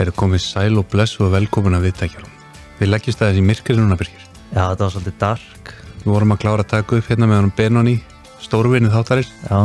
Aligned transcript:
Herru 0.00 0.14
komið 0.16 0.40
sæl 0.40 0.78
og 0.80 0.86
bless 0.88 1.18
og 1.20 1.34
velkomin 1.34 1.76
að 1.76 1.90
viðtækjarum. 1.90 2.36
Við 2.78 2.88
leggjumst 2.88 3.20
aðeins 3.20 3.40
í 3.42 3.44
myrkrið 3.44 3.80
núna 3.82 3.98
byrkir. 4.00 4.22
Já, 4.54 4.62
þetta 4.70 4.86
var 4.86 4.92
svolítið 4.94 5.16
dark. 5.20 5.72
Við 6.00 6.08
vorum 6.14 6.32
að 6.32 6.40
klára 6.40 6.64
að 6.64 6.70
taka 6.70 6.96
upp 6.96 7.10
hérna 7.10 7.28
með 7.28 7.40
honum 7.42 7.52
Benoni, 7.58 7.94
stórvinnið 8.40 8.94
þáttarins, 8.96 9.32
Já, 9.44 9.58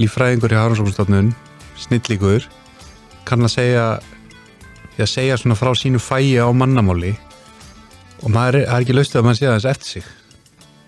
líffræðingur 0.00 0.52
í 0.52 0.58
Hárumsóknstofnun, 0.58 1.30
snillíkur, 1.78 2.48
kann 3.28 3.46
að 3.46 3.54
segja, 3.54 3.86
að 4.98 5.12
segja 5.12 5.38
svona 5.38 5.58
frá 5.58 5.70
sínu 5.78 6.02
fæi 6.02 6.34
á 6.42 6.50
mannamáli 6.50 7.14
og 8.24 8.32
maður 8.32 8.62
er, 8.62 8.66
er 8.66 8.82
ekki 8.82 8.96
laustið 8.96 9.20
að 9.20 9.28
maður 9.28 9.38
sé 9.38 9.48
aðeins 9.52 9.70
eftir 9.70 9.90
sig. 9.92 10.10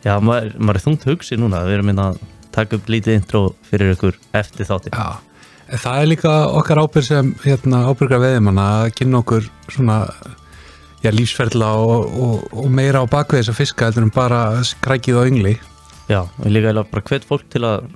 já 0.02 0.14
maður, 0.18 0.52
maður 0.58 0.80
er 0.80 0.86
þungt 0.88 1.08
hugsi 1.12 1.38
núna. 1.38 1.62
Við 1.68 1.78
erum 1.78 1.90
minna 1.92 2.10
að 2.10 2.20
taka 2.54 2.78
upp 2.78 2.90
lítið 2.90 3.20
intro 3.20 3.42
fyrir 3.70 3.94
ykkur 3.94 4.18
eftir 4.34 4.66
þátti. 4.66 4.92
Já, 4.94 5.20
það 5.68 6.00
er 6.00 6.08
líka 6.08 6.34
okkar 6.56 6.80
ábyrg 6.82 7.04
sem 7.04 7.30
hérna, 7.44 7.84
ábyrgra 7.90 8.20
veðimann 8.22 8.60
að 8.62 8.90
kynna 8.96 9.20
okkur 9.22 9.48
svona 9.68 9.98
já, 11.02 11.10
lífsferðla 11.12 11.72
og, 11.82 12.06
og, 12.08 12.46
og 12.56 12.70
meira 12.72 13.02
á 13.04 13.06
bakvið 13.10 13.42
þess 13.42 13.52
að 13.52 13.58
fiska 13.60 13.88
heldur 13.88 14.06
en 14.06 14.14
bara 14.14 14.40
skrækið 14.66 15.20
og 15.20 15.32
yngli. 15.32 15.54
Já, 16.08 16.22
og 16.24 16.46
líka 16.48 16.70
eiginlega 16.70 16.88
bara 16.92 17.04
hvet 17.10 17.28
fólk 17.28 17.44
til 17.52 17.64
að 17.68 17.88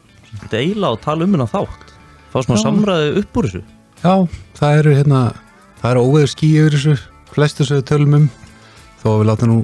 deila 0.53 0.93
og 0.93 1.01
tala 1.05 1.27
um 1.27 1.37
hennar 1.37 1.51
þátt. 1.53 1.95
Fá 2.33 2.39
smá 2.45 2.57
Já. 2.57 2.63
samræði 2.65 3.11
upp 3.23 3.41
úr 3.41 3.49
þessu. 3.49 3.63
Já, 4.03 4.15
það 4.59 4.79
eru 4.83 4.95
hérna, 4.99 5.23
það 5.81 5.91
eru 5.95 6.05
óveður 6.09 6.33
skí 6.33 6.53
yfir 6.61 6.77
þessu, 6.77 6.97
flestu 7.33 7.65
þessu 7.65 7.87
tölum 7.89 8.19
um, 8.19 8.31
þó 9.03 9.09
að 9.15 9.21
við 9.23 9.29
láta 9.31 9.49
nú 9.51 9.59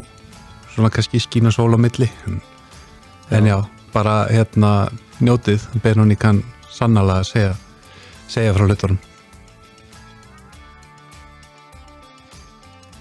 svona 0.75 0.93
kannski 0.95 1.21
skína 1.23 1.53
sól 1.55 1.73
á 1.77 1.79
milli. 1.81 2.09
En, 2.29 2.41
en 3.37 3.49
já, 3.53 3.59
bara 3.93 4.21
hérna 4.33 4.73
njótið, 5.21 5.65
Benoni 5.83 6.17
kann 6.17 6.45
sannlega 6.73 7.23
að 7.23 7.31
segja, 7.33 7.57
segja 8.29 8.53
frá 8.55 8.67
hlutunum. 8.69 8.99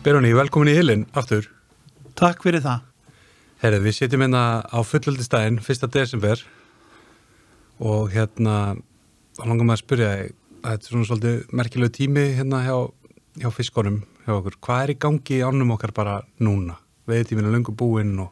Benoni, 0.03 0.31
velkomin 0.31 0.71
í 0.71 0.77
Hilin, 0.77 1.03
aftur. 1.19 1.49
Takk 2.15 2.45
fyrir 2.45 2.63
það. 2.63 2.85
Herrið, 3.59 3.83
við 3.87 3.95
sitjum 3.97 4.23
hérna 4.23 4.43
á 4.63 4.79
fullöldistæðin, 4.85 5.59
1. 5.59 5.89
desember 5.91 6.43
og 7.83 8.13
hérna, 8.13 8.77
langar 9.43 9.67
maður 9.67 9.75
að 9.75 9.83
spyrja 9.83 10.11
að 10.13 10.21
þetta 10.67 10.77
er 10.77 10.91
svona 10.93 11.09
svolítið 11.09 11.57
merkilegu 11.59 11.95
tími 11.97 12.25
hérna 12.37 12.63
hjá, 12.63 12.77
hjá 13.41 13.49
fiskunum 13.53 13.99
hjá 14.23 14.33
okkur. 14.37 14.57
Hvað 14.63 14.83
er 14.85 14.93
í 14.93 14.99
gangi 15.05 15.41
ánum 15.43 15.75
okkar 15.75 15.93
bara 15.97 16.17
núna? 16.39 16.79
Veiðtíminn 17.07 17.49
er 17.49 17.57
löngu 17.57 17.75
búinn 17.75 18.15
og 18.23 18.31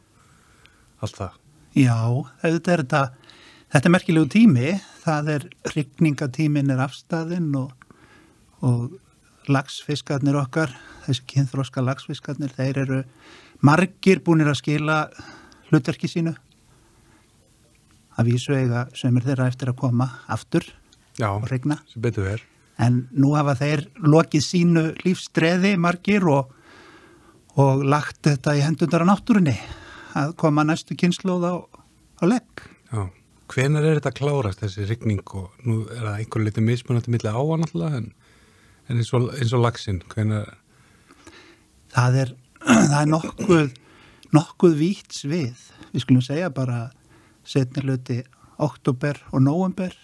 allt 1.04 1.20
það. 1.20 1.38
Já, 1.76 2.00
þetta 2.40 2.72
er 2.72 2.82
þetta, 2.84 3.02
þetta 3.74 3.88
er 3.90 3.96
merkilegu 3.98 4.30
tími. 4.32 4.76
Það 5.06 5.28
er 5.36 5.44
rigningatímin 5.70 6.72
er 6.74 6.80
afstæðin 6.82 7.52
og, 7.54 7.70
og 8.66 8.96
lagsfiskarnir 9.46 10.38
okkar, 10.40 10.72
þessi 11.04 11.22
kynþróska 11.30 11.84
lagsfiskarnir, 11.86 12.50
þeir 12.56 12.80
eru 12.82 12.98
margir 13.62 14.22
búinir 14.26 14.50
að 14.50 14.58
skila 14.64 14.98
hlutverki 15.68 16.10
sínu. 16.10 16.34
Að 18.16 18.32
vísu 18.32 18.56
eiga 18.56 18.86
sömur 18.96 19.22
þeirra 19.26 19.46
eftir 19.52 19.70
að 19.70 19.78
koma 19.84 20.08
aftur 20.32 20.66
Já, 21.16 21.30
og 21.30 21.46
sem 21.48 22.02
verð. 22.02 22.44
En 22.76 23.06
nú 23.16 23.32
hafa 23.36 23.54
þeir 23.56 23.86
lokið 24.04 24.42
sínu 24.44 24.84
lífstreði 25.04 25.76
margir 25.80 26.26
og, 26.28 26.50
og 27.56 27.84
lagt 27.86 28.20
þetta 28.26 28.56
í 28.58 28.64
hendundar 28.64 29.06
á 29.06 29.10
náttúrunni 29.14 29.54
að 30.16 30.34
koma 30.40 30.64
næstu 30.64 30.96
kynnslóð 30.98 31.46
á, 31.48 31.54
á 32.20 32.24
legg. 32.28 32.66
Hvenar 33.52 33.84
er 33.86 34.00
þetta 34.00 34.14
klárast 34.16 34.62
þessi 34.62 34.86
rigning 34.88 35.22
og 35.38 35.52
nú 35.66 35.84
er 35.86 36.02
það 36.02 36.20
einhver 36.20 36.46
litið 36.46 36.66
mismunandi 36.66 37.12
milli 37.14 37.30
áan 37.30 37.66
alltaf 37.66 37.98
en, 38.00 38.08
en 38.88 39.00
eins 39.00 39.12
og, 39.14 39.28
eins 39.38 39.54
og 39.54 39.62
lagsinn, 39.62 40.00
hvenar, 40.12 40.50
Það 41.96 42.18
er, 42.22 42.32
það 42.92 42.98
er 43.00 43.10
nokkuð, 43.12 43.68
nokkuð 44.36 44.74
vítt 44.80 45.16
svið. 45.16 45.68
Við 45.92 46.04
skulum 46.04 46.24
segja 46.24 46.50
bara 46.52 46.90
setni 47.46 47.84
hluti 47.84 48.18
oktober 48.62 49.20
og 49.32 49.44
november 49.44 49.94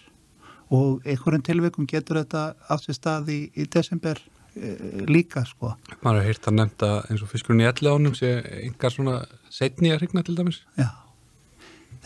og 0.73 1.03
einhverjum 1.05 1.43
tilvikum 1.45 1.89
getur 1.89 2.21
þetta 2.21 2.53
átt 2.71 2.85
sér 2.85 2.97
stað 2.97 3.29
í, 3.33 3.39
í 3.53 3.65
desember 3.69 4.17
e, 4.55 4.71
líka 5.09 5.43
sko. 5.45 5.73
maður 6.01 6.21
har 6.21 6.27
heyrt 6.29 6.49
að 6.49 6.57
nefnda 6.59 6.89
eins 7.09 7.25
og 7.25 7.29
fiskurinn 7.29 7.61
í 7.65 7.67
elli 7.69 7.91
ánum 7.91 8.15
sé 8.17 8.31
einhver 8.63 8.93
svona 8.93 9.19
setni 9.53 9.91
að 9.93 10.05
rigna 10.05 10.23
til 10.25 10.37
dæmis. 10.37 10.63
Já, 10.79 10.89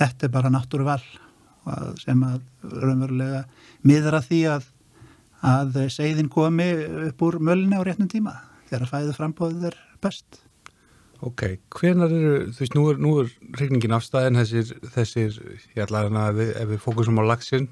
þetta 0.02 0.28
er 0.28 0.34
bara 0.34 0.52
náttúruval 0.52 1.04
sem 2.02 2.26
að 2.26 2.42
raunverulega 2.64 3.44
miður 3.88 4.20
að 4.20 4.28
því 4.32 4.42
að, 4.56 4.68
að 5.54 5.80
seiðin 5.94 6.32
komi 6.34 6.68
upp 7.10 7.24
úr 7.28 7.40
mölni 7.44 7.78
á 7.78 7.86
rétnum 7.86 8.12
tíma 8.12 8.36
þegar 8.68 8.92
fæðu 8.92 9.16
frambóðið 9.16 9.72
er 9.72 9.80
best. 10.04 10.42
Ok, 11.26 11.44
hvenar 11.74 12.12
eru, 12.14 12.34
þú 12.54 12.62
veist, 12.62 12.76
nú 12.78 12.84
er, 12.92 13.00
nú 13.02 13.12
er 13.24 13.30
regningin 13.58 13.96
afstæðin, 13.98 14.38
þessir, 14.38 14.74
þessir, 14.94 15.38
ég 15.74 15.86
ætla 15.88 16.04
að 16.04 16.10
hérna, 16.10 16.26
ef 16.30 16.38
við, 16.38 16.52
ef 16.62 16.70
við 16.72 16.82
fókusum 16.84 17.22
á 17.22 17.24
laxin, 17.26 17.66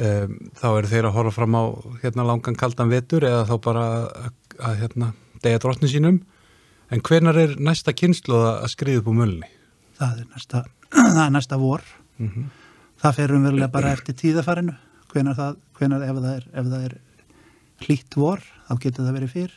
um, 0.00 0.38
þá 0.56 0.68
eru 0.70 0.92
þeir 0.94 1.08
að 1.10 1.18
horfa 1.18 1.34
fram 1.36 1.58
á 1.60 1.64
hérna 2.04 2.26
langan 2.30 2.56
kaldan 2.56 2.92
vetur 2.92 3.26
eða 3.28 3.44
þá 3.50 3.54
bara 3.66 3.84
að, 3.98 4.30
að 4.64 4.80
hérna, 4.80 5.10
degja 5.44 5.60
drottni 5.66 5.92
sínum, 5.92 6.22
en 6.88 7.04
hvenar 7.04 7.36
er 7.42 7.52
næsta 7.60 7.92
kynslu 7.92 8.40
að 8.40 8.70
skriða 8.72 9.02
upp 9.02 9.12
á 9.12 9.14
mölni? 9.20 9.52
Það 10.00 10.24
er 10.24 10.32
næsta, 10.32 10.64
það 11.18 11.22
er 11.26 11.36
næsta 11.36 11.60
vor. 11.60 11.84
Það 12.98 13.16
fer 13.20 13.34
umverulega 13.36 13.70
bara 13.72 13.94
eftir 13.94 14.16
tíðafarinu. 14.18 14.74
Hvenar 15.08 15.38
það, 15.38 15.56
hvenar 15.78 16.04
ef 16.04 16.18
það 16.18 16.30
er, 16.34 16.46
ef 16.52 16.68
það 16.68 16.84
er 16.88 16.96
hlýtt 17.86 18.18
vor, 18.18 18.44
þá 18.68 18.74
getur 18.82 19.06
það 19.06 19.18
verið 19.18 19.34
fyrr. 19.34 19.56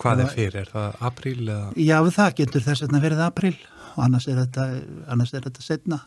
Hvað 0.00 0.24
er 0.24 0.32
fyrir, 0.32 0.56
er 0.62 0.70
það 0.72 1.04
apríl 1.08 1.42
eða? 1.44 1.68
Já, 1.78 1.96
það 2.16 2.32
getur 2.40 2.64
þess 2.64 2.84
vegna 2.84 3.02
verið 3.02 3.22
april 3.26 3.54
og 3.94 4.00
annars 4.06 4.26
er 4.30 4.40
þetta, 4.40 4.64
annars 5.12 5.34
er 5.34 5.44
þetta 5.44 5.62
setna 5.62 6.00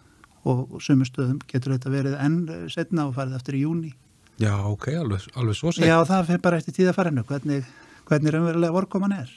og 0.48 0.76
sumustöðum 0.84 1.40
getur 1.48 1.76
þetta 1.76 1.92
verið 1.92 2.18
enn 2.24 2.42
setna 2.72 3.08
og 3.08 3.16
farið 3.16 3.38
eftir 3.40 3.60
í 3.60 3.64
júni. 3.64 3.94
Já, 4.38 4.54
ok, 4.70 4.90
alveg, 5.00 5.24
alveg 5.40 5.58
svo 5.58 5.74
segt. 5.74 5.88
Já, 5.88 5.98
það 6.08 6.28
fyrir 6.30 6.44
bara 6.44 6.60
eftir 6.62 6.76
tíðafarinu, 6.78 7.24
hvernig, 7.28 7.72
hvernig 8.10 8.36
raunverulega 8.36 8.76
vorkoman 8.76 9.16
er. 9.18 9.32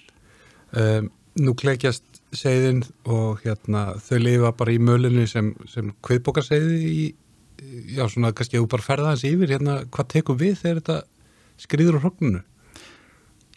Um, 0.76 1.08
nú 1.40 1.54
klekjast 1.58 2.04
seiðin 2.36 2.84
og 3.10 3.40
hérna 3.44 3.96
þau 4.02 4.18
lifa 4.20 4.52
bara 4.58 4.74
í 4.74 4.78
mölinu 4.82 5.26
sem, 5.30 5.52
sem 5.70 5.90
kviðbókarseiði 6.06 6.78
í, 6.90 7.06
já 7.96 8.04
svona 8.08 8.32
kannski 8.36 8.58
ef 8.58 8.64
þú 8.64 8.70
bara 8.74 8.86
ferða 8.86 9.12
hans 9.12 9.26
yfir 9.26 9.54
hérna 9.56 9.80
hvað 9.90 10.10
tekur 10.14 10.38
við 10.40 10.58
þegar 10.62 10.80
þetta 10.80 10.98
skriður 11.60 12.00
á 12.00 12.02
hrognunu? 12.04 12.42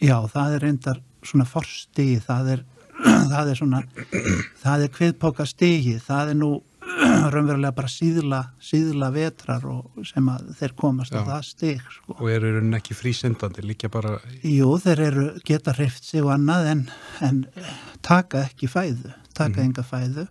Já, 0.02 0.18
það 0.28 0.56
er 0.56 0.64
reyndar 0.66 1.02
svona 1.24 1.46
forstigi, 1.48 2.18
það 2.24 2.50
er, 2.56 2.64
það 3.32 3.52
er 3.52 3.60
svona, 3.60 3.82
það 4.64 4.86
er 4.86 4.94
kviðpóka 4.98 5.46
stigi, 5.48 5.96
það 6.02 6.34
er 6.34 6.40
nú 6.42 6.50
raunverulega 7.34 7.74
bara 7.76 7.90
síðla, 7.90 8.40
síðla 8.62 9.10
vetrar 9.14 9.64
sem 10.06 10.28
að 10.30 10.52
þeir 10.58 10.76
komast 10.78 11.14
Já. 11.14 11.22
á 11.22 11.28
það 11.28 11.42
stig, 11.48 11.82
sko. 11.96 12.16
og 12.18 12.30
eru 12.30 12.52
rauninni 12.54 12.78
ekki 12.78 12.96
frísendandi, 12.98 13.64
líka 13.66 13.90
bara 13.92 14.16
Jú, 14.42 14.70
þeir 14.82 15.04
eru, 15.08 15.26
geta 15.46 15.74
hreift 15.76 16.06
sig 16.06 16.24
og 16.24 16.32
annað 16.36 16.70
en, 16.72 16.86
en 17.24 17.42
taka 18.04 18.44
ekki 18.48 18.70
fæðu, 18.70 19.14
taka 19.36 19.64
enga 19.64 19.84
fæðu 19.86 20.28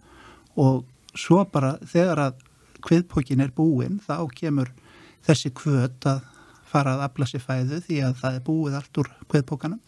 og 0.59 0.83
svo 1.17 1.43
bara 1.49 1.75
þegar 1.81 2.27
að 2.29 2.43
kviðpókin 2.83 3.43
er 3.43 3.53
búinn 3.55 3.99
þá 4.03 4.17
kemur 4.35 4.71
þessi 5.23 5.53
kvöt 5.55 6.07
að 6.09 6.23
fara 6.73 6.97
að 6.97 7.05
afla 7.07 7.27
sér 7.29 7.43
fæðu 7.43 7.79
því 7.85 8.01
að 8.07 8.17
það 8.21 8.37
er 8.37 8.45
búið 8.47 8.77
allt 8.79 8.99
úr 9.03 9.09
kviðpókanum 9.31 9.81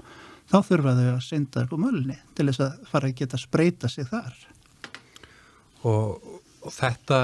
þá 0.52 0.58
þurfa 0.68 0.96
þau 0.98 1.08
að 1.10 1.24
synda 1.26 1.66
upp 1.66 1.74
á 1.74 1.78
mölni 1.82 2.18
til 2.38 2.48
þess 2.50 2.64
að 2.66 2.90
fara 2.92 3.10
að 3.10 3.22
geta 3.22 3.40
spreita 3.42 3.90
sig 3.90 4.08
þar. 4.10 4.36
og, 5.86 6.42
og 6.66 6.74
þetta, 6.74 7.20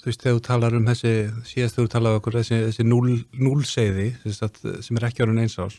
þú 0.00 0.10
veist, 0.10 0.24
þegar 0.24 0.36
þú 0.36 0.44
talar 0.48 0.76
um 0.76 0.90
þessi, 0.90 1.14
síðast 1.46 1.78
þegar 1.78 1.88
þú 1.88 1.94
talar 1.94 2.12
um 2.16 2.20
okkur 2.20 2.38
þessi, 2.40 2.60
þessi 2.66 2.86
núl, 2.88 3.08
núlseiði 3.38 4.10
sem, 4.26 4.98
er 4.98 5.08
ekki 5.08 5.24
orðin 5.26 5.44
eins 5.44 5.58
ás 5.62 5.78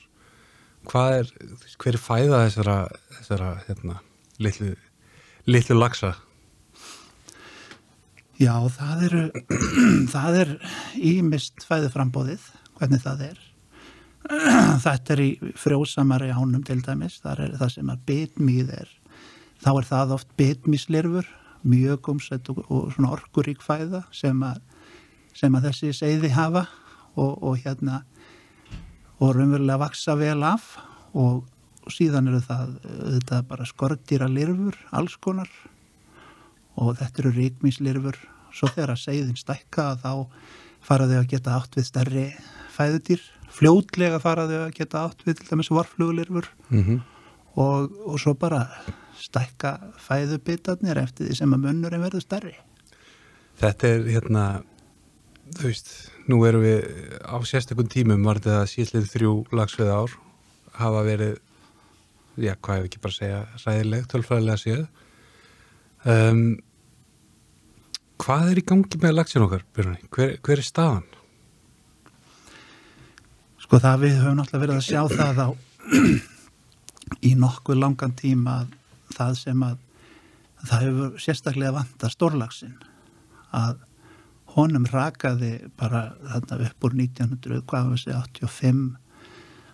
hvað 0.90 1.18
er, 1.20 1.32
hver 1.80 1.96
er 1.96 2.02
fæða 2.02 2.42
þessara, 2.48 2.78
þessara 3.18 3.50
hérna, 3.68 3.98
litlu, 4.44 4.74
litlu 5.50 5.78
lagsa? 5.78 6.14
Já, 8.42 8.56
það 8.76 9.06
eru, 9.08 9.24
það 10.14 10.40
er 10.42 10.54
ímist 10.98 11.66
fæðuframbóðið, 11.70 12.50
hvernig 12.80 13.04
það 13.04 13.28
er. 13.30 13.42
Þetta 14.86 15.16
er 15.16 15.22
í 15.22 15.30
frjósamari 15.60 16.32
ánum 16.32 16.64
til 16.66 16.80
dæmis, 16.84 17.20
það 17.24 17.46
er 17.46 17.56
það 17.60 17.74
sem 17.76 17.90
að 17.92 18.04
bitmýð 18.08 18.70
er. 18.78 18.92
Þá 19.64 19.72
er 19.74 19.88
það 19.88 20.14
oft 20.18 20.30
bitmýslirfur, 20.40 21.28
mjög 21.68 22.01
gómsett 22.07 22.50
og, 22.51 22.63
og 22.69 22.92
svona 22.94 23.13
orkurík 23.15 23.63
fæða 23.63 24.04
sem 24.15 24.39
að, 24.45 24.62
sem 25.38 25.56
að 25.56 25.69
þessi 25.69 25.92
seiði 25.98 26.33
hafa 26.36 26.65
og, 27.15 27.38
og 27.44 27.60
hérna 27.63 28.04
og 29.19 29.36
raunverulega 29.38 29.81
vaksa 29.86 30.18
vel 30.19 30.42
af 30.48 30.75
og 31.13 31.44
síðan 31.92 32.31
eru 32.31 32.42
það 32.44 32.74
þetta 32.88 33.42
bara 33.48 33.68
skordýra 33.68 34.30
lirfur, 34.31 34.77
alls 34.95 35.15
konar 35.21 35.51
og 36.80 36.98
þetta 37.00 37.24
eru 37.24 37.33
ríkmíslirfur 37.38 38.19
svo 38.54 38.69
þegar 38.71 38.95
að 38.95 39.04
segðin 39.04 39.39
stækka 39.39 39.94
þá 40.04 40.12
fara 40.83 41.07
þau 41.09 41.19
að 41.21 41.31
geta 41.31 41.56
átt 41.57 41.77
við 41.77 41.88
stærri 41.88 42.27
fæðudýr, 42.74 43.24
fljótlega 43.54 44.19
faraði 44.24 44.59
að 44.59 44.77
geta 44.80 45.04
átt 45.07 45.25
við 45.27 45.39
til 45.39 45.51
dæmis 45.51 45.71
varflugulirfur 45.74 46.50
Mm 46.74 47.01
og, 47.56 47.92
og 48.06 48.19
svo 48.21 48.33
bara 48.38 48.66
stækka 49.19 49.74
fæðubitarnir 50.01 51.00
eftir 51.01 51.30
því 51.30 51.38
sem 51.39 51.56
að 51.56 51.65
munnurinn 51.68 52.04
verður 52.04 52.25
stærri. 52.25 52.54
Þetta 53.62 53.89
er 53.89 54.10
hérna, 54.10 54.44
þú 55.54 55.69
veist, 55.69 55.94
nú 56.31 56.39
erum 56.48 56.65
við 56.65 56.83
á 57.21 57.38
sérstakun 57.45 57.92
tímum 57.92 58.25
var 58.25 58.42
þetta 58.42 58.69
síðlið 58.71 59.10
þrjú 59.13 59.33
lagsveið 59.54 59.94
ár 59.94 60.19
hafa 60.80 61.06
verið, 61.06 61.39
já, 62.42 62.54
hvað 62.56 62.80
hefur 62.80 62.89
ekki 62.89 63.01
bara 63.04 63.18
segja, 63.18 63.42
ræðileg, 63.63 64.06
tölfræðilega 64.12 64.62
séð. 64.62 64.86
Um, 66.04 66.45
hvað 68.24 68.51
er 68.51 68.62
í 68.62 68.68
gangi 68.74 69.01
með 69.04 69.18
lagsin 69.19 69.45
okkar, 69.45 69.66
Björni? 69.75 70.00
Hver, 70.09 70.38
hver 70.44 70.62
er 70.63 70.68
staðan? 70.68 71.09
Sko 73.63 73.80
það 73.80 74.01
við 74.04 74.18
höfum 74.19 74.39
náttúrulega 74.39 74.63
verið 74.66 74.80
að 74.80 74.88
sjá 74.89 75.01
það 75.13 75.44
á 75.44 75.50
í 77.30 77.33
nokkuð 77.39 77.80
langan 77.80 78.16
tíma 78.18 78.63
að 78.63 78.74
það 79.13 79.39
sem 79.39 79.65
að 79.65 79.80
það 80.63 80.86
hefur 80.88 81.24
sérstaklega 81.24 81.75
vanta 81.75 82.10
stórlagsin 82.12 82.77
að 83.54 83.81
honum 84.54 84.86
rakaði 84.89 85.54
bara 85.80 86.13
þarna 86.21 86.60
upp 86.68 86.88
úr 86.88 86.95
1900, 87.00 87.63
hvað 87.68 87.89
var 87.89 87.98
þessi 87.98 88.15
85 88.19 88.83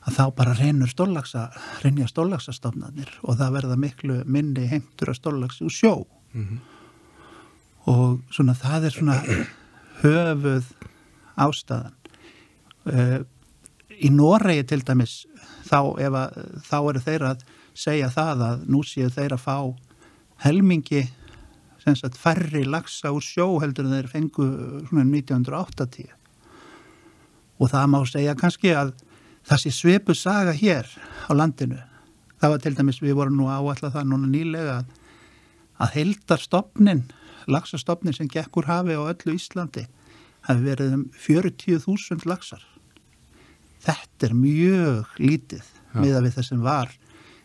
að 0.07 0.15
þá 0.15 0.25
bara 0.37 0.55
reynur 0.57 0.89
stórlagsa, 0.89 1.49
reynja 1.83 2.07
stórlagsastofnarnir 2.09 3.11
og 3.21 3.37
það 3.37 3.55
verða 3.57 3.79
miklu 3.79 4.21
minni 4.25 4.65
heimtur 4.71 5.11
að 5.11 5.19
stórlagsi 5.19 5.65
úr 5.67 5.75
sjó. 5.75 5.95
Mm 6.33 6.59
og 7.89 8.19
svona 8.33 8.55
það 8.57 8.87
er 8.87 8.95
svona 8.95 9.17
höfuð 10.03 10.67
ástæðan. 11.39 11.95
Uh, 12.89 13.19
í 13.99 14.09
Noregi 14.13 14.63
til 14.67 14.81
dæmis 14.87 15.23
þá, 15.67 15.79
að, 15.99 16.37
þá 16.65 16.77
eru 16.79 17.01
þeir 17.03 17.25
að 17.33 17.41
segja 17.79 18.09
það 18.13 18.45
að 18.47 18.65
nú 18.71 18.83
séu 18.87 19.09
þeir 19.13 19.35
að 19.37 19.45
fá 19.45 19.57
helmingi 20.45 21.05
sem 21.79 21.95
sagt 21.95 22.19
færri 22.19 22.65
lagsa 22.67 23.13
úr 23.15 23.23
sjó 23.23 23.47
heldur 23.63 23.87
en 23.87 23.95
þeir 23.97 24.09
fengu 24.11 24.47
svona 24.89 25.05
1980 25.07 26.09
og 27.59 27.71
það 27.71 27.91
má 27.91 27.99
segja 28.07 28.35
kannski 28.39 28.73
að 28.75 28.93
það 29.47 29.63
sé 29.63 29.75
svipu 29.75 30.15
saga 30.15 30.55
hér 30.55 30.89
á 31.27 31.31
landinu 31.35 31.79
það 32.39 32.53
var 32.53 32.63
til 32.63 32.75
dæmis, 32.75 33.01
við 33.03 33.17
vorum 33.19 33.39
nú 33.39 33.47
áallega 33.51 33.93
það 33.95 34.11
núna 34.11 34.29
nýlega 34.31 34.75
að, 34.81 34.91
að 35.79 35.95
heildarstofnin 35.97 37.07
laxastofnin 37.49 38.15
sem 38.15 38.29
gekk 38.31 38.59
úr 38.61 38.69
hafi 38.69 38.95
á 38.95 39.01
öllu 39.01 39.35
Íslandi 39.35 39.85
hafi 40.47 40.65
verið 40.65 40.95
um 40.95 41.05
40.000 41.19 42.27
laxar. 42.29 42.63
Þetta 43.83 44.27
er 44.27 44.35
mjög 44.35 45.19
lítið 45.21 45.63
Já. 45.63 45.99
miða 45.99 46.23
við 46.25 46.35
það 46.37 46.47
sem 46.49 46.63
var 46.63 46.93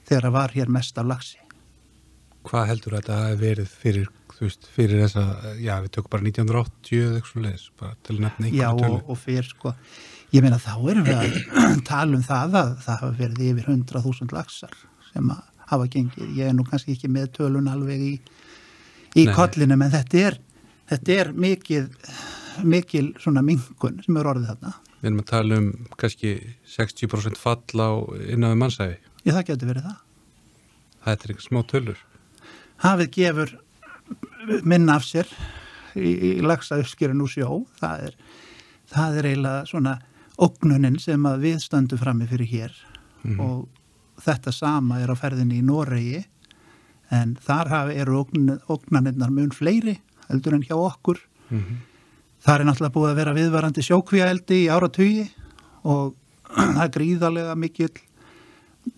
þegar 0.09 0.27
það 0.29 0.37
var 0.37 0.55
hér 0.55 0.73
mest 0.77 1.01
af 1.01 1.09
laxi. 1.09 1.41
Hvað 2.45 2.67
heldur 2.69 2.97
þetta 2.99 3.19
að 3.31 3.39
verið 3.41 3.71
fyrir, 3.73 4.09
þú 4.35 4.43
veist, 4.45 4.67
fyrir 4.75 5.01
þessa, 5.05 5.23
já, 5.65 5.75
við 5.81 5.93
tökum 5.97 6.13
bara 6.13 6.27
1980 6.29 7.05
eða 7.07 7.21
eitthvað 7.21 7.47
leiðis, 7.47 7.65
bara 7.81 7.97
til 8.05 8.17
að 8.17 8.21
nefna 8.27 8.51
Já 8.51 8.67
einhverju 8.69 8.83
tölu. 8.85 8.99
og, 8.99 9.15
og 9.15 9.21
fyrir 9.23 9.49
sko, 9.49 9.73
ég 10.35 10.45
meina 10.45 10.61
þá 10.61 10.75
erum 10.93 11.09
við 11.09 11.23
að 11.23 11.39
tala 11.91 12.19
um 12.19 12.27
það 12.27 12.59
að 12.61 12.75
það 12.85 13.01
hafa 13.01 13.19
verið 13.23 13.45
yfir 13.49 13.71
100.000 13.73 14.37
laxar 14.37 14.77
sem 15.09 15.33
að 15.33 15.43
hafa 15.73 15.89
gengið. 15.95 16.31
Ég 16.37 16.51
er 16.51 16.57
nú 16.59 16.67
kannski 16.69 16.99
ekki 16.99 17.11
með 17.13 17.31
tölun 17.39 17.71
alveg 17.73 18.05
í, 18.05 18.15
í 19.23 19.27
kollinu 19.33 19.79
en 19.79 19.95
þetta 19.95 20.25
er, 20.29 20.39
þetta 20.93 21.19
er 21.23 21.33
mikið, 21.47 21.89
mikil 22.69 23.07
svona 23.23 23.45
mingun 23.47 24.03
sem 24.05 24.21
er 24.21 24.31
orðið 24.35 24.53
þarna. 24.53 24.75
Við 25.01 25.11
erum 25.11 25.25
að 25.25 25.31
tala 25.33 25.57
um 25.61 25.73
kannski 26.01 26.37
60% 26.77 27.41
fall 27.41 27.81
á 27.81 27.93
við 28.13 28.45
mannsæfi. 28.61 29.01
Ég 29.25 29.37
það 29.37 29.47
getur 29.51 29.71
verið 29.73 29.87
það. 29.89 30.01
Þetta 31.05 31.27
er 31.27 31.33
einhver 31.35 31.47
smá 31.49 31.61
tölur. 31.69 32.01
hafið 32.85 33.11
gefur 33.15 33.53
minna 34.65 34.97
af 34.99 35.05
sér 35.09 35.29
í, 35.97 36.11
í 36.11 36.31
lagsa 36.45 36.81
uppskýrun 36.83 37.23
úr 37.25 37.33
sjó. 37.33 37.63
Það 37.81 38.09
er, 38.09 38.19
það 38.93 39.19
er 39.19 39.31
eiginlega 39.31 39.71
svona 39.71 39.95
ógnunin 40.45 40.99
sem 41.01 41.31
við 41.41 41.63
stöndum 41.63 42.01
frammi 42.01 42.29
fyrir 42.29 42.51
hér. 42.51 42.77
Og 43.41 43.69
þetta 44.21 44.53
sama 44.53 45.01
er 45.01 45.13
á 45.13 45.17
ferðinni 45.17 45.63
í 45.63 45.65
Noregi. 45.65 46.25
En 47.15 47.37
þar 47.41 47.71
hafi, 47.73 47.97
eru 48.01 48.21
ógn, 48.25 48.59
ógnaninnar 48.69 49.33
mun 49.33 49.53
fleiri 49.55 49.99
heldur 50.29 50.57
en 50.57 50.65
hjá 50.67 50.77
okkur. 50.77 51.21
Mm 51.51 51.83
Það 52.45 52.61
er 52.61 52.67
náttúrulega 52.69 52.93
búið 52.93 53.09
að 53.09 53.19
vera 53.23 53.33
viðvarandi 53.39 53.83
sjókvíaeldi 53.87 54.57
í 54.67 54.69
áratugi 54.69 55.23
og 55.89 56.11
það 56.77 56.83
er 56.83 56.91
gríðarlega 56.93 57.55
mikill, 57.57 57.95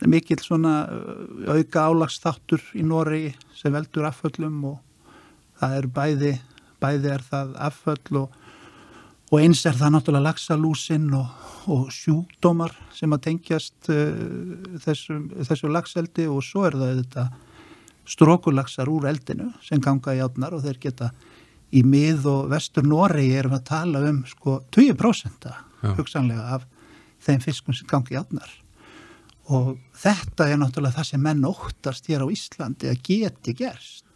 mikill 0.06 0.42
svona 0.42 0.74
uh, 0.90 1.54
auka 1.56 1.86
álagsþáttur 1.90 2.62
í 2.76 2.84
Noregi 2.86 3.34
sem 3.56 3.74
veldur 3.74 4.08
afföllum 4.08 4.58
og 4.72 4.80
það 5.60 5.78
er 5.78 5.88
bæði, 5.98 6.32
bæði 6.82 7.12
er 7.14 7.24
það 7.26 7.54
afföll 7.68 8.20
og, 8.22 8.34
og 9.30 9.38
eins 9.40 9.64
er 9.66 9.78
það 9.78 9.94
náttúrulega 9.96 10.28
lagsalúsin 10.28 11.08
og, 11.16 11.30
og 11.72 11.88
sjúkdómar 11.94 12.74
sem 12.96 13.14
að 13.14 13.24
tengjast 13.30 13.90
uh, 13.92 14.12
þessu, 14.84 15.20
þessu 15.46 15.72
lagseldi 15.72 16.28
og 16.30 16.44
svo 16.44 16.66
er 16.68 16.78
það 16.78 17.02
þetta 17.02 17.28
strókulagsar 18.06 18.90
úr 18.90 19.08
eldinu 19.10 19.50
sem 19.64 19.80
ganga 19.82 20.14
í 20.14 20.22
átnar 20.22 20.54
og 20.54 20.62
þeir 20.66 20.78
geta 20.82 21.10
í 21.74 21.82
mið 21.82 22.28
og 22.30 22.52
vestur 22.52 22.86
Noregi 22.86 23.34
erum 23.40 23.56
að 23.56 23.66
tala 23.70 24.04
um 24.06 24.22
sko 24.28 24.60
20% 24.74 25.48
Já. 25.50 25.56
hugsanlega 25.96 26.54
af 26.58 26.68
þeim 27.26 27.42
fiskum 27.42 27.74
sem 27.74 27.88
gangi 27.90 28.14
í 28.14 28.20
átnar 28.20 28.52
og 29.54 29.76
þetta 29.94 30.48
er 30.50 30.60
náttúrulega 30.60 30.98
það 30.98 31.10
sem 31.12 31.22
menn 31.22 31.46
óttast 31.46 32.08
hér 32.10 32.24
á 32.24 32.28
Íslandi 32.32 32.90
að 32.90 33.02
geti 33.06 33.54
gerst 33.56 34.06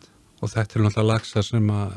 Og 0.41 0.49
þetta 0.49 0.79
er 0.79 0.87
náttúrulega 0.87 1.09
lagsar 1.11 1.44
sem 1.44 1.71
að, 1.75 1.94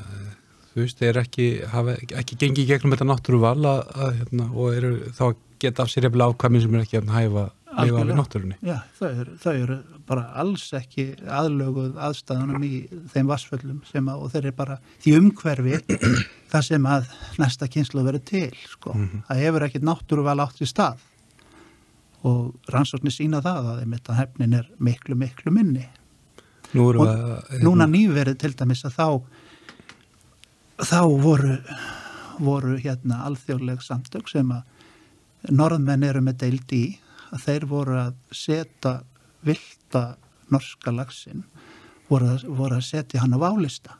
þú 0.73 0.83
veist, 0.83 1.03
er 1.07 1.19
ekki, 1.21 1.47
hafa 1.71 1.95
ekki 2.19 2.39
gengið 2.41 2.63
í 2.65 2.69
gegnum 2.73 2.95
þetta 2.95 3.07
náttúruval 3.07 3.57
hérna, 3.63 4.47
og 4.51 4.77
eru 4.77 4.93
þá 5.15 5.25
að 5.29 5.35
geta 5.63 5.85
af 5.85 5.91
sér 5.91 6.09
eftir 6.09 6.25
ákvæmi 6.25 6.63
sem 6.63 6.75
er 6.75 6.83
ekki 6.83 6.99
að 6.99 7.13
hæfa 7.13 7.45
lifa 7.73 8.03
við 8.03 8.17
náttúrunni. 8.19 8.57
Já, 8.67 8.75
þau 8.97 9.07
eru, 9.07 9.37
þau 9.41 9.53
eru 9.53 9.77
bara 10.09 10.25
alls 10.43 10.65
ekki 10.77 11.05
aðlöguð 11.23 11.95
aðstæðunum 12.05 12.65
í 12.67 12.73
þeim 13.13 13.31
vassföllum 13.31 13.79
sem 13.87 14.11
að, 14.11 14.25
og 14.25 14.33
þeir 14.33 14.43
eru 14.43 14.57
bara 14.59 14.77
því 15.05 15.15
umhverfi 15.21 15.79
það 16.51 16.67
sem 16.67 16.91
að 16.97 17.09
næsta 17.41 17.71
kynslu 17.71 18.03
verið 18.05 18.27
til, 18.29 18.51
sko. 18.75 18.97
Það 19.29 19.43
hefur 19.47 19.67
ekkit 19.69 19.87
náttúruval 19.87 20.37
átt 20.43 20.61
í 20.61 20.69
stað 20.69 21.01
og 22.23 22.71
rannsóknir 22.71 23.13
sína 23.13 23.41
það 23.43 23.69
að 23.73 23.81
að 23.99 24.19
hefnin 24.19 24.53
er 24.59 24.69
miklu, 24.79 25.15
miklu 25.19 25.51
minni. 25.51 25.87
Nú 26.73 26.89
Og 26.89 27.07
að, 27.07 27.17
hérna, 27.51 27.63
Núna 27.63 27.87
nýverið 27.89 28.37
til 28.41 28.53
dæmis 28.57 28.85
að 28.87 28.95
þá 28.97 29.07
þá 30.83 31.01
voru 31.21 31.57
voru 32.41 32.77
hérna 32.81 33.23
alþjóðleg 33.27 33.81
samtök 33.85 34.29
sem 34.31 34.49
að 34.51 35.51
norðmenn 35.53 36.05
eru 36.07 36.21
með 36.23 36.39
deild 36.45 36.73
í 36.73 36.83
að 37.33 37.43
þeir 37.45 37.65
voru 37.69 37.97
að 37.99 38.13
setja 38.33 38.93
vilda 39.45 40.03
norska 40.53 40.93
lagsin 40.93 41.43
voru 42.09 42.37
voru 42.47 42.79
að 42.79 42.87
setja 42.87 43.21
hann 43.21 43.35
á 43.37 43.43
válista 43.43 43.97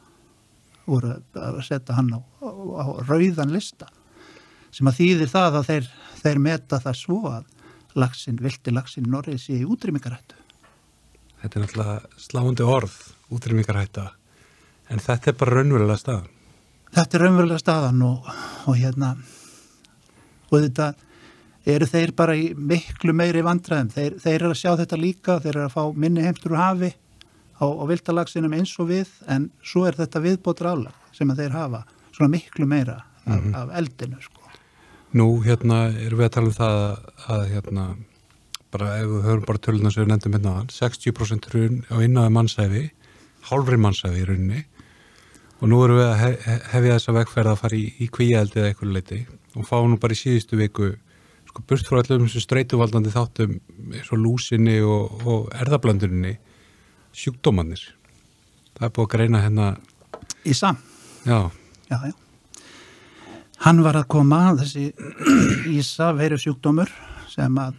voru 0.86 1.14
að 1.40 1.62
setja 1.68 1.98
hann 1.98 2.14
á, 2.18 2.20
á, 2.20 2.50
á 2.50 2.86
rauðan 3.08 3.54
lista 3.54 3.90
sem 4.74 4.90
að 4.90 5.00
þýðir 5.00 5.30
það 5.30 5.60
að 5.60 5.70
þeir, 5.70 5.90
þeir 6.24 6.40
meta 6.48 6.82
það 6.82 7.00
svo 7.00 7.20
að 7.30 7.53
lagsin, 7.96 8.40
vildi 8.42 8.72
lagsin 8.74 9.10
sé 9.38 9.60
í 9.60 9.66
útrýmingarættu 9.66 10.44
þetta 11.44 11.60
er 11.60 11.66
náttúrulega 11.66 12.22
sláandi 12.24 12.66
orð, 12.68 12.94
útrýmingarhætta, 13.34 14.10
en 14.92 15.02
þetta 15.04 15.32
er 15.32 15.40
bara 15.40 15.56
raunverulega 15.58 16.00
staðan. 16.00 16.30
þetta 16.96 17.18
er 17.18 17.26
raunverulega 17.26 17.60
staðan 17.60 18.04
og, 18.08 18.30
og 18.70 18.78
hérna 18.80 19.16
og 20.50 20.56
þetta 20.56 20.94
eru 21.74 21.88
þeir 21.88 22.14
bara 22.16 22.36
í 22.36 22.52
miklu 22.56 23.16
meiri 23.16 23.44
vandræðum 23.44 23.92
þeir, 23.92 24.20
þeir 24.24 24.36
eru 24.36 24.52
að 24.52 24.60
sjá 24.62 24.72
þetta 24.84 25.00
líka 25.00 25.40
þeir 25.44 25.56
eru 25.56 25.66
að 25.66 25.76
fá 25.76 25.84
minni 26.06 26.24
heimtur 26.24 26.56
úr 26.56 26.62
hafi 26.62 26.92
á, 27.60 27.66
á 27.66 27.84
viltalagsinum 27.92 28.56
eins 28.56 28.76
og 28.80 28.92
við 28.92 29.12
en 29.32 29.50
svo 29.64 29.88
er 29.88 30.00
þetta 30.00 30.24
viðbótur 30.24 30.72
álag 30.72 31.16
sem 31.16 31.32
að 31.32 31.44
þeir 31.44 31.58
hafa 31.58 31.84
svona 32.14 32.32
miklu 32.36 32.68
meira 32.70 33.02
af, 33.26 33.44
af 33.56 33.76
eldinu 33.80 34.20
sko. 34.24 34.43
Nú, 35.14 35.28
hérna, 35.46 35.86
erum 36.02 36.22
við 36.22 36.28
að 36.28 36.34
tala 36.34 36.50
um 36.50 36.58
það 36.58 36.76
að, 36.82 37.08
að 37.36 37.44
hérna, 37.52 37.86
bara 38.74 38.92
ef 38.98 39.10
við 39.12 39.26
höfum 39.28 39.48
bara 39.48 39.62
töluna 39.68 39.92
sem 39.94 40.04
við 40.04 40.12
nefndum 40.12 40.38
hérna 40.38 40.54
hann, 40.58 40.70
60% 40.74 41.50
hrun 41.52 41.82
á 41.94 41.96
innáði 42.02 42.34
mannsæfi, 42.34 42.84
hálfri 43.50 43.78
mannsæfi 43.78 44.24
í 44.24 44.28
rauninni 44.30 44.64
og 45.60 45.70
nú 45.72 45.80
erum 45.86 46.00
við 46.00 46.08
að 46.10 46.18
hef, 46.24 46.48
hefja 46.74 46.98
þessa 46.98 47.16
vegferð 47.20 47.52
að 47.54 47.62
fara 47.62 47.78
í, 47.78 47.86
í 48.02 48.10
kvíaeldi 48.12 48.60
eða 48.60 48.72
eitthvað 48.72 48.96
leiti 48.98 49.20
og 49.54 49.68
fá 49.70 49.76
nú 49.86 50.00
bara 50.02 50.18
í 50.18 50.20
síðustu 50.20 50.60
viku 50.60 50.90
sko 51.52 51.64
burt 51.70 51.88
frá 51.88 52.02
allum 52.02 52.26
þessu 52.26 52.42
streituvaldandi 52.48 53.14
þáttum 53.14 53.60
eins 53.94 54.10
og 54.10 54.24
lúsinni 54.24 54.80
og, 54.82 55.22
og 55.30 55.54
erðablönduninni 55.62 56.34
sjúkdómanir. 57.14 57.86
Það 58.74 58.90
er 58.90 58.96
búið 58.98 59.06
að 59.06 59.14
greina 59.14 59.44
hérna, 59.44 59.70
í 60.50 60.58
sam 60.58 60.82
já, 61.28 61.38
já, 61.92 61.98
já. 62.10 62.23
Hann 63.64 63.80
var 63.84 63.96
að 63.96 64.10
koma 64.12 64.42
þessi 64.60 64.90
ísa 65.78 66.12
veru 66.18 66.40
sjúkdómur 66.42 66.92
sem 67.32 67.56
að 67.62 67.78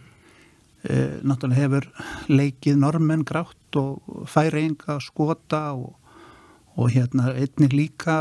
e, 0.85 0.95
náttúrulega 1.21 1.61
hefur 1.61 1.87
leikið 2.31 2.79
normenn 2.81 3.25
grátt 3.27 3.77
og 3.79 4.25
færinga, 4.31 4.97
skota 5.03 5.67
og, 5.77 5.93
og 6.75 6.89
hérna 6.93 7.35
einnig 7.35 7.75
líka 7.75 8.17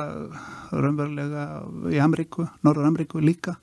raunverulega 0.75 1.47
í 1.93 2.01
Ameríku, 2.05 2.47
Norður 2.67 2.91
Ameríku 2.91 3.23
líka. 3.25 3.57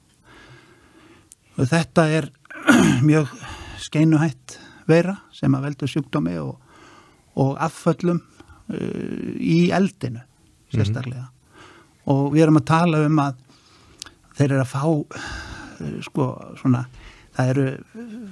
Og 1.60 1.70
þetta 1.70 2.08
er 2.10 2.31
mjög 3.10 3.29
skeinuhætt 3.81 4.58
veira 4.89 5.20
sem 5.36 5.53
að 5.53 5.70
veldu 5.70 5.91
sjúkdómi 5.91 6.36
og, 6.41 6.58
og 7.38 7.53
afföllum 7.62 8.17
uh, 8.17 9.31
í 9.38 9.70
eldinu 9.75 10.24
sérstaklega. 10.74 11.29
Og 12.10 12.31
við 12.34 12.48
erum 12.48 12.60
að 12.62 12.70
tala 12.72 13.05
um 13.05 13.20
að 13.22 13.39
þeir 14.41 14.55
eru 14.57 14.63
að 14.65 14.71
fá 14.74 14.83
sko 16.05 16.27
svona 16.60 16.86
það 17.36 17.51
eru, 17.53 17.65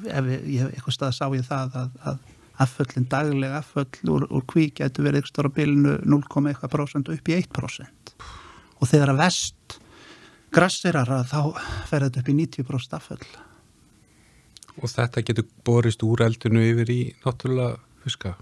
ef 0.09 0.29
ég, 0.29 0.67
eitthvað 0.73 0.95
stað 0.95 1.15
sá 1.17 1.25
ég 1.33 1.45
það 1.47 1.77
að, 1.81 1.91
að 2.11 2.19
afföllin 2.59 3.07
daglega 3.09 3.61
afföll 3.61 4.11
úr, 4.11 4.25
úr 4.27 4.45
kví 4.49 4.69
getur 4.75 5.07
verið 5.07 5.23
ykkur 5.23 5.33
stóra 5.33 5.51
bilinu 5.55 5.95
0,1% 6.03 7.13
upp 7.13 7.31
í 7.31 7.37
1% 7.37 8.15
og 8.79 8.89
þegar 8.89 9.13
að 9.13 9.21
vest 9.23 9.77
grassirar 10.55 11.11
að 11.13 11.29
þá 11.31 11.39
fer 11.87 12.07
þetta 12.07 12.23
upp 12.23 12.33
í 12.33 12.37
90% 12.41 12.97
afföll 12.99 13.29
Og 14.79 14.87
þetta 14.87 15.23
getur 15.27 15.47
borist 15.67 16.03
úr 16.07 16.21
eldinu 16.23 16.61
yfir 16.63 16.91
í 16.93 16.99
náttúrulega 17.25 17.81
fuska. 17.99 18.37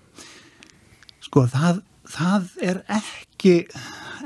sko 1.25 1.47
það, 1.49 1.79
það 2.13 2.51
er 2.61 2.83
ekki 2.93 3.55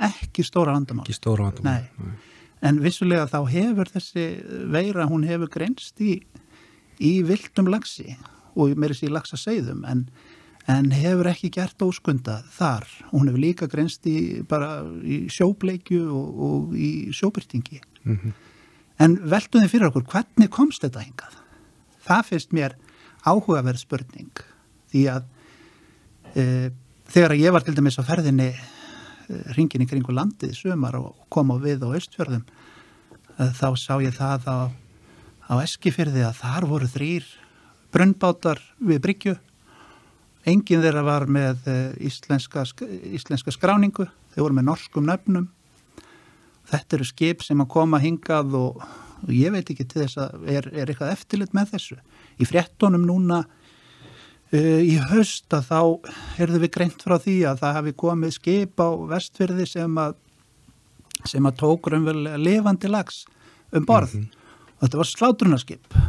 ekki 0.08 0.44
stóra 0.44 0.76
vandamál 0.76 1.06
Ekki 1.06 1.16
stóra 1.16 1.48
vandamál. 1.48 1.88
Nei. 1.88 2.31
En 2.62 2.82
vissulega 2.84 3.28
þá 3.32 3.40
hefur 3.50 3.90
þessi 3.90 4.26
veira, 4.74 5.08
hún 5.10 5.24
hefur 5.26 5.50
greinst 5.50 6.02
í, 6.02 6.20
í 7.02 7.14
viltum 7.26 7.70
lagsi 7.72 8.16
og 8.56 8.76
meiri 8.78 8.94
sér 8.98 9.14
lagsa 9.16 9.38
segðum 9.40 9.86
en, 9.90 10.06
en 10.70 10.92
hefur 10.94 11.30
ekki 11.32 11.50
gert 11.56 11.82
óskunda 11.82 12.42
þar, 12.54 12.86
hún 13.14 13.30
hefur 13.32 13.42
líka 13.42 13.68
greinst 13.72 14.06
í 14.12 14.44
bara 14.48 14.82
í 15.02 15.24
sjóbleikju 15.32 16.04
og, 16.12 16.42
og 16.50 16.76
í 16.78 16.92
sjóbyrtingi 17.16 17.82
Mhm. 18.02 18.32
en 18.98 19.16
veltum 19.30 19.62
þið 19.62 19.70
fyrir 19.70 19.88
okkur 19.92 20.04
hvernig 20.10 20.50
komst 20.50 20.82
þetta 20.82 21.04
hingað? 21.06 21.36
Það 22.02 22.24
finnst 22.32 22.52
mér 22.58 22.74
áhugaverð 23.30 23.78
spurning 23.78 24.42
því 24.90 25.04
að 25.14 25.24
e, 26.36 26.46
þegar 27.14 27.36
ég 27.38 27.54
var 27.54 27.62
til 27.62 27.76
dæmis 27.78 28.00
á 28.02 28.04
ferðinni 28.08 28.48
ringin 29.58 29.84
í 29.86 29.90
kringu 29.90 30.14
landið 30.16 30.56
sumar 30.58 30.98
og 31.00 31.28
kom 31.34 31.54
á 31.54 31.58
við 31.62 31.86
á 31.86 31.90
austfjörðum 31.92 32.44
eh, 33.38 33.52
þá 33.58 33.68
sá 33.80 33.94
ég 34.04 34.16
það 34.18 34.50
á, 34.50 34.58
á 35.52 35.54
Eskifyrði 35.64 36.26
að 36.28 36.42
þar 36.42 36.68
voru 36.70 36.90
þrýr 36.92 37.30
brunnbátar 37.92 38.62
við 38.80 39.02
Bryggju. 39.04 39.38
Enginn 40.48 40.82
þeirra 40.82 41.04
var 41.06 41.28
með 41.30 41.68
eh, 41.70 41.90
íslenska, 42.08 42.64
íslenska 43.12 43.54
skráningu. 43.54 44.08
Þeir 44.34 44.46
voru 44.46 44.58
með 44.58 44.68
norskum 44.70 45.08
nöfnum. 45.10 45.50
Þetta 46.72 46.98
eru 46.98 47.08
skip 47.08 47.44
sem 47.44 47.62
að 47.62 47.72
koma 47.74 48.00
hingað 48.02 48.56
og, 48.58 48.84
og 49.22 49.34
ég 49.36 49.54
veit 49.54 49.68
ekki 49.74 49.86
til 49.86 50.06
þess 50.06 50.22
að 50.24 50.48
er, 50.50 50.70
er 50.72 50.88
eitthvað 50.90 51.14
eftirlit 51.18 51.56
með 51.58 51.76
þessu? 51.76 51.98
Í 52.40 52.48
fréttonum 52.48 53.04
núna 53.06 53.44
í 54.58 54.98
haust 55.12 55.54
að 55.56 55.70
þá 55.70 55.80
erðu 56.44 56.60
við 56.66 56.74
greint 56.76 57.04
frá 57.06 57.16
því 57.24 57.38
að 57.48 57.62
það 57.62 57.78
hafi 57.78 57.94
komið 58.04 58.34
skip 58.36 58.84
á 58.84 58.90
vestfyrði 59.14 59.68
sem 59.70 60.00
að 60.02 60.18
sem 61.30 61.46
að 61.46 61.60
tók 61.62 61.90
raunverulega 61.92 62.40
lifandi 62.42 62.90
lags 62.90 63.24
um 63.76 63.86
borð. 63.88 64.16
Og 64.78 64.86
þetta 64.86 65.02
var 65.02 65.10
slátrunarskip. 65.10 66.00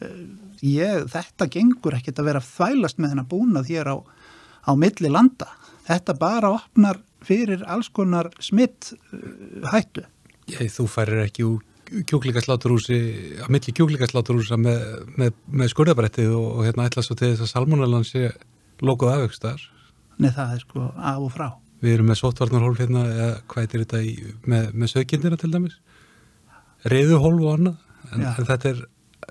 Uh, 0.00 0.22
ég, 0.64 1.04
þetta 1.12 1.48
gengur 1.52 1.98
ekkert 1.98 2.22
að 2.22 2.30
vera 2.30 2.44
þvælast 2.44 3.00
með 3.00 3.14
hennar 3.14 3.28
búnað 3.30 3.70
hér 3.70 3.92
á, 3.92 3.96
á 4.00 4.72
milli 4.78 5.12
landa. 5.12 5.50
Þetta 5.84 6.16
bara 6.18 6.54
opnar 6.56 7.02
fyrir 7.24 7.64
alls 7.68 7.90
konar 7.92 8.30
smitt 8.42 8.94
uh, 8.94 9.68
hættu. 9.72 10.06
Ég, 10.48 10.72
þú 10.72 10.88
færir 10.90 11.24
ekki 11.26 11.46
úr 11.48 11.62
kjúklingasláturhúsi 11.90 12.98
að 13.44 13.50
milli 13.54 13.74
kjúklingasláturhúsa 13.76 14.58
með, 14.60 14.86
með, 15.20 15.36
með 15.50 15.70
skurðabrættið 15.72 16.32
og, 16.36 16.46
og 16.58 16.68
hérna 16.68 16.88
ætla 16.88 17.04
svo 17.04 17.16
til 17.18 17.32
þess 17.32 17.46
að 17.46 17.52
salmonalan 17.52 18.06
sé 18.08 18.30
lokuð 18.84 19.12
afvöxtar. 19.14 19.68
Nei, 20.22 20.30
það 20.30 20.56
er 20.56 20.64
sko 20.64 20.88
af 20.94 21.20
og 21.20 21.30
frá 21.34 21.48
Við 21.84 21.98
erum 21.98 22.06
með 22.08 22.20
sóttvarnarhólf 22.22 22.80
hérna, 22.80 23.02
eða 23.12 23.30
hvað 23.50 23.64
er 23.64 23.82
þetta 23.82 23.98
í, 24.00 24.12
með, 24.48 24.68
með 24.72 24.90
sökindina 24.94 25.36
til 25.40 25.50
dæmis? 25.52 25.74
Reyðuhólf 26.88 27.42
og 27.42 27.50
annað, 27.58 27.82
en, 28.10 28.22
en 28.30 28.48
þetta 28.48 28.70
er 28.70 28.80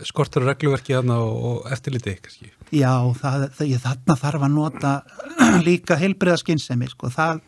skortur 0.05 0.45
regluverki 0.45 0.93
hérna 0.93 1.17
og, 1.24 1.33
og 1.50 1.72
eftirliti, 1.74 2.13
kannski. 2.22 2.51
Já, 2.74 2.91
það, 3.17 3.48
það, 3.57 3.72
ég, 3.72 3.81
þarna 3.81 4.17
þarf 4.22 4.45
að 4.45 4.53
nota 4.53 4.93
líka 5.67 5.98
heilbriða 5.98 6.38
skynsemi, 6.43 6.91
sko, 6.93 7.10
það, 7.13 7.41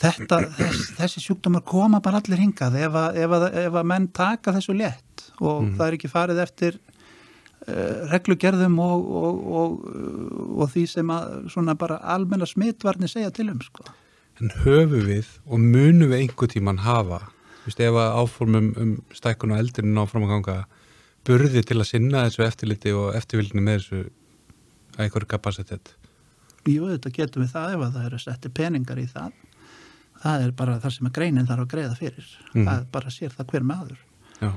þetta, 0.00 0.40
þess, 0.58 0.90
þessi 0.98 1.22
sjúkdómar 1.24 1.64
koma 1.66 2.00
bara 2.04 2.20
allir 2.20 2.42
hingað 2.42 2.78
ef 2.82 2.98
að, 3.00 3.20
ef 3.22 3.36
að, 3.38 3.46
ef 3.62 3.78
að 3.80 3.88
menn 3.92 4.08
taka 4.16 4.54
þessu 4.56 4.76
létt 4.76 5.26
og 5.40 5.70
það 5.76 5.86
er 5.86 5.96
ekki 5.98 6.10
farið 6.12 6.40
eftir 6.44 6.78
uh, 6.78 8.06
reglugerðum 8.12 8.78
og, 8.82 9.06
og, 9.20 9.46
og, 9.60 9.78
og 10.56 10.72
því 10.74 10.84
sem 10.92 11.12
að 11.12 11.38
svona 11.54 11.76
bara 11.78 12.00
almenna 12.16 12.48
smitvarni 12.48 13.10
segja 13.10 13.32
til 13.34 13.48
um, 13.52 13.62
sko. 13.64 13.86
En 14.40 14.52
höfu 14.64 15.00
við 15.06 15.30
og 15.48 15.62
munum 15.62 16.12
við 16.12 16.26
einhver 16.26 16.52
tíman 16.52 16.82
hafa, 16.84 17.22
þú 17.62 17.70
veist, 17.70 17.84
ef 17.88 18.00
að 18.02 18.18
áformum 18.20 18.72
um 18.82 18.96
stækkun 19.16 19.54
og 19.56 19.62
eldurinn 19.62 20.02
áfram 20.02 20.26
að 20.28 20.34
ganga 20.34 20.58
burði 21.26 21.64
til 21.66 21.80
að 21.80 21.88
sinna 21.88 22.26
þessu 22.26 22.44
eftirliti 22.46 22.92
og 22.94 23.16
eftirvildinu 23.18 23.64
með 23.64 23.80
þessu 23.80 24.02
að 24.96 25.06
einhverju 25.06 25.30
kapacitet. 25.30 25.94
Jú, 26.66 26.88
þetta 26.90 27.12
getum 27.14 27.44
við 27.44 27.52
það 27.54 27.74
ef 27.76 27.82
að 27.86 27.96
það 27.96 28.06
eru 28.08 28.20
setti 28.22 28.50
peningar 28.52 29.00
í 29.00 29.06
það. 29.10 29.32
Það 30.22 30.44
er 30.46 30.52
bara 30.56 30.78
það 30.82 30.94
sem 30.96 31.08
að 31.08 31.16
greinin 31.18 31.48
þarf 31.48 31.64
að 31.66 31.72
greiða 31.74 31.96
fyrir. 31.98 32.28
Mhm. 32.52 32.68
Það 32.68 32.86
bara 32.92 33.10
sér 33.10 33.34
það 33.36 33.50
hver 33.52 33.66
maður. 33.66 33.98
Já. 34.40 34.52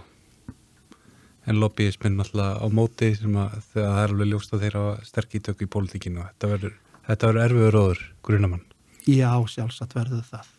En 1.50 1.60
lobbyisminn 1.60 2.20
alltaf 2.20 2.62
á 2.62 2.68
móti 2.70 3.16
sem 3.18 3.34
að 3.34 3.56
þegar 3.74 3.90
það 3.90 4.04
er 4.04 4.14
alveg 4.14 4.28
ljóst 4.30 4.54
að 4.54 4.64
þeirra 4.66 4.84
sterk 5.08 5.36
ítök 5.40 5.64
í 5.66 5.70
pólitíkinu 5.72 6.26
þetta 6.28 6.50
verður, 6.52 6.74
þetta 7.08 7.30
verður 7.30 7.46
erfiður 7.46 7.74
róður, 7.74 8.02
grunamann. 8.24 8.66
Já, 9.08 9.32
sjálfsagt 9.50 9.96
verður 9.98 10.26
það. 10.28 10.52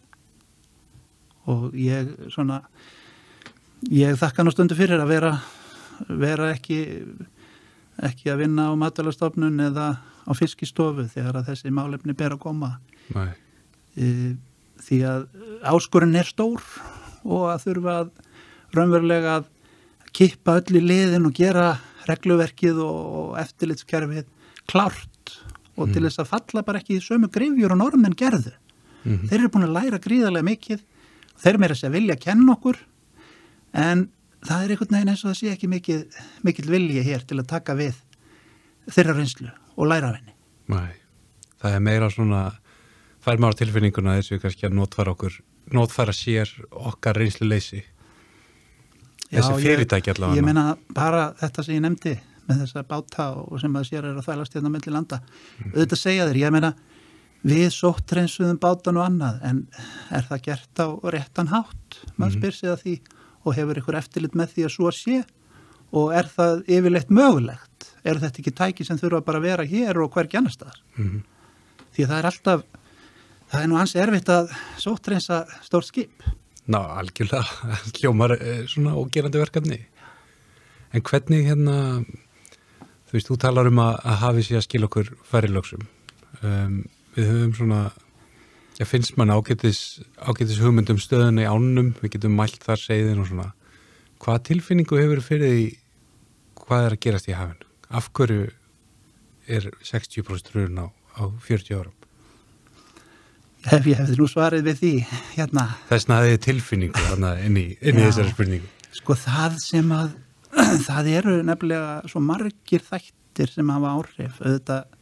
Og 1.50 1.75
ég 1.78 2.11
svona, 2.33 2.62
ég 3.88 4.19
þakka 4.19 4.45
nú 4.45 4.54
stundu 4.54 4.76
fyrir 4.78 5.00
að 5.00 5.12
vera, 5.14 5.33
vera 6.09 6.50
ekki, 6.57 6.80
ekki 8.02 8.33
að 8.33 8.42
vinna 8.45 8.71
á 8.71 8.75
matalastofnun 8.80 9.61
eða 9.71 9.88
á 10.00 10.33
fiskistofu 10.37 11.07
þegar 11.11 11.40
að 11.40 11.52
þessi 11.52 11.73
málefni 11.75 12.16
ber 12.16 12.37
að 12.37 12.42
koma. 12.45 12.75
Nei. 13.14 13.30
E, 13.97 14.37
því 14.84 14.99
að 15.10 15.22
áskurinn 15.70 16.18
er 16.18 16.28
stór 16.28 16.64
og 17.25 17.46
að 17.52 17.64
þurfa 17.66 17.96
að 18.02 18.10
raunverulega 18.76 19.38
að 19.40 19.49
kippa 20.16 20.58
öll 20.60 20.80
í 20.80 20.84
liðin 20.84 21.28
og 21.28 21.37
gera 21.37 21.72
regluverkið 22.08 22.80
og 22.82 23.34
eftirlitskerfið 23.40 24.28
klárt 24.70 25.34
og 25.80 25.92
til 25.94 26.04
þess 26.04 26.22
að 26.22 26.30
falla 26.32 26.64
bara 26.66 26.80
ekki 26.80 26.99
í 26.99 27.04
sömu 27.04 27.30
grifjur 27.32 27.72
og 27.75 27.80
norðmenn 27.80 28.16
gerðu. 28.18 28.52
Mhm. 29.04 29.28
Þeir 29.30 29.38
eru 29.38 29.52
búin 29.54 29.68
að 29.68 29.76
læra 29.76 30.00
gríðarlega 30.02 30.49
mikið 30.49 30.80
þeir 31.40 31.52
eru 31.54 31.62
meira 31.62 31.76
segja 31.78 31.94
vilja 31.94 32.16
að 32.16 32.25
kenna 32.26 32.54
okkur 32.56 32.80
en 33.72 34.08
það 34.44 34.64
er 34.64 34.75
einhvern 34.75 34.96
veginn 34.96 35.12
eins 35.12 35.25
og 35.25 35.30
það 35.30 35.38
sé 35.40 35.52
ekki 35.54 35.70
mikið, 35.70 36.00
mikil 36.46 36.66
vilja 36.70 37.04
hér 37.04 37.25
til 37.28 37.38
að 37.40 37.50
taka 37.52 37.76
við 37.78 37.96
þeirra 38.90 39.16
reynslu 39.16 39.50
og 39.76 39.88
læra 39.88 40.10
af 40.10 40.18
henni. 40.18 40.34
Nei. 40.72 40.92
Það 41.60 41.76
er 41.76 41.82
meira 41.84 42.08
svona, 42.12 42.42
fær 43.24 43.38
maður 43.42 43.58
tilfinninguna 43.64 44.16
þessu 44.18 44.38
kannski 44.40 44.66
að 44.68 44.76
notfæra 44.78 45.12
okkur, 45.14 45.34
notfæra 45.76 46.12
sér 46.16 46.48
okkar 46.70 47.18
reynslu 47.20 47.48
leysi. 47.48 47.82
Þessi 49.30 49.52
ég- 49.54 49.62
fyrirtæki 49.64 50.10
allavega. 50.14 50.40
Ég 50.40 50.44
meina 50.44 50.76
bara 50.94 51.32
þetta 51.38 51.64
sem 51.64 51.74
ég 51.76 51.82
nefndi 51.84 52.14
með 52.48 52.62
þessa 52.64 52.82
báta 52.88 53.26
og 53.46 53.60
sem 53.60 53.72
að 53.78 53.84
sér 53.90 54.04
er 54.08 54.16
að 54.18 54.26
þælast 54.26 54.54
hérna 54.56 54.70
mellir 54.74 54.92
landa. 54.96 55.20
Mhm. 55.60 55.72
Auðvitað 55.76 56.00
segja 56.00 56.26
þér, 56.26 56.40
ég 56.40 56.52
meina 56.52 56.74
við 57.46 57.68
sóttreynsuðum 57.76 58.58
bátan 58.58 58.96
og 58.98 59.06
annað 59.06 59.38
en 59.44 59.68
er 60.10 60.22
það 60.28 60.42
gert 60.42 60.74
á 60.82 60.86
réttan 61.14 61.48
hátt? 61.48 62.00
Maður 62.18 62.34
Mhm. 62.34 62.40
spyr 62.40 62.52
sig 62.52 62.68
að 62.70 62.82
því 62.82 63.00
og 63.46 63.54
hefur 63.54 63.74
ykkur 63.80 63.96
eftirlit 64.02 64.34
með 64.34 64.48
því 64.54 64.64
að 64.66 64.74
svo 64.76 64.90
sé 64.90 65.24
og 65.92 66.12
er 66.12 66.24
það 66.24 66.64
yfirleitt 66.66 67.08
mögulegt? 67.10 67.94
Er 68.04 68.14
þetta 68.14 68.40
ekki 68.42 68.52
tæki 68.56 68.84
sem 68.86 68.98
þurfa 68.98 69.24
bara 69.24 69.38
að 69.38 69.42
vera 69.42 69.64
hér 69.64 70.02
og 70.02 70.10
hvergi 70.12 70.36
annar 70.38 70.50
staðar? 70.52 70.80
Mhm. 70.98 71.22
Því 71.94 72.04
að 72.04 72.08
það 72.08 72.18
er 72.18 72.30
alltaf, 72.30 72.62
það 73.50 73.62
er 73.62 73.71
nú 73.71 73.78
hans 73.80 73.97
erfitt 73.99 74.30
að 74.33 74.52
sóttreynsa 74.80 75.42
stórt 75.64 75.88
skip. 75.90 76.25
Ná, 76.71 76.80
algjörlega, 77.00 77.45
hljómar 77.99 78.37
eh, 78.38 78.62
svona 78.71 78.95
ógerandi 78.99 79.40
verkefni. 79.40 79.80
En 80.95 81.04
hvernig 81.07 81.47
hérna, 81.47 81.76
þú 83.09 83.16
veist, 83.16 83.30
þú 83.30 83.38
talar 83.42 83.71
um 83.71 83.83
að, 83.83 83.97
að 84.04 84.21
hafi 84.25 84.47
sér 84.47 84.61
að 84.61 84.66
skilja 84.66 84.90
okkur 84.90 85.12
færi 85.26 85.50
lögsum. 85.50 85.85
Um, 86.40 86.80
við 87.16 87.30
höfum 87.30 87.54
svona, 87.59 87.80
já, 88.78 88.85
finnst 88.88 89.19
mann 89.19 89.35
ágætis, 89.35 90.00
ágætis 90.19 90.62
hugmyndum 90.62 90.99
stöðuna 91.02 91.45
í 91.45 91.50
ánum, 91.50 91.92
við 92.02 92.16
getum 92.16 92.38
mælt 92.38 92.62
þar 92.66 92.83
segðin 92.83 93.23
og 93.23 93.30
svona. 93.30 93.50
Hvað 94.21 94.42
tilfinningu 94.50 94.99
hefur 95.00 95.23
fyrir 95.25 95.54
því 95.54 95.69
hvað 96.61 96.87
er 96.87 96.97
að 96.97 97.02
gerast 97.07 97.30
í 97.30 97.38
hafinu? 97.38 97.71
Af 97.90 98.11
hverju 98.14 98.50
er 99.50 99.71
60% 99.83 100.52
rurun 100.54 100.85
á, 100.85 100.87
á 101.19 101.23
40 101.47 101.80
árum? 101.80 102.00
Ef 103.68 103.86
ég 103.90 103.98
hefði 104.00 104.16
nú 104.16 104.26
svarið 104.30 104.64
við 104.70 104.78
því, 104.80 104.92
hérna, 105.34 105.66
Þess 105.90 106.06
vegna 106.06 106.16
hafði 106.20 106.30
ég 106.32 106.42
tilfinningu 106.46 107.02
þarna 107.10 107.32
inn 107.44 107.58
í, 107.60 107.66
inn 107.80 107.98
í 107.98 108.00
Já. 108.00 108.06
þessari 108.08 108.32
spurningu. 108.32 108.70
sko 108.96 109.16
það 109.20 109.58
sem 109.60 109.92
að, 109.92 110.14
það 110.88 111.10
eru 111.18 111.34
nefnilega 111.44 112.08
svo 112.08 112.22
margir 112.24 112.86
þættir 112.86 113.52
sem 113.52 113.68
hafa 113.74 113.92
áhrif. 113.98 114.40
Auðvitað 114.40 114.96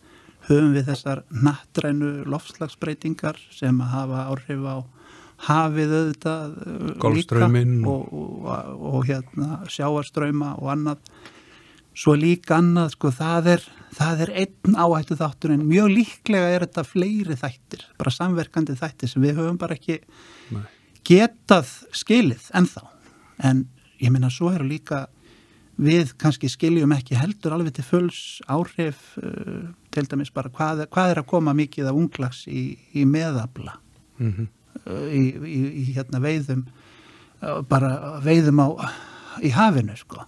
höfum 0.48 0.74
við 0.74 0.90
þessar 0.90 1.22
nattrænu 1.30 2.12
lofslagsbreytingar 2.34 3.38
sem 3.54 3.78
að 3.84 3.94
hafa 3.94 4.26
áhrif 4.32 4.66
á 4.66 4.76
hafið 5.46 5.92
auðvitað 5.94 6.54
líka 6.58 7.00
Golfstrauminn 7.04 7.74
og, 7.86 8.08
og, 8.10 8.46
og, 8.50 8.86
og 8.90 9.04
hérna 9.06 9.60
sjáarströma 9.70 10.56
og 10.58 10.72
annað. 10.74 11.02
Svo 11.98 12.14
líka 12.14 12.60
annað, 12.60 12.92
sko, 12.94 13.10
það 13.14 13.50
er, 13.56 13.64
það 13.96 14.24
er 14.26 14.34
einn 14.44 14.76
áhættu 14.78 15.16
þáttur 15.18 15.54
en 15.56 15.66
mjög 15.66 15.88
líklega 15.96 16.52
er 16.54 16.66
þetta 16.66 16.84
fleiri 16.86 17.38
þættir, 17.40 17.82
bara 17.98 18.14
samverkandi 18.14 18.76
þættir 18.78 19.10
sem 19.10 19.24
við 19.24 19.40
höfum 19.40 19.58
bara 19.58 19.74
ekki 19.74 19.98
Nei. 20.54 20.62
getað 21.08 21.72
skilið 21.96 22.50
ennþá. 22.54 22.84
En 23.50 23.66
ég 23.98 24.14
minna 24.14 24.30
svo 24.30 24.52
eru 24.54 24.68
líka 24.68 25.06
við 25.78 26.14
kannski 26.18 26.50
skiljum 26.50 26.92
ekki 26.94 27.18
heldur 27.18 27.54
alveg 27.54 27.76
til 27.76 27.86
fulls 27.86 28.20
áhrif 28.50 29.16
uh, 29.22 29.68
til 29.94 30.06
dæmis 30.10 30.32
bara 30.34 30.50
hvað, 30.50 30.84
hvað 30.90 31.12
er 31.12 31.20
að 31.22 31.28
koma 31.30 31.54
mikið 31.54 31.90
af 31.90 31.98
unglags 31.98 32.46
í, 32.50 32.70
í 32.94 33.06
meðabla 33.08 33.78
Mm 34.18 34.48
uh, 34.86 35.06
í, 35.14 35.22
í, 35.46 35.60
í 35.82 35.84
hérna 35.94 36.18
veiðum 36.22 36.64
uh, 37.42 37.60
bara 37.68 38.18
veiðum 38.24 38.62
á 38.62 38.68
í 39.42 39.52
hafinu 39.54 39.94
sko. 39.98 40.24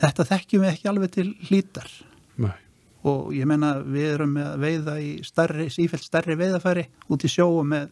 Þetta 0.00 0.26
þekkjum 0.30 0.64
við 0.64 0.72
ekki 0.72 0.90
alveg 0.90 1.12
til 1.14 1.26
hlítar 1.48 1.90
Nei. 2.40 2.56
og 3.08 3.30
ég 3.36 3.48
menna 3.48 3.74
við 3.84 4.14
erum 4.14 4.34
með 4.38 4.48
að 4.54 4.64
veiða 4.64 4.96
í 5.04 5.10
starri, 5.26 5.68
sífælt 5.72 6.06
starri 6.06 6.38
veiðafæri 6.40 6.86
út 7.12 7.26
í 7.26 7.30
sjóu 7.32 7.62
með, 7.68 7.90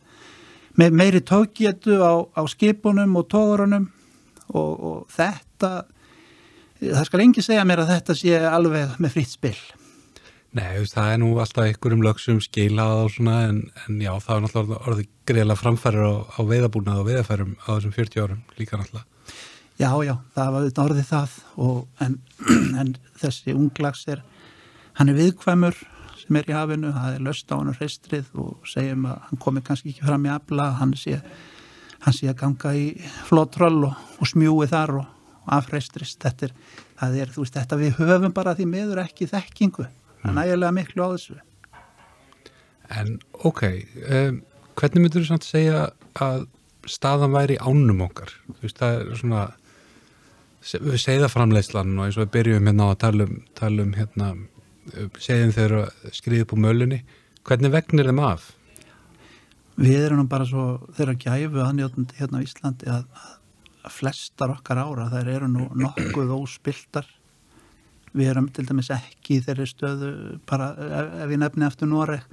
með 0.81 0.99
meiri 1.03 1.21
tókgetu 1.21 2.01
á, 2.01 2.15
á 2.25 2.43
skipunum 2.49 3.17
og 3.21 3.29
tógrunum 3.29 3.91
og, 4.49 4.73
og 4.73 4.99
þetta 5.13 5.73
það 6.79 7.05
skal 7.11 7.25
engi 7.25 7.45
segja 7.45 7.67
mér 7.69 7.83
að 7.85 7.93
þetta 7.97 8.17
sé 8.17 8.39
alveg 8.49 8.97
með 9.03 9.15
fritt 9.17 9.35
spill 9.35 9.59
Nei, 10.57 10.81
það 10.89 11.11
er 11.13 11.19
nú 11.21 11.35
alltaf 11.43 11.67
einhverjum 11.67 12.03
lögsum 12.07 12.39
skilað 12.41 13.03
og 13.03 13.11
svona 13.13 13.35
en, 13.51 13.59
en 13.85 13.99
já, 14.01 14.15
það 14.25 14.35
er 14.35 14.45
náttúrulega 14.45 14.79
orðið 14.89 15.11
greiðlega 15.29 15.61
framfærir 15.61 16.07
á, 16.09 16.15
á 16.25 16.41
veiðabúnað 16.49 17.01
og 17.03 17.09
veiðafærum 17.11 17.51
á 17.61 17.69
þessum 17.69 17.93
40 17.99 18.23
árum 18.25 18.39
líka 18.57 18.81
náttúrulega. 18.81 19.18
Já, 19.79 19.93
já, 20.03 20.17
það 20.35 20.49
var 20.51 20.65
auðvitað 20.65 20.89
orðið 20.89 21.05
það 21.07 21.35
og, 21.63 21.77
en, 22.03 22.15
en 22.81 22.89
þessi 23.21 23.55
unglags 23.55 24.01
er, 24.11 24.25
hann 24.99 25.13
er 25.13 25.19
viðkvæmur 25.21 25.77
sem 26.19 26.39
er 26.41 26.49
í 26.51 26.57
hafinu, 26.57 26.91
það 26.97 27.15
er 27.15 27.23
löst 27.23 27.53
á 27.55 27.57
hann 27.57 27.71
hreistrið 27.77 28.33
og 28.43 28.67
segjum 28.67 29.07
að 29.07 29.21
hann 29.29 29.41
komi 29.45 29.63
kannski 29.65 29.93
ekki 29.93 30.09
fram 30.09 30.27
í 30.27 30.33
afla, 30.35 30.67
hann 30.81 30.97
sé, 30.99 31.21
hann 32.03 32.17
sé 32.17 32.27
að 32.27 32.41
ganga 32.41 32.73
í 32.75 32.89
flótroll 33.29 33.87
og, 33.87 34.03
og 34.19 34.31
smjúi 34.33 34.67
þar 34.73 34.97
og, 34.99 35.13
og 35.45 35.55
afreistrist, 35.61 36.19
þetta 36.27 36.49
er, 36.49 36.57
það 36.99 37.21
er, 37.23 37.33
þú 37.37 37.45
veist, 37.45 37.61
þetta 37.61 37.79
við 37.85 37.95
höfum 38.01 38.35
bara 38.35 38.57
því 38.59 38.69
miður 38.73 39.03
ekki 39.05 39.31
þekkingu, 39.31 39.87
það 40.25 40.33
er 40.33 40.37
nægilega 40.41 40.75
miklu 40.81 41.07
á 41.07 41.09
þessu. 41.15 41.39
En 42.99 43.15
ok, 43.47 43.65
um, 44.11 44.43
hvernig 44.75 45.07
myndur 45.07 45.23
þú 45.23 45.31
samt 45.31 45.47
segja 45.47 45.87
að 46.19 46.49
staðan 46.89 47.35
væri 47.37 47.61
ánum 47.63 48.03
okkar? 48.09 48.35
Þú 48.49 48.61
veist, 48.67 48.83
það 48.83 48.99
er 48.99 49.23
svona 49.23 49.47
segðaframleyslan 50.65 51.97
og 51.99 52.07
eins 52.09 52.19
og 52.19 52.27
við 52.27 52.33
byrjum 52.37 52.69
hérna 52.71 52.89
á 52.89 52.93
að 52.93 53.01
tala 53.05 53.27
um, 53.29 53.35
tala 53.59 53.85
um 53.85 53.93
hérna, 53.97 54.29
segðum 55.23 55.55
þegar 55.55 56.15
skriðið 56.17 56.45
upp 56.47 56.55
úr 56.57 56.63
mölunni. 56.65 57.03
Hvernig 57.49 57.73
vegnir 57.73 58.09
þeim 58.11 58.23
af? 58.27 58.49
Við 59.79 60.09
erum 60.09 60.27
bara 60.29 60.47
svo 60.49 60.65
þeirra 60.97 61.15
gæfu 61.23 61.63
aðnjóðandi 61.63 62.19
hérna 62.19 62.41
á 62.43 62.45
Íslandi 62.45 62.89
að, 62.91 63.05
að 63.87 63.95
flestar 63.95 64.53
okkar 64.57 64.81
ára 64.83 65.07
þær 65.13 65.31
eru 65.37 65.51
nú 65.53 65.69
nokkuð 65.79 66.35
óspiltar. 66.35 67.07
Við 68.17 68.33
erum 68.33 68.49
til 68.51 68.65
dæmis 68.67 68.91
ekki 68.91 69.39
í 69.39 69.45
þeirri 69.47 69.69
stöðu 69.71 70.11
bara 70.49 70.73
ef, 70.75 71.31
ég 71.31 71.39
nefni 71.39 71.69
eftir 71.69 71.91
Noreg. 71.91 72.25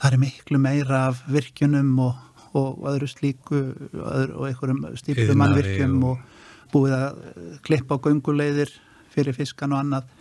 Það 0.00 0.12
er 0.16 0.22
miklu 0.22 0.60
meira 0.62 1.02
af 1.10 1.20
virkjunum 1.32 1.92
og, 2.06 2.16
og 2.56 2.88
öðru 2.88 3.10
slíku 3.10 3.60
og, 3.60 4.08
öðru, 4.08 4.38
og 4.38 4.48
einhverjum 4.48 4.82
stíplum 4.96 5.40
mannvirkjum 5.42 5.94
Iðnaði 5.98 6.10
og, 6.14 6.35
búið 6.72 6.94
að 6.96 7.22
eh, 7.30 7.56
klippa 7.66 7.98
á 7.98 8.04
gönguleiðir 8.06 8.72
fyrir 9.14 9.36
fiskan 9.36 9.74
og 9.74 9.82
annað. 9.82 10.12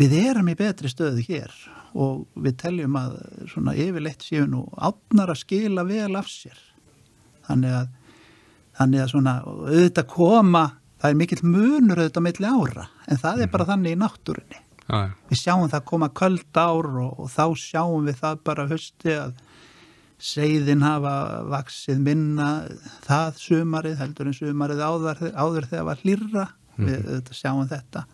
Við 0.00 0.16
erum 0.22 0.48
í 0.48 0.56
betri 0.56 0.90
stöðu 0.90 1.24
hér 1.26 1.54
og 1.98 2.22
við 2.38 2.56
teljum 2.62 2.96
að 3.00 3.16
svona 3.50 3.74
yfirleitt 3.76 4.24
séu 4.24 4.46
nú 4.48 4.64
átnar 4.78 5.32
að 5.32 5.42
skila 5.42 5.84
vel 5.88 6.14
af 6.16 6.30
sér. 6.30 6.56
Þannig 7.48 7.76
að, 7.80 7.90
þannig 8.78 9.02
að 9.02 9.12
svona 9.12 9.34
auðvitað 9.44 10.08
koma, 10.14 10.64
það 11.02 11.10
er 11.10 11.20
mikill 11.20 11.42
munur 11.44 12.00
auðvitað 12.00 12.26
milli 12.28 12.50
ára, 12.54 12.88
en 13.10 13.20
það 13.20 13.44
er 13.44 13.52
bara 13.52 13.68
þannig 13.72 13.96
í 13.96 14.00
náttúrunni. 14.00 14.60
Við 15.30 15.38
sjáum 15.38 15.68
það 15.70 15.86
koma 15.86 16.08
köld 16.18 16.58
ár 16.58 16.88
og, 17.02 17.18
og 17.22 17.28
þá 17.30 17.44
sjáum 17.58 18.08
við 18.08 18.22
það 18.22 18.40
bara 18.48 18.66
hösti 18.70 19.14
að 19.14 19.34
seiðin 20.20 20.84
hafa 20.84 21.14
vaksið 21.48 22.00
minna 22.04 22.48
það 23.06 23.40
sumarið 23.40 24.00
heldur 24.02 24.30
en 24.30 24.36
sumarið 24.36 24.82
áður, 24.84 25.22
áður 25.32 25.68
þegar 25.70 25.86
var 25.88 26.02
hlýrra. 26.04 26.46
Við 26.80 27.00
auðvitað 27.04 27.36
sjáum 27.36 27.68
þetta. 27.68 28.04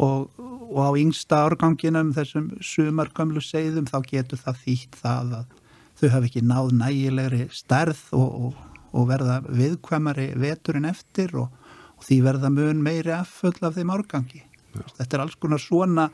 Og, 0.00 0.42
og 0.70 0.80
á 0.80 0.90
yngsta 1.00 1.40
árganginum 1.48 2.12
þessum 2.16 2.50
sumargömlu 2.64 3.42
seiðum 3.44 3.88
þá 3.90 3.98
getur 4.06 4.40
það 4.40 4.60
þýtt 4.64 4.98
það 5.00 5.32
að 5.40 5.56
þau 6.00 6.12
hafa 6.14 6.28
ekki 6.30 6.42
náð 6.46 6.70
nægilegri 6.78 7.40
stærð 7.52 8.04
og, 8.16 8.30
og, 8.46 8.60
og 8.94 9.08
verða 9.10 9.40
viðkvæmari 9.48 10.30
veturinn 10.40 10.88
eftir 10.88 11.34
og, 11.36 11.50
því 12.00 12.20
verða 12.24 12.48
mun 12.54 12.78
meiri 12.80 13.12
afföll 13.12 13.58
af 13.66 13.74
þeim 13.76 13.90
árgangi. 13.92 14.44
Þetta 14.96 15.16
er 15.16 15.22
alls 15.26 15.36
konar 15.36 15.60
svona 15.60 16.06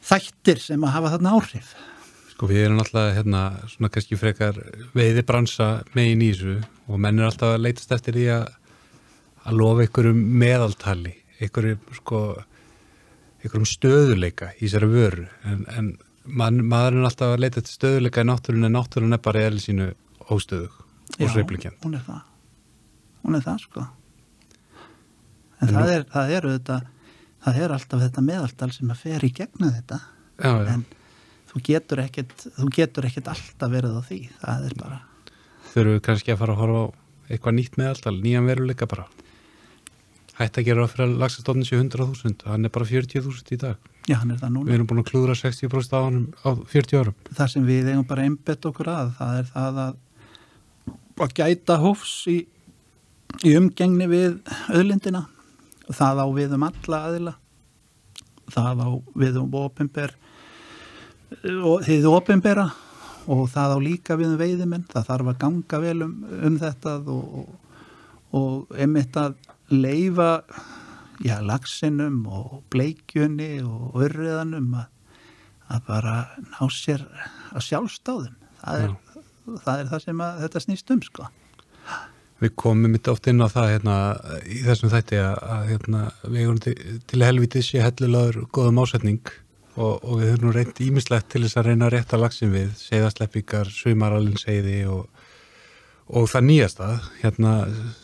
þættir 0.00 0.62
sem 0.62 0.86
að 0.86 0.94
hafa 0.94 1.14
þarna 1.16 1.34
áhrif 1.36 1.74
Sko 2.40 2.46
við 2.48 2.62
erum 2.64 2.78
alltaf 2.80 3.10
hérna 3.12 3.40
svona 3.68 3.90
kannski 3.92 4.16
frekar 4.16 4.56
veiði 4.96 5.20
bransa 5.28 5.66
megin 5.92 6.22
í 6.24 6.28
þessu 6.32 6.54
og 6.88 7.00
menn 7.04 7.18
er 7.20 7.26
alltaf 7.26 7.50
að 7.52 7.66
leitast 7.66 7.90
eftir 7.92 8.14
því 8.16 8.22
að 8.32 8.44
að 9.44 9.56
lofa 9.58 9.82
einhverjum 9.84 10.22
meðaltali 10.40 11.10
einhverjum 11.36 11.82
sko 11.98 12.20
einhverjum 13.42 13.66
stöðuleika 13.68 14.48
í 14.54 14.62
þessari 14.62 14.88
vöru. 14.88 15.24
En, 15.50 15.66
en 15.68 15.90
man, 16.24 16.62
maður 16.64 16.96
er 16.96 17.08
alltaf 17.10 17.34
að 17.34 17.44
leita 17.44 17.60
eftir 17.60 17.74
stöðuleika 17.74 18.24
í 18.24 18.28
náttúrun 18.30 18.68
en 18.70 18.72
náttúrun 18.78 19.16
er 19.18 19.20
bara 19.26 19.42
í 19.42 19.48
eðli 19.50 19.64
sínu 19.64 19.88
óstöðug 20.32 20.78
og 20.80 21.34
sveiflikjönd 21.34 21.84
hún 21.84 21.98
er 21.98 22.06
það. 22.06 22.22
Hún 23.26 23.36
er 23.36 23.44
það 23.44 23.58
sko. 23.66 23.84
En 25.60 25.74
það 25.74 25.92
er, 25.98 26.08
það 26.16 26.32
er 26.38 26.48
auðvitað 26.48 26.88
það 27.44 27.60
er 27.66 27.76
alltaf 27.76 28.06
þetta 28.06 28.24
meðaltal 28.30 28.70
sem 28.78 28.96
að 28.96 29.04
fer 29.04 29.28
í 29.28 29.30
gegnum 29.42 29.76
þetta. 29.76 30.00
Já, 30.40 30.54
já, 30.54 30.72
en 30.78 30.86
þú 31.50 31.62
getur 31.66 32.02
ekkert 32.04 32.46
þú 32.56 32.68
getur 32.74 33.08
ekkert 33.08 33.30
alltaf 33.32 33.72
verið 33.72 33.96
á 33.98 34.02
því. 34.06 34.20
Það 34.42 34.66
er 34.68 34.76
bara, 34.78 35.00
þurfum 35.72 35.96
við 35.96 36.04
kannski 36.06 36.34
að 36.34 36.42
fara 36.42 36.54
að 36.54 36.62
horfa 36.64 36.82
á 36.82 36.86
eitthvað 37.30 37.56
nýtt 37.56 37.80
meðaltal, 37.80 38.16
nýjan 38.18 38.50
veruleika 38.50 38.90
bara? 38.90 39.06
Hætti 40.40 40.62
að 40.62 40.68
gera 40.70 40.82
ráð 40.84 40.92
fyrir 40.94 41.06
að 41.06 41.18
lagsastofnin 41.20 41.66
sé 41.68 41.76
100.000, 41.76 42.46
hann 42.48 42.64
er 42.64 42.72
bara 42.72 42.86
40.000 42.88 43.54
í 43.54 43.58
dag. 43.60 43.90
Já 44.08 44.16
hann 44.22 44.30
er 44.32 44.38
það 44.40 44.54
við 44.54 44.56
núna 44.56 44.76
erum 44.76 44.86
búin 44.88 45.02
að 45.02 45.10
klúðra 45.10 45.34
60% 45.36 45.92
á 45.92 46.00
hann 46.00 46.22
á 46.40 46.50
40 46.70 47.00
árum. 47.02 47.18
Það 47.28 47.50
sem 47.52 47.66
við 47.66 47.90
eigum 47.90 48.06
bara 48.08 48.24
einbett 48.24 48.70
okkur 48.70 48.88
að 48.88 49.12
það 49.18 49.42
er 49.42 49.50
það 49.50 49.82
að 49.84 49.98
að 51.20 51.34
gæta 51.36 51.76
hófs 51.82 52.14
í, 52.32 52.38
í 53.44 53.52
umgengni 53.58 54.06
við 54.08 54.38
auðlindina. 54.72 55.26
Og 55.90 55.98
það 55.98 56.22
á 56.24 56.26
við 56.38 56.56
um 56.56 56.64
alla 56.70 57.00
aðila. 57.10 57.34
Það 58.50 58.80
á 58.80 58.90
við 59.20 59.38
um 59.42 59.56
opinber 59.60 60.14
og 60.16 60.29
þið 61.42 62.06
opinbera 62.10 62.68
og 63.30 63.46
það 63.52 63.76
á 63.76 63.78
líka 63.84 64.16
við 64.18 64.34
um 64.34 64.40
veiðimenn. 64.40 64.86
Það 64.90 65.08
þarf 65.08 65.32
að 65.32 65.40
ganga 65.44 65.80
vel 65.84 65.96
um, 66.06 66.14
um 66.48 66.58
þetta 66.60 66.96
og, 67.00 67.40
og, 67.40 67.80
og 68.40 68.78
einmitt 68.80 69.16
að 69.20 69.36
leifa 69.70 70.30
já, 71.24 71.38
lagsinum 71.44 72.24
og 72.26 72.62
bleikjunni 72.72 73.60
og 73.64 74.00
örriðanum 74.04 74.72
að, 74.80 74.88
að 75.70 75.84
bara 75.88 76.14
ná 76.48 76.62
sér 76.74 77.04
að 77.54 77.66
sjálfstáðum 77.68 78.36
það 78.60 78.86
er, 78.86 78.96
það 79.64 79.76
er 79.76 79.92
það 79.92 80.02
sem 80.06 80.24
að, 80.24 80.40
þetta 80.44 80.64
snýst 80.64 80.94
um 80.94 81.04
sko. 81.04 81.28
Við 82.40 82.54
komum 82.56 82.94
mitt 82.94 83.08
oft 83.12 83.28
inn 83.28 83.44
á 83.44 83.48
það 83.52 83.74
hérna, 83.74 83.94
í 84.48 84.62
þessum 84.64 84.92
þætti 84.92 85.20
að, 85.20 85.34
að 85.54 85.64
hérna, 85.74 86.02
við 86.24 86.42
erum 86.42 86.60
til, 86.64 86.74
til 87.10 87.24
helvítið 87.24 87.66
sé 87.66 87.82
hellulegur 87.84 88.46
góðum 88.56 88.80
ásetning 88.80 89.32
og, 89.80 90.04
og 90.04 90.20
við 90.20 90.32
höfum 90.32 90.46
nú 90.46 90.52
reynt 90.54 90.82
ímislegt 90.84 91.30
til 91.32 91.42
þess 91.44 91.60
að 91.60 91.70
reyna 91.70 91.88
að 91.88 91.94
rétta 91.96 92.20
lagsin 92.20 92.52
við, 92.54 92.74
seiðasleppingar, 92.80 93.72
sumaralinn 93.74 94.40
seiði 94.40 94.82
og, 94.92 95.06
og 96.10 96.28
það 96.30 96.46
nýjasta, 96.48 96.90
hérna 97.22 97.54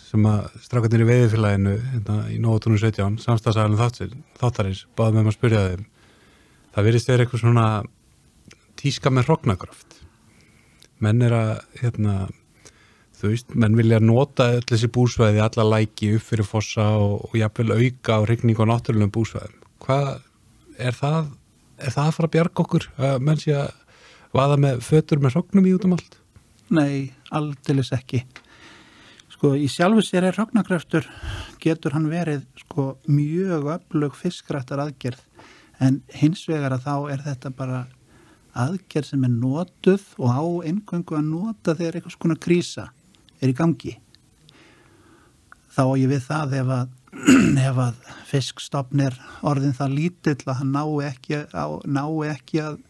sem 0.07 0.31
að 0.31 0.49
strákarnir 0.65 1.05
í 1.05 1.11
veiðifélaginu 1.11 1.77
hérna, 1.91 2.17
í 2.33 2.41
nógutunum 2.43 2.81
17, 2.81 3.21
samstagsæðalum 3.25 4.17
þáttarins, 4.41 4.87
báðum 4.97 5.21
með 5.21 5.29
maður 5.29 5.35
að 5.35 5.39
spyrja 5.39 5.67
þeim. 5.69 5.87
Það 6.77 6.89
virðist 6.91 7.13
verið 7.13 7.27
eitthvað 7.27 7.45
svona 7.45 7.69
tíska 8.77 9.13
með 9.13 9.31
hrognakraft 9.31 9.97
menn 11.03 11.23
er 11.25 11.35
að 11.37 11.51
hérna, 11.81 12.15
þú 13.17 13.33
veist, 13.33 13.57
menn 13.59 13.77
vilja 13.79 14.01
nota 14.03 14.49
öll 14.57 14.65
þessi 14.69 14.91
búsvæði, 14.93 15.43
alla 15.45 15.67
læki 15.77 16.15
upp 16.17 16.27
fyrir 16.31 16.49
fossa 16.49 16.89
og, 17.01 17.27
og 17.29 17.37
jafnvel 17.39 17.77
auka 17.77 18.21
á 18.21 18.27
regning 18.29 18.61
og 18.61 18.71
náttúrulegum 18.71 19.13
búsvæðum. 19.17 19.59
Hvað 19.85 20.13
er 20.81 20.97
það 20.97 21.21
er 21.79 21.93
það 21.93 22.09
að 22.09 22.17
fara 22.17 22.29
að 22.29 22.35
bjarga 22.37 22.65
okkur 22.65 22.89
að 23.09 23.27
menn 23.27 23.43
sé 23.43 23.55
að 23.57 23.75
vaða 24.37 24.57
með 24.61 24.83
fötur 24.87 25.23
með 25.23 25.37
hrognum 25.37 25.69
í 25.69 25.75
út 25.77 25.87
um 25.89 25.97
allt? 25.97 26.19
Nei, 26.77 27.13
aldeilis 27.35 27.93
ekki. 27.95 28.25
Sko 29.37 29.53
í 29.59 29.67
sjálfu 29.71 30.03
sér 30.05 30.25
er 30.27 30.37
hrognarkraftur 30.39 31.07
getur 31.63 31.93
hann 31.93 32.09
verið 32.09 32.47
sko 32.63 32.95
mjög 33.05 33.69
öflug 33.77 34.17
fiskrættar 34.17 34.81
aðgerð. 34.83 35.21
En 35.79 36.01
hins 36.17 36.47
vegar 36.49 36.73
að 36.73 36.87
þá 36.87 36.95
er 37.13 37.25
þetta 37.27 37.53
bara 37.53 37.83
aðgerð 38.57 39.11
sem 39.11 39.27
er 39.29 39.35
notuð 39.35 40.07
og 40.17 40.33
á 40.33 40.45
eingöngu 40.71 41.19
að 41.19 41.29
nota 41.29 41.77
þegar 41.77 41.99
eitthvað 41.99 42.17
svona 42.17 42.39
krísa 42.47 42.89
er 43.43 43.53
í 43.53 43.57
gangi. 43.57 43.97
Þá 45.77 45.85
ég 46.01 46.09
við 46.15 46.23
það 46.25 46.57
ef 46.63 46.73
að, 46.79 46.95
ef 47.69 47.79
að 47.81 48.01
fiskstofnir 48.29 49.17
orðin 49.47 49.77
það 49.77 49.95
lítill 49.99 50.41
að 50.47 50.59
hann 50.61 50.75
nái 50.75 51.07
ekki, 51.11 51.45
á, 51.55 51.67
nái 51.87 52.33
ekki 52.33 52.63
að, 52.65 52.81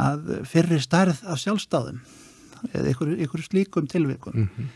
að 0.00 0.34
fyrri 0.48 0.80
stærð 0.82 1.24
af 1.24 1.40
sjálfstáðum 1.42 2.02
eða 2.70 2.92
ykkur, 2.92 3.16
ykkur 3.26 3.42
slíkum 3.42 3.88
tilvikum. 3.90 4.36
Mm 4.36 4.48
-hmm. 4.48 4.68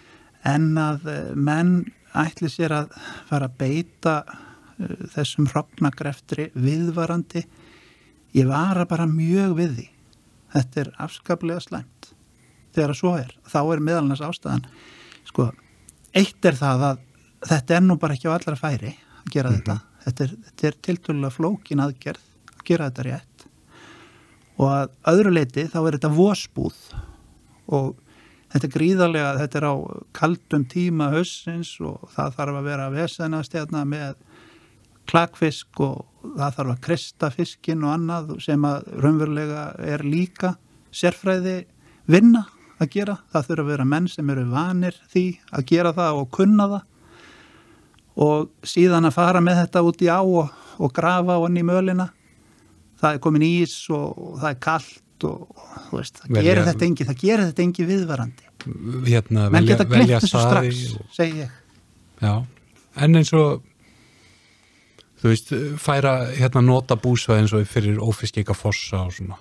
en 0.45 0.79
að 0.79 1.07
eh, 1.07 1.35
menn 1.35 1.92
ætli 2.16 2.49
sér 2.51 2.73
að 2.73 2.97
fara 3.29 3.49
að 3.51 3.57
beita 3.61 4.14
uh, 4.27 5.07
þessum 5.12 5.49
hrognagreftri 5.51 6.51
viðvarandi. 6.55 7.45
Ég 8.37 8.49
var 8.49 8.81
að 8.81 8.88
bara 8.88 9.07
mjög 9.07 9.57
við 9.59 9.75
því. 9.77 9.88
Þetta 10.55 10.81
er 10.81 10.92
afskaplega 11.07 11.61
slæmt. 11.61 12.12
Þegar 12.73 12.95
að 12.95 13.01
svo 13.01 13.12
er, 13.16 13.35
þá 13.49 13.61
er 13.64 13.85
meðalans 13.85 14.25
ástæðan 14.25 14.64
sko, 15.25 15.51
eitt 16.16 16.45
er 16.45 16.57
það 16.57 16.85
að 16.90 17.05
þetta 17.44 17.77
er 17.77 17.85
nú 17.85 17.99
bara 18.01 18.16
ekki 18.16 18.31
á 18.31 18.37
allra 18.37 18.57
færi 18.57 18.94
að 18.96 19.33
gera 19.33 19.51
mm 19.51 19.57
-hmm. 19.57 19.64
þetta 19.64 19.81
þetta 20.07 20.25
er, 20.25 20.33
þetta 20.46 20.66
er 20.66 20.81
tiltölulega 20.83 21.35
flókin 21.35 21.83
aðgerð 21.83 22.25
að 22.55 22.64
gera 22.64 22.90
þetta 22.90 23.03
rétt 23.03 23.46
og 24.57 24.68
að 24.72 24.90
öðru 25.12 25.33
leiti 25.35 25.68
þá 25.68 25.79
er 25.83 25.92
þetta 25.99 26.16
vósbúð 26.16 26.81
og 27.66 27.96
þetta 28.53 28.66
er 28.66 28.75
gríðarlega, 28.77 29.38
þetta 29.40 29.59
er 29.59 29.66
á 29.68 29.75
kaldum 30.16 30.64
tíma 30.70 31.11
hössins 31.12 31.81
og 31.81 32.09
það 32.14 32.37
þarf 32.38 32.61
að 32.61 32.68
vera 32.70 32.87
að 32.87 32.99
vesenast 33.01 33.57
hérna 33.57 33.85
með 33.85 34.14
klakfisk 35.07 35.81
og 35.85 36.05
það 36.22 36.59
þarf 36.59 36.72
að 36.72 36.83
kristja 36.87 37.31
fiskin 37.35 37.85
og 37.87 37.94
annað 37.94 38.35
sem 38.44 38.66
að 38.66 38.88
raunverulega 39.03 39.68
er 39.87 40.05
líka 40.07 40.57
sérfræði 40.94 41.64
vinna 42.11 42.46
að 42.81 42.90
gera. 42.92 43.16
Það 43.33 43.49
þurfa 43.51 43.64
að 43.64 43.72
vera 43.72 43.88
menn 43.88 44.09
sem 44.11 44.31
eru 44.33 44.46
vanir 44.51 44.99
því 45.12 45.27
að 45.53 45.66
gera 45.70 45.92
það 45.96 46.20
og 46.22 46.31
kunna 46.35 46.68
það 46.72 46.85
og 48.16 48.48
síðan 48.66 49.09
að 49.09 49.16
fara 49.18 49.42
með 49.44 49.62
þetta 49.62 49.83
út 49.87 50.02
í 50.05 50.09
á 50.09 50.20
og, 50.20 50.55
og 50.81 50.94
grafa 50.96 51.38
onni 51.42 51.62
í 51.62 51.66
mölina. 51.66 52.09
Það 52.96 53.18
er 53.18 53.22
komin 53.26 53.44
ís 53.44 53.76
og, 53.92 54.16
og 54.16 54.40
það 54.40 54.50
er 54.50 54.59
kallt 54.66 55.26
og 55.29 55.62
veist, 55.92 56.20
það, 56.20 56.33
velja, 56.33 56.44
gerir 56.48 56.85
engi, 56.88 57.07
það 57.09 57.22
gerir 57.22 57.44
þetta 57.50 57.64
engi 57.64 57.88
viðvarandi. 57.90 58.50
Hérna, 59.07 59.48
menn 59.52 59.68
geta 59.68 59.87
glipt 59.88 60.12
þessu 60.16 60.42
strax 60.42 60.85
og... 60.96 61.09
segi 61.14 61.44
ég. 61.44 61.57
Já, 62.24 62.33
en 63.05 63.20
eins 63.20 63.33
og 63.37 63.64
þú 65.20 65.33
veist, 65.33 65.52
færa 65.81 66.14
hérna 66.33 66.62
nota 66.64 66.96
búsvæð 67.00 67.42
eins 67.42 67.57
og 67.57 67.66
fyrir 67.68 68.00
ófiskika 68.00 68.57
fossa 68.57 69.05
og 69.07 69.12
svona. 69.16 69.40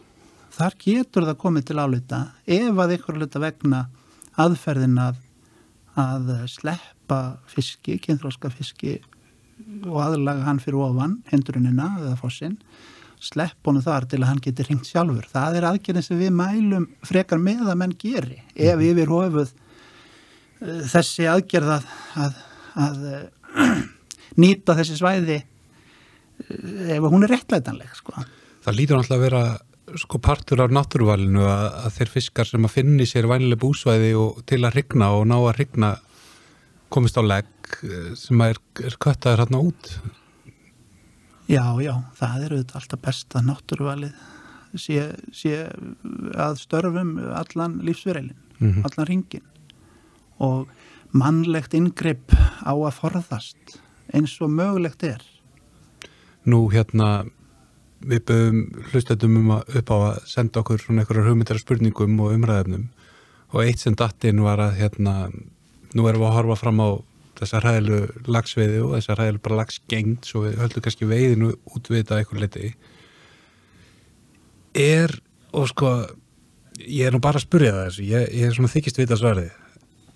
Þar 0.56 0.76
getur 0.80 1.28
það 1.28 1.40
komið 1.40 1.68
til 1.70 1.80
álita 1.80 2.20
ef 2.48 2.84
að 2.84 2.96
ykkur 2.96 3.20
luta 3.20 3.42
vegna 3.44 3.86
aðferðin 4.40 5.00
að, 5.04 5.18
að 6.00 6.30
sleppa 7.06 7.38
fiski, 7.48 8.00
kynþróska 8.00 8.50
fiski 8.50 9.00
og 9.86 10.02
aðlaga 10.02 10.46
hann 10.46 10.60
fyrir 10.60 10.82
ofan 10.82 11.22
hendurinnina 11.32 11.98
eða 12.00 12.18
fossin 12.18 12.58
slepp 13.22 13.66
honum 13.66 13.82
þar 13.82 14.06
til 14.10 14.20
að 14.22 14.30
hann 14.30 14.42
geti 14.44 14.66
ringt 14.68 14.86
sjálfur. 14.86 15.26
Það 15.32 15.58
er 15.58 15.68
aðgerðin 15.70 16.04
sem 16.04 16.20
við 16.20 16.34
mælum 16.36 16.88
frekar 17.04 17.40
með 17.40 17.70
að 17.70 17.78
menn 17.80 17.96
geri 17.98 18.42
ef 18.56 18.76
mhm. 18.76 18.88
yfir 18.90 19.08
hofuð 19.10 19.54
uh, 20.62 20.82
þessi 20.92 21.28
aðgerð 21.30 21.76
að, 21.78 21.86
að, 22.16 22.42
að 22.76 23.06
uh, 23.12 23.70
nýta 24.42 24.76
þessi 24.78 25.00
svæði 25.00 25.40
uh, 25.40 26.92
ef 26.98 27.08
hún 27.08 27.26
er 27.26 27.34
réttlætanleg. 27.34 27.96
Sko. 27.96 28.18
Það 28.66 28.78
lítur 28.82 29.00
náttúrulega 29.00 29.22
að 29.22 29.26
vera 29.30 30.00
sko 30.02 30.20
partur 30.20 30.64
af 30.66 30.74
náttúruvalinu 30.74 31.46
að, 31.46 31.66
að 31.86 31.98
þeir 32.00 32.12
fiskar 32.18 32.50
sem 32.50 32.66
að 32.68 32.74
finni 32.74 33.06
sér 33.08 33.30
vænileg 33.32 33.62
búsvæði 33.62 34.16
og 34.20 34.42
til 34.50 34.64
að 34.66 34.82
rigna 34.82 35.14
og 35.16 35.28
ná 35.30 35.38
að 35.38 35.56
rigna 35.62 35.96
komist 36.90 37.18
á 37.18 37.24
legg 37.26 37.48
sem 38.20 38.42
er, 38.46 38.60
er 38.84 38.96
köttaður 39.02 39.46
hérna 39.46 39.64
út 39.66 39.92
Já, 41.46 41.78
já, 41.78 41.94
það 42.18 42.44
er 42.46 42.54
auðvitað 42.56 42.80
alltaf 42.80 43.02
besta 43.06 43.42
náttúruvalið 43.46 44.14
sé, 44.82 45.12
sé 45.30 45.60
að 46.34 46.58
störfum 46.58 47.12
allan 47.38 47.80
lífsverðilin, 47.86 48.38
mm 48.58 48.72
-hmm. 48.72 48.86
allan 48.88 49.08
ringin 49.08 49.46
og 50.38 50.68
mannlegt 51.12 51.74
ingripp 51.74 52.34
á 52.66 52.74
að 52.74 52.98
forðast 52.98 53.78
eins 54.14 54.42
og 54.42 54.50
mögulegt 54.50 55.04
er. 55.04 55.22
Nú 56.46 56.70
hérna 56.72 57.26
við 58.02 58.26
böðum 58.30 58.60
hlustetum 58.92 59.38
um 59.38 59.52
að 59.52 59.78
upp 59.80 59.90
á 59.90 59.98
að 59.98 60.26
senda 60.26 60.60
okkur 60.60 60.82
svona 60.82 61.02
einhverjar 61.02 61.30
hugmyndara 61.30 61.60
spurningum 61.60 62.20
og 62.20 62.34
umræðefnum 62.34 62.90
og 63.54 63.64
eitt 63.64 63.80
sem 63.80 63.96
dattinn 63.96 64.42
var 64.42 64.60
að 64.60 64.78
hérna 64.82 65.30
nú 65.96 66.08
erum 66.10 66.24
við 66.24 66.30
að 66.30 66.38
horfa 66.40 66.60
fram 66.60 66.82
á 66.84 66.90
þessar 67.36 67.68
hæðilu 67.68 68.02
lagsveiði 68.32 68.84
og 68.84 68.94
þessar 68.96 69.22
hæðilu 69.24 69.42
bara 69.44 69.60
lagsgengt 69.62 70.28
svo 70.28 70.46
við 70.46 70.60
höldum 70.62 70.86
kannski 70.86 71.10
veiðinu 71.10 71.52
útvita 71.76 72.20
eitthvað 72.20 72.46
liti 72.46 72.70
er 74.76 75.12
og 75.56 75.68
sko 75.72 75.92
ég 76.84 77.08
er 77.08 77.16
nú 77.16 77.22
bara 77.24 77.40
að 77.40 77.48
spurja 77.48 77.74
það 77.76 77.88
þessu 77.88 78.08
ég, 78.10 78.28
ég 78.36 78.48
er 78.48 78.56
svona 78.56 78.72
þykist 78.72 79.00
vita 79.00 79.18
svarið. 79.20 79.52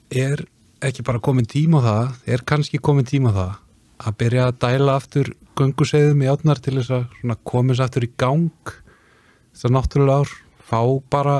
Er 0.09 0.43
ekki 0.83 1.05
bara 1.07 1.21
komin 1.23 1.47
tíma 1.49 1.81
á 1.83 1.87
það 1.87 2.33
er 2.35 2.45
kannski 2.47 2.81
komin 2.83 3.07
tíma 3.07 3.31
á 3.31 3.37
það 3.39 3.55
að 3.99 4.17
byrja 4.21 4.43
að 4.47 4.59
dæla 4.63 4.95
aftur 4.95 5.31
gunguseiðum 5.59 6.23
í 6.23 6.29
átnar 6.31 6.61
til 6.63 6.77
þess 6.77 6.93
að 6.95 7.33
komast 7.47 7.83
aftur 7.83 8.07
í 8.07 8.11
gang 8.19 8.73
þessar 9.51 9.75
náttúrulega 9.75 10.23
ár 10.23 10.35
fá 10.69 10.81
bara 11.11 11.37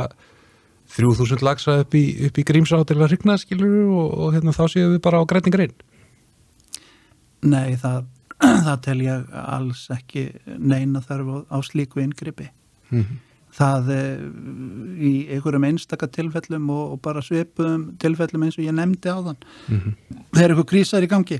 3000 0.95 1.43
lagsa 1.45 1.79
upp 1.83 1.95
í, 1.97 2.03
upp 2.27 2.39
í 2.39 2.45
grímsá 2.47 2.81
til 2.87 2.97
að 2.97 3.11
hrigna 3.11 3.37
skilur 3.39 3.89
og, 3.93 4.13
og 4.25 4.35
hérna, 4.35 4.55
þá 4.55 4.63
séum 4.73 4.93
við 4.95 5.01
bara 5.05 5.21
á 5.21 5.29
grætingarinn 5.29 5.75
Nei, 7.45 7.77
það, 7.79 8.07
það 8.67 8.77
tel 8.87 8.99
ég 9.05 9.33
alls 9.39 9.85
ekki 9.93 10.25
neina 10.57 11.03
þarf 11.05 11.29
á, 11.29 11.37
á 11.53 11.57
slíku 11.65 12.01
yngripi 12.03 12.49
mm 12.89 13.03
-hmm. 13.03 13.19
það 13.59 13.91
eh, 13.95 14.23
í 14.97 15.13
einhverjum 15.35 15.69
einstaka 15.69 16.07
tilfellum 16.07 16.69
og, 16.69 16.95
og 16.95 17.01
bara 17.01 17.21
svipum 17.21 17.93
tilfellum 17.99 18.43
eins 18.43 18.57
og 18.57 18.65
ég 18.65 18.75
nefndi 18.75 19.13
á 19.13 19.17
þann 19.21 19.39
mm 19.67 19.79
-hmm. 19.79 19.93
þegar 20.33 20.49
eitthvað 20.49 20.71
krísar 20.73 21.03
í 21.03 21.11
gangi 21.13 21.39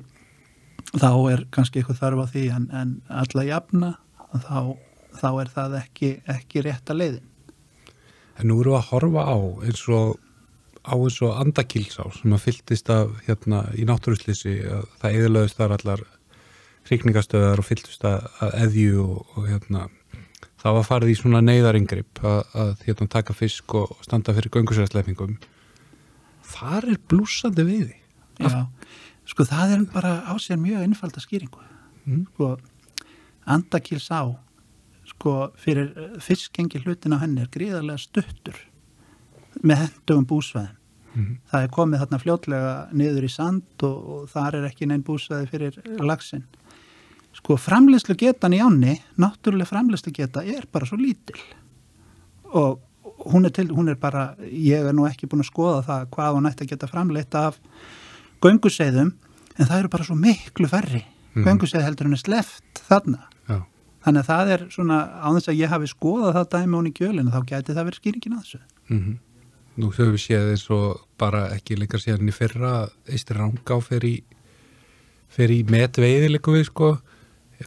þá 0.93 1.11
er 1.31 1.47
kannski 1.51 1.79
eitthvað 1.79 2.01
þarf 2.01 2.21
á 2.23 2.25
því 2.33 2.45
en, 2.55 2.69
en 2.71 3.01
alla 3.09 3.43
jafna 3.43 3.89
þá, 4.33 4.77
þá 5.21 5.29
er 5.41 5.49
það 5.57 5.75
ekki, 5.81 6.21
ekki 6.27 6.61
rétt 6.61 6.89
að 6.89 7.01
leiðin 7.01 7.28
En 8.39 8.49
nú 8.49 8.61
eru 8.63 8.75
að 8.77 8.89
horfa 8.93 9.25
á 9.27 9.37
eins 9.67 9.83
og 9.91 10.17
á 10.87 10.95
eins 10.95 11.19
og 11.25 11.35
andakílsá 11.43 12.07
sem 12.15 12.33
að 12.33 12.45
fylltist 12.45 12.89
af 12.93 13.11
hérna 13.27 13.65
í 13.75 13.85
náttúruslýsi 13.87 14.55
að 14.63 14.87
það 15.01 15.19
eðlaðist 15.19 15.59
þar 15.59 15.75
allar 15.77 16.03
hrikningastöðar 16.89 17.61
og 17.61 17.67
fylltist 17.67 18.05
að 18.07 18.55
eðju 18.63 19.03
og, 19.03 19.33
og 19.35 19.49
hérna 19.51 19.87
það 20.59 20.77
var 20.79 20.87
farið 20.87 21.13
í 21.13 21.17
svona 21.19 21.43
neyðaringripp 21.45 22.23
að, 22.23 22.41
að 22.63 22.73
hérna 22.87 23.09
taka 23.11 23.35
fisk 23.35 23.75
og 23.75 23.95
standa 24.05 24.35
fyrir 24.37 24.55
göngusræðsleifingum 24.55 25.37
þar 26.49 26.93
er 26.95 27.01
blúsandi 27.11 27.67
veiði 27.67 27.99
Já, 28.39 28.69
sko 29.27 29.43
það 29.43 29.73
er 29.75 29.81
bara 29.91 30.11
á 30.23 30.33
sér 30.39 30.59
mjög 30.61 30.85
einfalda 30.85 31.19
skýringu. 31.19 31.59
Mm. 32.07 32.23
sko 32.31 32.55
andakílsá 33.45 34.21
sko 35.19 35.51
fyrir 35.59 35.91
eh, 35.95 36.17
fiskengi 36.23 36.79
hlutin 36.85 37.15
á 37.15 37.19
henni 37.19 37.43
er 37.43 37.51
gríðarlega 37.51 37.99
stuttur 37.99 38.55
með 39.59 39.83
hendugum 39.83 40.27
búsvæðin 40.29 40.75
mm 40.75 41.23
-hmm. 41.25 41.37
það 41.51 41.63
er 41.63 41.73
komið 41.75 41.99
þarna 41.99 42.21
fljótlega 42.23 42.73
niður 42.91 43.27
í 43.27 43.31
sand 43.33 43.83
og, 43.83 43.97
og 44.13 44.29
þar 44.29 44.55
er 44.55 44.69
ekki 44.71 44.87
neinn 44.87 45.03
búsvæði 45.03 45.47
fyrir 45.51 45.81
lagsin 45.99 46.45
sko 47.35 47.57
framleyslu 47.57 48.15
getan 48.15 48.53
í 48.53 48.61
ánni 48.63 49.01
náttúrulega 49.17 49.69
framleyslu 49.69 50.13
geta 50.15 50.43
er 50.43 50.67
bara 50.71 50.85
svo 50.85 50.97
lítil 50.97 51.39
og 52.43 52.79
hún 53.25 53.45
er, 53.45 53.51
til, 53.51 53.67
hún 53.67 53.89
er 53.89 53.95
bara 53.95 54.35
ég 54.39 54.87
er 54.87 54.93
nú 54.93 55.05
ekki 55.05 55.27
búin 55.27 55.43
að 55.43 55.51
skoða 55.51 55.83
það 55.83 56.09
hvað 56.15 56.35
hún 56.35 56.49
ætti 56.49 56.63
að 56.63 56.69
geta 56.69 56.87
framleitt 56.87 57.35
af 57.35 57.59
gönguseiðum 58.41 59.11
en 59.59 59.67
það 59.67 59.79
eru 59.79 59.89
bara 59.89 60.03
svo 60.07 60.15
miklu 60.15 60.67
færri 60.71 61.03
mm. 61.35 61.43
gönguseið 61.43 61.85
heldur 61.85 62.09
en 62.09 62.15
er 62.15 62.21
sleft 62.21 62.83
þarna. 62.87 63.27
Þannig 64.05 64.21
að 64.21 64.29
það 64.29 64.53
er 64.55 64.65
svona 64.73 64.99
á 65.19 65.27
þess 65.35 65.51
að 65.51 65.59
ég 65.59 65.73
hafi 65.73 65.89
skoðað 65.91 66.37
það 66.37 66.51
dæmi 66.55 66.77
hún 66.77 66.89
í 66.89 66.93
kjölinu 66.99 67.33
þá 67.33 67.39
gæti 67.51 67.75
það 67.75 67.89
verið 67.89 68.01
skýringin 68.01 68.37
að 68.37 68.45
þessu. 68.45 68.61
Mm 68.89 69.17
Nú 69.79 69.87
höfum 69.93 70.11
við 70.11 70.23
séð 70.25 70.49
eins 70.51 70.65
og 70.75 71.05
bara 71.15 71.45
ekki 71.55 71.77
líka 71.79 71.99
síðan 72.01 72.27
í 72.27 72.33
fyrra 72.35 72.89
Eistir 73.07 73.37
Rangá 73.39 73.77
fer 73.79 74.03
í 74.03 74.15
í 75.39 75.59
metveiði 75.63 76.33
líka 76.33 76.51
við 76.51 76.65
sko. 76.67 76.89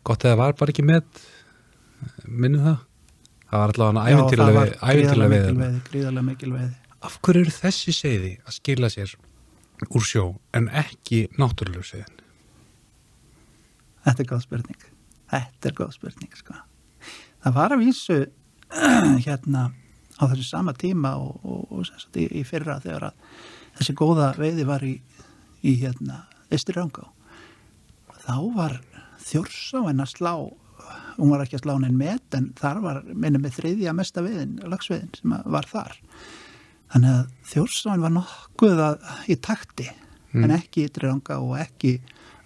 Gott 0.05 0.27
að 0.27 0.35
það 0.35 0.41
var 0.43 0.53
bara 0.59 0.75
ekki 0.75 0.85
met 0.85 1.23
minnum 2.27 2.67
það? 2.67 2.79
Það 3.49 3.63
var 3.63 3.73
allavega 3.73 4.05
æfintilega 4.11 5.31
veiði, 5.31 5.81
gríðarlega 5.89 6.27
mikil 6.27 6.53
veiði 6.53 6.83
af 7.03 7.19
hverju 7.23 7.45
eru 7.47 7.55
þessi 7.55 7.95
seiði 7.95 8.33
að 8.47 8.57
skila 8.59 8.91
sér 8.93 9.15
úr 9.89 10.05
sjó 10.07 10.27
en 10.55 10.69
ekki 10.83 11.25
náttúrulega 11.41 11.87
seiðin? 11.87 12.19
Þetta 14.07 14.23
er 14.23 14.29
góð 14.31 14.45
spurning. 14.47 14.85
Þetta 15.33 15.71
er 15.71 15.77
góð 15.79 15.95
spurning, 15.97 16.33
sko. 16.37 16.57
Það 17.43 17.57
var 17.57 17.75
að 17.75 17.85
vísu 17.87 18.19
hérna 19.27 19.71
á 20.21 20.23
þessu 20.29 20.45
sama 20.47 20.75
tíma 20.77 21.15
og, 21.19 21.41
og, 21.43 21.63
og 21.73 21.87
sagt, 21.89 22.17
í, 22.21 22.29
í 22.41 22.45
fyrra 22.47 22.79
þegar 22.83 23.09
að 23.11 23.25
þessi 23.79 23.97
góða 23.99 24.33
veiði 24.39 24.67
var 24.69 24.85
í, 24.87 24.97
í 25.65 25.75
hérna 25.81 26.27
Rangá. 26.53 27.07
Þá 28.23 28.37
var 28.53 28.75
þjórsáin 29.25 30.03
að 30.05 30.11
slá, 30.13 30.35
hún 31.17 31.33
var 31.33 31.47
ekki 31.47 31.57
að 31.57 31.65
slá 31.65 31.73
neinn 31.81 31.97
met 31.97 32.37
en 32.37 32.51
þar 32.59 32.83
var 32.85 33.01
minnum 33.09 33.47
með 33.47 33.57
þriðja 33.57 33.95
mesta 33.97 34.23
veiðin, 34.25 34.59
lagsveiðin 34.69 35.15
sem 35.17 35.35
var 35.57 35.69
þar. 35.71 35.97
Þannig 36.93 37.17
að 37.17 37.33
þjórsáin 37.55 38.05
var 38.05 38.15
nokkuð 38.19 38.85
að, 38.85 39.11
í 39.33 39.39
takti 39.41 39.89
en 40.37 40.53
ekki 40.53 40.91
Rangá 41.01 41.41
og 41.41 41.57
ekki 41.61 41.97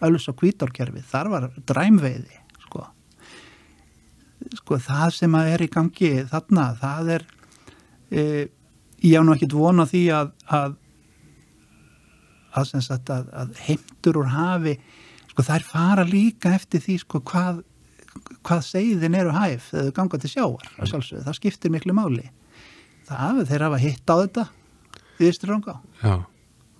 Ölus 0.07 0.29
og 0.31 0.37
Kvítórkerfi, 0.39 1.03
þar 1.09 1.33
var 1.33 1.47
dræmveiði 1.67 2.46
sko. 4.55 4.79
það 4.83 5.15
sem 5.19 5.39
að 5.39 5.53
er 5.55 5.65
í 5.67 5.71
gangi 5.73 6.11
þarna, 6.31 6.67
það 6.81 7.13
er 7.17 7.27
e, 8.11 8.25
ég 9.05 9.19
á 9.19 9.23
nú 9.27 9.37
ekkit 9.37 9.57
vona 9.57 9.87
því 9.89 10.03
að 10.17 10.35
að, 10.47 10.77
að, 12.55 12.75
sagt, 12.87 13.11
að, 13.11 13.31
að 13.33 13.57
heimtur 13.67 14.21
úr 14.23 14.31
hafi 14.35 14.77
sko 15.31 15.47
þær 15.47 15.67
fara 15.69 16.07
líka 16.09 16.55
eftir 16.57 16.85
því 16.85 17.01
sko 17.05 17.23
hvað 17.27 17.65
hvað 18.47 18.63
segðin 18.65 19.17
eru 19.19 19.35
hæf 19.35 19.71
þegar 19.71 19.89
þau 19.89 19.97
ganga 19.99 20.21
til 20.23 20.31
sjáar 20.33 20.71
að 20.79 20.91
sjálfsögðu, 20.93 21.25
það 21.27 21.37
skiptir 21.37 21.73
miklu 21.75 21.97
máli. 21.97 22.31
Það 23.07 23.43
þeir 23.51 23.65
hafa 23.67 23.81
hitt 23.83 24.11
á 24.11 24.17
þetta 24.17 24.47
í 25.21 25.29
Ístur 25.29 25.53
Rangá 25.53 25.77
Já, 26.01 26.17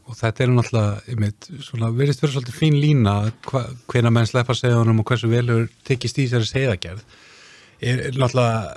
og 0.07 0.19
þetta 0.19 0.45
er 0.45 0.53
náttúrulega, 0.55 1.93
verðist 1.97 2.25
vera 2.25 2.33
svolítið 2.35 2.59
fín 2.59 2.79
lína 2.83 3.15
hva, 3.47 3.63
hvena 3.91 4.13
menn 4.15 4.29
sleppa 4.29 4.57
segðunum 4.57 5.03
og 5.03 5.09
hversu 5.11 5.31
velur 5.31 5.69
tekist 5.87 6.19
í 6.19 6.27
þessari 6.27 6.51
segðagerð 6.51 7.05
er, 7.81 8.03
náttúrulega 8.17 8.77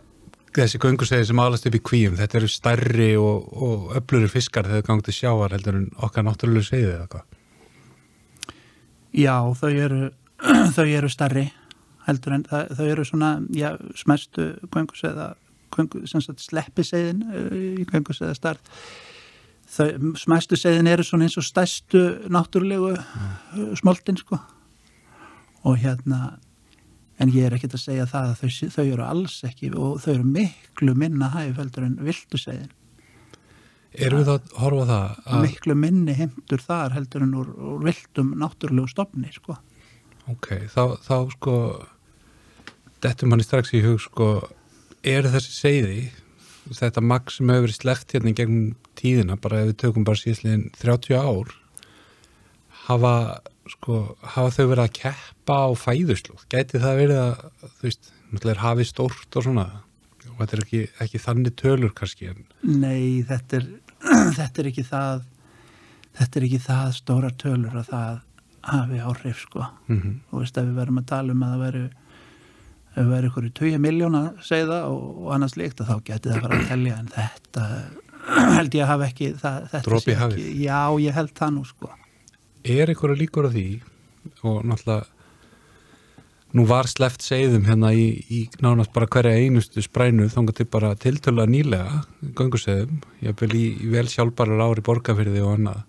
þessi 0.56 0.82
göngusegði 0.82 1.28
sem 1.30 1.42
alast 1.42 1.68
upp 1.70 1.78
í 1.78 1.84
kvíum, 1.92 2.18
þetta 2.20 2.40
eru 2.40 2.50
stærri 2.52 3.10
og, 3.22 3.50
og 3.54 3.92
öfluri 4.00 4.30
fiskar 4.32 4.68
þegar 4.68 4.82
þau 4.82 4.88
gangi 4.90 5.08
til 5.08 5.18
sjáar 5.20 5.56
heldur 5.56 5.78
en 5.78 5.90
okkar 5.98 6.26
náttúrulega 6.26 6.70
segði 6.72 6.96
eða 6.96 7.10
hvað. 7.14 7.28
Já, 9.20 9.36
þau 9.62 9.70
eru, 9.70 10.02
þau 10.76 10.86
eru 10.86 11.12
starri 11.14 11.46
heldur 12.08 12.36
en 12.38 12.48
það, 12.48 12.74
þau 12.78 12.88
eru 12.88 13.06
svona, 13.06 13.30
já, 13.56 13.70
smestu 13.98 14.50
kvengu, 14.74 14.98
sem 16.10 16.24
sagt 16.26 16.44
sleppiseiðin 16.44 17.24
í 17.80 17.86
kvengus 17.90 18.22
eða 18.24 18.38
starf. 18.38 18.84
Þau, 19.70 20.16
smestu 20.18 20.58
seiðin 20.58 20.90
eru 20.90 21.06
svona 21.06 21.28
eins 21.28 21.38
og 21.38 21.46
stærstu 21.46 22.02
náttúrulegu 22.34 22.96
mm. 22.96 23.76
smoltin, 23.78 24.18
sko. 24.18 24.40
Og 25.70 25.78
hérna, 25.84 26.40
en 27.20 27.32
ég 27.36 27.46
er 27.46 27.56
ekkert 27.56 27.76
að 27.76 27.86
segja 27.86 28.08
það 28.10 28.30
að 28.32 28.42
þau, 28.42 28.74
þau 28.76 28.86
eru 28.86 29.06
alls 29.06 29.38
ekki 29.48 29.72
og 29.76 30.02
þau 30.04 30.12
eru 30.16 30.28
miklu 30.38 30.96
minna 30.98 31.32
hæf 31.34 31.58
heldur 31.60 31.88
en 31.88 31.98
viltu 32.08 32.40
seiðin. 32.40 32.72
Erum 33.98 34.22
við 34.22 34.32
að 34.36 34.52
horfa 34.62 34.86
það? 34.86 35.14
Að, 35.26 35.44
Miklu 35.48 35.76
minni 35.78 36.14
heimtur 36.14 36.62
þar 36.62 36.94
heldur 36.94 37.26
en 37.26 37.32
úr, 37.40 37.48
úr 37.58 37.86
viltum 37.88 38.36
náttúrulegu 38.38 38.92
stofni, 38.92 39.32
sko. 39.34 39.58
ok, 40.30 40.50
þá, 40.70 40.84
þá 41.02 41.16
sko, 41.34 41.56
dettum 43.02 43.34
hann 43.34 43.42
strax 43.44 43.74
í 43.74 43.82
hug, 43.82 43.98
sko, 44.04 44.28
eru 45.02 45.32
þessi 45.34 45.56
segði, 45.56 46.04
þetta 46.70 47.02
magg 47.02 47.34
sem 47.34 47.50
hefur 47.50 47.66
verið 47.66 47.80
sleft 47.80 48.14
hérna 48.14 48.36
gegnum 48.38 48.76
tíðina, 49.00 49.40
bara 49.42 49.64
ef 49.64 49.72
við 49.72 49.80
tökum 49.88 50.06
bara 50.06 50.22
síðsliðin 50.22 50.68
30 50.78 51.18
ár, 51.18 51.56
hafa, 52.86 53.16
sko, 53.76 54.00
hafa 54.36 54.54
þau 54.56 54.66
verið 54.72 54.84
að 54.86 54.96
keppa 55.00 55.58
á 55.66 55.70
fæðuslóð? 55.84 56.46
Gæti 56.52 56.82
það 56.84 57.02
verið 57.04 57.22
að, 57.24 57.44
þú 57.66 57.88
veist, 57.88 58.12
náttúrulega 58.30 58.56
er 58.56 58.64
hafið 58.64 58.90
stórt 58.92 59.40
og 59.40 59.46
svona, 59.48 59.66
og 60.30 60.40
þetta 60.42 60.58
er 60.58 60.64
ekki, 60.66 60.82
ekki 61.06 61.22
þannig 61.26 61.56
tölur 61.60 61.94
kannski, 61.98 62.32
en 62.34 62.46
Nei, 62.80 63.22
þetta 63.30 63.60
er, 63.62 63.70
þetta 64.40 64.64
er 64.64 64.72
ekki 64.72 64.86
það 64.90 65.28
þetta 66.20 66.40
er 66.42 66.46
ekki 66.50 66.60
það 66.66 66.90
stóra 66.98 67.30
tölur 67.40 67.78
að 67.80 67.90
það 67.94 68.20
hafi 68.70 68.98
áhrif 69.00 69.40
sko 69.46 69.64
mm 69.88 70.16
og 70.34 70.42
veist 70.44 70.58
að 70.60 70.68
við 70.70 70.80
verum 70.82 70.98
að 71.00 71.06
tala 71.14 71.34
um 71.36 71.44
að 71.46 71.54
það 71.54 71.62
veru 71.64 71.84
ef 72.90 72.98
við 73.00 73.10
verum 73.14 73.30
ykkur 73.30 73.48
í 73.48 73.52
20 73.60 73.82
miljóna 73.86 74.22
segða 74.44 74.80
og, 74.90 75.04
og 75.24 75.30
annars 75.38 75.56
líkt 75.60 75.80
að 75.84 75.92
þá 75.94 75.96
geti 76.10 76.34
það 76.34 76.42
bara 76.44 76.58
að 76.60 76.68
telja 76.74 76.98
en 77.00 77.12
þetta 77.14 77.68
held 78.58 78.76
ég 78.76 78.84
að 78.84 78.92
hafa 78.92 79.08
ekki 79.10 79.30
það, 79.40 79.60
þetta 79.72 79.84
Dropi 79.88 80.16
hafið. 80.20 80.50
já 80.66 80.80
ég 81.06 81.16
held 81.20 81.34
það 81.40 81.54
nú 81.56 81.64
sko 81.70 81.92
er 82.64 82.92
einhverja 82.92 83.20
líkur 83.20 83.48
á 83.48 83.52
því? 83.54 83.68
Og 84.44 84.62
náttúrulega 84.68 85.08
nú 86.58 86.66
var 86.66 86.90
sleft 86.90 87.22
segðum 87.22 87.68
hérna 87.70 87.92
í, 87.94 88.08
í 88.26 88.40
nánast 88.64 88.94
bara 88.94 89.10
hverja 89.12 89.38
einustu 89.38 89.84
sprænu 89.86 90.30
þangað 90.34 90.60
til 90.60 90.68
bara 90.74 90.96
tiltöla 90.98 91.46
nýlega 91.46 92.02
göngusegðum, 92.38 93.04
ég 93.22 93.36
vil 93.42 93.52
í, 93.54 93.66
í 93.86 93.90
vel 93.94 94.08
sjálfbarar 94.10 94.64
ári 94.66 94.84
borgarfyrði 94.86 95.44
og 95.46 95.60
annað 95.60 95.84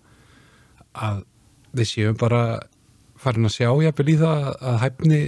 að 0.93 1.23
við 1.79 1.89
séum 1.89 2.19
bara 2.19 2.43
farin 3.21 3.49
að 3.49 3.55
sjá 3.55 3.71
ég 3.81 3.97
vil 3.97 4.13
í 4.13 4.19
það 4.21 4.45
að 4.59 4.77
hæfni 4.83 5.21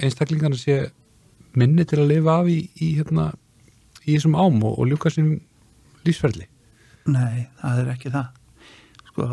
einstaklingarna 0.00 0.60
sé 0.60 0.78
minni 1.52 1.84
til 1.84 2.00
að 2.00 2.14
lifa 2.14 2.38
af 2.40 2.48
í, 2.48 2.62
í 2.80 2.94
hérna 2.96 3.28
í 4.06 4.14
þessum 4.14 4.38
ám 4.38 4.62
og, 4.64 4.78
og 4.80 4.88
ljúka 4.88 5.12
sínum 5.12 5.42
lífsferðli 6.08 6.48
Nei, 7.08 7.46
það 7.60 7.80
er 7.82 7.90
ekki 7.94 8.12
það. 8.12 8.26
Sko, 9.08 9.26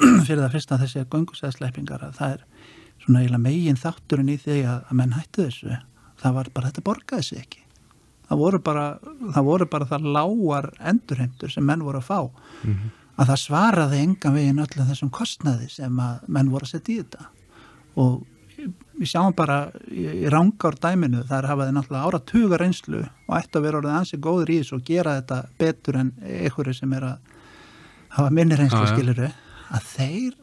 fyrir 0.26 0.42
það 0.42 0.54
fyrsta 0.56 0.80
þessi 0.80 1.04
göngusæðsleipingar 1.12 2.06
að 2.08 2.16
það 2.18 2.36
er 2.36 2.46
svona 3.04 3.20
eiginlega 3.20 3.44
megin 3.44 3.80
þátturinn 3.80 4.32
í 4.32 4.38
því 4.40 4.58
að, 4.64 4.80
að 4.88 4.98
menn 5.00 5.14
hættu 5.14 5.46
þessu. 5.46 5.78
Það 6.22 6.36
var 6.38 6.50
bara, 6.56 6.70
þetta 6.70 6.84
borgaði 6.88 7.28
sig 7.28 7.40
ekki. 7.44 7.62
Það 8.24 8.40
voru 8.40 8.60
bara 8.64 8.84
það 9.04 9.48
voru 9.50 9.70
bara 9.70 9.88
það 9.88 10.06
lágar 10.16 10.70
endurheimtur 10.92 11.52
sem 11.52 11.66
menn 11.68 11.84
voru 11.84 12.00
að 12.00 12.06
fá. 12.08 12.20
Að 13.14 13.30
það 13.30 13.42
svaraði 13.44 13.98
engan 14.02 14.34
veginn 14.34 14.62
öllum 14.64 14.88
þessum 14.88 15.10
kostnaði 15.14 15.68
sem 15.70 15.98
að 16.02 16.24
menn 16.26 16.50
voru 16.50 16.66
að 16.66 16.72
setja 16.72 16.94
í 16.94 17.02
þetta. 17.02 17.26
Og 18.00 18.22
við 18.98 19.10
sjáum 19.10 19.34
bara 19.36 19.58
í, 19.90 20.26
rángar 20.32 20.78
dæminu 20.80 21.22
þar 21.28 21.50
hafaði 21.50 21.74
náttúrulega 21.76 22.08
áratuga 22.08 22.58
reynslu 22.62 23.02
og 23.04 23.36
ætti 23.36 23.58
að 23.58 23.66
vera 23.66 23.80
orðið 23.80 23.96
ansi 23.98 24.20
góður 24.22 24.52
í 24.54 24.58
þessu 24.62 24.78
og 24.78 24.84
gera 24.88 25.16
þetta 25.18 25.40
betur 25.60 25.98
en 26.00 26.12
einhverju 26.22 26.76
sem 26.78 26.94
er 26.96 27.08
að 27.10 27.32
hafa 28.16 28.34
minni 28.34 28.58
reynslu 28.58 28.86
skiluru 28.88 29.30
að 29.70 29.86
þeir 29.94 30.34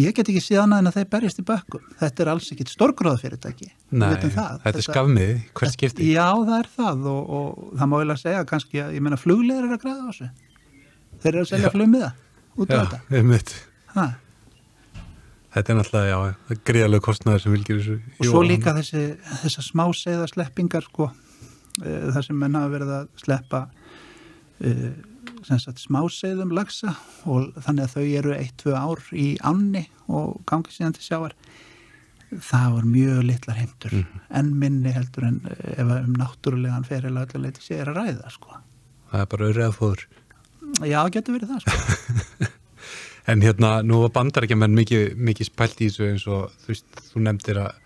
ég 0.00 0.14
get 0.14 0.30
ekki 0.30 0.42
síðan 0.44 0.76
að 0.78 0.94
þeir 0.96 1.08
berjast 1.12 1.40
í 1.42 1.44
bökkum. 1.46 1.82
Þetta 2.00 2.24
er 2.24 2.30
alls 2.32 2.48
ekkit 2.54 2.70
stórgróða 2.72 3.20
fyrirtæki 3.24 3.68
við 3.68 3.98
Nei, 3.98 4.08
vitum 4.14 4.32
það. 4.36 4.56
þetta 4.64 4.80
er 4.82 4.86
skafmið 4.86 5.32
hvert 5.58 5.76
skipti? 5.76 6.08
Já, 6.14 6.28
það 6.38 6.56
er 6.60 6.70
það 6.76 7.06
og, 7.10 7.34
og 7.40 7.76
það 7.80 7.90
má 7.90 7.96
vel 7.98 8.14
að 8.14 8.22
segja 8.22 8.46
kannski 8.48 8.82
að 8.84 8.96
ég 8.96 9.04
meina 9.06 9.20
flugleir 9.20 9.66
er 9.66 9.76
að 9.76 9.82
græða 9.84 10.06
á 10.06 10.08
þessu. 10.10 10.30
Þeir 11.20 11.32
eru 11.34 11.44
að 11.44 11.50
selja 11.50 11.72
flugmiða 11.74 12.10
út 12.56 12.70
Já, 12.70 12.80
þetta. 12.80 14.10
Þetta 15.50 15.72
er 15.72 15.78
náttúrulega, 15.80 16.10
já, 16.10 16.34
það 16.46 16.58
gríðarlega 16.70 17.02
kostnaður 17.02 17.40
sem 17.42 17.54
vilkir 17.56 17.78
þessu. 17.80 17.94
og 18.20 18.28
svo 18.28 18.42
líka 18.46 18.74
þessi, 18.76 19.00
þessar 19.42 19.66
smá 19.66 19.82
segða 19.98 20.28
sleppingar 20.30 20.84
sko, 20.86 21.08
uh, 21.10 22.04
þar 22.14 22.26
sem 22.28 22.38
menn 22.38 22.54
hafa 22.54 22.70
verið 22.70 22.92
að 23.00 23.08
sleppa 23.18 23.62
uh, 23.66 24.92
sagt 25.58 25.82
smáseiðum 25.82 26.52
lagsa 26.54 26.94
og 27.26 27.50
þannig 27.64 27.84
að 27.84 27.94
þau 27.94 28.04
eru 28.20 28.34
eitt, 28.36 28.54
tvö 28.62 28.76
ár 28.78 29.02
í 29.10 29.26
ánni 29.42 29.88
og 30.06 30.38
gangi 30.46 30.70
síðan 30.70 30.94
til 30.94 31.02
sjáar 31.02 31.34
það 32.30 32.76
var 32.76 32.86
mjög 32.86 33.20
litlar 33.26 33.58
heimtur 33.58 33.96
en 34.30 34.52
minni 34.58 34.92
heldur 34.94 35.26
en 35.26 35.40
eh, 35.50 35.82
ef 35.82 35.92
um 35.96 36.14
náttúrulegan 36.14 36.86
ferila 36.86 37.26
öllu 37.26 37.42
leiti 37.42 37.64
sé 37.64 37.80
er 37.80 37.90
að 37.90 37.98
ræða 37.98 38.30
sko. 38.30 38.60
Það 39.10 39.20
er 39.24 39.30
bara 39.34 39.48
auðvitað 39.48 39.76
fóður. 39.80 40.06
já, 40.86 41.00
getur 41.10 41.34
verið 41.34 41.54
það 41.56 41.66
sko. 41.66 42.50
En 43.28 43.42
hérna, 43.44 43.82
nú 43.86 44.00
var 44.00 44.14
bandarækjumenn 44.14 44.72
mikið, 44.74 45.12
mikið 45.20 45.50
spælt 45.50 45.82
í 45.84 45.90
þessu 45.90 46.06
eins 46.08 46.24
og 46.26 46.54
þú 46.62 46.70
veist, 46.72 47.02
þú 47.10 47.22
nefndir 47.26 47.60
að, 47.62 47.76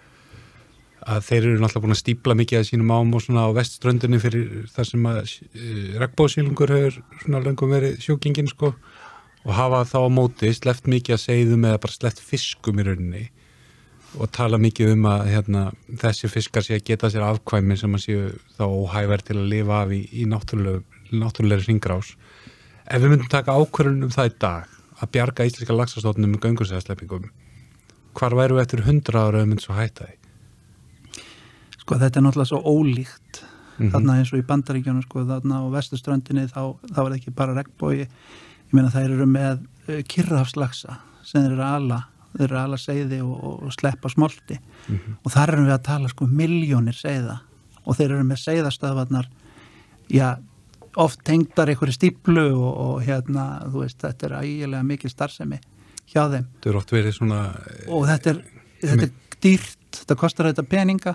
að 1.04 1.24
þeir 1.28 1.40
eru 1.42 1.60
náttúrulega 1.60 1.84
búin 1.84 1.94
að 1.94 2.00
stípla 2.00 2.36
mikið 2.38 2.60
að 2.60 2.68
sínum 2.70 2.92
ám 2.94 3.14
og 3.16 3.22
svona 3.24 3.44
á 3.44 3.56
vestströndinni 3.56 4.20
fyrir 4.22 4.68
þar 4.72 4.88
sem 4.88 5.08
að 5.10 5.20
uh, 5.22 5.96
regnbóðsílungur 6.02 6.74
hefur 6.74 6.98
svona 7.22 7.42
löngum 7.44 7.74
verið 7.74 7.98
sjókingin 8.04 8.48
sko 8.50 8.72
og 9.44 9.52
hafa 9.52 9.82
þá 9.88 9.98
á 10.08 10.16
móti 10.16 10.52
sleft 10.56 10.88
mikið 10.88 11.18
að 11.18 11.24
segðum 11.26 11.66
eða 11.68 11.82
bara 11.84 11.96
sleft 11.98 12.22
fiskum 12.24 12.80
í 12.80 12.86
rauninni 12.88 13.24
og 14.14 14.30
tala 14.34 14.60
mikið 14.62 14.94
um 14.94 15.06
að 15.10 15.28
hérna, 15.32 15.64
þessi 16.00 16.30
fiskar 16.30 16.64
sé 16.64 16.78
að 16.78 16.86
geta 16.88 17.10
sér 17.10 17.26
afkvæmi 17.26 17.76
sem 17.78 17.96
að 17.96 18.04
séu 18.04 18.26
þá 18.56 18.64
óhæver 18.68 19.24
til 19.26 19.38
að 19.40 19.48
lifa 19.50 19.80
af 19.82 19.94
í, 19.94 20.00
í 20.14 20.26
náttúrulegri 20.30 21.66
hringrás. 21.66 22.14
Ef 22.86 23.02
við 23.02 23.10
myndum 23.10 23.30
taka 23.32 23.56
ákvörðunum 23.58 24.14
það 24.14 24.30
í 24.30 24.34
dag 24.44 24.74
að 25.02 25.14
bjarga 25.16 25.48
íslenska 25.48 25.78
lagsastóttunum 25.80 26.36
með 26.36 26.44
göngursæðasleppingum, 26.46 27.30
hvar 28.14 28.38
væru 28.38 28.60
við 28.60 28.66
eftir 28.68 28.86
hundra 28.86 29.26
ára 29.26 29.42
um 29.42 29.56
eins 29.56 29.66
og 29.66 29.80
hætta 29.80 30.06
því? 30.06 30.23
Sko 31.84 31.98
þetta 32.00 32.20
er 32.20 32.24
náttúrulega 32.24 32.50
svo 32.52 32.62
ólíkt 32.64 33.44
Mhm. 33.74 33.90
þarna 33.90 34.16
eins 34.20 34.32
og 34.32 34.38
í 34.38 34.46
bandaríkjónu 34.46 35.02
sko 35.02 35.24
þarna 35.26 35.58
á 35.58 35.64
vestuströndinni 35.74 36.46
þá, 36.46 36.78
þá 36.94 36.98
er 36.98 37.08
það 37.10 37.16
ekki 37.18 37.34
bara 37.34 37.56
regnbói 37.56 38.04
ég 38.04 38.72
meina 38.72 38.90
þær 38.92 39.14
eru 39.16 39.26
með 39.26 39.64
uh, 39.88 40.02
kyrrafslagsa 40.06 40.98
sem 41.26 41.44
eru 41.48 41.62
ala 41.62 42.04
þeir 42.34 42.48
eru 42.48 42.58
ala 42.60 42.78
seiði 42.78 43.20
og, 43.22 43.34
og, 43.62 43.72
sleppa 43.74 44.10
smolti. 44.10 44.56
Og 45.22 45.30
þar 45.30 45.52
erum 45.52 45.68
við 45.68 45.74
að 45.76 45.84
tala 45.86 46.08
sko 46.10 46.26
miljónir 46.26 46.96
seiða. 46.98 47.36
Og 47.86 47.94
þeir 47.94 48.16
eru 48.16 48.24
með 48.26 48.40
seiðastöðvarnar 48.42 49.28
já, 50.10 50.32
oft 50.98 51.22
tengdar 51.22 51.70
einhverju 51.70 51.94
stíplu 51.94 52.48
og, 52.56 52.72
og 52.74 53.06
hérna, 53.06 53.44
þú 53.70 53.84
veist, 53.84 54.00
þetta 54.02 54.26
er 54.26 54.34
ægilega 54.40 54.88
mikil 54.88 55.12
starfsemi 55.12 55.60
hjá 56.10 56.24
þeim. 56.32 56.48
Þetta 56.58 56.72
er 56.72 56.80
oft 56.80 56.96
verið 56.96 57.16
svona, 57.20 57.40
og 57.86 58.08
þetta 58.10 58.34
er, 58.34 58.42
þetta 58.82 59.06
er 59.06 59.38
dýrt 59.46 60.00
þetta 60.00 60.18
kostar 60.18 60.50
þetta 60.50 60.66
peninga 60.74 61.14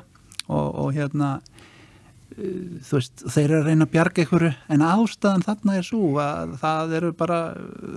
og, 0.50 0.68
og 0.84 0.94
hérna 0.98 1.32
uh, 1.40 2.92
veist, 2.92 3.24
þeir 3.26 3.46
eru 3.46 3.60
að 3.62 3.72
reyna 3.72 3.88
að 3.88 3.94
bjarga 3.96 4.26
einhverju 4.26 4.54
en 4.76 4.86
ástæðan 4.90 5.48
þarna 5.48 5.80
er 5.80 5.90
svo 5.90 6.14
að 6.24 6.56
það 6.62 6.96
eru 7.00 7.12
bara, 7.24 7.42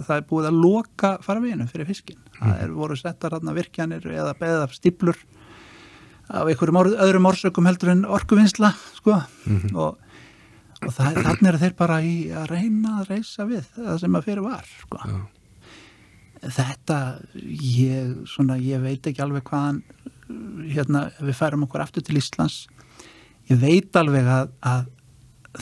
það 0.07 0.17
er 0.19 0.27
búið 0.31 0.51
að 0.53 0.63
loka 0.67 1.15
farveginu 1.25 1.69
fyrir 1.73 1.91
fiskin 1.91 2.21
það 2.39 2.65
er 2.67 2.75
voru 2.77 2.99
settar 2.99 3.37
þarna 3.37 3.57
virkjanir 3.57 4.11
eða 4.13 4.35
beða 4.39 4.69
stiplur 4.75 5.19
af 6.33 6.49
einhverjum 6.49 6.81
or, 6.81 6.91
öðrum 7.05 7.29
orsökum 7.29 7.69
heldur 7.69 7.93
en 7.93 8.07
orkuvinnsla 8.09 8.73
sko. 8.97 9.19
Og, 9.75 9.99
og 10.83 10.95
það, 10.95 11.21
þarna 11.27 11.53
eru 11.53 11.63
þeir 11.63 11.77
bara 11.79 12.01
í 12.07 12.17
að 12.33 12.49
reyna 12.55 12.97
að 13.01 13.13
reysa 13.13 13.47
við 13.49 13.69
það 13.77 14.03
sem 14.05 14.19
að 14.19 14.29
fyrir 14.29 14.47
var 14.47 14.71
sko. 14.71 15.03
Já, 15.03 15.19
þetta 16.59 16.99
ég, 17.43 18.15
svona, 18.31 18.59
ég 18.63 18.83
veit 18.83 19.07
ekki 19.11 19.25
alveg 19.25 19.47
hvaðan 19.51 19.83
hérna, 20.73 21.07
við 21.21 21.39
færum 21.39 21.67
okkur 21.67 21.85
aftur 21.85 22.05
til 22.07 22.19
Íslands 22.21 22.67
ég 23.51 23.59
veit 23.61 23.97
alveg 23.99 24.29
að, 24.31 24.53
að 24.61 24.87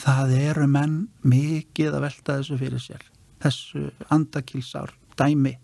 það 0.01 0.35
eru 0.39 0.67
menn 0.71 0.99
mikið 1.27 1.97
að 1.97 2.05
velta 2.05 2.37
þessu 2.39 2.59
fyrir 2.59 2.83
sér. 2.83 3.01
Þessu 3.41 3.87
andakilsár 4.13 4.93
dæmi 5.19 5.57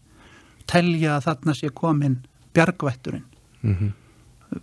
telja 0.68 1.16
að 1.16 1.30
þarna 1.30 1.56
sé 1.56 1.72
komin 1.72 2.18
bjargvætturinn. 2.56 3.28
Mhm, 3.62 3.94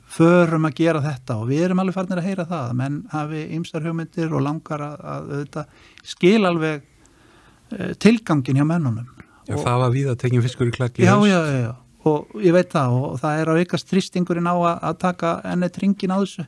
förum 0.09 0.67
að 0.69 0.79
gera 0.81 1.03
þetta 1.05 1.37
og 1.41 1.49
við 1.51 1.67
erum 1.67 1.83
alveg 1.83 1.97
farnir 1.97 2.21
að 2.21 2.29
heyra 2.29 2.47
það 2.49 2.69
að 2.71 2.77
menn 2.81 2.99
hafi 3.13 3.43
ymsar 3.57 3.85
hugmyndir 3.85 4.33
og 4.33 4.45
langar 4.45 4.85
að, 4.85 4.95
að 5.13 5.33
auðvitað 5.35 5.67
skil 6.15 6.49
alveg 6.49 6.85
uh, 6.85 7.93
tilgangin 8.01 8.61
hjá 8.61 8.65
mennunum 8.65 9.09
já, 9.45 9.55
og, 9.55 9.61
það 9.61 9.83
var 9.83 9.93
við 9.93 10.11
að 10.13 10.21
tekja 10.25 10.45
fiskur 10.47 10.71
í 10.71 10.75
klakki. 10.75 11.05
já, 11.05 11.15
já, 11.29 11.37
já, 11.37 11.59
já, 11.67 11.75
og 12.11 12.35
ég 12.45 12.55
veit 12.57 12.73
það 12.73 12.97
og 12.99 13.21
það 13.23 13.41
er 13.41 13.51
að 13.53 13.61
aukast 13.63 13.91
þrýstingurinn 13.93 14.51
á 14.51 14.55
að, 14.55 14.75
að 14.91 14.99
taka 15.05 15.35
ennett 15.53 15.79
ringin 15.81 16.15
á 16.15 16.19
þessu. 16.21 16.47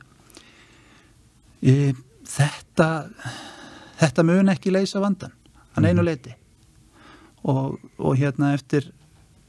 E, 1.61 1.93
þetta 2.27 2.89
þetta 3.97 4.27
mun 4.27 4.53
ekki 4.53 4.73
leysa 4.73 5.01
vandan 5.01 5.33
hann 5.73 5.87
einu 5.89 6.05
leiti 6.05 6.35
og, 7.47 7.79
og 7.97 8.17
hérna 8.19 8.53
eftir 8.53 8.91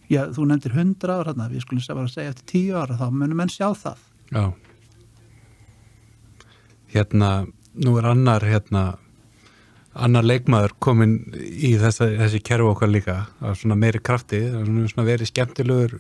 já, 0.09 0.25
þú 0.33 0.49
nefndir 0.49 0.77
hundra 0.77 1.19
ára 1.19 1.33
þarna, 1.33 1.51
við 1.53 1.65
skulum 1.65 1.85
bara 2.01 2.13
segja 2.13 2.33
eftir 2.33 2.49
tíu 2.53 2.79
ára, 2.79 2.97
þá 2.97 3.07
munum 3.13 3.41
menn 3.41 3.53
sjá 3.53 3.69
það. 3.77 4.05
Já. 4.33 4.45
Hérna, 6.95 7.31
nú 7.85 7.97
er 8.01 8.09
annar, 8.09 8.47
hérna, 8.49 8.85
annar 9.95 10.27
leikmaður 10.27 10.75
komin 10.83 11.17
í 11.39 11.75
þessa, 11.81 12.11
þessi 12.21 12.43
kerfu 12.45 12.73
okkar 12.73 12.93
líka, 12.93 13.17
á 13.41 13.49
svona 13.57 13.79
meiri 13.79 14.01
krafti, 14.05 14.41
er 14.45 14.69
svona, 14.69 15.07
verið 15.07 15.31
skemmtilegur, 15.31 15.97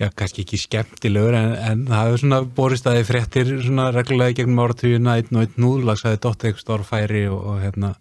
já, 0.00 0.08
kannski 0.16 0.44
ekki 0.44 0.60
skemmtilegur, 0.60 1.36
en, 1.38 1.54
en 1.54 1.84
það 1.88 2.04
hefur 2.08 2.22
svona 2.24 2.40
borist 2.58 2.88
aðeins 2.90 3.10
fréttir 3.10 3.54
svona 3.64 3.90
reglulega 3.94 4.40
gegnum 4.40 4.62
áratugina, 4.64 5.16
einn 5.20 5.38
og 5.38 5.46
einn 5.46 5.64
núðlags 5.64 6.04
aðeins 6.04 6.24
dótt 6.26 6.44
eitthvað 6.44 6.64
stórfæri 6.66 7.24
og, 7.30 7.40
og 7.54 7.62
hérna, 7.64 7.94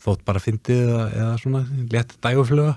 þótt 0.00 0.24
bara 0.28 0.42
fyndið 0.42 0.82
eða, 0.86 1.04
eða 1.10 1.36
svona 1.42 1.64
létt 1.92 2.16
dægufluga. 2.24 2.76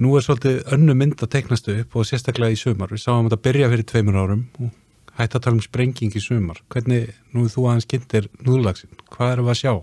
Nú 0.00 0.14
er 0.16 0.24
svolítið 0.24 0.62
önnu 0.72 0.94
mynd 0.96 1.20
að 1.20 1.34
teiknast 1.34 1.68
upp 1.68 1.98
og 1.98 2.06
sérstaklega 2.08 2.54
í 2.54 2.56
sumar. 2.56 2.88
Við 2.94 3.02
sáum 3.04 3.28
þetta 3.28 3.44
byrja 3.44 3.68
fyrir 3.68 3.88
tveimur 3.90 4.16
árum 4.22 4.46
og 4.56 4.70
hætti 5.18 5.36
að 5.36 5.44
tala 5.44 5.58
um 5.58 5.64
sprenging 5.64 6.16
í 6.16 6.22
sumar. 6.24 6.62
Hvernig, 6.72 7.12
nú 7.36 7.44
er 7.44 7.52
þú 7.52 7.66
aðeins 7.68 7.88
kynntir 7.90 8.30
núðlagsinn, 8.40 9.02
hvað 9.12 9.42
við 9.42 9.52
að 9.52 9.60
sjá? 9.60 9.74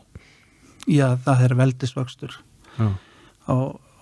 Já, 0.89 1.07
það 1.25 1.45
er 1.45 1.55
veldisvöxtur. 1.59 2.35
Já, 2.77 2.89
á, 3.47 3.55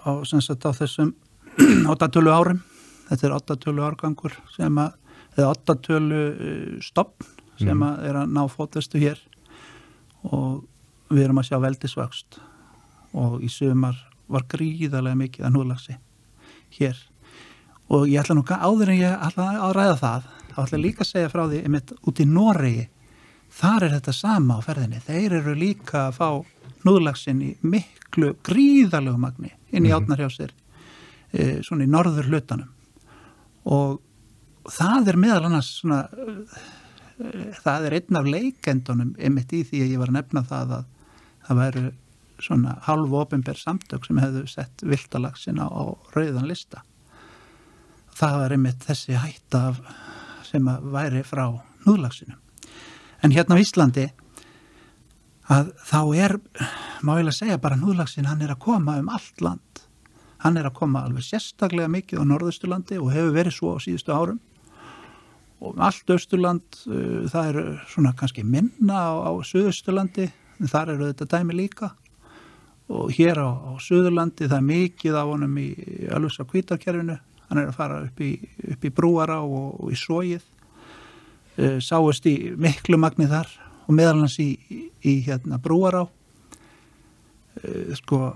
á, 0.08 0.10
á 0.24 0.72
þessum 0.80 1.14
áttatölu 1.92 2.34
árum. 2.34 2.62
Þetta 3.08 3.28
er 3.28 3.36
áttatölu 3.38 3.86
árgangur 3.88 4.36
sem 4.56 4.80
að, 4.82 4.96
eða 5.38 5.52
áttatölu 5.54 6.24
uh, 6.32 6.80
stopn 6.84 7.34
sem 7.58 7.82
að 7.82 8.04
er 8.06 8.20
að 8.22 8.34
ná 8.36 8.44
fótvestu 8.52 9.02
hér. 9.02 9.22
Og 10.28 10.66
við 11.10 11.24
erum 11.26 11.40
að 11.42 11.50
sjá 11.50 11.60
veldisvöxt. 11.64 12.40
Og 13.18 13.40
í 13.46 13.50
sumar 13.52 13.98
var 14.28 14.44
gríðarlega 14.52 15.18
mikið 15.18 15.48
að 15.48 15.56
núðlagsi 15.56 15.96
hér. 16.78 17.00
Og 17.88 18.10
ég 18.12 18.20
ætla 18.22 18.36
nú 18.36 18.44
áður 18.44 18.92
en 18.92 19.00
ég 19.00 19.26
ætla 19.30 19.48
að 19.64 19.76
ræða 19.78 19.98
það 20.02 20.28
þá 20.52 20.60
ætla 20.66 20.82
líka 20.82 21.04
að 21.06 21.12
segja 21.12 21.32
frá 21.32 21.44
því 21.48 21.64
einmitt 21.64 21.94
út 22.02 22.20
í 22.20 22.26
Noregi. 22.28 22.86
Þar 23.58 23.86
er 23.88 23.94
þetta 23.96 24.14
sama 24.14 24.58
á 24.60 24.66
ferðinni. 24.66 25.02
Þeir 25.06 25.36
eru 25.40 25.54
líka 25.58 26.08
að 26.08 26.18
fá 26.18 26.30
núðlagsin 26.88 27.44
í 27.44 27.52
miklu 27.62 28.34
gríðarlegu 28.48 29.20
magni 29.22 29.54
inn 29.76 29.88
í 29.88 29.94
átnar 29.96 30.24
hjá 30.24 30.30
sér 30.34 30.54
e, 31.32 31.62
svona 31.66 31.86
í 31.86 31.92
norður 31.92 32.30
hlutanum. 32.32 32.72
Og 33.68 34.00
það 34.72 35.12
er 35.12 35.20
meðal 35.22 35.46
annars 35.50 35.72
svona 35.82 36.06
e, 36.08 36.38
það 37.60 37.90
er 37.90 37.98
einn 38.00 38.20
af 38.20 38.32
leikendunum 38.32 39.14
einmitt 39.20 39.56
í 39.56 39.64
því 39.68 39.84
að 39.84 39.94
ég 39.94 40.04
var 40.04 40.14
að 40.14 40.20
nefna 40.20 40.46
það 40.48 40.76
að 40.80 40.90
það 41.48 41.62
væru 41.62 41.86
svona 42.44 42.76
halvu 42.86 43.18
ofinber 43.18 43.58
samtök 43.58 44.06
sem 44.06 44.20
hefðu 44.22 44.44
sett 44.52 44.84
viltalagsin 44.86 45.62
á, 45.64 45.68
rauðan 46.14 46.50
lista. 46.50 46.84
Það 48.18 48.42
var 48.42 48.54
einmitt 48.54 48.84
þessi 48.86 49.18
hætta 49.18 49.64
af, 49.72 49.80
sem 50.46 50.68
að 50.70 50.92
væri 50.94 51.24
frá 51.26 51.48
núðlagsinum 51.88 52.38
en 53.24 53.32
hérna 53.32 53.58
á 53.58 53.62
Íslandi 53.62 54.06
að 55.48 55.70
þá 55.88 56.00
er 56.20 56.36
má 57.06 57.16
ég 57.20 57.30
að 57.30 57.38
segja 57.38 57.60
bara 57.62 57.80
núðlagsin 57.80 58.28
hann 58.28 58.44
er 58.44 58.52
að 58.54 58.64
koma 58.66 58.98
um 59.00 59.12
allt 59.14 59.44
land. 59.44 59.84
Hann 60.44 60.60
er 60.60 60.68
að 60.68 60.76
koma 60.78 61.06
alveg 61.08 61.26
sérstaklega 61.26 61.90
mikið 61.92 62.22
á 62.22 62.30
norðausturlandi 62.30 63.00
og 63.02 63.14
hefur 63.14 63.36
verið 63.36 63.56
svo 63.56 63.76
á 63.76 63.78
síðustu 63.82 64.14
árum. 64.14 64.42
Og 65.58 65.74
um 65.74 65.80
allt 65.82 66.12
austurland 66.14 66.82
uh, 66.86 67.24
það 67.32 67.48
er 67.50 67.62
svona 67.90 68.14
kannski 68.18 68.44
minna 68.46 69.00
á, 69.10 69.14
á 69.26 69.32
suðausturlandi 69.42 70.28
en 70.28 70.70
þar 70.70 70.94
eru 70.94 71.08
þetta 71.12 71.30
dæmi 71.38 71.58
líka. 71.58 71.94
Og 72.94 73.10
hér 73.16 73.42
á, 73.42 73.50
á 73.50 73.72
suðurlandi 73.82 74.50
það 74.50 74.60
er 74.60 74.68
mikið 74.68 75.18
af 75.18 75.32
honum 75.32 75.58
í 75.64 75.70
alveg 76.14 76.38
á 76.38 76.46
kvítarkerfinu 76.52 77.18
hann 77.48 77.62
er 77.62 77.72
að 77.72 77.80
fara 77.80 78.02
upp 78.04 78.20
í, 78.22 78.34
upp 78.74 78.84
í 78.84 78.92
brúara 78.92 79.40
og, 79.40 79.80
og 79.80 79.96
í 79.96 79.98
sóið 79.98 80.44
uh, 80.44 81.80
sáist 81.84 82.28
í 82.28 82.36
miklu 82.60 83.00
magni 83.00 83.30
þar 83.32 83.50
og 83.88 83.96
meðal 83.96 84.20
hans 84.22 84.38
í, 84.44 84.52
í, 84.70 84.82
í 85.08 85.14
hérna 85.26 85.60
brúará 85.64 86.04
uh, 86.06 87.96
sko 87.98 88.36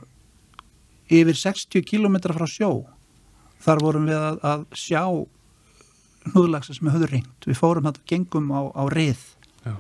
yfir 1.12 1.38
60 1.38 1.84
km 1.86 2.18
frá 2.32 2.48
sjó 2.48 2.72
þar 3.62 3.84
vorum 3.84 4.10
við 4.10 4.18
að, 4.18 4.42
að 4.48 4.66
sjá 4.80 5.04
hnúðlagsa 6.32 6.76
sem 6.76 6.88
við 6.88 6.96
höfum 6.96 7.12
ringt 7.12 7.48
við 7.50 7.60
fórum 7.60 7.88
þetta 7.90 8.08
gengum 8.10 8.52
á, 8.54 8.62
á 8.78 8.84
rið. 8.94 9.22
Já, 9.66 9.76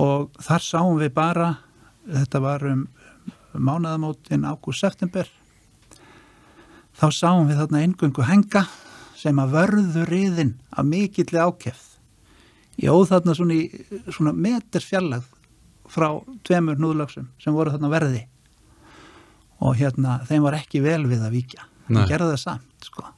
og 0.00 0.30
þar 0.40 0.64
sáum 0.64 1.00
við 1.00 1.12
bara 1.16 1.50
þetta 2.08 2.40
var 2.42 2.64
um 2.70 2.86
mánaðamótin 3.54 4.46
ágúst-september 4.46 5.28
þá 6.98 7.06
sáum 7.14 7.48
við 7.48 7.60
þarna 7.62 7.84
eingöngu 7.84 8.26
henga 8.26 8.64
sem 9.18 9.38
að 9.42 9.54
vörðu 9.56 10.04
riðin 10.08 10.54
af 10.70 10.86
mikilli 10.86 11.40
ákefð 11.40 11.99
óð 12.88 13.10
þarna 13.10 13.36
svona, 13.36 13.56
í, 13.56 13.86
svona 14.08 14.32
meters 14.32 14.86
fjallag 14.88 15.26
frá 15.90 16.08
tveimur 16.46 16.80
núðlagsum 16.80 17.28
sem 17.42 17.54
voru 17.54 17.74
þarna 17.74 17.90
verði. 17.92 18.26
Og 19.60 19.76
hérna 19.76 20.20
þeim 20.28 20.46
var 20.46 20.56
ekki 20.56 20.80
vel 20.84 21.02
við 21.10 21.24
að 21.26 21.34
víkja. 21.36 21.66
Nei. 21.90 22.04
það 22.04 22.12
gerði 22.12 22.28
það 22.30 22.42
samt 22.44 22.86
sko. 22.86 23.08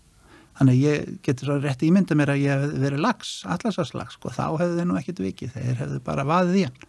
Þannig 0.59 0.79
ég 0.81 1.13
getur 1.25 1.49
svo 1.49 1.59
rétt 1.61 1.83
ímynda 1.85 2.17
mér 2.17 2.33
að 2.35 2.43
ég 2.43 2.63
hef 2.63 2.73
verið 2.83 3.05
lags, 3.05 3.31
allarsaslags 3.49 4.17
sko, 4.19 4.33
þá 4.33 4.45
hefðu 4.61 4.79
þeir 4.79 4.89
nú 4.89 4.99
ekkit 5.01 5.23
vikið. 5.27 5.55
Þeir 5.55 5.79
hefðu 5.83 6.01
bara 6.07 6.27
vaðið 6.29 6.59
í 6.61 6.65
hann. 6.69 6.89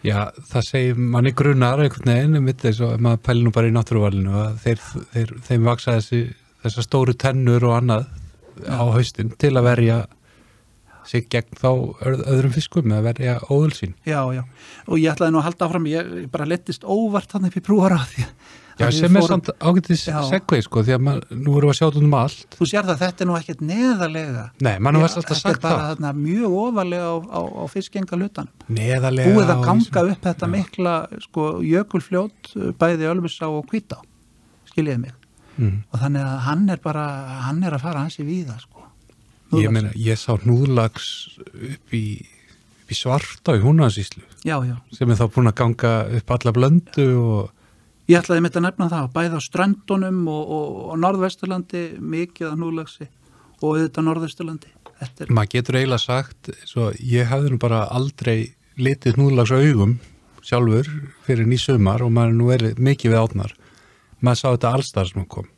Já, 0.00 0.18
það 0.48 0.64
segir 0.64 1.00
manni 1.12 1.32
grunar 1.36 1.82
einhvern 1.82 2.08
veginn 2.08 2.38
um 2.38 2.46
mitt 2.48 2.62
eins 2.64 2.78
og 2.84 3.02
maður 3.04 3.24
pæli 3.26 3.42
nú 3.44 3.50
bara 3.52 3.68
í 3.68 3.74
náttúruvalinu 3.74 4.38
að 4.46 4.54
þeir, 4.62 4.84
þeir, 5.12 5.34
þeim 5.48 5.66
vaksa 5.68 5.96
þessi, 5.98 6.20
þessar 6.62 6.86
stóru 6.86 7.16
tennur 7.20 7.66
og 7.68 7.74
annað 7.76 8.06
á 8.64 8.80
haustin 8.94 9.34
til 9.40 9.52
að 9.58 9.68
verja 9.68 9.98
sig 11.10 11.26
gegn 11.32 11.58
þá 11.58 11.68
öð- 12.06 12.24
öðrum 12.30 12.54
fiskum 12.54 12.90
eða 12.94 13.02
verja 13.10 13.36
óðul 13.50 13.74
sín. 13.74 13.94
Já, 14.06 14.22
já, 14.36 14.44
og 14.86 14.96
ég 15.02 15.10
ætlaði 15.12 15.34
nú 15.34 15.42
að 15.42 15.48
halda 15.50 15.66
áfram, 15.68 15.86
ég 15.90 16.30
bara 16.30 16.46
lettist 16.46 16.86
óvart 16.86 17.30
þannig 17.34 17.50
upp 17.54 17.60
í 17.60 17.66
brúar 17.66 17.96
á 17.98 18.02
því 18.06 18.26
Já, 18.80 18.86
að 18.88 18.94
sem 18.96 19.16
er 19.18 19.24
samt 19.28 19.48
ágættis 19.60 20.02
Já. 20.08 20.22
segvei 20.24 20.62
sko, 20.64 20.80
því 20.86 20.94
að 20.96 21.02
maður, 21.04 21.24
nú 21.36 21.56
erum 21.58 21.68
við 21.68 21.72
að 21.74 21.76
sjá 21.76 21.86
þetta 21.90 22.00
um 22.06 22.14
allt. 22.16 22.54
Þú 22.56 22.68
sér 22.70 22.86
það, 22.88 23.00
þetta 23.02 23.20
er 23.20 23.28
nú 23.28 23.34
ekkert 23.36 23.60
neðarlega 23.68 24.44
Nei, 24.64 24.78
mann 24.80 24.96
Já, 24.96 25.00
var 25.02 25.08
alltaf 25.10 25.26
Þetta 25.26 25.36
sagt 25.40 25.50
er 25.52 25.60
bara 25.66 25.80
það. 25.82 25.90
þarna, 25.90 26.12
mjög 26.16 26.54
ofalega 26.62 27.10
á, 27.12 27.16
á, 27.28 27.40
á 27.60 27.64
fiskenga 27.74 28.16
hlutanum 28.16 28.72
Neðarlega. 28.78 29.34
Búið 29.36 29.52
að 29.52 29.64
ganga 29.66 30.04
upp 30.14 30.24
þetta 30.30 30.46
Já. 30.48 30.52
mikla 30.54 30.94
sko, 31.26 31.44
jökulfljót 31.60 32.54
bæði 32.80 33.10
Ölfusá 33.12 33.50
og 33.52 33.66
Hvítá 33.68 34.00
skiljiði 34.72 35.00
mig 35.04 35.12
Mm. 35.60 35.82
og 35.92 36.00
þannig 36.00 36.24
að 36.24 36.38
hann 36.46 36.70
er 36.72 36.76
bara 36.80 37.02
hann 37.44 37.62
er 37.64 37.74
að 37.76 37.82
fara 37.82 38.00
hansi 38.00 38.24
víða 38.24 38.54
sko. 38.62 38.79
Ég 39.50 39.66
Núðlax. 39.66 39.72
meina, 39.74 39.92
ég 39.98 40.18
sá 40.20 40.34
núðlags 40.46 41.06
upp 41.40 41.94
í, 41.96 42.04
upp 42.82 42.92
í 42.92 42.98
svarta 42.98 43.56
í 43.58 43.62
húnaðsíslu 43.64 44.22
Já, 44.46 44.56
já, 44.64 44.76
sem 44.94 45.10
er 45.10 45.18
þá 45.18 45.26
búin 45.34 45.50
að 45.50 45.56
ganga 45.60 45.94
upp 46.20 46.34
alla 46.36 46.52
blöndu 46.56 47.06
og 47.20 48.10
ég 48.10 48.20
ætlaði 48.20 48.44
mitt 48.46 48.58
að 48.58 48.66
nefna 48.68 48.90
það 48.92 49.10
bæði 49.16 49.40
á 49.40 49.40
ströndunum 49.44 50.20
og, 50.30 50.44
og, 50.58 50.76
og 50.92 51.00
norðvesturlandi 51.02 51.84
mikið 51.98 52.52
að 52.52 52.60
núlagsi 52.62 53.08
og 53.60 53.66
auðvitað 53.74 54.06
norðvesturlandi 54.06 54.72
er, 55.00 55.32
maður 55.32 55.52
getur 55.56 55.80
eiginlega 55.80 56.04
sagt 56.04 56.52
svo 56.68 56.90
ég 56.98 57.28
hefði 57.30 57.54
nú 57.54 57.60
bara 57.60 57.84
aldrei 57.90 58.54
litið 58.80 59.18
núðlags 59.20 59.52
augum 59.52 59.98
sjálfur 60.46 60.88
fyrir 61.26 61.48
ný 61.48 61.58
sumar 61.60 62.02
og 62.04 62.14
maður 62.14 62.32
er 62.32 62.38
nú 62.38 62.52
verið 62.52 62.78
mikið 62.80 63.12
við 63.12 63.20
átnar 63.20 63.56
maður 64.20 64.40
sá 64.40 64.48
þetta 64.52 64.72
allstar 64.76 65.08
sem 65.08 65.20
hann 65.20 65.30
kom. 65.30 65.48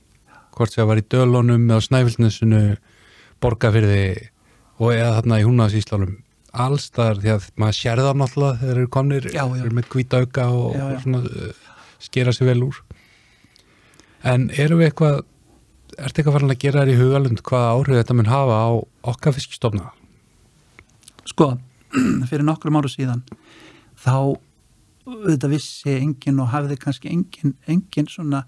Hvort 0.52 0.72
sem 0.72 0.82
það 0.82 0.90
var 0.90 1.00
í 1.00 1.06
Dölunum 1.14 1.70
eða 1.70 1.84
Snæfellsnesinu 1.86 2.62
Borgafyrði 3.42 4.04
og 4.82 4.92
eða 4.94 5.16
þarna 5.18 5.40
í 5.40 5.46
húnaðsíslanum 5.46 6.16
allstar 6.52 7.20
því 7.20 7.32
að 7.32 7.50
maður 7.60 7.76
sér 7.78 8.02
það 8.02 8.18
náttúrulega 8.20 8.58
þegar 8.60 8.72
þeir 8.72 8.80
eru 8.82 8.92
komnir 8.92 9.28
Já, 9.32 9.44
já. 9.56 9.68
með 9.72 9.90
hvita 9.94 10.22
auka 10.22 10.48
og, 10.52 10.74
Já, 10.76 10.84
og 10.86 11.04
svona 11.04 11.20
uh, 11.24 11.68
skera 12.02 12.34
sig 12.36 12.48
vel 12.48 12.58
úr. 12.66 12.80
En 14.28 14.50
eru 14.52 14.76
við 14.78 14.90
eitthvað 14.90 15.22
ertu 15.98 16.20
eitthvað 16.20 16.36
farin 16.36 16.54
að 16.54 16.62
gera 16.62 16.84
þér 16.84 16.92
í 16.92 17.00
hugalund 17.00 17.42
hvaða 17.46 17.74
áhrif 17.76 18.00
þetta 18.00 18.16
mun 18.16 18.30
hafa 18.30 18.56
á 18.64 18.70
okkar 19.12 19.36
fiskistofna 19.36 19.90
sko, 21.28 21.52
fyrir 22.30 22.46
nokkrum 22.46 22.78
áru 22.80 22.90
síðan 22.90 23.22
þá 24.00 24.38
þetta 25.04 25.50
vissi 25.52 25.96
enginn 25.98 26.40
og 26.42 26.52
hafði 26.54 26.78
kannski 26.80 27.12
enginn 27.12 27.56
engin 27.70 28.08
svona 28.10 28.44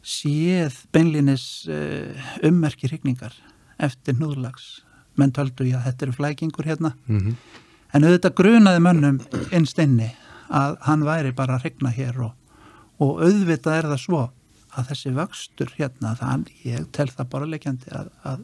séð 0.00 0.78
beinlinis 0.94 1.66
uh, 1.68 2.30
ummerki 2.46 2.88
hrygningar 2.88 3.34
eftir 3.82 4.16
núðlags. 4.18 4.80
Menn 5.18 5.32
töldu 5.36 5.66
ég 5.68 5.78
að 5.78 5.88
þetta 5.88 6.06
eru 6.06 6.16
flækingur 6.16 6.68
hérna. 6.68 6.92
Mm 7.06 7.18
-hmm. 7.18 7.34
en 7.92 8.04
auðvitað 8.04 8.34
grunaði 8.34 8.80
mönnum 8.80 9.20
innst 9.52 9.78
inni 9.78 10.12
að 10.48 10.76
hann 10.86 11.04
væri 11.04 11.32
bara 11.32 11.56
að 11.56 11.64
hrygna 11.64 11.90
hér 11.90 12.20
og, 12.20 12.32
og 12.98 13.22
auðvitað 13.22 13.76
er 13.78 13.88
það 13.90 14.00
svo 14.04 14.22
að 14.76 14.88
þessi 14.90 15.10
vöxtur 15.10 15.72
hérna 15.76 16.14
það, 16.14 16.46
ég 16.64 16.86
tel 16.92 17.08
það 17.08 17.28
bara 17.30 17.46
leikjandi 17.46 17.90
að, 17.90 18.08
að 18.22 18.40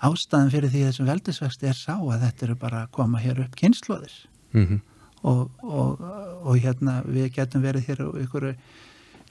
ástæðan 0.00 0.50
fyrir 0.50 0.70
því 0.70 0.84
þessum 0.86 1.06
veldisvexti 1.06 1.66
er 1.66 1.76
sá 1.76 1.94
að 1.96 2.24
þetta 2.24 2.46
eru 2.46 2.54
bara 2.54 2.82
að 2.82 2.90
koma 2.90 3.18
hér 3.18 3.40
upp 3.44 3.56
kynnslóðir 3.56 4.12
Mm 4.54 4.80
og, 5.24 5.50
og, 5.62 6.00
og 6.44 6.58
hérna 6.60 6.98
við 7.08 7.30
getum 7.38 7.64
verið 7.64 7.88
hér 7.88 8.02
á 8.04 8.08
ykkur 8.24 8.50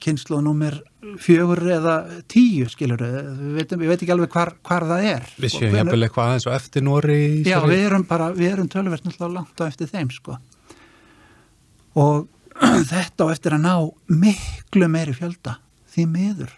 kynnslóð 0.02 0.42
nummer 0.44 0.76
fjögur 1.20 1.60
eða 1.74 1.94
tíu 2.30 2.66
skilur 2.72 3.00
við, 3.02 3.42
veitum, 3.58 3.82
við 3.82 3.92
veit 3.92 4.02
ekki 4.02 4.14
alveg 4.14 4.32
hvar, 4.34 4.54
hvar 4.66 4.86
það 4.88 5.08
er. 5.10 5.28
Við 5.40 5.54
séum 5.54 5.76
jafnvel 5.78 6.06
eitthvað 6.06 6.30
aðeins 6.30 6.48
og 6.48 6.56
eftir 6.56 6.84
Nóri 6.86 7.18
Já, 7.46 7.58
við 7.68 7.84
erum 7.88 8.06
bara, 8.08 8.30
við 8.34 8.52
erum 8.52 8.70
tölverst 8.72 9.06
náttúrulega 9.06 9.38
langt 9.38 9.62
á 9.62 9.64
eftir 9.68 9.90
þeim 9.92 10.10
sko. 10.14 10.38
Og 12.00 12.26
þetta 12.92 13.28
á 13.28 13.32
eftir 13.34 13.56
að 13.56 13.66
ná 13.66 13.74
miklu 14.24 14.90
meiri 14.90 15.16
fjölda 15.16 15.58
því 15.94 16.08
miður. 16.10 16.56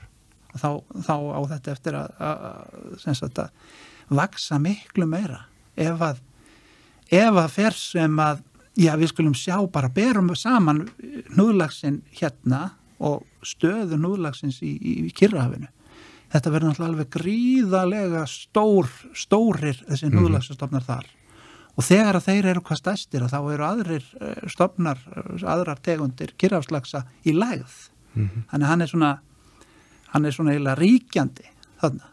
Þá, 0.57 0.71
þá 1.05 1.17
á 1.17 1.41
þetta 1.53 1.75
eftir 1.75 1.99
að, 1.99 2.15
að, 2.17 2.47
að, 2.97 3.25
að, 3.27 3.43
að 3.43 4.21
vaksa 4.23 4.61
miklu 4.63 5.09
meira. 5.11 5.43
Ef 5.77 6.01
að 6.01 6.23
ef 7.13 7.39
að 7.39 7.53
fer 7.55 7.77
sem 7.77 8.21
að 8.23 8.43
já 8.77 8.93
við 8.99 9.13
skulum 9.13 9.37
sjá 9.37 9.57
bara 9.73 9.91
berum 9.93 10.33
saman 10.37 10.85
núðlagsinn 11.37 12.03
hérna 12.19 12.71
og 13.01 13.25
stöðu 13.45 13.99
núðlagsins 14.01 14.63
í, 14.63 14.73
í, 14.81 14.95
í 15.07 15.13
Kyrrahafinu. 15.17 15.69
Þetta 16.33 16.51
verður 16.51 16.73
náttúrulega 16.73 16.93
alveg 16.93 17.11
gríðalega 17.17 18.23
stór, 18.27 18.89
stórir 19.15 19.79
þessi 19.87 20.09
Mhm. 20.11 20.17
núðlagsstofnar 20.19 20.83
þar. 20.87 21.07
Og 21.77 21.85
þegar 21.85 22.17
að 22.17 22.25
þeir 22.27 22.45
eru 22.55 22.61
hvað 22.65 22.79
stæstir 22.81 23.21
þá 23.29 23.39
eru 23.53 23.65
aðrir 23.69 24.05
eh, 24.21 24.49
stofnar 24.49 24.99
eh, 25.13 25.45
aðrar 25.45 25.79
tegundir 25.85 26.33
kyrrafslagsa 26.39 27.05
í 27.25 27.33
lægð. 27.37 27.91
Mhm. 28.17 28.47
þannig 28.51 28.65
að 28.65 28.71
hann 28.71 28.83
er 28.83 28.87
svona 28.89 29.19
hann 30.15 30.25
er 30.25 30.31
svona 30.33 30.53
eiginlega 30.55 30.79
ríkjandi 30.81 31.45
þarna. 31.83 32.07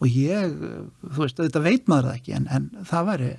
Og 0.00 0.06
ég, 0.08 0.52
eh, 0.52 1.08
þú 1.08 1.22
veist, 1.24 1.36
þetta 1.40 1.62
veit 1.64 1.86
maður 1.88 2.04
það 2.10 2.18
ekki 2.20 2.34
en, 2.36 2.46
en 2.50 2.70
það 2.84 3.06
væri 3.08 3.30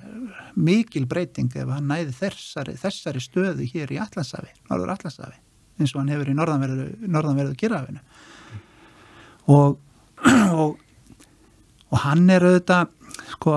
mikil 0.56 1.06
breyting 1.06 1.54
ef 1.56 1.68
hann 1.68 1.86
næði 1.88 2.12
þessari, 2.18 2.74
þessari 2.76 3.22
stöðu 3.22 3.70
hér 3.72 3.86
í 3.94 4.00
Allandsafi, 4.02 4.50
Norður 4.68 4.92
Allandsafi 4.96 5.38
eins 5.80 5.94
og 5.94 6.02
hann 6.02 6.12
hefur 6.14 6.30
í 6.30 6.36
norðanverðu, 6.38 6.86
norðanverðu 7.08 7.56
kyrrafinu 7.60 8.00
og, 9.50 9.78
og 10.60 10.78
og 11.90 11.98
hann 12.04 12.28
er 12.30 12.44
auðvitað 12.46 12.90
sko, 13.32 13.56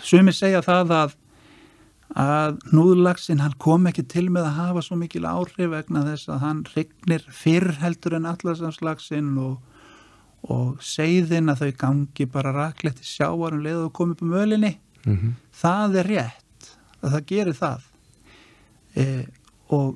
sumi 0.00 0.32
segja 0.32 0.62
það 0.64 0.94
að 0.96 1.16
að 2.18 2.56
núðlagsin 2.74 3.38
hann 3.38 3.52
kom 3.62 3.84
ekki 3.86 4.02
til 4.10 4.24
með 4.34 4.48
að 4.48 4.56
hafa 4.56 4.80
svo 4.82 4.96
mikil 4.98 5.26
áhrif 5.30 5.68
vegna 5.70 6.00
þess 6.08 6.30
að 6.32 6.40
hann 6.42 6.62
regnir 6.72 7.22
fyrr 7.30 7.68
heldur 7.78 8.16
en 8.18 8.26
allarsamslagsin 8.26 9.28
og, 9.38 9.60
og 10.50 10.80
segðin 10.82 11.52
að 11.52 11.60
þau 11.62 11.76
gangi 11.84 12.26
bara 12.32 12.50
rakletti 12.56 13.06
sjáar 13.06 13.54
um 13.54 13.62
leið 13.62 13.84
og 13.84 13.92
komi 13.94 14.16
upp 14.16 14.24
um 14.26 14.34
ölinni 14.42 14.76
Mhm. 15.06 15.30
það 15.56 15.94
er 16.02 16.08
rétt 16.10 16.66
að 17.00 17.12
það 17.14 17.22
gerir 17.30 17.54
það. 17.56 17.84
E, 18.96 19.04
og 19.72 19.94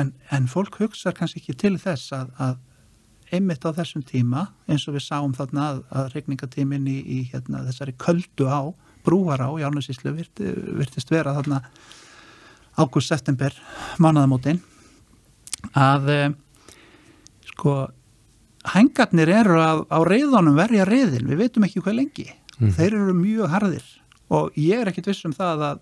en, 0.00 0.12
en 0.34 0.48
fólk 0.50 0.80
hugsa 0.80 1.12
kannski 1.16 1.42
ekki 1.42 1.56
til 1.60 1.76
þess 1.80 2.12
að, 2.16 2.32
að 2.40 2.58
einmitt 3.36 3.64
á 3.66 3.70
þessum 3.76 4.02
tíma 4.06 4.48
eins 4.70 4.86
og 4.88 4.96
við 4.96 5.06
sáum 5.06 5.34
þarna 5.36 5.66
að, 5.68 5.82
að 5.94 6.10
regningatímin 6.16 6.88
í, 6.90 6.98
í 7.00 7.20
hérna, 7.30 7.62
þessari 7.68 7.94
köldu 8.00 8.48
á 8.50 8.72
brúar 9.06 9.42
á 9.44 9.50
í 9.54 9.64
Árnusíslu 9.64 10.12
virt, 10.16 10.40
virtist 10.40 11.12
vera 11.12 11.36
þarna 11.38 11.62
ágúst-september 12.80 13.54
mánaðamótin 14.02 14.60
að 15.76 16.10
e, 16.10 16.18
sko 17.52 17.74
hengarnir 18.74 19.30
eru 19.40 19.60
að, 19.62 19.84
á 19.88 19.98
reyðunum 20.04 20.58
verja 20.58 20.86
reyðin, 20.88 21.28
við 21.30 21.44
veitum 21.44 21.66
ekki 21.66 21.82
hvað 21.84 21.98
lengi. 22.02 22.28
Mhm. 22.60 22.74
þeir 22.76 22.94
eru 22.94 23.14
mjög 23.16 23.54
harðir. 23.54 23.86
Og 24.30 24.56
ég 24.60 24.80
er 24.80 24.90
ekkit 24.90 25.08
viss 25.10 25.24
um 25.24 25.32
það 25.34 25.62
að 25.70 25.78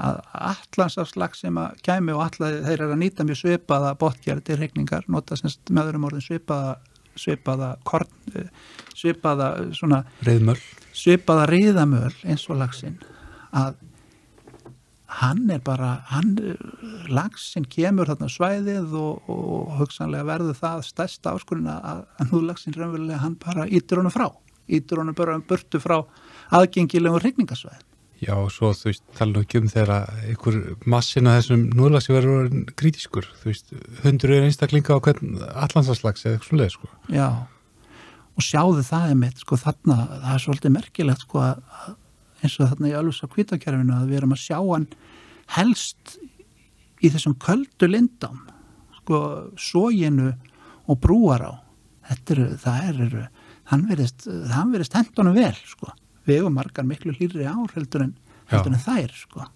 að 0.00 0.20
allansafslag 0.50 1.34
sem 1.36 1.58
að 1.60 1.80
kæmi 1.86 2.14
og 2.16 2.24
alla 2.26 2.52
þeir 2.66 2.76
eru 2.76 2.94
að 2.94 3.02
nýta 3.02 3.26
mjög 3.28 3.42
svipaða 3.42 3.94
botgerð 4.00 4.46
til 4.46 4.58
regningar, 4.60 5.04
nota 5.08 5.36
semst 5.38 5.72
með 5.72 5.90
öðrum 5.90 6.08
orðin 6.10 6.24
svipaða 6.24 6.78
svipaða 7.20 7.74
korn, 7.84 8.10
eh, 8.34 8.48
svipaða 8.96 9.50
svona 9.76 10.04
Reyðmöll 10.24 10.60
svipaða 10.96 11.46
riðamöl 11.50 12.14
eins 12.24 12.46
og 12.50 12.60
lagsinn 12.60 12.98
að 13.56 13.78
hann 15.20 15.50
er 15.50 15.58
bara 15.66 15.90
hann, 16.12 16.36
lagsinn 17.10 17.66
kemur 17.66 18.06
þarna 18.06 18.28
svæðið 18.30 18.94
og, 18.94 19.30
og 19.30 19.72
hugsanlega 19.80 20.28
verður 20.28 20.58
það 20.60 20.84
stærsta 20.86 21.34
áskurinn 21.34 21.70
að, 21.72 22.04
að 22.20 22.34
núlagsinn 22.34 22.76
raunverulega 22.76 23.22
hann 23.24 23.36
bara 23.42 23.66
ítur 23.66 24.02
honum 24.02 24.14
frá 24.14 24.28
ítur 24.70 25.02
honum 25.02 25.16
bara 25.18 25.34
um 25.38 25.46
burtu 25.46 25.82
frá 25.82 25.98
aðgengilegum 26.54 27.22
regningasvæðin 27.24 27.89
Já, 28.20 28.34
svo 28.52 28.74
þú 28.76 28.90
veist, 28.90 29.04
tala 29.16 29.32
nú 29.32 29.44
ekki 29.44 29.62
um 29.62 29.70
þegar 29.70 30.10
einhver 30.28 30.58
massin 30.84 31.30
að 31.30 31.38
þessum 31.38 31.62
núðlagsi 31.78 32.12
verður 32.12 32.42
orðinn 32.42 32.66
krítiskur, 32.76 33.28
þú 33.40 33.48
veist, 33.48 33.72
hundruður 34.02 34.44
einstaklinga 34.48 34.98
á 35.00 35.04
hvern 35.06 35.38
allansaslags 35.48 36.26
eða 36.26 36.36
eitthvað 36.36 36.50
svoleið, 36.50 36.74
sko. 36.74 36.90
Já, 37.16 37.28
og 38.36 38.44
sjáðu 38.44 38.84
það 38.90 39.14
einmitt, 39.14 39.40
sko 39.40 39.58
þarna, 39.60 39.96
það 40.12 40.34
er 40.34 40.44
svolítið 40.44 40.74
merkilegt 40.76 41.24
sko 41.24 41.46
eins 42.40 42.56
og 42.56 42.70
þarna 42.70 42.90
í 42.90 42.94
alveg 42.96 43.16
svo 43.16 43.30
kvítakerfinu 43.34 43.96
að 43.96 44.12
við 44.12 44.20
erum 44.20 44.36
að 44.36 44.44
sjá 44.44 44.58
hann 44.60 44.86
helst 45.56 46.14
í 47.00 47.10
þessum 47.12 47.36
köldu 47.40 47.88
lindám, 47.88 48.44
sko 49.00 49.22
sóginu 49.60 50.34
og 50.90 51.00
brúar 51.00 51.44
á 51.44 51.52
þetta 52.10 52.36
eru, 52.36 52.46
það 52.60 52.88
eru 52.90 53.24
hann 53.70 53.84
verist, 53.88 54.28
hann 54.50 54.72
verist 54.74 54.96
hendunum 54.98 55.36
vel 55.36 55.54
sko, 55.68 55.92
margar 56.50 56.84
miklu 56.84 57.12
hlýri 57.12 57.46
ár 57.46 57.70
heldur 57.74 58.02
en, 58.02 58.14
heldur 58.50 58.72
en 58.72 58.78
þær 58.78 59.10
sko. 59.14 59.46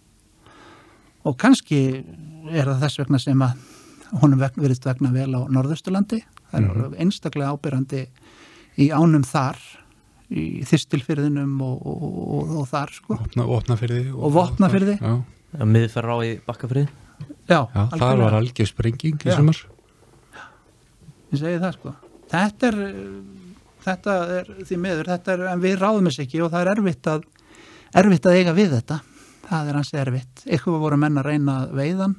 Og 1.25 1.37
kannski 1.39 2.05
er 2.53 2.67
það 2.67 2.81
þess 2.83 2.99
vegna 2.99 3.19
sem 3.19 3.39
að 3.41 3.53
honum 4.21 4.39
verist 4.57 4.85
vegna 4.85 5.11
vel 5.13 5.33
á 5.35 5.41
Norðausturlandi. 5.49 6.23
Það 6.53 6.59
er 6.61 6.69
Mhm. 6.69 6.95
einstaklega 7.01 7.53
ábyrrandi 7.57 8.07
í 8.79 8.91
ánum 8.91 9.25
þar 9.25 9.57
í 10.31 10.65
þistilfyrðinum 10.65 11.61
og, 11.63 11.87
og, 11.87 12.03
og, 12.03 12.57
og 12.61 12.69
þar 12.69 12.91
sko. 12.93 13.15
Opna, 13.15 13.45
opna 13.47 13.77
fyrir 13.77 14.05
því 14.05 14.15
Og 14.15 14.33
Vopnafirði. 14.33 14.99
já, 15.01 15.25
miðferð 15.65 16.11
á 16.11 16.17
í 16.25 16.41
bakkafrið 16.47 16.89
já, 17.49 17.69
já, 17.75 17.89
það 17.91 18.19
var 18.19 18.33
algjör 18.41 18.67
sprenging 18.67 19.19
í 19.25 19.35
sumar. 19.37 19.59
Ég 21.33 21.39
segi 21.41 21.59
það 21.61 21.73
sko. 21.79 21.95
Þetta 22.31 22.67
er, 22.69 22.77
þetta 23.85 24.17
er 24.39 24.51
því 24.65 24.79
miður, 24.81 25.11
þetta 25.13 25.35
er, 25.35 25.45
en 25.53 25.63
við 25.63 25.77
ráðum 25.81 26.09
þess 26.09 26.23
ekki 26.25 26.43
og 26.45 26.53
það 26.53 26.65
er 26.65 26.73
erfitt 26.75 27.11
að 27.13 27.27
erfitt 28.01 28.29
að 28.29 28.39
eiga 28.41 28.55
við 28.57 28.77
þetta. 28.79 29.01
Það 29.45 29.69
er 29.69 29.79
hansi 29.79 29.99
erfitt, 30.01 30.45
eitthvað 30.49 30.81
voru 30.81 30.99
menn 31.01 31.21
að 31.21 31.29
reyna 31.29 31.57
veiðan 31.75 32.17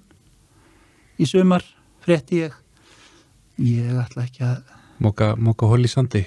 í 1.17 1.27
sumar, 1.29 1.65
frétti 2.05 2.43
ég. 2.43 2.55
Ég 3.65 3.97
ætla 4.03 4.27
ekki 4.27 4.45
að 4.45 4.75
móka, 5.01 5.31
móka 5.39 5.69
hól 5.71 5.81
í 5.81 5.89
sandi? 5.89 6.21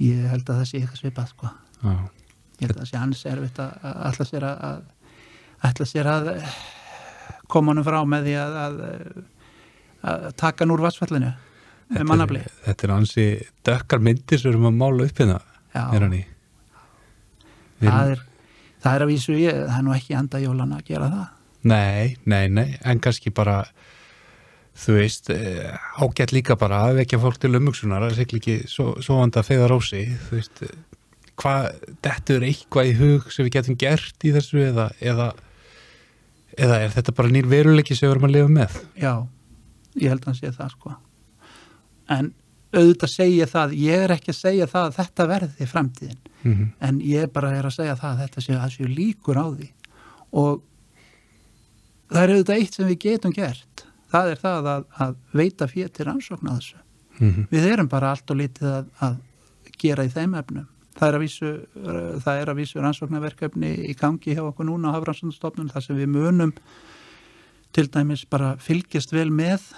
Ég 0.00 0.28
held 0.30 0.46
að 0.46 0.60
það 0.60 0.68
sé 0.68 0.80
eitthvað 0.80 1.02
svipað 1.02 1.32
sko. 1.32 1.52
Ég 2.60 2.68
held 2.68 2.76
að 2.76 2.82
það 2.82 2.90
sé 2.92 3.00
hans 3.00 3.26
erfitt 3.28 3.60
að 3.64 3.90
ætla 4.10 4.28
sér 4.28 4.46
að, 4.48 4.86
ætla 5.70 5.88
sér 5.88 6.10
að 6.12 6.32
eh, 6.36 6.56
koma 7.50 7.74
honum 7.74 7.86
frá 7.86 7.98
með 8.08 8.28
því 8.28 8.36
að, 8.44 8.58
að, 8.64 8.80
að 10.12 10.26
taka 10.40 10.64
hann 10.64 10.74
úr 10.76 10.84
vassfallinu 10.84 11.32
með 11.90 12.06
mannafli. 12.08 12.42
er, 12.44 12.56
þetta 12.66 12.86
er 12.86 12.94
ansi 12.94 13.26
dökkar 13.66 14.02
myndir 14.06 14.40
sem 14.40 14.48
við 14.48 14.54
erum 14.54 14.68
að 14.70 14.80
mála 14.80 15.06
upp 15.06 15.22
hérna 15.22 15.38
er 15.96 16.06
það 17.80 18.12
er, 18.14 18.24
það 18.82 18.96
er 18.96 19.04
að 19.04 19.12
vísu 19.12 19.36
ég, 19.38 19.62
það 19.66 19.78
er 19.78 19.86
nú 19.86 19.94
ekki 19.96 20.18
enda 20.18 20.42
jólan 20.42 20.76
að 20.76 20.84
gera 20.90 21.10
það. 21.12 21.26
Nei, 21.70 22.16
nei, 22.24 22.44
nei, 22.48 22.68
en 22.88 23.02
kannski 23.04 23.32
bara 23.36 23.58
þú 24.80 24.96
veist, 24.96 25.28
eh, 25.34 25.74
ágætt 26.00 26.32
líka 26.32 26.56
bara 26.56 26.86
að 26.88 27.02
vekja 27.02 27.20
fólk 27.20 27.40
til 27.42 27.52
umhugsunar 27.58 28.06
að 28.06 28.16
segla 28.20 28.40
ekki 28.40 28.56
svo, 28.70 28.94
svo 29.04 29.18
vanda 29.20 29.42
að 29.42 29.50
feiða 29.50 29.68
rósi 29.68 30.06
þú 30.28 30.38
veist, 30.38 30.62
eh, 30.64 30.78
hvað 31.40 31.68
dettur 32.06 32.46
eitthvað 32.46 32.88
í 32.88 32.96
hug 32.96 33.28
sem 33.32 33.44
við 33.44 33.54
getum 33.58 33.78
gert 33.80 34.24
í 34.24 34.32
þessu 34.32 34.62
eða, 34.70 34.88
eða 35.00 35.28
eða 36.58 36.80
er 36.84 36.94
þetta 36.94 37.14
bara 37.16 37.32
nýr 37.32 37.48
veruleiki 37.50 37.96
sem 37.96 38.08
við 38.08 38.16
erum 38.16 38.28
að 38.28 38.34
lifa 38.36 38.52
með? 38.56 38.80
Já, 39.00 39.14
ég 40.00 40.12
held 40.12 40.24
að 40.24 40.30
hann 40.30 40.40
sé 40.40 40.52
það 40.56 40.74
sko 40.74 40.96
en 42.10 42.32
auðvitað 42.70 43.12
segja 43.12 43.46
það, 43.50 43.76
ég 43.82 44.04
er 44.04 44.14
ekki 44.14 44.32
að 44.32 44.38
segja 44.38 44.66
það 44.70 44.88
að 44.88 44.98
þetta 44.98 45.26
verði 45.30 45.68
framtíðin. 45.70 46.18
Mm 46.40 46.52
-hmm. 46.52 46.68
en 46.80 47.00
ég 47.04 47.32
bara 47.32 47.54
er 47.56 47.66
að 47.68 47.76
segja 47.76 47.96
það 47.96 48.10
að 48.10 48.20
þetta 48.24 48.40
sé 48.40 48.52
að 48.56 48.74
séu 48.74 48.88
líkur 48.88 49.40
á 49.40 49.46
því. 49.50 49.70
Og 50.32 50.62
það 52.10 52.22
er 52.22 52.34
auðvitað 52.34 52.60
eitt 52.60 52.74
sem 52.74 52.86
við 52.86 52.98
getum 53.06 53.34
gert. 53.34 53.84
Það 54.10 54.30
er 54.30 54.38
það 54.38 54.70
að, 54.74 54.86
að 55.04 55.16
veita 55.32 55.68
fyrir 55.70 55.90
til 55.90 56.06
rannsókn 56.06 56.48
að 56.48 56.60
þessu. 56.60 56.80
Mhm. 57.20 57.48
við 57.50 57.66
erum 57.68 57.88
bara 57.88 58.10
allt 58.14 58.30
og 58.32 58.38
lítið 58.40 58.68
að, 58.72 58.86
að 59.04 59.16
gera 59.80 60.04
í 60.04 60.12
þeim 60.12 60.34
efnum. 60.40 60.68
Það 60.96 61.08
er 61.08 61.16
að 61.16 61.22
vísu, 61.24 61.50
það 62.24 62.40
er 62.40 62.50
að 62.50 62.58
vísu 62.60 62.80
rannsóknarverkefni 62.80 63.70
í 63.88 63.94
gangi 63.96 64.34
hjá 64.34 64.42
okkur 64.42 64.66
núna 64.68 64.92
á 64.92 64.96
Hafrannsóknarstofnun 64.96 65.70
þar 65.72 65.84
sem 65.84 65.96
við 65.96 66.10
munum 66.12 66.52
til 67.76 67.86
dæmis 67.92 68.24
bara 68.28 68.56
fylgjast 68.60 69.12
vel 69.14 69.30
með 69.30 69.68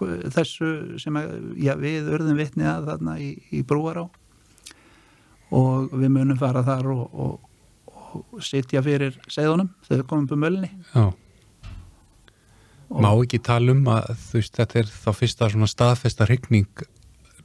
þessu 0.00 0.98
sem 1.02 1.16
að, 1.20 1.34
já, 1.62 1.74
við 1.78 2.12
örðum 2.16 2.38
vitni 2.38 2.66
að 2.68 2.88
þarna 2.90 3.16
í, 3.22 3.32
í 3.54 3.62
brúará. 3.66 4.06
Og 5.54 5.92
við 5.92 6.10
munum 6.10 6.38
fara 6.40 6.64
þar 6.66 6.88
og, 6.94 7.04
og, 7.14 8.24
og 8.24 8.40
sitja 8.42 8.82
fyrir 8.82 9.14
segðunum 9.30 9.70
þegar 9.86 10.08
komum 10.10 10.26
på 10.30 10.38
mölni. 10.40 10.70
Já, 10.94 11.12
má 12.94 13.10
ekki 13.12 13.40
tala 13.42 13.74
um 13.74 13.86
að 13.90 14.10
þú 14.28 14.40
veist, 14.40 14.58
þetta 14.58 14.80
er 14.82 14.90
þá 14.92 15.08
fyrsta 15.18 15.48
svona 15.52 15.70
staðfesta 15.70 16.26
hrygning 16.28 16.84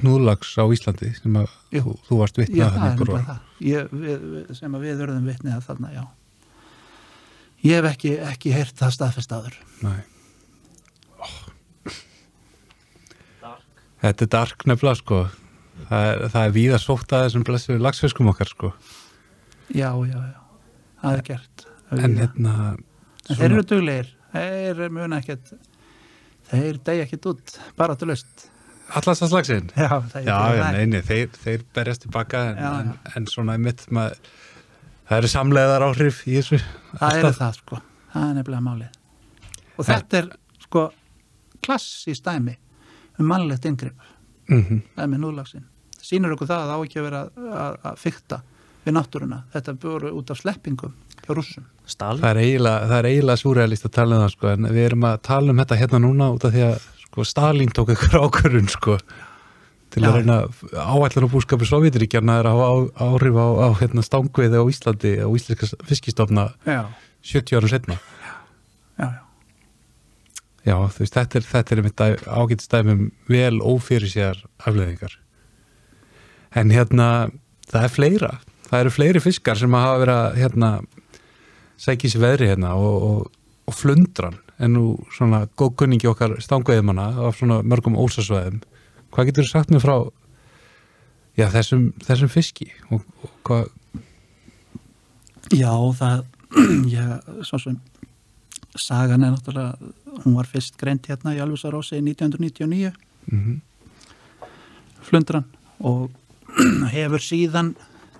núðlags 0.05 0.53
á 0.55 0.63
Íslandi 0.71 1.11
sem 1.17 1.35
að 1.39 1.49
Jú. 1.75 1.81
þú, 1.83 1.93
þú 2.07 2.19
varst 2.21 2.39
vitna 2.39 2.59
Já, 2.61 2.65
að 2.67 2.77
það 2.77 2.89
er 2.89 3.01
bara 3.01 3.23
það. 3.27 3.41
Ég, 3.67 3.91
við, 3.91 4.23
sem 4.59 4.77
að 4.77 4.85
við 4.85 5.03
örðum 5.05 5.27
vitni 5.27 5.53
að 5.55 5.65
þarna, 5.67 5.91
já. 5.95 6.03
Ég 7.59 7.75
hef 7.75 7.89
ekki, 7.89 8.13
ekki 8.23 8.53
heyrt 8.55 8.77
það 8.79 8.95
staðfest 8.95 9.35
áður. 9.35 9.57
Nei. 9.83 9.99
Þetta 13.99 14.25
er 14.25 14.31
dark 14.35 14.67
nefnilega 14.69 14.99
sko. 15.01 15.23
Það 15.89 16.09
er, 16.09 16.21
það 16.33 16.43
er 16.43 16.53
víða 16.55 16.79
sótt 16.81 17.15
að 17.15 17.25
þessum 17.25 17.47
blessu 17.47 17.79
lagsfiskum 17.79 18.29
okkar 18.31 18.51
sko. 18.51 18.73
Já, 19.69 19.89
já, 20.07 20.19
já, 20.19 20.39
það 21.01 21.17
er 21.17 21.25
gert. 21.29 21.65
Það 21.89 22.05
en 22.05 22.15
hérna 22.19 22.53
en 23.29 23.35
þeir 23.39 23.49
eru 23.49 23.65
duglegir. 23.73 24.13
Þeir 24.29 24.85
mun 24.93 25.17
ekkert 25.17 25.51
þeir 26.49 26.79
degi 26.85 27.03
ekkert 27.05 27.27
út, 27.31 27.59
bara 27.77 27.95
til 27.97 28.09
löst 28.11 28.49
allast 28.97 29.21
að 29.25 29.33
slagsinn 29.33 29.67
já, 29.77 29.89
Já, 29.89 30.21
já, 30.25 30.35
það 30.57 30.77
nei, 30.77 30.85
nei, 30.93 31.01
þeir, 31.05 31.33
þeir 31.43 31.65
berjast 31.77 32.05
tilbaka 32.05 32.43
en, 32.51 32.61
Já, 32.61 32.69
en, 32.79 32.93
en 33.19 33.27
svona 33.29 33.57
einmitt 33.57 33.83
maður, 33.93 34.31
það 35.09 35.19
eru 35.19 35.31
samleiðar 35.33 35.85
áhrif 35.89 36.23
í 36.25 36.37
þessu. 36.39 36.61
Það 36.95 37.19
er 37.19 37.37
það 37.37 37.59
sko, 37.59 37.81
það 38.13 38.25
er 38.25 38.39
nefnilega 38.39 38.65
málið. 38.65 38.97
Og 39.75 39.87
þetta 39.89 40.21
er 40.21 40.31
sko 40.65 40.85
klassísk 41.65 42.25
dæmi 42.25 42.55
um 43.19 43.27
mannlegt 43.27 43.65
inngrip. 43.65 44.07
Mm 44.49 44.63
-hmm. 44.63 44.81
það 44.95 45.03
er 45.03 45.11
með 45.11 45.21
núðlagsin 45.25 45.67
sýnir 46.03 46.33
okkur 46.35 46.49
það 46.49 46.63
að 46.63 46.69
það 46.69 46.79
á 46.79 46.85
ekki 46.85 46.99
að 46.99 47.07
vera 47.07 47.21
að, 47.27 47.77
að, 47.83 47.99
fykta 47.99 48.41
við 48.85 48.95
náttúruna. 48.95 49.39
Þetta 49.53 49.75
búið 49.83 50.11
út 50.15 50.33
af 50.33 50.39
sleppingum 50.39 50.93
hjá 51.19 51.31
rússum. 51.35 51.65
Stalin 51.89 52.23
það 52.23 52.31
er 52.31 52.41
eiginlega, 52.43 52.89
það 52.89 52.99
er 52.99 53.09
eiginlega 53.09 53.41
súrealist 53.43 53.87
að 53.87 53.95
tala 53.97 54.17
um 54.17 54.23
það 54.23 54.35
sko 54.35 54.51
en 54.53 54.69
við 54.69 54.85
erum 54.85 55.07
að 55.09 55.17
tala 55.29 55.53
um 55.53 55.63
þetta 55.63 55.79
hérna 55.79 56.01
núna 56.03 56.29
út 56.35 56.45
af 56.47 56.53
því 56.55 56.67
að 56.67 56.85
sko 57.05 57.25
Stalin 57.27 57.73
tók 57.75 57.93
ykkur 57.95 58.19
ákvörun 58.23 58.71
sko 58.71 58.97
til 59.89 60.03
Já. 60.05 60.09
að 60.09 60.19
reyna 60.19 60.37
áætlan 60.77 61.25
og 61.25 61.33
búskapu 61.33 61.65
Sovjetiríkjarna 61.65 62.39
er 62.39 62.49
að 62.49 62.59
hafa 62.59 62.67
á, 62.69 62.75
áhrif 63.09 63.39
á, 63.41 63.47
á 63.65 63.69
hérna, 63.81 64.05
stangveiði 64.05 64.61
á 64.61 64.63
Íslandi 64.69 65.15
á 65.17 65.27
íslenska 65.33 65.69
fiskistofna 65.89 66.51
já, 66.61 66.85
70 67.25 67.57
árum 67.57 67.73
setna 67.73 67.97
já, 67.97 68.35
já 69.01 69.09
Já, 69.09 69.09
þú 70.65 71.03
veist, 71.03 71.15
þetta 71.15 71.39
er, 71.39 71.47
þetta 71.47 71.73
er 71.73 71.81
einmitt 71.81 72.03
ágætstæmum 72.27 73.03
vel 73.29 73.59
ófyrir 73.61 74.11
sér 74.11 74.43
afleðingar. 74.59 75.15
En 76.57 76.73
hérna, 76.73 77.29
það 77.69 77.87
er 77.87 77.93
fleira. 77.93 78.31
Það 78.69 78.83
eru 78.83 78.93
fleiri 78.93 79.23
fiskar 79.23 79.57
sem 79.57 79.77
hafa 79.77 80.01
verið 80.03 80.19
að 80.19 80.39
hérna, 80.43 80.71
sækja 81.79 82.13
sér 82.13 82.25
veðri 82.25 82.51
hérna 82.51 82.75
og, 82.77 83.07
og, 83.09 83.41
og 83.69 83.77
flundran 83.77 84.39
en 84.59 84.75
nú 84.75 84.85
svona 85.15 85.45
góð 85.57 85.75
kunningi 85.79 86.09
okkar 86.09 86.35
stangveiðumanna 86.43 87.11
á 87.15 87.31
svona 87.31 87.61
mörgum 87.63 87.97
ósasvæðum. 87.97 88.59
Hvað 89.15 89.29
getur 89.29 89.47
þú 89.47 89.51
sagt 89.53 89.71
mér 89.73 89.85
frá 89.85 89.95
já, 91.39 91.47
þessum, 91.53 91.93
þessum 92.03 92.31
fiski 92.33 92.67
og 92.91 93.05
hvað, 93.47 93.69
Já, 95.49 95.71
það, 95.97 96.25
já, 96.93 97.05
svo 97.41 97.57
sem 97.57 97.77
sagan 98.77 99.23
er 99.25 99.33
náttúrulega, 99.33 99.93
hún 100.23 100.37
var 100.37 100.49
fyrst 100.49 100.77
greint 100.79 101.07
hérna 101.09 101.35
í 101.35 101.41
Alvisarósi 101.43 102.01
1999, 102.01 102.93
mm 103.31 103.57
flundran, 105.09 105.45
og 105.79 106.11
hefur 106.93 107.23
síðan 107.23 107.71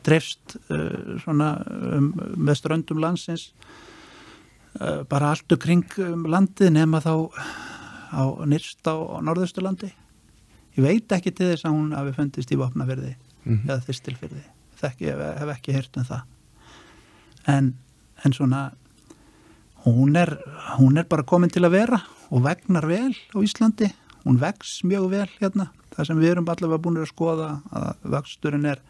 dreifst 0.06 0.56
uh, 0.72 1.20
svona 1.22 1.52
um, 1.70 2.08
með 2.40 2.56
ströndum 2.62 3.02
landsins 3.04 3.50
uh, 4.80 5.04
bara 5.10 5.34
allt 5.34 5.54
og 5.54 5.62
kring 5.62 5.86
um 6.06 6.24
landið 6.32 6.72
nema 6.74 7.02
þá 7.04 7.14
á 8.10 8.24
nýrst 8.48 8.88
á, 8.90 8.96
á 8.96 9.18
norðausturlandi. 9.22 9.92
Ég 10.80 10.86
veit 10.86 11.14
ekki 11.14 11.34
til 11.36 11.52
þess 11.52 11.68
að 11.68 11.76
hún 11.76 11.94
hafi 11.98 12.16
fundist 12.16 12.54
í 12.54 12.60
vopnaverði 12.60 13.16
mm 13.46 13.68
eða 13.68 13.84
þyrstilfyrði. 13.86 14.42
Þekki, 14.80 15.06
ég 15.10 15.22
hef 15.40 15.52
ekki 15.54 15.76
heyrt 15.76 15.98
um 16.00 16.06
það. 16.08 16.26
En, 17.50 17.70
en 18.24 18.36
svona, 18.36 18.70
hún 19.86 20.16
er, 20.20 20.38
hún 20.78 20.98
er 20.98 21.06
bara 21.10 21.24
komin 21.24 21.50
til 21.50 21.64
að 21.66 21.72
vera 21.78 22.02
og 22.32 22.44
vegnar 22.46 22.86
vel 22.88 23.14
á 23.14 23.38
Íslandi. 23.42 23.92
Hún 24.26 24.38
vex 24.42 24.82
mjög 24.84 25.10
vel 25.10 25.28
hérna. 25.40 25.70
Það 25.96 26.06
sem 26.08 26.20
við 26.20 26.32
erum 26.34 26.50
allavega 26.52 26.82
búin 26.84 26.98
að 27.02 27.08
skoða 27.12 27.62
að 27.72 27.96
vexturinn 28.14 28.66
er 28.66 28.82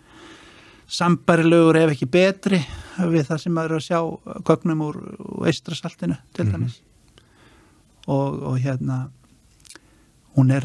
sambarilegur 0.89 1.77
ef 1.77 1.91
ekki 1.93 2.07
betri 2.09 2.59
við 2.97 3.27
það 3.29 3.41
sem 3.43 3.53
maður 3.53 3.75
er 3.75 3.81
að 3.81 3.85
sjá 3.85 3.99
gögnum 4.49 4.81
úr, 4.87 4.97
eistrasaltinu 5.45 6.17
til 6.33 6.45
Mhm. 6.45 6.51
dæmis. 6.55 6.79
Og, 8.07 8.41
og 8.41 8.57
hérna, 8.59 9.09
hún 10.35 10.51
er 10.51 10.61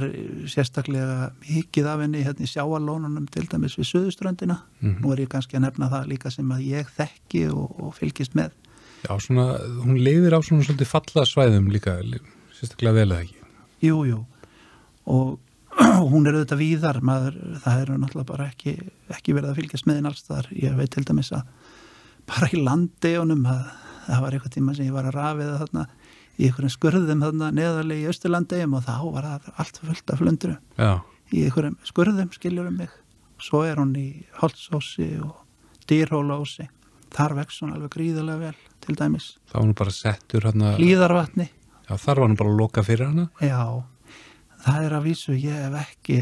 sérstaklega 0.49 1.33
mikið 1.45 1.87
af 1.87 2.01
henni 2.01 2.25
hérna 2.25 2.41
í 2.41 2.49
sjáalónunum 2.49 3.29
til 3.31 3.47
dæmis 3.47 3.77
við 3.77 3.91
söðuströndina 3.93 4.59
Mhm. 4.81 5.03
nú 5.05 5.13
er 5.13 5.19
ég 5.21 5.29
kannski 5.29 5.57
að 5.59 5.67
nefna 5.69 5.91
það 5.91 6.09
líka 6.09 6.31
sem 6.33 6.49
að 6.49 6.65
ég 6.71 6.87
þekki 6.97 7.53
og, 7.53 7.81
og 7.81 7.95
fylgist 7.95 8.35
með 8.35 8.51
Já, 9.05 9.15
svona, 9.21 9.47
hún 9.85 9.99
lifir 10.01 10.33
á 10.33 10.41
svona 10.41 10.65
svolítið 10.65 10.89
falla 10.89 11.25
svæðum 11.29 11.71
líka, 11.73 11.99
sérstaklega 12.57 12.97
vel 12.97 13.11
eða 13.11 13.25
ekki. 13.27 13.41
jú, 13.85 13.99
jú. 14.09 14.21
Og 15.13 15.39
hún 16.13 16.27
er 16.29 16.37
auðvitað 16.39 16.61
víðar 16.63 17.01
maður, 17.05 17.39
það 17.65 17.81
er 17.83 17.95
náttúrulega 17.99 18.29
bara 18.31 18.47
ekki, 18.49 18.77
ekki 19.13 19.35
verið 19.35 19.51
að 19.51 19.59
fylgjast 19.61 19.89
með 19.89 19.99
henn 19.99 20.09
alls 20.11 20.23
þar 20.29 20.49
ég 20.55 20.77
veit 20.79 20.93
til 20.95 21.05
dæmis 21.05 21.33
að 21.35 21.43
bara 22.31 22.49
í 22.55 22.61
landeunum 22.63 23.43
að 23.51 23.65
það 24.07 24.23
var 24.25 24.37
eitthvað 24.37 24.55
tíma 24.55 24.75
sem 24.77 24.87
ég 24.89 24.95
var 24.95 25.09
að 25.09 25.17
rafiða 25.19 25.57
þarna 25.65 25.87
í 26.35 26.47
einhverjum 26.49 26.75
skurðum 26.75 27.25
þarna 27.25 27.51
neðarlega 27.59 28.05
í 28.05 28.13
Östurlandegjum 28.13 28.77
og 28.79 28.87
þá 28.87 28.95
var 29.17 29.29
það 29.29 29.51
allt 29.65 29.81
fullt 29.83 30.15
af 30.15 30.23
flundru 30.23 30.55
Já, 30.79 30.93
í 31.35 31.43
einhverjum 31.49 31.77
skurðum 31.91 32.33
skiljur 32.35 32.71
um 32.71 32.79
mig. 32.81 32.95
Svo 33.43 33.65
er 33.67 33.81
hún 33.83 33.93
í 33.99 34.09
Holtsósi 34.41 35.11
og 35.25 35.35
Dýrhólaósi 35.91 36.69
þar 37.15 37.35
vex 37.41 37.61
hún 37.63 37.75
alveg 37.77 37.93
gríðarlega 37.95 38.39
vel 38.49 38.57
til 38.85 38.97
dæmis 39.01 39.29
þá 39.51 39.55
var 39.61 39.69
nú 39.71 39.77
bara 39.81 39.95
settur 39.95 40.49
hann 40.51 40.67
að, 40.71 40.79
Líðarvatni, 40.83 41.49
já, 41.89 41.95
þar 42.07 42.23
var 42.25 42.33
nú 42.33 42.39
bara 42.43 42.57
loka 42.59 42.83
fyrir 42.87 43.07
hana. 43.11 43.29
já 43.41 43.61
það 44.65 44.85
er 44.89 44.97
að 44.99 45.09
vísu, 45.09 45.35
ég 45.39 45.59
hef 45.67 45.81
ekki 45.85 46.21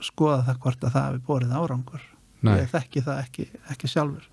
skoðað 0.00 0.44
það 0.48 0.60
hvort 0.64 0.84
að 0.86 0.92
það 0.96 1.06
hafi 1.08 1.22
borið 1.28 1.56
árangur 1.60 2.04
Nei. 2.40 2.54
ég 2.62 2.70
þekki 2.72 3.02
það 3.04 3.24
ekki, 3.26 3.48
ekki 3.74 3.90
sjálfur 3.94 4.28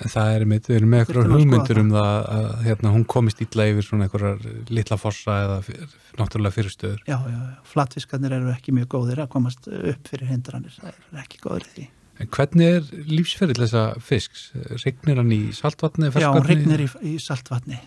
En 0.00 0.06
það 0.08 0.28
er 0.32 0.42
mitt, 0.46 0.68
við 0.70 0.76
erum 0.78 0.92
með 0.94 1.00
eitthvað 1.02 1.32
hugmyndur 1.34 1.76
það. 1.76 1.80
um 1.82 1.88
það 1.90 2.18
að 2.36 2.44
hérna, 2.64 2.90
hún 2.94 3.02
komist 3.10 3.40
illa 3.42 3.64
yfir 3.72 3.84
svona 3.84 4.06
einhverjar 4.06 4.44
litla 4.70 4.96
fossa 5.02 5.34
eða 5.42 5.56
fyr, 5.66 5.80
náttúrulega 6.16 6.54
fyrirstöður. 6.54 7.00
já, 7.10 7.16
já, 7.26 7.34
já, 7.42 7.56
flatfiskarnir 7.72 8.36
eru 8.38 8.52
ekki 8.54 8.72
mjög 8.76 8.86
góðir 8.94 9.20
að 9.24 9.32
komast 9.34 9.66
upp 9.66 10.08
fyrir 10.12 10.30
hindranir 10.30 10.76
það 10.78 10.92
er 10.94 11.18
ekki 11.24 11.42
góðir 11.42 11.66
því 11.74 11.88
En 12.20 12.28
hvernig 12.28 12.66
er 12.68 12.88
lífsferill 13.08 13.56
þessa 13.62 13.84
fisks? 14.04 14.50
Regnir 14.82 15.20
hann 15.22 15.32
í 15.32 15.40
saltvatni? 15.56 16.10
já, 16.12 16.28
hún 16.34 16.44
regnir 16.44 16.84
í, 16.84 16.88
í 17.00 17.14
saltvatni 17.22 17.78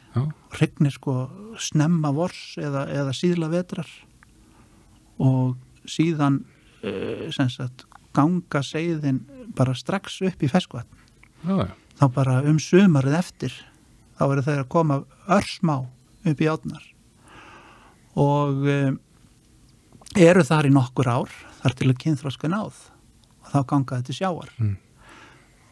regnir 0.57 0.95
sko 0.95 1.27
snemma 1.61 2.09
vors 2.15 2.55
eða, 2.57 2.87
eða 2.89 3.13
síðla 3.17 3.51
vetrar 3.51 3.89
og 5.21 5.53
síðan 5.89 6.41
uh, 6.83 7.29
sagt 7.31 7.85
ganga 8.13 8.61
seiðin 8.65 9.23
bara 9.57 9.75
strax 9.77 10.19
upp 10.25 10.43
í 10.43 10.49
feskvatn 10.49 11.01
já, 11.45 11.55
já. 11.65 11.69
þá 12.01 12.05
bara 12.15 12.39
um 12.49 12.59
sumarið 12.61 13.17
eftir 13.19 13.55
þá 14.17 14.25
eru 14.27 14.45
þeir 14.45 14.63
að 14.63 14.71
koma 14.75 14.99
örsmá 15.33 15.77
upp 16.23 16.41
í 16.41 16.49
átnar 16.49 16.89
og 18.19 18.65
um, 18.69 18.99
eru 20.13 20.45
þar 20.45 20.69
í 20.69 20.73
nokkur 20.73 21.09
ár 21.09 21.37
þar 21.61 21.77
til 21.79 21.89
að 21.89 22.01
kynþróska 22.05 22.51
náð 22.51 22.81
þá 23.53 23.59
ganga 23.69 23.99
þetta 24.01 24.17
sjáar 24.17 24.51
Mm. 24.59 24.75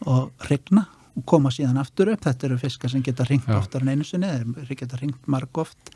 og 0.05 0.47
regna 0.49 0.85
og 1.17 1.25
koma 1.27 1.49
síðan 1.51 1.77
aftur 1.81 2.13
upp. 2.13 2.21
Þetta 2.23 2.47
eru 2.47 2.57
fiskar 2.61 2.89
sem 2.89 3.03
geta 3.03 3.25
ringt 3.27 3.49
oftar 3.51 3.81
en 3.83 3.89
einu 3.91 4.05
sinni 4.07 4.29
þeir 4.31 4.77
geta 4.79 4.97
ringt 5.01 5.27
marg 5.27 5.57
oft 5.59 5.91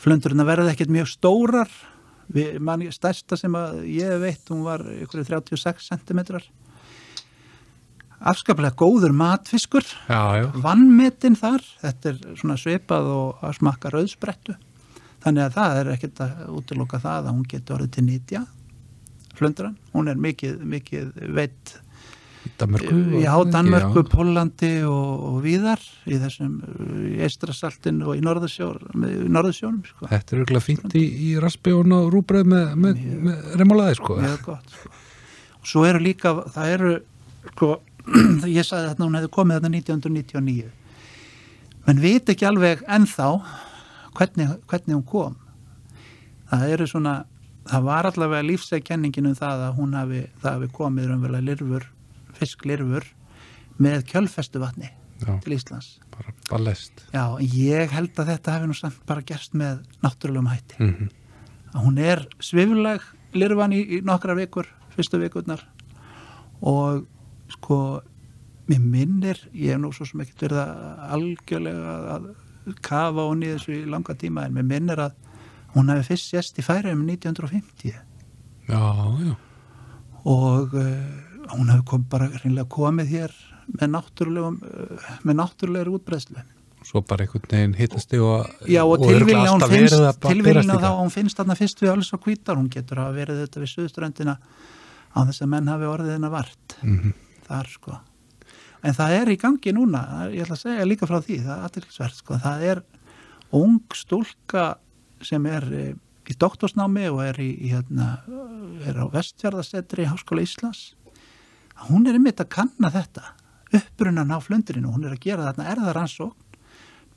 flundurinn 0.00 0.44
verða 0.46 0.70
ekkert 0.72 0.92
mjög 0.94 1.10
stórar. 1.10 1.70
Við, 2.32 2.58
man, 2.64 2.80
stærsta 2.94 3.36
sem 3.36 3.52
að 3.52 3.82
ég 3.90 4.14
veit 4.22 4.48
hún 4.48 4.62
var 4.64 4.80
ykkur 4.80 5.24
36 5.26 5.90
cm 5.90 6.22
afskaplega 8.24 8.72
góður 8.78 9.12
matfiskur. 9.12 9.84
Já, 10.08 10.22
já, 10.40 10.46
vannmetin 10.64 11.36
þar. 11.36 11.64
Þetta 11.82 12.08
er 12.12 12.20
svona 12.40 12.56
svipað 12.60 13.10
og 13.12 13.42
að 13.44 13.58
smakka 13.58 13.92
rauðsprettu. 13.92 14.56
Þannig 15.24 15.44
að 15.46 15.56
það 15.58 15.78
er 15.80 15.90
ekkert 15.94 16.22
að 16.24 16.40
útiloka 16.56 17.00
það 17.02 17.28
að 17.28 17.34
hún 17.34 17.46
getur 17.48 17.76
orðið 17.78 17.92
til 17.96 18.04
nýtja 18.08 18.42
flundran, 19.38 19.78
hún 19.94 20.10
er 20.10 20.20
mikið, 20.20 20.60
mikið 20.74 21.08
veitt 21.36 21.74
í 22.44 22.52
Danmörku. 22.60 22.92
Já, 22.92 22.98
var 22.98 23.22
það 23.22 23.38
ekki? 23.38 23.52
Danmörku, 23.54 24.02
Já. 24.02 24.10
Pólandi 24.12 24.72
og, 24.88 25.24
og 25.28 25.38
víðar 25.44 25.84
í 26.04 26.18
þessum 26.20 26.58
Eistrasaltin 27.24 28.02
og 28.04 28.18
í 28.18 28.22
Norðursjónum 28.24 29.80
sko. 29.88 30.10
Þetta 30.10 30.36
er 30.36 30.42
auðvitað 30.42 30.66
fínt 30.66 30.98
í, 31.00 31.04
í 31.30 31.32
raspi 31.42 31.74
og 31.74 31.88
ná 31.90 31.96
rúbröð 32.12 32.52
með, 32.52 32.76
með, 32.84 33.02
með 33.24 33.58
remolaði, 33.62 33.98
sko. 34.00 34.20
mjög 34.20 34.46
gott 34.50 34.76
sko. 34.76 34.94
og 35.60 35.72
svo 35.72 35.84
eru 35.88 36.04
líka, 36.04 36.36
það 36.54 36.74
eru 36.76 36.94
sko, 37.52 37.74
ég 38.58 38.66
sagði 38.66 38.90
þetta 38.90 39.06
hún 39.06 39.18
hefði 39.18 39.32
komið 39.38 39.60
þetta 39.60 39.72
1999 39.78 40.72
menn 41.84 42.00
veit 42.00 42.32
ekki 42.32 42.48
alveg 42.48 42.84
ennþá 42.88 43.30
hvernig, 44.16 44.58
hvernig 44.70 44.96
hún 44.96 45.06
kom 45.08 45.38
það 46.50 46.74
eru 46.76 46.88
svona 46.88 47.14
það 47.70 47.86
var 47.88 48.08
allavega 48.10 48.46
lífsegkenningin 48.48 49.30
um 49.30 49.36
það 49.38 49.66
að 49.68 49.78
hún 49.78 49.96
hafi, 49.98 50.22
hafi 50.44 50.70
komið 50.74 51.10
raunverulega 51.10 51.48
lirfur, 51.48 51.88
fisklirfur 52.38 53.08
með 53.82 54.06
kjölfestu 54.10 54.62
vatni 54.62 54.90
Já, 55.24 55.36
til 55.42 55.54
Íslands. 55.56 55.98
Já, 57.14 57.24
ég 57.40 57.92
held 57.94 58.18
að 58.18 58.32
þetta 58.32 58.56
hefði 58.56 58.70
nú 58.70 58.78
samt 58.78 59.04
bara 59.08 59.24
gerst 59.26 59.54
með 59.56 59.84
náttúrulegum 60.04 60.50
hætti. 60.52 60.80
Mm 60.80 61.12
Að 61.74 61.82
hún 61.82 61.96
er 61.98 62.20
svifleg 62.38 63.02
lirfan 63.34 63.72
í, 63.74 63.80
í 63.82 64.00
nokkra 64.06 64.36
vikur, 64.38 64.68
fyrstu 64.94 65.18
vikurnar 65.18 65.64
og 66.62 67.02
sko 67.50 67.78
mér 68.70 68.78
minnir, 68.80 69.40
ég 69.52 69.74
hef 69.74 69.80
nú 69.82 69.90
svo 69.92 70.06
sem 70.06 70.22
ekkert 70.22 70.46
verið 70.46 70.60
að 70.62 71.00
algjörlega 71.16 71.96
að 72.14 72.28
kafa 72.80 73.26
í 73.34 73.50
þessu 73.50 73.74
í 73.74 73.82
langa 73.90 74.14
tíma 74.14 74.46
en 74.46 74.54
mér 74.54 74.68
minnir 74.70 75.02
að 75.02 75.18
hún 75.74 75.92
hefði 75.92 76.08
fyrst 76.10 76.32
sérst 76.32 76.58
í 76.60 76.64
færiðum 76.66 77.04
1950 77.08 77.94
Já, 78.64 78.80
já. 79.20 79.34
og 80.24 80.74
uh, 80.78 80.90
hún 81.52 81.70
hefði 81.72 81.86
kom, 81.90 82.04
bara 82.10 82.30
reynilega 82.32 82.70
komið 82.72 83.12
hér 83.12 83.38
með 83.74 83.94
náttúrulegum 83.96 84.60
uh, 84.64 85.08
með 85.24 85.40
náttúrulegur 85.42 85.98
útbreðslu 85.98 86.44
Svo 86.84 87.00
bara 87.00 87.24
einhvern 87.24 87.48
veginn 87.48 87.74
hittast 87.78 88.10
þig 88.12 88.20
og... 88.20 88.48
Já 88.68 88.82
og, 88.84 88.98
örugglega 89.00 89.14
tilvílina 89.24 89.52
hún 89.54 89.62
finnst, 89.72 90.24
tilvílina 90.26 90.74
þá 90.82 90.90
hún 90.98 91.12
finnst 91.14 91.38
þarna 91.38 91.56
fyrst 91.56 91.78
við 91.80 91.92
alls 91.94 92.10
og 92.12 92.20
kvítar, 92.26 92.58
hún 92.60 92.68
getur 92.72 93.00
að 93.00 93.20
verið 93.22 93.38
þetta 93.40 93.62
við 93.62 93.70
suðuströndina 93.72 94.34
á 94.36 95.18
þess 95.22 95.44
að 95.46 95.50
menn 95.54 95.70
hafi 95.72 95.88
orðið 95.88 96.16
hennar 96.18 96.34
vart. 96.34 96.76
Mhm. 96.82 97.14
þar 97.44 97.70
sko. 97.72 97.98
En 98.84 98.96
það 98.96 99.14
er 99.18 99.30
í 99.32 99.38
gangi 99.40 99.72
núna, 99.72 100.02
ég 100.32 100.44
ætla 100.44 100.56
að 100.58 100.64
segja 100.66 100.86
líka 100.88 101.08
frá 101.08 101.18
því, 101.24 101.38
það 101.44 101.54
er 101.54 101.66
aðtilsvert 101.68 102.20
sko, 102.20 102.38
það 102.44 102.64
er 102.68 102.82
ung 103.56 103.96
stúlka 103.96 104.64
sem 105.26 105.46
er 105.50 105.68
eh, 105.72 105.94
í 106.28 106.36
doktorsnámi 106.40 107.08
og 107.12 107.22
er 107.24 107.40
í, 107.42 107.50
hérna, 107.68 108.18
er 108.86 109.00
á 109.00 109.06
vestfjörðasetri 109.12 110.06
í 110.06 110.10
Háskóla 110.10 110.44
Íslands. 110.44 110.94
Hún 111.88 112.06
er 112.08 112.16
einmitt 112.16 112.40
að 112.40 112.52
kanna 112.54 112.90
þetta, 112.94 113.34
uppbrunnan 113.74 114.32
á 114.32 114.38
flundurinu, 114.40 114.94
hún 114.94 115.04
er 115.08 115.16
að 115.16 115.24
gera 115.26 115.50
þarna 115.50 115.70
erðaransókn 115.74 116.44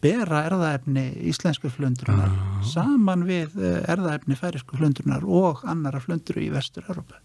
bera 0.02 0.44
erðaefni 0.46 1.08
íslensku 1.32 1.72
flundrunar 1.74 2.30
saman 2.68 3.26
við 3.28 3.56
eh, 3.58 3.80
erðaefni 3.90 4.38
færisku 4.38 4.78
flundrunar 4.78 5.26
og 5.26 5.64
annara 5.68 6.02
flundru 6.04 6.44
í 6.44 6.52
vestur-Európa. 6.54 7.22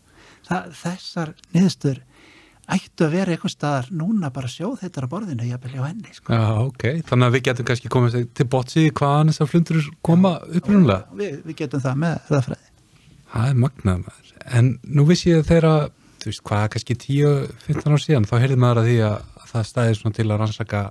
Þessar 0.49 1.35
niðurstur 1.53 2.01
ættu 2.77 3.07
að 3.07 3.15
vera 3.17 3.35
eitthvað 3.35 3.55
staðar 3.55 3.89
núna 3.95 4.31
bara 4.35 4.51
sjóð 4.51 4.83
þetta 4.83 5.05
á 5.05 5.13
borðinu 5.13 5.49
jafnvel 5.49 5.73
hjá 5.75 5.83
henni. 5.87 6.13
Sko. 6.17 6.35
Já, 6.35 6.45
ok. 6.67 6.85
Þannig 7.09 7.29
að 7.29 7.37
við 7.37 7.45
getum 7.49 7.69
kannski 7.71 7.93
komið 7.93 8.19
til 8.39 8.47
botsi 8.53 8.85
hvaðan 8.91 9.33
þessar 9.33 9.51
flundur 9.51 9.89
koma 10.05 10.35
upprunlega. 10.49 11.17
Við, 11.19 11.35
við 11.49 11.59
getum 11.63 11.85
það 11.85 11.99
með 12.05 12.17
erðafræði. 12.21 12.71
Það 13.33 13.49
er 13.49 13.61
magnað 13.65 14.01
maður. 14.07 14.33
En 14.59 14.73
nú 14.83 15.05
vissi 15.09 15.31
ég 15.31 15.47
þegar, 15.49 15.91
þú 16.23 16.31
veist, 16.31 16.45
hvað, 16.49 16.65
kannski 16.75 16.99
10-15 17.07 17.97
ár 17.97 18.05
síðan, 18.05 18.29
þá 18.29 18.35
heyrði 18.43 18.59
maður 18.65 18.83
að 18.83 18.91
því 18.91 18.99
að 19.09 19.19
það 19.53 19.69
stæði 19.69 19.99
svona 19.99 20.19
til 20.19 20.29
að 20.29 20.41
rannsaka 20.43 20.83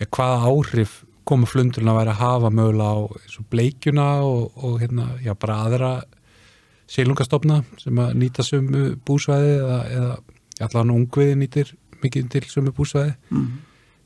já, 0.00 0.06
hvaða 0.06 0.50
áhrif 0.50 0.98
koma 1.28 1.46
flundurinn 1.46 1.92
að 1.92 1.98
væri 2.00 2.12
að 2.12 2.20
hafa 2.22 2.50
mögulega 2.50 2.92
á 2.98 3.42
bleikjuna 3.52 4.08
og, 4.26 4.58
og 4.58 4.80
hérna, 4.82 5.12
já, 5.22 5.32
bara 5.38 5.60
aðra 5.66 5.92
sílungastofna 6.92 7.62
sem 7.80 8.00
að 8.02 8.16
nýta 8.20 8.44
sömu 8.44 8.96
búsvæði 9.06 9.52
eða, 9.60 9.78
eða 9.96 10.16
allan 10.60 10.94
ungviði 10.94 11.40
nýtir 11.40 11.74
mikið 12.02 12.30
til 12.34 12.46
sömu 12.50 12.72
búsvæði. 12.76 13.16
Mm. 13.30 13.50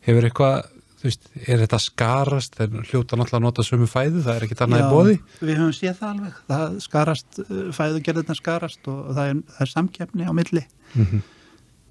Hefur 0.07 0.27
eitthvað, 0.29 0.67
þú 1.01 1.09
veist, 1.09 1.31
er 1.43 1.63
þetta 1.65 1.81
skarast, 1.83 2.59
þeir 2.59 2.75
hljóta 2.91 3.17
náttúrulega 3.19 3.41
að 3.41 3.47
nota 3.47 3.65
sömu 3.67 3.89
fæðu, 3.91 4.25
það 4.27 4.35
er 4.35 4.47
ekkit 4.47 4.67
annað 4.67 4.85
í 4.85 4.91
bóði? 4.93 5.17
Við 5.41 5.63
höfum 5.63 5.77
séð 5.77 5.97
það 6.03 6.11
alveg. 6.13 6.43
Það 6.53 6.77
skarast, 6.85 7.41
fæðugerðirna 7.79 8.37
skarast 8.39 8.93
og 8.93 9.01
það 9.17 9.33
er, 9.33 9.41
það 9.57 9.65
er 9.67 9.73
samkeppni 9.73 10.29
á 10.29 10.33
milli 10.37 10.67
Mm 10.97 11.25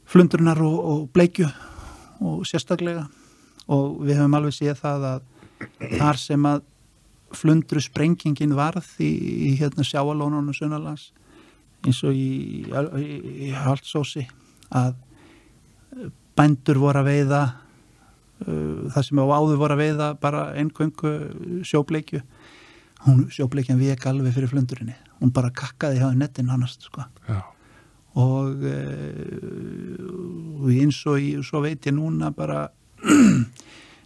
flundurinnar 0.10 0.62
og, 0.62 0.78
og 0.86 1.10
bleikju 1.14 1.48
og 2.26 2.46
sérstaklega 2.48 3.08
og 3.72 4.02
við 4.06 4.20
höfum 4.20 4.38
alveg 4.38 4.56
séð 4.56 4.80
það 4.84 5.08
að 5.10 5.28
þar 5.98 6.22
sem 6.22 6.48
að 6.50 6.64
flundru 7.36 7.82
sprengingin 7.82 8.56
varð 8.56 8.88
í, 9.02 9.10
í 9.50 9.52
hérna 9.60 9.86
sjáalónunum 9.88 10.56
sunnalans 10.56 11.10
eins 11.86 12.02
og 12.06 12.16
í, 12.16 12.64
í, 12.70 13.08
í 13.50 13.52
haldsósi 13.56 14.28
að 14.72 14.96
bændur 16.36 16.80
voru 16.82 17.02
að 17.02 17.10
veiða 17.12 17.42
uh, 18.46 18.92
það 18.94 19.08
sem 19.08 19.22
á 19.22 19.26
áður 19.26 19.62
voru 19.62 19.78
að 19.78 19.84
veiða 19.84 20.12
bara 20.20 20.48
einkvöngu 20.60 21.12
sjóbleikju. 21.68 22.22
Hún 23.06 23.28
sjóbleikjan 23.34 23.80
vek 23.80 24.08
alveg 24.10 24.34
fyrir 24.34 24.50
flundurinni 24.50 24.96
hún 25.20 25.34
bara 25.34 25.50
kakkaði 25.54 26.00
hjá 26.02 26.10
nettin 26.16 26.50
annars 26.52 26.78
sko. 26.82 27.04
Og, 28.16 28.64
uh, 28.64 30.70
eins 30.72 31.06
og 31.12 31.20
svo 31.44 31.62
veit 31.66 31.88
ég 31.88 31.94
núna 31.98 32.32
bara 32.36 32.60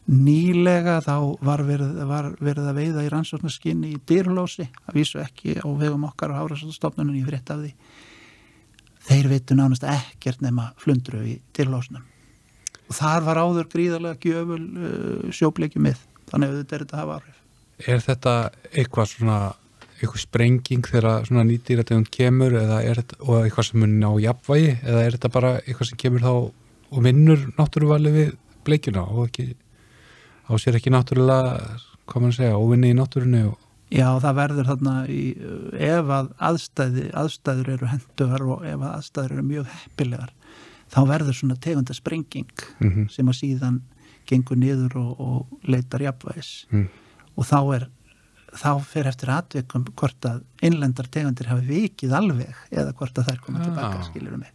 nýlega 0.09 0.95
þá 1.05 1.15
var 1.45 1.61
verið, 1.67 1.91
var 2.09 2.25
verið 2.41 2.65
að 2.71 2.79
veiða 2.79 3.03
í 3.05 3.11
rannsóknarskinni 3.13 3.87
í 3.93 3.99
dyrlósi, 4.09 4.65
að 4.87 4.93
vísu 4.97 5.17
ekki 5.21 5.49
á 5.61 5.69
vegum 5.77 6.07
okkar 6.09 6.33
á 6.33 6.41
Hárastofnunum 6.41 7.19
í 7.19 7.27
frétt 7.27 7.49
af 7.53 7.59
því 7.61 7.71
þeir 9.07 9.29
veitu 9.31 9.57
nánast 9.57 9.85
ekkert 9.87 10.43
nema 10.43 10.71
flundru 10.81 11.21
í 11.23 11.39
dyrlósnum 11.55 12.03
og 12.89 12.97
þar 12.97 13.25
var 13.27 13.41
áður 13.43 13.69
gríðarlega 13.71 14.19
gjöful 14.23 14.61
uh, 14.65 15.31
sjóbleikju 15.35 15.81
mið 15.85 16.01
þannig 16.29 16.51
að 16.51 16.59
þetta 16.59 16.75
er 16.75 16.83
þetta 16.83 16.97
að 16.97 17.03
hafa 17.03 17.17
áhrif. 17.19 17.35
Er 17.79 18.01
þetta 18.05 18.33
eitthvað 18.73 19.11
svona 19.13 19.39
eitthvað 19.99 20.23
sprenging 20.23 20.87
þegar 20.87 21.29
nýtýrategund 21.49 22.09
kemur 22.13 22.55
er 22.55 23.01
og 23.19 23.41
eitthvað 23.43 23.67
sem 23.67 23.81
mun 23.83 23.97
á 23.99 24.11
jafnvægi 24.23 24.69
eða 24.77 25.01
er 25.03 25.15
þetta 25.17 25.31
bara 25.33 25.55
eitthvað 25.59 25.89
sem 25.91 25.99
kemur 25.99 26.23
þá 26.23 26.33
og 26.89 27.01
vinnur 27.05 27.43
náttúruvalið 27.57 28.15
við 28.15 28.29
bleikjuna 28.67 29.03
og 29.05 29.27
ekki 29.27 29.49
á 30.49 30.53
sér 30.57 30.79
ekki 30.79 30.93
náttúrulega, 30.93 31.57
hvað 32.09 32.23
maður 32.23 32.37
segja, 32.39 32.57
óvinni 32.57 32.93
í 32.93 32.97
náttúrunni 32.97 33.43
og 33.49 33.57
Já, 33.89 34.05
það 34.21 34.35
verður 34.37 34.67
þarna 34.69 34.95
í, 35.09 35.21
ef 35.81 36.09
að 36.13 36.27
aðstæði, 36.49 37.05
aðstæður 37.17 37.69
eru 37.73 37.87
hendugar 37.89 38.43
og 38.45 38.65
ef 38.69 38.79
að 38.85 38.91
aðstæður 38.99 39.31
eru 39.37 39.45
mjög 39.49 39.71
heppilegar 39.73 40.33
þá 40.93 40.99
verður 41.09 41.33
svona 41.39 41.55
tegunda 41.61 41.93
sprenging 41.97 42.51
Mhm. 42.79 43.09
sem 43.09 43.25
að 43.27 43.39
síðan 43.39 43.79
gengur 44.29 44.57
niður 44.61 44.95
og, 45.01 45.19
og 45.19 45.47
leitar 45.67 45.99
jafnvægis 46.05 46.65
Mm. 46.71 46.87
og 47.37 47.45
þá 47.45 47.75
er 47.75 47.87
þá 48.53 48.79
fer 48.81 49.05
eftir 49.09 49.29
atvikum 49.29 49.83
hvort 49.95 50.21
að 50.25 50.43
innlendar 50.61 51.05
tegundir 51.09 51.45
hafi 51.49 51.65
vikið 51.69 52.13
alveg 52.17 52.53
eða 52.71 52.93
hvort 52.93 53.13
að 53.17 53.25
þær 53.29 53.41
koma 53.41 53.59
Já. 53.59 53.65
tilbaka 53.65 54.03
skilurum 54.09 54.39
mig 54.39 54.51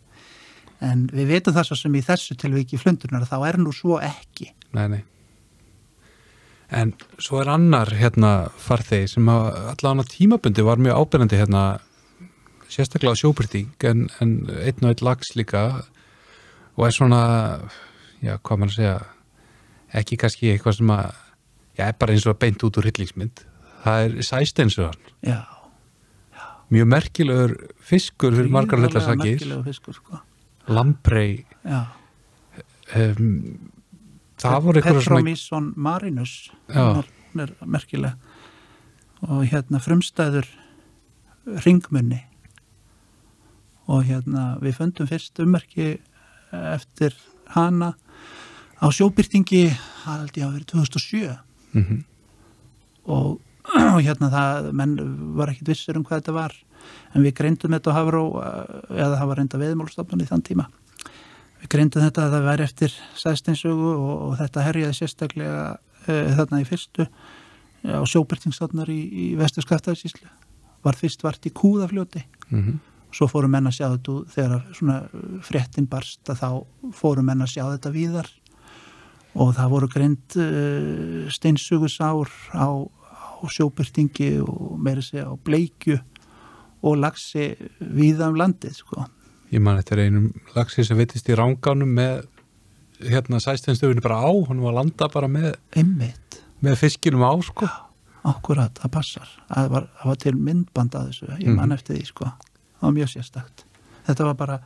en 0.81 1.07
við 1.09 1.27
veitum 1.31 1.55
það 1.55 1.67
svo 1.69 1.77
sem 1.79 1.95
í 1.95 2.03
þessu 2.03 2.35
tilviki 2.37 2.79
flundurnar 2.79 3.27
þá 3.27 3.37
er 3.49 3.57
nú 3.59 3.73
svo 3.73 3.99
ekki 4.03 4.51
Nei, 4.75 4.89
nei. 4.89 5.03
En 6.73 6.95
svo 7.19 7.41
er 7.43 7.51
annar 7.53 7.93
hérna 7.95 8.51
farþegi 8.57 9.09
sem 9.17 9.29
á 9.29 9.37
tímabundi 10.09 10.65
var 10.65 10.81
mjög 10.81 11.01
ábyrjandi 11.03 11.41
hérna 11.43 11.65
sérstaklega 12.69 13.15
á 13.15 13.21
sjóbyrting 13.21 13.75
en, 13.85 14.09
en 14.21 14.31
einn 14.49 14.85
og 14.85 14.91
einn 14.95 15.05
lags 15.05 15.35
líka. 15.37 15.85
Og 16.77 16.87
er 16.89 16.95
svona 16.97 17.25
já, 18.25 18.39
hvað 18.41 18.59
maður 18.59 18.73
að 18.73 18.79
segja 18.79 18.97
ekki 19.95 20.19
kannski 20.19 20.53
eitthvað 20.53 20.79
sem 20.79 20.95
að 20.95 21.11
já, 21.79 21.85
er 21.89 21.99
bara 21.99 22.15
eins 22.15 22.27
og 22.27 22.39
beint 22.41 22.65
út 22.67 22.79
úr 22.81 22.89
hillingsmynd 22.89 23.45
það 23.85 24.07
er 24.07 24.17
sæsteinsugan 24.29 24.99
Já, 25.25 25.41
mjög 26.73 26.91
merkilegur 26.95 27.55
fiskur 27.85 28.37
fyrir 28.37 28.53
margar 28.53 28.81
hlutar 28.81 29.03
gríðarlega 29.03 29.11
sakir. 29.11 29.37
merkilegur 29.37 29.67
fiskur 29.69 29.99
sko. 29.99 30.21
Lamprei 30.73 31.45
um, 32.95 33.29
það 34.45 34.67
voru 34.67 34.81
eitthvað 34.81 35.01
svona 35.01 35.21
Petromyson 35.23 35.73
marinus 35.77 36.35
er, 36.69 37.11
er 37.45 37.55
merkileg. 37.65 38.31
Og 39.25 39.45
hérna 39.49 39.81
frumstæður 39.81 40.49
ringmunni 41.65 42.21
og 43.93 44.07
hérna 44.09 44.55
við 44.65 44.79
fundum 44.79 45.09
fyrst 45.09 45.41
ummerki 45.45 45.95
eftir 46.55 47.17
hana 47.53 47.93
á 48.81 48.87
sjóbyrtingi 48.93 49.65
ég 50.41 50.47
að 50.49 50.57
verið 50.57 50.69
2007 50.73 51.37
mm 51.77 52.03
og, 53.05 53.41
og 53.95 53.99
hérna 54.01 54.31
það 54.33 54.71
menn 54.77 54.95
var 55.37 55.53
ekkit 55.53 55.75
vissur 55.75 55.99
um 55.99 56.07
hvað 56.07 56.23
þetta 56.23 56.37
var. 56.37 56.55
En 57.13 57.25
við 57.25 57.35
greindum 57.37 57.75
þetta 57.77 57.93
á 57.93 57.97
Hafró 57.99 58.25
eh, 58.41 58.73
eða 58.97 59.19
það 59.19 59.29
var 59.31 59.41
reynda 59.41 59.61
veðmálstofnun 59.61 60.25
í 60.25 60.29
þann 60.29 60.45
tíma 60.45 60.67
við 61.65 61.73
greindum 61.73 62.05
þetta 62.05 62.27
að 62.27 62.37
það 62.37 62.49
væri 62.51 62.67
eftir 62.69 62.95
sæsteinsögu 63.17 63.93
og, 63.95 64.15
og 64.29 64.39
þetta 64.43 64.65
herjaði 64.67 64.99
sérstaklega 64.99 65.61
e, 66.05 66.17
þarna 66.37 66.61
í 66.61 66.67
fyrstu 66.69 67.07
eh, 67.07 67.97
á 67.97 68.03
sjóbyrtingsstofnar 68.05 68.91
í, 68.93 69.01
í 69.01 69.27
vestu 69.41 69.65
skaftæðsíslu 69.65 70.29
var 70.85 70.99
fyrst 71.01 71.25
vart 71.25 71.47
í 71.49 71.53
kúðafljóti 71.57 72.21
-hmm. 72.51 72.79
svo 73.17 73.29
fóru 73.33 73.49
menn 73.49 73.71
að 73.71 73.79
sjá 73.79 73.87
þetta 73.95 74.17
þegar 74.37 74.67
svona 74.77 74.99
fréttin 75.41 75.89
barst 75.89 76.29
að 76.29 76.43
þá 76.43 76.51
fóru 76.93 77.25
menn 77.25 77.41
að 77.41 77.55
sjá 77.57 77.65
þetta 77.73 77.95
víðar 77.95 78.29
og 79.35 79.55
það 79.57 79.73
voru 79.73 79.89
greint 79.91 80.37
uh, 80.39 81.25
steinsugusár 81.33 82.31
á, 82.55 82.69
á 82.87 83.45
sjóbyrtingi 83.51 84.37
og 84.45 84.77
meira 84.79 85.03
segja 85.03 85.27
á 85.27 85.35
bleikju 85.35 85.99
og 86.85 87.01
lagsi 87.01 87.55
víða 87.81 88.29
um 88.29 88.37
landið 88.39 88.77
sko. 88.77 89.09
Ég 89.55 89.63
man 89.63 89.79
eftir 89.79 90.01
einum 90.03 90.31
lagsi 90.57 90.83
sem 90.87 90.99
veitist 90.99 91.29
í 91.31 91.37
rángánum 91.39 91.91
með 91.95 92.25
hérna 93.05 93.39
sæstenstöfunni 93.43 94.03
bara 94.03 94.19
á, 94.25 94.31
hann 94.49 94.63
var 94.63 94.73
að 94.73 94.79
landa 94.81 95.09
bara 95.13 95.29
með, 95.31 95.51
einmitt, 95.79 96.41
með 96.65 96.79
fiskinum 96.81 97.23
á 97.27 97.33
sko. 97.45 97.69
akkurat, 98.25 98.73
það 98.81 98.91
passar 98.95 99.29
það 99.51 99.67
var, 99.75 99.87
það 100.01 100.09
var 100.11 100.19
til 100.23 100.33
myndband 100.41 100.95
að 100.97 101.09
þessu 101.11 101.27
ég 101.43 101.51
man 101.55 101.69
Mhm. 101.69 101.73
eftir 101.77 101.97
því 101.99 102.07
sko, 102.09 102.25
það 102.25 102.87
var 102.87 102.93
mjög 102.97 103.11
sérstakt 103.13 103.65
þetta 104.07 104.25
var 104.25 104.35
bara 104.35 104.59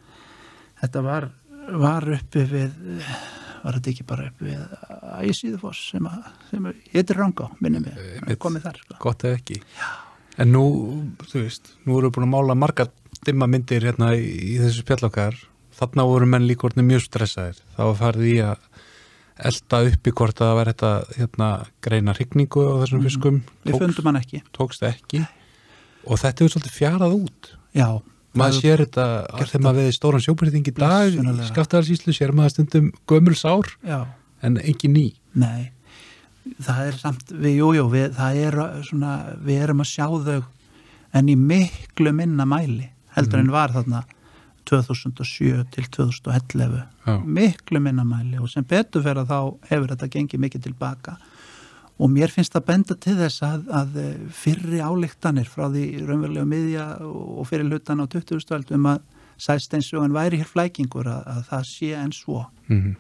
þetta 0.83 1.03
var, 1.03 1.29
var 1.73 2.03
uppi 2.15 2.45
við 2.47 2.71
var 3.65 3.73
þetta 3.75 3.91
ekki 3.91 4.07
bara 4.07 4.29
uppi 4.31 4.45
við 4.45 4.63
Æsíðufoss 5.29 5.91
sem, 5.91 6.07
að- 6.07 6.29
sem 6.51 6.65
heitir 6.95 7.17
Rangá, 7.19 7.51
minni 7.61 7.81
mig, 7.81 7.97
Einmitt. 7.99 8.39
komið 8.39 8.63
þar 8.63 8.77
sko. 8.79 8.95
Gott 9.01 9.25
ef 9.25 9.41
ekki. 9.41 9.61
En 10.39 10.53
nú, 10.53 10.63
þú 11.19 11.43
veist, 11.43 11.73
nú 11.85 11.99
erum 11.99 12.13
við 12.13 12.15
búin 12.15 12.29
að 12.29 12.35
mála 12.37 12.55
margar 12.57 12.89
dimma 13.27 13.49
myndir 13.51 13.87
hérna 13.87 14.13
í, 14.17 14.59
þessu 14.61 14.85
spjallokkar. 14.85 15.39
Þarna 15.79 16.07
voru 16.11 16.27
menn 16.27 16.47
líka 16.49 16.67
orðin 16.69 16.89
mjög 16.89 17.07
stressaðir. 17.07 17.63
Var 17.77 17.97
farið 17.99 18.29
í 18.29 18.37
að 18.43 18.69
elda 19.49 19.83
upp 19.93 20.11
í 20.11 20.13
hvort 20.19 20.41
að 20.41 20.49
það 20.49 20.57
var 20.59 20.71
þetta 20.73 20.93
hérna, 21.15 21.49
greina 21.87 22.15
hrygningu 22.17 22.65
á 22.67 22.75
þessum 22.83 23.05
fiskum. 23.07 23.43
við 23.63 23.79
fundum 23.79 24.09
hann 24.11 24.19
ekki 24.19 24.43
Tókst 24.57 24.83
ekki. 24.89 25.23
Og 26.09 26.19
þetta 26.19 26.45
er 26.45 26.55
svolítið 26.55 26.75
fjarað 26.75 27.19
út. 27.21 27.53
já, 27.77 27.89
maður 28.37 28.59
sér 28.59 28.83
þetta 28.85 29.07
þegar 29.39 29.65
maður 29.65 29.81
veði 29.81 29.95
stóran 29.97 30.25
sjóbyrting 30.25 30.69
í 30.69 30.75
dag 30.77 31.17
í 31.17 31.49
skaftaðarsýslu 31.49 32.15
sér 32.17 32.35
maður 32.37 32.55
stundum 32.57 32.91
gömul 33.09 33.37
sár 33.39 33.71
já, 33.87 34.03
en 34.45 34.59
ekki 34.61 34.91
ný 34.93 35.07
nei 35.39 35.71
það 36.65 36.83
er 36.87 36.99
samt, 36.99 37.33
við, 37.33 37.59
jú, 37.61 37.73
jú, 37.77 37.89
við, 37.93 38.21
er 38.43 38.59
svona, 38.87 39.15
við 39.45 39.65
erum 39.67 39.83
að 39.85 39.91
sjá 39.91 40.07
þau 40.09 40.39
en 41.19 41.33
í 41.33 41.37
miklu 41.41 42.13
minna 42.17 42.47
mæli 42.49 42.91
heldur 43.19 43.43
en 43.43 43.51
var 43.53 43.75
þarna 43.75 44.05
2007 44.69 45.65
til 45.73 45.89
2011 45.97 46.83
Já. 47.07 47.15
miklu 47.25 47.81
minna 47.81 48.05
mæli 48.05 48.41
og 48.41 48.51
sem 48.53 48.67
betur 48.69 49.05
fyrir 49.05 49.23
að 49.25 49.33
þá 49.33 49.69
hefur 49.71 49.93
þetta 49.95 50.11
gengið 50.17 50.45
mikið 50.45 50.67
tilbaka 50.69 51.17
og 51.99 52.13
mér 52.15 52.31
finnst 52.31 52.55
það 52.55 52.67
benda 52.69 52.95
til 52.95 53.17
þess 53.19 53.43
að, 53.43 53.65
að 53.75 54.01
fyrri 54.37 54.83
álíktanir 54.85 55.49
frá 55.51 55.67
því 55.67 55.87
raunverulega 56.05 56.47
miðja 56.47 56.89
og 57.03 57.49
fyrir 57.49 57.71
hlutan 57.71 58.05
á 58.05 58.07
20. 58.07 58.45
stöld 58.45 58.71
um 58.77 58.91
að 58.93 59.03
sæsteinsugan 59.39 60.15
væri 60.15 60.41
hér 60.41 60.51
flækingur 60.51 61.09
að, 61.11 61.23
að 61.31 61.45
það 61.51 61.69
sé 61.73 61.93
en 61.99 62.15
svo 62.15 62.45
mm 62.69 62.97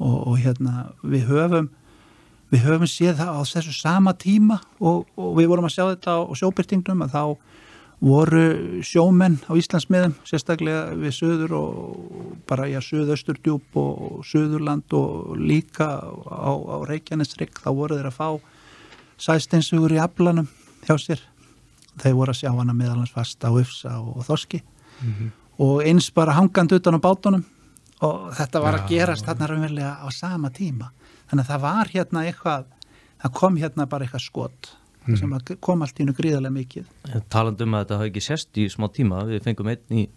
og, 0.00 0.16
og 0.32 0.40
hérna 0.40 0.90
við 1.04 1.28
höfum 1.30 1.68
við 2.50 2.64
höfum 2.66 2.90
séð 2.90 3.20
það 3.20 3.36
á 3.36 3.40
þessu 3.46 3.74
sama 3.76 4.14
tíma 4.18 4.58
og, 4.80 5.06
og 5.14 5.36
við 5.38 5.50
vorum 5.52 5.68
að 5.68 5.76
sjá 5.76 5.84
þetta 5.92 6.16
á 6.18 6.20
sjóbyrtingnum 6.40 7.04
að 7.06 7.14
þá 7.14 7.22
voru 8.00 8.80
sjómenn 8.86 9.36
á 9.44 9.52
Íslandsmiðum 9.60 10.14
sérstaklega 10.24 10.94
við 10.96 11.12
söður 11.18 11.52
og 11.58 12.38
bara 12.48 12.68
í 12.70 12.76
að 12.78 12.86
söðausturdjúp 12.88 13.76
og 13.76 14.22
söðurland 14.24 14.96
og 14.96 15.34
líka 15.36 15.88
á, 16.00 16.52
á 16.56 16.76
Reykjanesrygg 16.88 17.60
þá 17.60 17.68
voru 17.76 17.98
þeir 17.98 18.08
að 18.08 18.16
fá 18.16 18.28
sæsteinsugur 19.20 19.92
í 19.92 20.00
aflanum 20.00 20.48
hjá 20.86 20.96
sér. 20.96 21.22
Þeir 22.00 22.16
voru 22.16 22.32
að 22.32 22.40
sjá 22.40 22.50
hana 22.56 22.76
meðalans 22.76 23.12
fast 23.12 23.44
á 23.44 23.52
Ufsa 23.52 23.98
og, 24.00 24.20
og 24.22 24.28
Þorski. 24.30 24.62
Og 25.60 25.82
eins 25.84 26.08
bara 26.16 26.38
hangandi 26.38 26.78
utan 26.80 26.96
á 26.96 27.00
bátunum. 27.04 27.44
Og 28.00 28.30
þetta 28.32 28.62
var 28.64 28.78
að 28.78 28.86
Já. 28.86 28.90
gerast 28.94 29.26
þarna 29.28 29.48
raunverulega 29.50 29.92
á 30.00 30.08
sama 30.08 30.48
tíma. 30.48 30.88
Þannig 31.28 31.44
að 31.44 31.50
það 31.52 31.64
var 31.66 31.90
hérna 31.92 32.22
eitthvað 32.24 32.70
það 33.20 33.34
kom 33.36 33.58
hérna 33.60 33.86
bara 33.90 34.06
eitthvað 34.06 34.24
skot 34.24 34.70
Mhm. 35.06 35.16
sem 35.16 35.58
kom 35.60 35.82
allt 35.82 36.00
í 36.00 36.06
nú 36.06 36.12
gríðarlega 36.16 36.52
mikið. 36.52 36.88
Talandi 37.32 37.64
um 37.64 37.74
að 37.74 37.84
þetta 37.84 37.98
hafi 38.00 38.10
ekki 38.10 38.24
sérst 38.24 38.60
í 38.60 38.66
smá 38.68 38.86
tíma 38.92 39.24
Við 39.26 39.42
fengum 39.42 39.70
einn 39.72 39.96
í, 39.96 40.08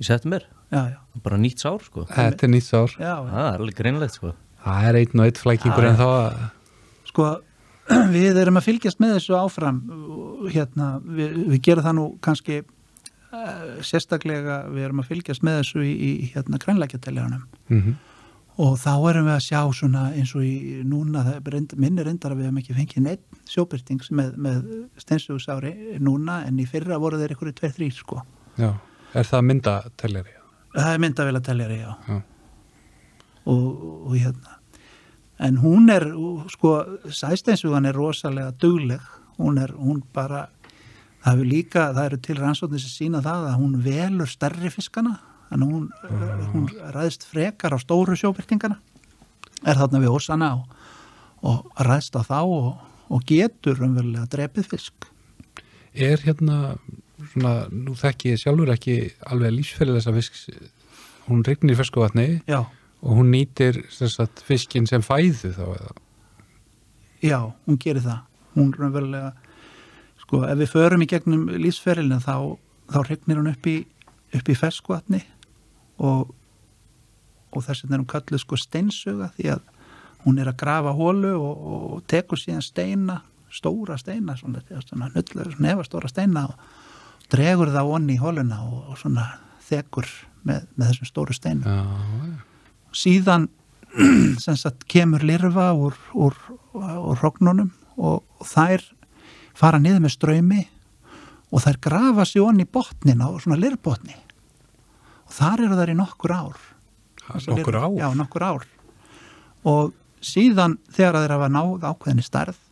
í 0.00 0.04
september. 0.04 0.46
Já, 0.72 0.82
já, 0.90 0.98
Bara 1.22 1.36
nýtt 1.36 1.62
sár 1.62 1.82
sko. 1.84 2.06
Þetta 2.10 2.46
er 2.46 2.50
nýtt 2.50 2.66
sár. 2.66 2.90
Já, 2.98 3.14
já. 3.22 3.30
Það 3.30 3.50
er 3.52 3.60
alveg 3.60 3.76
greinlegt 3.76 4.16
sko. 4.16 4.32
Það 4.64 4.88
er 4.88 4.98
einn 5.00 5.20
og 5.20 5.26
einn 5.28 5.42
flækingur 5.42 5.86
en 5.86 6.00
þá 6.00 6.06
að 6.06 6.38
sko 7.06 7.26
við 8.16 8.40
erum 8.42 8.58
að 8.58 8.66
fylgjast 8.66 9.02
með 9.02 9.18
þessu 9.18 9.36
áfram 9.38 9.76
hérna, 10.50 10.88
við, 11.06 11.36
við 11.52 11.62
gerum 11.68 11.86
það 11.86 11.96
nú 12.00 12.06
kannski 12.24 12.58
uh, 12.64 13.78
sérstaklega 13.86 14.64
við 14.72 14.88
erum 14.88 15.04
að 15.04 15.12
fylgjast 15.12 15.46
með 15.46 15.60
þessu 15.60 15.84
í, 15.86 15.94
í 15.94 16.10
hérna 16.34 16.60
grænlækjateljarnum 16.62 17.46
mm 17.70 17.96
og 18.62 18.78
þá 18.80 18.92
erum 19.10 19.26
við 19.28 19.34
að 19.34 19.44
sjá 19.44 19.60
svona 19.76 20.04
eins 20.16 20.32
og 20.36 20.44
í 20.46 20.82
núna, 20.88 21.24
reynd, 21.44 21.74
minni 21.76 22.04
reyndar 22.06 22.32
að 22.32 22.40
við 22.40 22.48
hefum 22.48 22.60
ekki 22.62 22.76
fengið 22.78 23.04
neitt 23.04 23.42
sjóbyrtings 23.52 24.08
með, 24.16 24.32
með 24.40 24.62
steinsugusári 25.02 25.74
núna 26.00 26.40
en 26.48 26.62
í 26.62 26.66
fyrra 26.68 26.96
voru 27.02 27.20
þeir 27.20 27.36
ykkur 27.36 27.52
tveir 27.56 27.76
þrýr 27.76 27.98
sko. 27.98 28.22
Já, 28.56 28.70
er 29.12 29.28
það 29.28 29.46
myndateljari? 29.50 30.36
Það 30.76 31.06
er 31.06 31.40
teljari, 31.44 31.78
já. 31.80 31.92
Já. 32.08 32.22
Og, 33.46 33.66
og 34.08 34.16
hérna. 34.16 34.56
En 35.38 35.58
hún 35.60 35.90
er, 35.92 36.08
sko, 36.52 36.72
sæsteinsugan 37.12 37.86
er 37.86 37.96
rosalega 37.96 38.54
dugleg. 38.60 39.00
Hún 39.36 39.60
er, 39.60 39.72
hún 39.76 40.00
bara, 40.16 40.46
það 41.22 41.32
hefur 41.32 41.50
líka, 41.50 41.86
það 41.92 42.04
eru 42.06 42.20
til 42.24 42.36
rannsóknir 42.40 42.82
sem 42.82 42.94
sína 42.94 43.20
það 43.24 43.50
að 43.50 43.58
hún 43.60 43.74
velur 43.84 44.30
stærri 44.32 44.72
fiskana. 44.72 45.18
Þannig 45.50 45.72
hún, 45.72 45.88
hún 46.52 46.68
ræðist 46.94 47.26
frekar 47.30 47.76
á 47.76 47.78
stóru 47.78 48.16
sjóbyrtingana. 48.18 48.80
Er 49.66 49.78
þarna 49.78 50.00
við 50.02 50.14
ósana 50.16 50.48
og, 50.58 50.64
og 51.46 51.82
ræðist 51.86 52.16
á 52.18 52.22
þá 52.26 52.40
og, 52.42 52.70
og 53.14 53.26
getur 53.28 53.78
umverulega 53.86 54.26
drepið 54.32 54.70
fisk. 54.74 55.06
Er 55.94 56.20
hérna, 56.26 56.74
svona, 57.32 57.52
nú 57.72 57.94
þekki 57.96 58.34
ég 58.34 58.42
sjálfur 58.42 58.72
ekki 58.74 58.96
alveg 59.30 59.54
lífsferðið 59.60 60.00
þessa 60.00 60.16
fisks, 60.18 60.42
hún 61.28 61.44
regnir 61.46 61.76
í 61.76 61.78
fersku 61.78 62.02
vatni 62.02 62.26
Já, 62.46 62.60
og 63.00 63.20
hún 63.20 63.30
nýtir 63.32 63.80
sagt, 63.94 64.42
fiskin 64.46 64.86
sem 64.90 65.04
fæðu 65.04 65.54
þá 65.56 65.64
eða. 65.68 65.94
já, 67.22 67.38
hún 67.66 67.78
gerir 67.80 68.02
það. 68.04 68.20
Hún 68.56 68.74
umverulega, 68.76 69.32
sko, 70.22 70.42
ef 70.48 70.58
við 70.60 70.70
förum 70.72 71.02
í 71.04 71.08
gegnum 71.10 71.48
lífsferilinu 71.60 72.20
þá, 72.24 72.58
þá 72.92 72.98
regnir 73.08 73.40
hún 73.40 73.50
upp 73.52 73.66
í, 73.70 73.78
upp 74.36 74.48
í 74.52 74.56
ferskvatni 74.58 75.22
og, 75.98 76.34
og 77.52 77.64
þess 77.64 77.84
vegna 77.84 77.96
er 77.96 78.02
hún 78.02 78.10
kalluð 78.10 78.42
sko 78.42 78.58
steinsuga 78.60 79.30
því 79.36 79.50
að 79.56 79.64
hún 80.26 80.40
er 80.42 80.50
að 80.50 80.58
grafa 80.60 80.94
hólu 80.96 81.32
og, 81.38 81.66
og 81.72 82.04
tekur 82.10 82.40
síðan 82.40 82.64
steina, 82.64 83.20
stóra 83.52 83.98
steina, 84.00 84.34
svona, 84.36 84.62
svona 84.84 85.10
nullu, 85.14 85.46
nefastóra 85.62 86.10
steina 86.10 86.48
og 86.50 86.56
dregur 87.32 87.70
það 87.74 87.92
onni 87.98 88.16
í 88.16 88.22
hóluna 88.22 88.58
og, 88.66 88.80
og 88.92 89.00
svona 89.00 89.28
þekur 89.66 90.08
með, 90.46 90.66
með 90.74 90.90
þessum 90.90 91.10
stóru 91.10 91.36
steinu. 91.36 91.62
Já, 91.66 92.42
Síðan 92.96 93.48
sagt 94.40 94.86
kemur 94.90 95.24
lirfa 95.24 95.70
úr, 95.76 95.96
úr, 96.14 96.36
úr 96.74 97.20
hrognunum 97.20 97.72
og, 97.96 98.22
þær 98.44 98.84
fara 99.56 99.80
niður 99.80 100.04
með 100.04 100.16
ströymi 100.16 100.62
og 101.54 101.62
þær 101.64 101.80
grafa 101.86 102.26
sig 102.28 102.44
onni 102.44 102.66
í 102.66 102.70
botnin 102.70 103.22
á 103.24 103.28
svona 103.40 103.58
lirbotni 103.60 104.16
og 105.26 105.36
þar 105.36 105.66
eru 105.66 105.78
þær 105.80 105.92
í 105.92 105.98
nokkur 105.98 106.34
ár. 106.36 106.60
Þessar 107.26 107.58
nokkur 107.58 107.80
ár? 107.82 107.96
Já, 107.98 108.06
nokkur 108.16 108.46
ár. 108.46 108.68
Og 109.66 109.94
síðan 110.24 110.78
þegar 110.94 111.20
þeir 111.22 111.34
hafa 111.36 111.50
náð 111.52 111.88
ákveðinni 111.90 112.24
stærð 112.24 112.62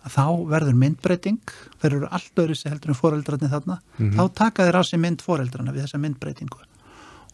að 0.00 0.14
þá 0.14 0.24
verður 0.48 0.76
myndbreyting 0.80 1.54
þeir 1.80 1.94
eru 1.98 2.08
allt 2.08 2.40
öðru 2.40 2.56
sér 2.56 2.74
heldur 2.74 2.94
en 2.94 2.98
foreldrarnir 2.98 3.52
þarna 3.52 3.78
þá 4.16 4.22
taka 4.38 4.66
þeir 4.66 4.78
á 4.80 4.82
sig 4.88 5.00
mynd 5.02 5.24
foreldrarna 5.24 5.74
við 5.74 5.86
þessa 5.86 6.00
myndbreytingu 6.00 6.62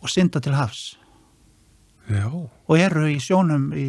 og 0.03 0.13
synda 0.13 0.43
til 0.43 0.55
hafs 0.57 0.97
Já, 2.07 2.27
og 2.31 2.79
eru 2.79 3.07
í 3.11 3.19
sjónum 3.23 3.73
í, 3.75 3.89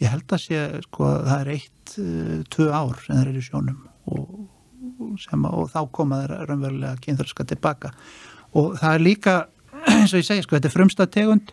ég 0.00 0.12
held 0.12 0.32
að 0.32 0.44
sé 0.46 0.60
sko 0.86 1.10
það 1.26 1.42
er 1.42 1.50
eitt, 1.58 1.94
uh, 2.00 2.38
tvö 2.52 2.68
ár 2.72 3.02
sem 3.04 3.18
þeir 3.18 3.32
eru 3.32 3.42
í 3.42 3.48
sjónum 3.48 3.82
og, 4.12 4.30
sem, 5.20 5.44
og 5.44 5.68
þá 5.72 5.80
koma 5.92 6.22
þeir 6.22 6.46
raunverulega 6.48 7.00
kynþörska 7.04 7.48
tilbaka 7.52 7.92
og 8.58 8.78
það 8.80 8.94
er 8.94 9.04
líka 9.06 9.34
eins 9.88 10.12
og 10.12 10.22
ég 10.22 10.28
segi 10.28 10.46
sko 10.46 10.56
þetta 10.56 10.70
er 10.70 10.76
frumstað 10.76 11.12
tegund 11.16 11.52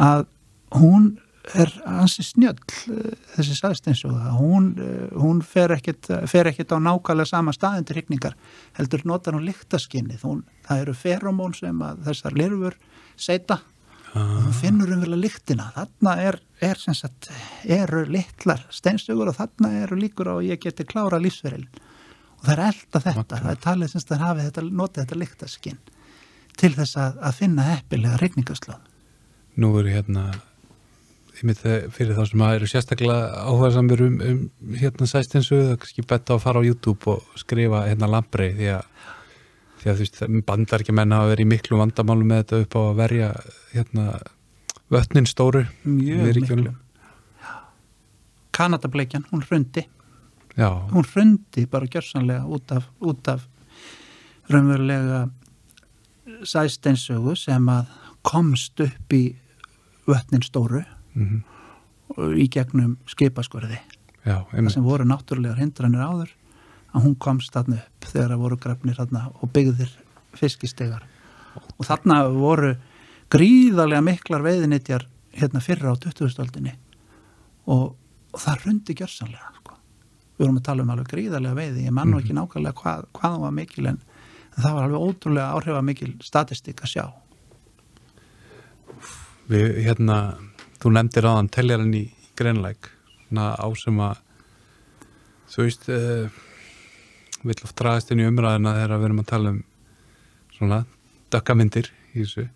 að 0.00 0.24
hún 0.78 1.12
er 1.58 1.72
ansi 1.90 2.22
snjöll 2.22 2.60
eh, 2.92 3.16
þessi 3.34 3.56
saðsteinsuga 3.58 4.36
hún, 4.38 4.70
eh, 4.78 5.08
hún 5.18 5.42
fer 5.42 5.74
ekkit 5.74 6.10
á 6.70 6.78
nákvæmlega 6.78 7.28
sama 7.28 7.54
staðin 7.56 7.88
til 7.88 7.98
hrygningar 7.98 8.38
heldur 8.78 9.02
notar 9.08 9.34
hún 9.36 9.48
lyktaskinnið 9.48 10.22
það 10.22 10.84
eru 10.84 10.96
feromón 10.96 11.56
sem 11.58 11.82
að 11.82 12.04
þessar 12.06 12.38
lirfur 12.38 12.78
seita 13.16 13.60
og 14.12 14.44
hún 14.44 14.52
finnur 14.52 14.92
umverulega 14.92 15.20
lyktina. 15.22 15.70
Þarna 15.72 16.16
er, 16.20 16.38
er 16.60 16.80
sem 16.80 16.96
sagt 16.96 17.30
eru 17.64 18.04
litlar 18.12 18.60
steinsugur 18.72 19.30
og 19.30 19.38
þarna 19.38 19.72
eru 19.86 19.96
líkur 20.00 20.28
á 20.28 20.34
að 20.36 20.48
ég 20.50 20.60
geti 20.60 20.84
klára 20.88 21.20
lífsveril 21.22 21.64
og 22.36 22.44
það 22.44 22.52
er 22.52 22.64
elda 22.66 23.00
þetta. 23.00 23.16
Magnað. 23.22 23.42
það 23.42 23.54
er 23.54 23.62
talið 23.66 23.92
sem 23.92 24.04
sagt 24.04 24.14
að 24.16 24.24
hafi 24.26 24.46
þetta 24.48 24.64
notið 24.68 25.02
þetta 25.02 25.20
lyktaskinn 25.22 25.80
til 26.62 26.72
þess 26.76 26.96
að, 27.02 27.18
að 27.26 27.36
finna 27.42 27.68
heppilega 27.72 28.18
hrygningaslóð 28.20 28.80
nú 29.62 29.72
eru 29.80 29.90
hérna 29.92 30.26
einmitt 31.42 31.58
þegar- 31.62 31.88
fyrir 31.96 32.14
þá 32.16 32.22
sem 32.30 32.42
að 32.46 32.54
eru 32.58 32.68
sérstaklega 32.70 33.24
áhugaðsamur 33.50 34.02
um, 34.06 34.18
um 34.30 34.76
hérna 34.78 35.08
sæstinsu, 35.10 35.56
það 35.58 35.72
er 35.74 35.80
kannski 35.82 36.04
betta 36.12 36.36
að 36.36 36.44
fara 36.44 36.62
á 36.62 36.66
YouTube 36.68 37.10
og 37.16 37.40
skrifa 37.40 37.80
hérna 37.88 38.08
lambrei 38.12 38.52
því 38.56 38.68
að 38.76 38.84
því 39.82 39.90
að 39.90 39.96
þú 39.98 40.04
veist, 40.06 40.20
bandar 40.46 40.84
ekki 40.84 40.94
menna 40.94 41.18
að 41.24 41.32
vera 41.32 41.42
í 41.42 41.48
miklu 41.50 41.80
vandamálu 41.80 42.28
með 42.30 42.44
þetta 42.44 42.60
upp 42.62 42.76
á 42.78 42.80
að 42.84 42.98
verja 43.02 43.30
hérna 43.72 44.04
vötnin 44.94 45.26
stóru 45.26 45.64
mjög 45.82 46.38
miklu 46.38 46.76
Kanadableikjan, 48.52 49.24
hún 49.32 49.40
hrundi. 49.48 49.86
Já, 50.58 50.68
hún 50.92 51.06
hrundi 51.08 51.62
bara 51.72 51.86
gjörsanlega 51.88 52.44
út 52.44 52.72
af, 52.76 52.84
út 53.00 53.28
af 53.32 53.46
raunverulega 54.52 55.22
sæsteinsögu 56.46 57.36
sem 57.38 57.68
að 57.68 57.88
komst 58.22 58.80
upp 58.80 59.16
í 59.16 59.24
vötnin 60.06 60.44
stóru 60.46 60.84
mm 61.14 61.40
og 62.16 62.36
í 62.36 62.48
gegnum 62.52 62.96
skipaskurði. 63.10 63.78
Já, 64.22 64.44
það 64.50 64.70
sem 64.74 64.86
voru 64.86 65.06
náttúrulega 65.08 65.58
hindranir 65.58 66.04
áður 66.04 66.34
að 66.92 67.06
hún 67.06 67.16
komst 67.20 67.54
þarna 67.54 67.80
upp 67.80 68.08
þegar 68.10 68.34
það 68.34 68.42
voru 68.44 68.58
grafnir 68.62 68.98
þarna 68.98 69.24
og 69.40 69.52
byggðir 69.54 69.92
fiskistegar. 70.38 71.06
Og 71.78 71.86
þarna 71.88 72.20
voru 72.32 72.74
gríðarlega 73.32 74.04
miklar 74.04 74.44
veiðinitjar 74.44 75.06
hérna 75.32 75.62
fyrra 75.64 75.94
á 75.96 75.96
2000-öldinni 75.96 76.74
og, 77.72 77.94
og 78.32 78.40
það 78.40 78.66
rundi 78.66 78.96
gjörsanlega 78.98 79.52
sko. 79.56 79.76
við 80.36 80.44
vorum 80.44 80.58
að 80.60 80.66
tala 80.68 80.84
um 80.84 80.92
alveg 80.92 81.12
gríðarlega 81.14 81.56
veiði 81.56 81.86
ég 81.86 81.94
mann 81.96 82.12
nú 82.12 82.20
ekki 82.20 82.36
nákvæmlega 82.36 82.76
hvað, 82.76 83.06
hvað 83.16 83.38
var 83.46 83.54
mikil 83.56 83.86
en, 83.88 84.00
en 84.52 84.62
það 84.62 84.76
var 84.76 84.86
alveg 84.86 85.06
ótrúlega 85.08 85.56
áhrifa 85.56 85.82
mikil 85.84 86.12
statistik 86.24 86.82
að 86.84 86.92
sjá. 86.94 87.04
Við, 89.50 89.82
hérna, 89.86 90.18
þú 90.80 90.94
nefndir 90.96 91.28
aðan 91.28 91.50
teljaran 91.52 91.94
í 91.96 92.06
greinleik 92.38 92.90
á 93.32 93.66
sem 93.80 94.00
að 94.04 94.20
þú 95.52 95.66
veist 95.66 95.86
uh, 95.92 96.40
vill 97.42 97.60
oft 97.64 97.76
draðast 97.78 98.12
inn 98.12 98.22
í 98.22 98.28
umræðina 98.28 98.74
þegar 98.78 98.98
við 98.98 99.08
erum 99.08 99.22
að 99.22 99.30
tala 99.32 99.52
um 99.52 99.62
svona 100.52 100.82
dökkamyndir 101.32 101.88
í 102.12 102.22
þessu. 102.22 102.46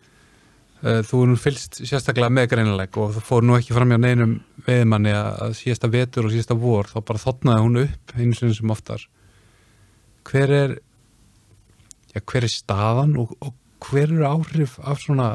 Uh, 0.85 1.01
þú 1.09 1.23
er 1.23 1.31
nú 1.33 1.39
fylst 1.41 1.81
sérstaklega 1.81 2.33
með 2.33 2.51
greinleik 2.53 2.97
og 3.01 3.15
það 3.17 3.29
fór 3.29 3.47
nú 3.47 3.57
ekki 3.57 3.77
fram 3.77 3.93
hjá 3.93 4.01
neinum 4.01 4.35
veðmanni 4.67 5.15
að, 5.17 5.57
síðasta 5.61 5.91
vetur 5.93 6.29
og 6.29 6.35
síðasta 6.35 6.59
vor 6.61 6.91
þá 6.91 6.99
bara 7.01 7.23
þotnaði 7.23 7.65
hún 7.65 7.81
upp 7.85 8.17
einu 8.17 8.37
sinni 8.37 8.57
sem 8.57 8.75
oftar. 8.75 9.07
Hver 10.27 10.53
er 10.53 10.77
já, 12.17 12.23
hver 12.25 12.49
er 12.49 12.53
staðan 12.53 13.17
og, 13.21 13.37
og 13.45 13.55
hver 13.87 14.09
eru 14.09 14.25
áhrif 14.27 14.81
af 14.81 15.05
svona 15.05 15.35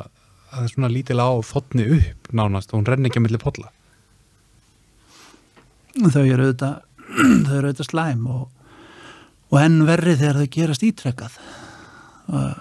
svona 0.52 0.90
lítil 0.92 1.20
á 1.24 1.32
þotni 1.46 1.86
upp 1.96 2.32
nánast 2.36 2.74
og 2.74 2.82
hún 2.82 2.88
renni 2.90 3.10
ekki 3.10 3.22
að 3.22 3.26
milli 3.28 3.40
polla? 3.42 3.70
Þau 5.96 6.24
eru 6.26 6.50
auðvitað 6.50 6.82
þau 7.48 7.56
eru 7.56 7.70
auðvitað 7.70 7.88
slæm 7.88 8.26
og, 8.32 8.44
og 9.52 9.62
enn 9.62 9.80
verri 9.88 10.18
þegar 10.20 10.42
þau 10.42 10.52
gerast 10.58 10.86
ítrekkað 10.88 11.38
og, 12.32 12.60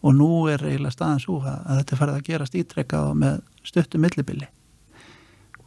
og 0.00 0.16
nú 0.16 0.30
er 0.52 0.64
eiginlega 0.64 0.96
staðan 0.96 1.22
svo 1.24 1.40
að, 1.44 1.60
þetta 1.80 2.00
farið 2.00 2.20
að 2.20 2.26
gerast 2.30 2.56
ítrekkað 2.56 3.12
með 3.20 3.42
stuttu 3.68 4.00
millibili. 4.00 4.48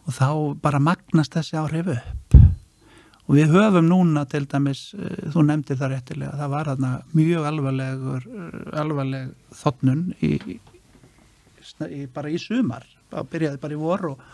Og 0.03 0.17
þá 0.17 0.27
bara 0.61 0.81
magnast 0.83 1.37
þessi 1.37 1.59
áhrif 1.61 1.93
upp 1.93 2.42
og 3.23 3.37
við 3.37 3.53
höfum 3.55 3.87
núna 3.87 4.25
til 4.29 4.45
dæmis, 4.51 4.93
eh, 4.97 5.29
þú 5.31 5.45
nefndir 5.47 5.79
það 5.79 5.93
réttilega 5.95 6.37
það 6.39 6.53
var 6.53 6.71
þarna 6.71 6.91
mjög 7.15 7.49
alvarlegur 7.49 8.25
eh, 8.27 8.79
alvarleg 8.81 9.29
þotnun 9.59 10.01
í, 10.19 10.31
í, 10.43 12.07
bara 12.13 12.31
í 12.31 12.39
sumar, 12.41 12.87
það 13.11 13.29
byrjaði 13.35 13.61
bara 13.63 13.77
í 13.77 13.83
vor 13.83 14.09
og 14.11 14.25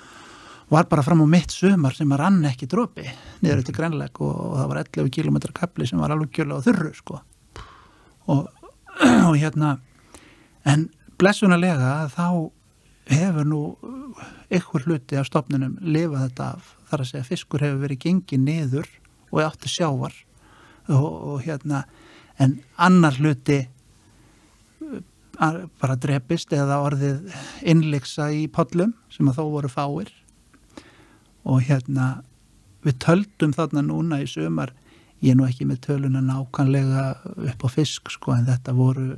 var 0.69 0.85
bara 0.89 1.03
fram 1.05 1.21
á 1.25 1.27
mitt 1.29 1.53
sumar 1.53 1.95
sem 1.97 2.11
að 2.13 2.21
rann 2.23 2.45
ekki 2.45 2.69
dropi 2.69 3.05
niður 3.41 3.61
eftir 3.61 3.77
grænleik 3.77 4.21
og, 4.21 4.33
og 4.33 4.55
það 4.57 4.71
var 4.71 4.81
11 4.85 5.11
km 5.17 5.37
kapli 5.53 5.89
sem 5.89 6.01
var 6.01 6.13
alveg 6.13 6.33
kjölu 6.33 6.57
á 6.57 6.65
þurru 6.65 6.93
sko. 6.97 7.21
og, 8.29 8.47
og 9.29 9.35
hérna 9.37 9.77
en 10.65 10.89
blessunarlega 11.19 12.09
þá 12.13 12.49
hefur 13.09 13.45
nú 13.45 13.61
ykkur 14.53 14.85
hluti 14.85 15.17
af 15.17 15.29
stopnunum 15.29 15.77
lifað 15.81 16.27
þetta 16.27 16.51
af 16.57 16.75
þar 16.89 17.03
að 17.03 17.11
segja 17.11 17.27
fiskur 17.27 17.65
hefur 17.65 17.83
verið 17.83 18.03
gengið 18.05 18.43
niður 18.45 18.89
og 19.29 19.43
átti 19.45 19.71
sjávar. 19.71 20.15
Og, 20.89 21.05
og 21.05 21.43
hérna 21.45 21.83
en 22.41 22.57
annar 22.81 23.19
hluti 23.19 23.59
uh, 24.81 25.01
bara 25.81 25.97
drepist 25.99 26.53
eða 26.55 26.81
orðið 26.87 27.35
innleiksa 27.61 28.31
í 28.33 28.47
pollum 28.51 28.95
sem 29.13 29.29
að 29.29 29.41
þó 29.41 29.45
voru 29.57 29.71
fáir. 29.71 30.11
Og 31.45 31.63
hérna 31.67 32.19
við 32.85 32.99
töldum 33.03 33.53
þarna 33.55 33.83
núna 33.85 34.21
í 34.23 34.27
sömar 34.29 34.73
ég 35.19 35.33
er 35.33 35.39
nú 35.39 35.47
ekki 35.47 35.67
með 35.67 35.81
töluna 35.89 36.21
nákanlega 36.23 37.05
upp 37.51 37.65
á 37.65 37.69
fisk 37.71 38.11
sko 38.13 38.35
en 38.37 38.47
þetta 38.47 38.75
voru 38.75 39.09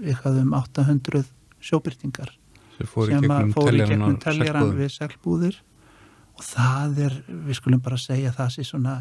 eitthvað 0.00 0.40
um 0.44 0.54
800 0.56 1.26
sjóbyrtingar 1.60 2.32
sem 2.78 2.88
fór 2.88 3.12
í 3.12 3.18
sem 3.18 3.34
að 3.34 3.50
gegnum 3.82 4.16
teljaran 4.22 4.72
við 4.78 4.94
seglbúðir 4.94 5.58
og 6.40 6.46
það 6.46 7.00
er, 7.06 7.16
við 7.28 7.58
skulum 7.58 7.82
bara 7.84 7.98
segja 8.00 8.32
það 8.32 8.54
sé 8.54 8.64
svona 8.64 8.94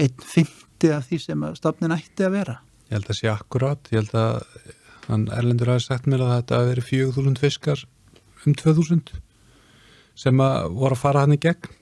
einn 0.00 0.24
fymti 0.24 0.92
af 0.92 1.04
því 1.08 1.18
sem 1.20 1.42
að 1.44 1.58
stofnin 1.60 1.92
ætti 1.92 2.24
að 2.24 2.38
vera. 2.38 2.54
Ég 2.88 2.96
held 2.96 3.10
að 3.12 3.18
sé 3.18 3.28
akkurát, 3.28 3.90
ég 3.92 4.00
held 4.00 4.16
að 4.16 4.38
hann 5.10 5.28
Erlendur 5.36 5.74
hafi 5.74 5.84
sagt 5.84 6.08
mér 6.08 6.24
að 6.24 6.34
þetta 6.38 6.58
hafi 6.58 6.72
verið 6.72 6.88
4000 6.88 7.38
fiskar 7.42 7.84
um 8.46 8.56
2000 8.56 9.14
sem 10.22 10.42
að 10.44 10.58
voru 10.78 10.96
að 10.96 11.02
fara 11.02 11.24
hann 11.26 11.36
í 11.36 11.40
gegn. 11.42 11.78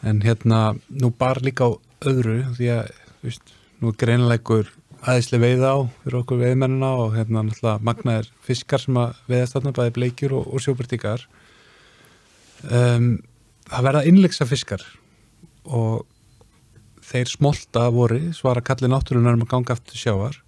En 0.00 0.22
hérna 0.24 0.60
nú 0.88 1.12
bara 1.12 1.44
líka 1.44 1.68
á 1.68 1.70
öðru 2.08 2.40
því 2.56 2.70
að 2.78 2.92
veist, 3.20 3.52
nú 3.80 3.92
er 3.92 3.98
greinleikur 4.00 4.70
aðeinslega 5.00 5.44
veiða 5.44 5.72
á 5.76 5.78
fyrir 6.02 6.20
okkur 6.22 6.40
veiðmennina 6.40 6.90
og 7.02 7.16
hérna 7.16 7.44
náttúrulega 7.44 7.84
magnaðir 7.84 8.30
fiskar 8.44 8.80
sem 8.80 8.96
að 9.00 9.20
veiðast 9.28 9.56
þarna 9.56 9.76
bæði 9.76 9.94
bleikjur 9.96 10.36
og, 10.40 10.48
og 10.48 10.64
sjópartíkar 10.64 11.24
um, 12.68 13.12
það 13.70 13.86
verða 13.86 14.06
innleiksa 14.10 14.46
fiskar. 14.48 14.84
Og 15.64 16.06
þeir 17.10 17.30
smolta 17.30 17.88
voru 17.94 18.30
svara 18.36 18.62
kalli 18.64 18.90
náttúrunar 18.90 19.38
um 19.38 19.44
að 19.46 19.52
ganga 19.54 19.74
aftur 19.76 19.98
sjávar 19.98 20.38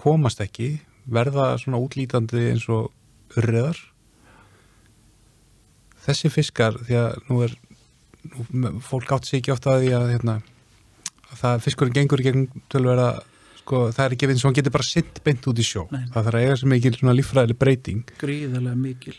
komast 0.00 0.40
ekki 0.40 0.78
verða 1.10 1.54
svona 1.60 1.80
útlítandi 1.82 2.50
eins 2.52 2.66
og 2.72 2.90
urriðar. 3.38 3.78
Þessi 6.00 6.30
fiskar 6.32 6.78
því 6.86 6.96
að 6.96 7.18
nú 7.28 7.40
er 7.44 7.56
nú, 8.30 8.70
fólk 8.84 9.12
átt 9.16 9.28
sér 9.28 9.40
ekki 9.40 9.52
ofta 9.54 9.74
að 9.74 9.84
því 9.84 9.90
að 9.98 10.06
hérna, 10.14 10.36
að 11.28 11.42
það 11.42 11.66
fiskurinn 11.66 11.98
gengur 11.98 12.22
í 12.22 12.26
gegnum 12.28 12.64
tölverða 12.72 13.10
sko, 13.60 13.82
það 13.92 14.04
er 14.06 14.16
ekki 14.16 14.30
eins 14.30 14.44
og 14.44 14.48
hann 14.48 14.58
getur 14.60 14.76
bara 14.78 14.88
sitt 14.88 15.20
beint 15.26 15.50
út 15.50 15.60
í 15.60 15.66
sjó. 15.66 15.84
Nei. 15.92 16.06
það 16.14 16.30
þarf 16.30 16.40
að 16.40 16.46
eiga 16.46 16.56
sem 16.62 16.74
ekki 16.78 16.94
svona 16.96 17.16
líffræðileg 17.18 17.60
breyting. 17.60 18.14
Gríðarlega 18.22 18.80
mikil. 18.80 19.16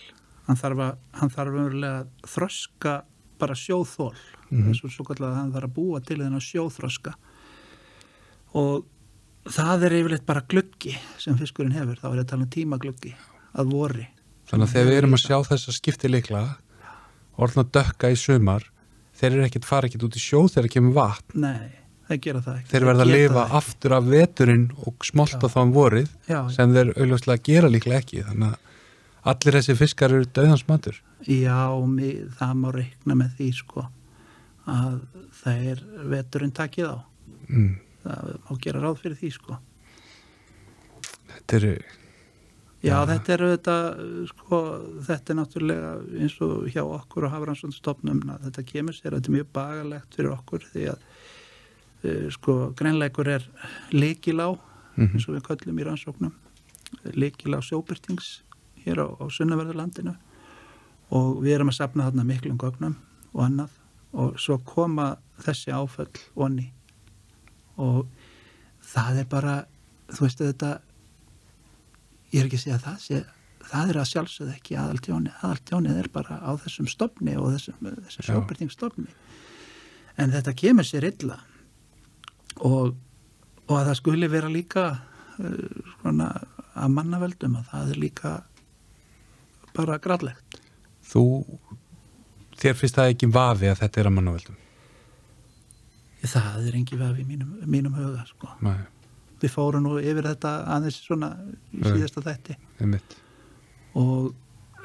Hann 0.48 0.60
þarf 0.60 0.84
að, 0.88 1.00
hann 1.20 1.34
þarf 1.36 1.60
að 1.62 2.02
þroska 2.34 2.96
bara 3.42 3.58
sjóþól 3.58 4.16
eins 4.52 4.82
og 4.86 4.94
svo 4.94 5.06
kallar 5.08 5.36
hann 5.38 5.52
þarf 5.54 5.70
að 5.70 5.76
búa 5.76 6.02
til 6.06 6.20
þennan 6.22 6.44
sjóþroska. 6.44 7.14
Og 8.60 8.84
það 9.50 9.86
er 9.88 9.98
yfirleitt 10.02 10.26
bara 10.28 10.44
gluggi 10.48 10.96
sem 11.22 11.38
fiskurinn 11.40 11.76
hefur, 11.76 12.00
þá 12.00 12.10
er 12.12 12.24
að 12.24 12.32
tala 12.34 12.46
um 12.46 12.52
tímagluggi 12.52 13.14
að 13.58 13.72
vori. 13.72 14.08
Þannig 14.52 14.68
að 14.68 14.76
þegar 14.76 14.90
við 14.90 15.00
erum 15.00 15.18
að 15.18 15.24
sjá 15.24 15.38
þess 15.48 15.72
að 15.72 15.78
skipti 15.78 16.12
líkla 16.12 16.42
orðna 17.42 17.64
dökka 17.78 18.12
í 18.12 18.18
sumar 18.20 18.66
þeir 19.18 19.36
eru 19.36 19.46
ekkert 19.48 19.68
fara 19.70 19.88
ekkert 19.88 20.08
út 20.08 20.18
í 20.18 20.24
sjó 20.24 20.42
þegar 20.52 20.74
kemur 20.76 20.98
vatn. 20.98 21.46
Nei, 21.46 21.70
þeir 22.10 22.20
gera 22.26 22.44
það 22.46 22.60
ekki. 22.60 22.72
Þeir 22.74 22.88
verða 22.90 23.06
að 23.06 23.14
lifa 23.14 23.46
aftur 23.62 23.96
af 23.98 24.10
veturinn 24.10 24.68
og 24.86 25.08
smolta 25.08 25.52
þá 25.52 25.60
um 25.64 25.74
vorið 25.76 26.12
já, 26.30 26.40
sem 26.56 26.76
þeir 26.76 26.94
auðvitað 26.98 27.46
gera 27.48 27.72
líklega 27.72 28.04
ekki. 28.04 28.24
Þannig 28.28 28.52
að 28.52 28.70
allir 29.24 29.54
þessi 29.60 29.76
fiskar 29.78 30.14
eru 30.16 30.26
döðans 30.34 30.64
matur 30.70 30.98
já 31.28 31.58
mi- 31.88 32.24
það 32.40 32.54
má 32.58 32.70
reikna 32.74 33.16
með 33.20 33.36
því 33.38 33.50
sko 33.60 33.88
að 34.72 35.00
það 35.44 35.66
er 35.72 35.84
veturinn 36.14 36.52
takið 36.58 36.88
á 36.94 36.98
mm. 37.50 37.72
það 38.04 38.32
má 38.50 38.52
gera 38.66 38.82
ráð 38.86 39.00
fyrir 39.04 39.20
því 39.22 39.32
sko 39.38 39.58
þetta 41.32 41.60
eru 41.62 41.74
Já, 42.82 42.96
Já. 42.98 43.06
þetta 43.12 43.34
er 43.36 43.42
þetta, 43.46 43.74
sko, 44.32 44.60
þetta 45.06 45.30
er 45.30 45.38
náttúrulega 45.38 45.90
eins 46.18 46.36
og 46.42 46.64
hjá 46.74 46.82
okkur 46.82 47.28
og 47.28 47.34
Hafranssonstofnum 47.36 48.24
að 48.34 48.48
þetta 48.48 48.64
kemur 48.72 48.96
sér, 48.98 49.14
þetta 49.20 49.30
er 49.30 49.36
mjög 49.36 49.52
bagalegt 49.54 50.16
fyrir 50.18 50.32
okkur 50.34 50.66
því 50.72 50.88
að 50.90 51.04
uh, 52.10 52.24
sko, 52.34 52.56
greinleikur 52.80 53.30
er 53.38 53.46
leikilá 53.94 54.48
Mhm. 54.98 55.14
eins 55.14 55.28
og 55.30 55.36
við 55.38 55.44
köllum 55.46 55.78
í 55.80 55.86
rannsóknum 55.88 56.34
leikilá 57.16 57.62
sjóbyrtings 57.64 58.42
hér 58.86 59.04
á, 59.04 59.08
á 59.08 59.26
sunnaverðurlandinu 59.32 60.16
og 61.12 61.42
við 61.44 61.58
erum 61.58 61.72
að 61.72 61.80
sapna 61.80 62.08
þarna 62.08 62.28
miklum 62.28 62.60
gögnum 62.62 62.96
og 63.34 63.44
annað. 63.46 63.76
Og 64.12 64.40
svo 64.40 64.58
koma 64.68 65.14
þessi 65.44 65.72
áföll 65.72 66.12
onni. 66.36 66.70
Og 67.80 68.08
það 68.84 69.22
er 69.22 69.28
bara, 69.32 69.54
þú 70.12 70.26
veist 70.26 70.42
þetta 70.44 70.72
ég 72.32 72.42
er 72.42 72.48
ekki 72.48 72.60
að 72.60 72.66
segja 72.66 72.80
að 72.80 72.88
það 72.88 73.06
sé 73.06 73.22
það 73.72 73.92
er 73.92 74.00
að 74.02 74.10
sjálfsögð 74.10 74.54
ekki 74.56 74.78
aðaltjóni 74.80 75.34
aðaltjónið 75.40 76.00
er 76.02 76.10
bara 76.12 76.40
á 76.44 76.52
þessum 76.64 76.88
stofni 76.92 77.36
og 77.40 77.54
þessum, 77.54 77.90
þessum 78.08 78.28
sjóbyrtingsstofni 78.28 79.12
en 80.20 80.34
þetta 80.34 80.54
kemur 80.58 80.88
sér 80.88 81.08
illa. 81.08 81.38
Og, 82.68 82.96
og 83.68 83.76
að 83.78 83.92
það 83.92 84.00
skuli 84.02 84.30
vera 84.32 84.52
líka 84.52 84.86
uh, 84.92 85.92
svona 85.96 86.32
að 86.72 86.96
mannaveldum 86.96 87.58
að 87.60 87.70
það 87.72 87.94
er 87.94 88.02
líka 88.02 88.34
bara 89.78 90.00
gradlegt 90.04 90.60
þú 91.12 91.24
þér 92.62 92.78
finnst 92.78 92.98
það 93.00 93.14
ekki 93.16 93.32
vafi 93.34 93.72
að 93.72 93.80
þetta 93.84 94.02
er 94.04 94.12
að 94.12 94.18
mannaveldum 94.18 94.60
það 96.30 96.68
er 96.70 96.78
engi 96.78 97.00
vafi 97.00 97.24
í 97.24 97.28
mínum, 97.28 97.56
mínum 97.66 97.96
huga 97.98 98.26
sko. 98.30 98.52
Nei, 98.62 98.78
við 99.42 99.54
fórum 99.56 99.88
nú 99.88 99.98
yfir 100.02 100.28
þetta 100.30 100.54
aðeins 100.76 101.02
svona 101.02 101.34
í 101.74 101.82
síðasta 101.82 102.24
þætti 102.28 102.58
einmitt. 102.82 103.18
og 103.98 104.34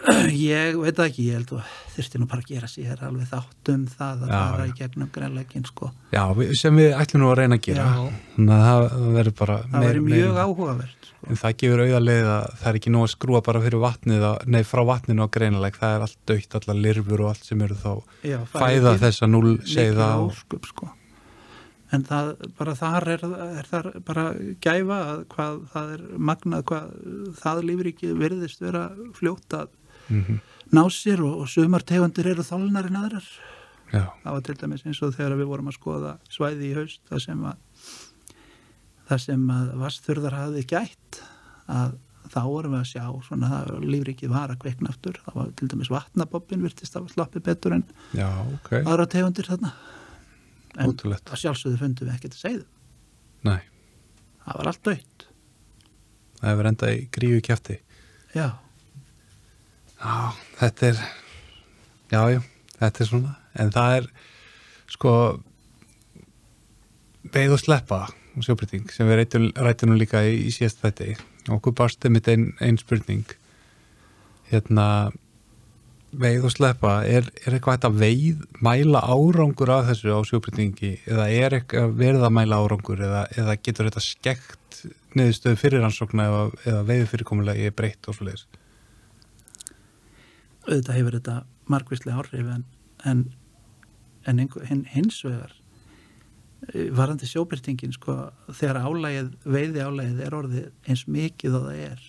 ég 0.37 0.77
veit 0.77 0.97
það 0.97 1.07
ekki, 1.07 1.27
ég 1.31 1.39
held 1.39 1.53
að 1.57 1.69
þurfti 1.95 2.21
nú 2.21 2.27
bara 2.29 2.45
að 2.45 2.51
gera 2.53 2.69
sér 2.69 3.05
alveg 3.05 3.29
þátt 3.31 3.71
um 3.73 3.85
það 3.89 4.25
að 4.27 4.33
fara 4.35 4.67
í 4.69 4.75
gegnum 4.77 5.13
greinleikin 5.13 5.65
sko. 5.69 5.89
Já, 6.13 6.23
sem 6.61 6.77
við 6.77 6.97
ætlum 6.97 7.25
nú 7.25 7.31
að 7.33 7.39
reyna 7.41 7.57
að 7.57 7.65
gera 7.69 7.87
Já. 7.87 8.03
þannig 8.35 8.57
að 8.57 8.67
það, 8.67 8.89
það 8.93 9.17
verður 9.17 9.37
bara 9.41 9.57
það 9.63 9.87
meira. 9.87 10.05
mjög 10.11 10.41
áhugavert 10.45 10.96
sko. 10.96 10.96
En 11.27 11.39
það 11.41 11.57
gefur 11.63 11.83
auða 11.85 12.01
leið 12.05 12.29
að 12.33 12.45
það 12.61 12.69
er 12.71 12.79
ekki 12.81 12.93
nóg 12.95 13.07
að 13.07 13.13
skrúa 13.15 13.41
bara 13.47 13.63
fyrir 13.65 13.81
vatnið, 13.83 14.23
á- 14.27 14.43
nei 14.47 14.63
frá 14.67 14.83
vatninu 14.87 15.27
á 15.27 15.29
greinileg, 15.37 15.79
það 15.81 15.95
er 15.97 16.05
allt 16.07 16.19
dögt, 16.31 16.55
allar 16.61 16.79
lirfur 16.85 17.25
og 17.25 17.33
allt 17.33 17.45
sem 17.49 17.63
eru 17.67 17.75
þá 17.81 17.91
Já, 18.27 18.39
fæða 18.53 18.93
þessa 19.03 19.29
núl 19.31 19.57
segða 19.67 20.11
og 20.21 20.31
ósköp 20.33 20.67
sko. 20.71 20.91
en 21.93 22.03
það, 22.05 22.33
bara 22.59 22.75
þar 22.75 23.09
er, 23.15 23.25
er 23.61 23.67
þar 23.71 23.91
bara 24.07 24.25
gæfa 24.61 24.97
að 25.13 25.25
hvað 25.35 25.59
það 25.73 25.93
er 25.97 26.07
magnað 26.19 26.65
hvað 26.71 26.87
það 27.43 27.61
lífriki 27.71 28.13
virðist 28.19 28.61
vera 28.65 28.89
fljótt 29.15 29.55
að 29.63 29.69
mm 30.11 30.39
ná 30.75 30.83
sér 30.91 31.21
og, 31.23 31.45
og 31.45 31.47
sumar 31.47 31.85
tegundir 31.87 32.27
eru 32.27 32.43
þólnar 32.43 32.89
en 32.89 32.97
aðrar. 32.99 33.27
Já, 33.93 34.01
það 34.25 34.33
var 34.35 34.41
til 34.43 34.55
dæmis 34.59 34.83
eins 34.83 34.99
og 35.07 35.13
þegar 35.15 35.37
við 35.39 35.47
vorum 35.47 35.69
að 35.71 35.77
skoða 35.77 36.15
svæði 36.27 36.71
í 36.73 36.75
haust 36.75 37.01
það 37.07 37.21
sem 37.23 37.45
að 37.47 37.76
það 39.07 39.23
sem 39.27 39.47
að 39.55 39.71
vasþurðar 39.83 40.37
hafði 40.41 40.65
gætt 40.73 41.21
að 41.73 41.97
þá 42.27 42.41
vorum 42.43 42.75
við 42.75 42.81
að 42.81 42.89
sjá 42.91 43.05
svona 43.29 43.51
að 43.61 43.85
lífrikið 43.87 44.33
var 44.33 44.51
að 44.51 44.63
kveikna 44.65 44.91
aftur. 44.91 45.21
Það 45.25 45.39
var 45.39 45.53
til 45.59 45.69
dæmis 45.71 45.93
vatnabobbin 45.95 46.65
virtist 46.67 46.99
að 46.99 47.13
slappi 47.13 47.43
betur 47.47 47.77
en 47.79 47.85
já, 48.17 48.27
ok. 48.57 48.73
aðra 48.83 49.07
tegundir 49.13 49.47
þarna. 49.47 49.73
En 50.77 50.91
Ótrúlegt. 50.93 51.31
að 51.31 51.45
sjálfsögðu 51.45 51.81
fundum 51.81 52.11
við 52.11 52.19
ekkert 52.19 52.35
að 52.37 52.43
segja. 52.43 52.67
Nei, 53.47 53.63
það 54.43 54.59
var 54.61 54.73
allt 54.73 54.85
dött 54.91 55.17
það 56.41 56.51
hefur 56.53 56.69
enda 56.71 56.93
í 56.93 57.03
gríu 57.13 57.43
kjæfti 57.45 57.79
já, 58.37 58.49
Já, 59.97 60.33
þetta 60.61 60.89
er 60.91 60.99
já, 62.13 62.21
já, 62.35 62.41
þetta 62.77 63.03
er 63.03 63.09
svona. 63.09 63.31
En 63.57 63.71
það 63.73 63.95
er 63.97 64.09
sko 64.93 65.13
veið 67.33 67.55
og 67.57 67.63
sleppa 67.63 68.01
og 68.37 68.47
sjóbryting 68.47 68.91
sem 68.93 69.09
við 69.09 69.23
rættum, 69.57 69.93
nú 69.93 69.99
líka 69.99 70.23
í, 70.27 70.37
í 70.49 70.55
síðast 70.55 70.83
þetta 70.85 71.15
okkur 71.57 71.77
barst 71.79 72.05
einmitt 72.05 72.29
ein, 72.29 72.51
ein 72.61 72.79
spurning. 72.81 73.25
Hérna 74.51 74.87
veið 76.17 76.47
og 76.49 76.53
sleppa 76.55 76.93
er, 77.05 77.27
er 77.45 77.57
eitthvað 77.57 77.77
hægt 77.77 77.89
að 77.89 77.99
veið 78.01 78.45
mæla 78.65 79.03
árangur 79.05 79.73
af 79.75 79.89
þessu 79.91 80.15
á 80.15 80.21
sjóbrytingi 80.29 80.93
eða 81.05 81.27
er 81.33 81.59
eitthvað 81.59 81.97
verið 81.99 82.29
að 82.29 82.37
mæla 82.39 82.61
árangur? 82.63 83.03
Eða, 83.09 83.25
eða 83.37 83.57
getur 83.59 83.91
þetta 83.91 84.05
skekt 84.05 84.81
niðurstöðu 85.17 85.59
fyrir 85.61 85.83
rannsókna 85.83 86.29
eða, 86.31 86.47
eða 86.65 86.87
veiðu 86.89 87.11
fyrirkomulega 87.13 87.69
er 87.69 87.77
breytt 87.77 88.09
og 88.09 88.17
svo 88.17 88.29
leiðis 88.29 88.47
auðvitað 90.67 90.99
hefur 90.99 91.17
þetta 91.19 91.37
margvíslega 91.71 92.23
áhrif 92.23 92.49
en, 92.55 92.65
en, 93.07 93.23
en 94.27 94.85
hins 94.95 95.21
vegar 95.27 95.55
varandi 96.97 97.27
sjóbyrtingin 97.29 97.93
sko, 97.95 98.15
þegar 98.53 98.79
álægið, 98.89 99.31
veiði 99.45 99.83
álægið 99.85 100.21
er 100.27 100.35
orðið 100.39 100.69
eins 100.89 101.07
mikið 101.07 101.55
og 101.59 101.67
það 101.69 101.83
er 101.91 102.05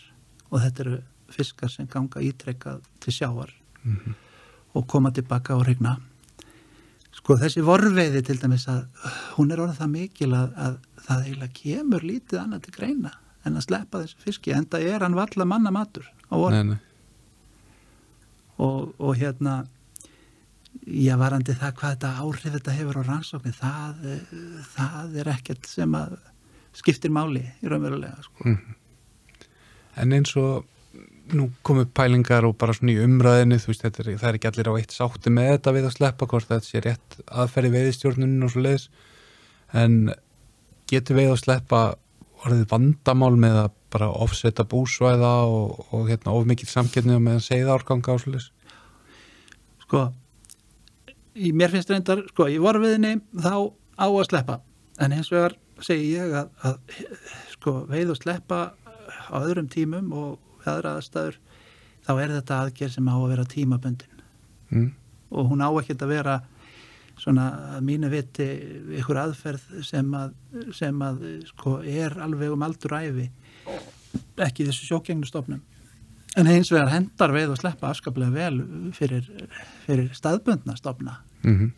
og 0.47 0.61
þetta 0.63 0.83
eru 0.85 0.97
fiskar 1.35 1.69
sem 1.73 1.87
ganga 1.91 2.21
ítrekkað 2.23 2.81
til 3.03 3.13
sjávar 3.13 3.51
Mhm. 3.83 4.15
og 4.75 4.87
koma 4.87 5.11
tilbaka 5.11 5.55
á 5.55 5.59
hrigna 5.63 5.97
sko 7.15 7.35
þessi 7.39 7.61
vorveiði 7.63 8.21
til 8.25 8.37
dæmis 8.41 8.65
að 8.67 8.85
hún 9.37 9.51
er 9.51 9.61
orðið 9.63 9.77
það 9.79 9.91
mikil 9.93 10.33
að, 10.35 10.49
að 10.57 10.75
það 11.07 11.23
eiginlega 11.23 11.53
kemur 11.61 12.03
lítið 12.03 12.39
annað 12.41 12.61
til 12.65 12.73
greina 12.75 13.11
en 13.45 13.55
að 13.55 13.63
sleppa 13.67 14.01
þessu 14.03 14.17
fiski 14.25 14.53
en 14.53 14.65
það 14.65 14.89
er 14.91 15.05
hann 15.05 15.15
valla 15.15 15.45
manna 15.45 15.71
matur 15.71 16.05
á 16.31 16.35
nei. 16.51 16.77
og, 18.57 18.93
og 18.99 19.15
hérna 19.17 19.65
já 20.87 21.13
varandi 21.19 21.55
það 21.57 21.75
hvað 21.79 21.93
þetta 21.95 22.13
áhrif 22.23 22.55
þetta 22.55 22.77
hefur 22.77 22.99
á 22.99 23.03
rannsóknin 23.07 23.57
það, 23.57 24.07
eh, 24.07 24.33
það 24.73 25.19
er 25.21 25.29
ekkert 25.33 25.69
sem 25.69 25.95
að 25.97 26.17
skiptir 26.77 27.13
máli 27.13 27.43
í 27.61 27.69
raunverulega 27.69 28.23
sko. 28.23 28.55
En 29.97 30.13
eins 30.13 30.35
og 30.37 30.67
nú 31.33 31.49
komu 31.65 31.83
pælingar 31.85 32.45
og 32.47 32.55
bara 32.61 32.75
svona 32.77 32.93
í 32.93 33.01
umræðinu, 33.03 33.57
þú 33.59 33.71
veist, 33.71 33.83
þetta 33.83 34.03
er, 34.03 34.11
það 34.21 34.29
er 34.29 34.37
ekki 34.37 34.49
allir 34.51 34.69
á 34.71 34.77
eitt 34.79 34.93
sátti 34.95 35.33
með 35.33 35.49
þetta 35.55 35.73
við 35.75 35.87
að 35.89 35.95
sleppa 35.97 36.27
hvort 36.31 36.51
þetta 36.51 36.67
sé 36.67 36.81
rétt 36.85 37.17
aðferði 37.27 37.73
veiðistjórnunum 37.73 38.45
og 38.47 38.53
svo 38.53 38.63
leiðis. 38.63 38.85
En 39.75 39.97
getur 40.87 41.17
veið 41.17 41.33
að 41.33 41.41
sleppa 41.41 41.81
orðið 42.45 42.69
vandamál 42.71 43.33
með 43.35 43.59
að 43.65 43.73
bara 43.91 44.07
ofsetta 44.13 44.63
búsvæða 44.69 45.33
og, 45.49 45.81
og 45.91 46.07
hérna, 46.07 46.35
of 46.37 46.47
mikið 46.47 46.71
samketni 46.71 47.17
og 47.17 47.25
meðan 47.25 47.43
segða 47.43 47.75
árganga 47.75 48.13
og 48.13 48.23
svo 48.23 48.35
leiðis? 48.35 48.51
sko 49.87 50.07
mér 51.53 51.73
finnst 51.73 51.91
reyndar, 51.91 52.23
sko, 52.31 52.47
í 52.49 52.57
vorfiðinni 52.61 53.19
þá 53.35 53.53
á 53.97 54.07
að 54.07 54.27
sleppa. 54.29 54.59
En 55.01 55.13
hins 55.13 55.29
vegar 55.33 55.57
segi 55.85 56.13
ég 56.15 56.33
að, 56.33 56.51
að 56.65 56.99
sko, 57.53 57.79
veið 57.89 58.13
og 58.15 58.21
sleppa 58.21 58.61
á 59.29 59.37
öðrum 59.39 59.69
tímum 59.71 60.11
og 60.15 60.67
aðra 60.67 60.97
aðstæður 60.97 61.37
þá 62.07 62.11
er 62.15 62.33
þetta 62.37 62.59
aðgerð 62.63 62.95
sem 62.95 63.09
á 63.11 63.15
að 63.15 63.31
vera 63.31 63.47
tímaböndin 63.51 64.21
mm. 64.71 64.87
og 65.35 65.49
hún 65.51 65.63
á 65.63 65.69
ekkert 65.79 66.05
að 66.05 66.13
vera 66.15 66.37
svona 67.17 67.47
að 67.75 67.85
mínu 67.87 68.11
viti 68.13 68.47
ykkur 68.99 69.21
aðferð 69.23 69.79
sem 69.85 70.11
að, 70.15 70.35
sem 70.75 71.01
að 71.03 71.23
sko, 71.49 71.79
er 71.81 72.17
alveg 72.23 72.53
um 72.53 72.67
aldur 72.67 72.97
æfi 72.99 73.27
ekki 74.43 74.67
þessu 74.67 74.91
sjókjengnustofnum 74.91 75.63
en 76.37 76.51
hins 76.51 76.69
vegar 76.71 76.93
hendar 76.93 77.33
veið 77.33 77.55
og 77.55 77.61
sleppa 77.61 77.91
afskaplega 77.91 78.35
vel 78.35 78.91
fyrir, 78.95 79.25
fyrir 79.87 80.11
staðbundna 80.15 80.77
stofna 80.77 81.17
Mm 81.43 81.73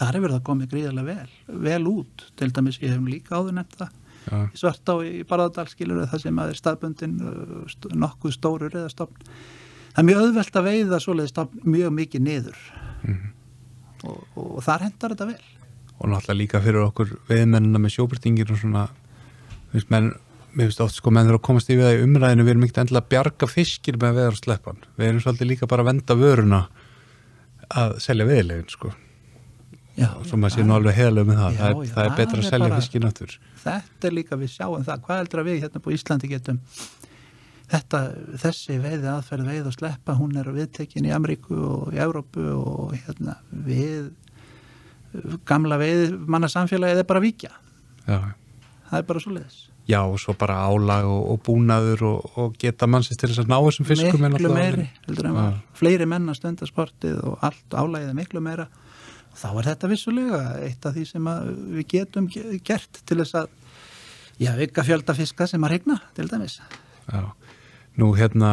þar 0.00 0.16
hefur 0.16 0.32
það 0.36 0.42
komið 0.46 0.68
gríðarlega 0.70 1.14
vel, 1.16 1.30
vel 1.64 1.86
út. 1.90 2.22
Til 2.38 2.48
dæmis 2.54 2.76
ég 2.78 2.92
hef 2.94 3.00
líka 3.10 3.34
áður 3.40 3.56
nefnt 3.56 3.74
það. 3.80 3.96
Já, 4.30 4.36
í 4.46 4.60
Svartá 4.60 4.94
í 5.02 5.22
Barðardal 5.26 5.64
skilur 5.68 6.04
það 6.06 6.22
sem 6.22 6.38
að 6.38 6.52
er 6.52 6.58
staðbundin 6.60 7.16
uh, 7.26 7.64
st- 7.68 7.90
nokkuð 7.98 8.34
stórur 8.36 8.76
eða 8.76 8.92
stofn 8.92 9.18
það 9.90 9.98
er 10.02 10.06
mjög 10.06 10.20
auðvelt 10.22 10.58
að 10.60 10.68
veiða 10.68 11.00
svoleiði 11.02 11.32
stofn 11.32 11.64
mjög 11.74 11.94
mikið 11.98 12.22
niður. 12.28 12.60
Og, 14.04 14.14
og, 14.36 14.44
og 14.46 14.62
þar 14.64 14.84
hendar 14.86 15.14
þetta 15.16 15.28
vel. 15.32 15.48
Og 15.98 16.12
náttúrulega 16.12 16.38
líka 16.38 16.60
fyrir 16.64 16.84
okkur 16.86 17.14
veiðmennina 17.28 17.80
með 17.82 17.94
sjóbyrtingir 17.96 18.52
og 18.54 18.60
svona 18.62 18.84
veist, 19.74 19.90
menn, 19.90 20.12
mér 20.54 20.70
finnst 20.70 20.84
oft 20.86 21.00
sko 21.00 21.12
menn 21.12 21.28
eru 21.28 21.40
að 21.40 21.46
komast 21.50 21.72
yfir 21.72 21.88
það 21.88 21.98
í 21.98 22.04
umræðinu, 22.06 22.46
við 22.46 22.54
erum 22.54 22.68
ekkert 22.68 22.84
endilega 22.84 23.04
að 23.04 23.10
bjarga 23.16 23.50
fiskir 23.50 23.98
með 23.98 24.12
að 24.12 24.20
veða 24.22 24.32
og 24.36 24.38
sleppan 24.40 24.80
við 24.96 25.08
erum 25.10 25.24
svolítið 25.26 25.50
líka 25.50 25.68
bara 25.70 25.84
að 25.84 25.90
venda 25.90 26.16
vöruna 26.22 26.62
að 27.70 27.96
selja 28.02 28.26
veiðlegin 28.28 28.68
sko. 28.72 28.92
Svo 30.24 30.38
maður 30.40 30.54
sé 30.54 30.64
nú 30.64 30.72
alveg 30.78 30.96
heðalega 30.96 31.28
með 31.28 31.36
það. 31.42 31.52
Já, 31.52 31.60
það, 31.60 31.70
er, 31.70 31.84
já, 31.84 31.92
það 31.94 32.06
er 32.06 32.14
betra 32.16 32.38
að 32.40 32.46
selja 32.48 32.68
bara- 32.68 32.80
fiskir 32.80 33.02
náttúr 33.04 33.34
þetta 33.60 34.08
er 34.08 34.14
líka 34.16 34.36
við 34.40 34.48
sjáum 34.54 34.84
það. 34.86 35.00
Hvað 35.04 35.18
heldur 35.20 35.40
að 35.42 35.48
við 35.50 35.58
hérna 35.64 35.80
på 35.84 35.92
Íslandi 35.92 36.30
getum? 36.30 36.60
Þetta, 37.70 37.98
þessi 38.42 38.78
veiði 38.82 39.06
aðferð 39.12 39.46
veið 39.46 39.66
og 39.70 39.74
sleppa, 39.76 40.14
hún 40.18 40.32
er 40.40 40.48
viðtekin 40.50 41.06
í 41.06 41.12
Ameríku 41.14 41.54
og 41.54 41.92
í 41.94 42.00
Evrópu 42.02 42.46
og 42.56 42.94
hérna 42.96 43.36
við 43.52 44.10
gamla 45.46 45.78
veið 45.78 46.16
manna 46.26 46.48
samfélagið 46.50 47.02
er 47.04 47.06
bara 47.06 47.20
að 47.20 47.28
víkja. 47.28 47.50
Já. 48.06 48.18
það 48.90 48.98
er 48.98 49.06
bara 49.06 49.20
svo 49.22 49.30
leiðis 49.36 49.58
já, 49.90 50.00
og 50.06 50.18
svo 50.22 50.34
bara 50.38 50.56
álag 50.70 51.06
og, 51.10 51.22
og 51.34 51.40
búnaður 51.46 52.04
og, 52.08 52.28
og 52.38 52.54
geta 52.62 52.86
mannsins 52.90 53.18
til 53.20 53.30
þess 53.32 53.42
að 53.44 53.50
ná 53.52 53.56
þessum 53.66 53.88
fiskum 53.88 54.22
miklu 54.26 54.52
meiri 54.54 54.86
heldur 55.06 55.28
en 55.30 55.36
var. 55.38 55.56
Fleiri 55.78 56.06
menn 56.10 56.28
að 56.30 56.38
stunda 56.38 56.68
sportið 56.70 57.18
og 57.26 57.42
allt 57.46 57.76
álægið 57.82 58.12
er 58.12 58.18
miklu 58.20 58.42
meira. 58.44 58.68
Þá 59.40 59.48
er 59.60 59.68
þetta 59.70 59.88
vissulega 59.92 60.40
eitt 60.66 60.86
af 60.90 60.94
því 60.96 61.04
sem 61.10 61.28
við 61.76 61.86
getum 61.94 62.28
ge- 62.32 62.58
gert 62.66 63.02
til 63.06 63.18
þess 63.22 63.36
að 63.42 63.50
já, 64.42 64.52
vika 64.58 64.84
fjölda 64.86 65.14
fiska 65.18 65.46
sem 65.50 65.64
að 65.66 65.74
regna 65.76 65.98
til 66.16 66.28
dæmis. 66.30 66.58
Já, 67.10 67.22
nú 68.00 68.12
hérna 68.18 68.52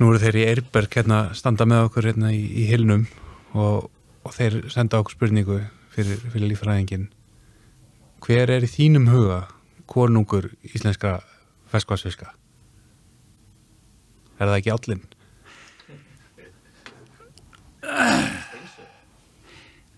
nú 0.00 0.08
eru 0.14 0.20
þeir 0.22 0.38
í 0.40 0.44
Eirberg 0.48 0.94
hérna 0.96 1.22
standa 1.36 1.66
með 1.68 1.88
okkur 1.90 2.06
hérna 2.10 2.30
í, 2.32 2.40
í 2.62 2.66
hilnum 2.70 3.06
og, 3.52 3.90
og 4.24 4.32
þeir 4.36 4.60
senda 4.72 5.00
okkur 5.02 5.16
spurningu 5.18 5.58
fyrir, 5.92 6.22
fyrir 6.32 6.48
lífræðingin 6.54 7.08
hver 8.24 8.52
er 8.56 8.64
í 8.64 8.70
þínum 8.70 9.08
huga 9.12 9.42
konungur 9.90 10.50
íslenska 10.66 11.18
ferskvarsfiska? 11.70 12.30
Er 14.40 14.48
það 14.48 14.56
ekki 14.60 14.72
allinn? 14.74 15.02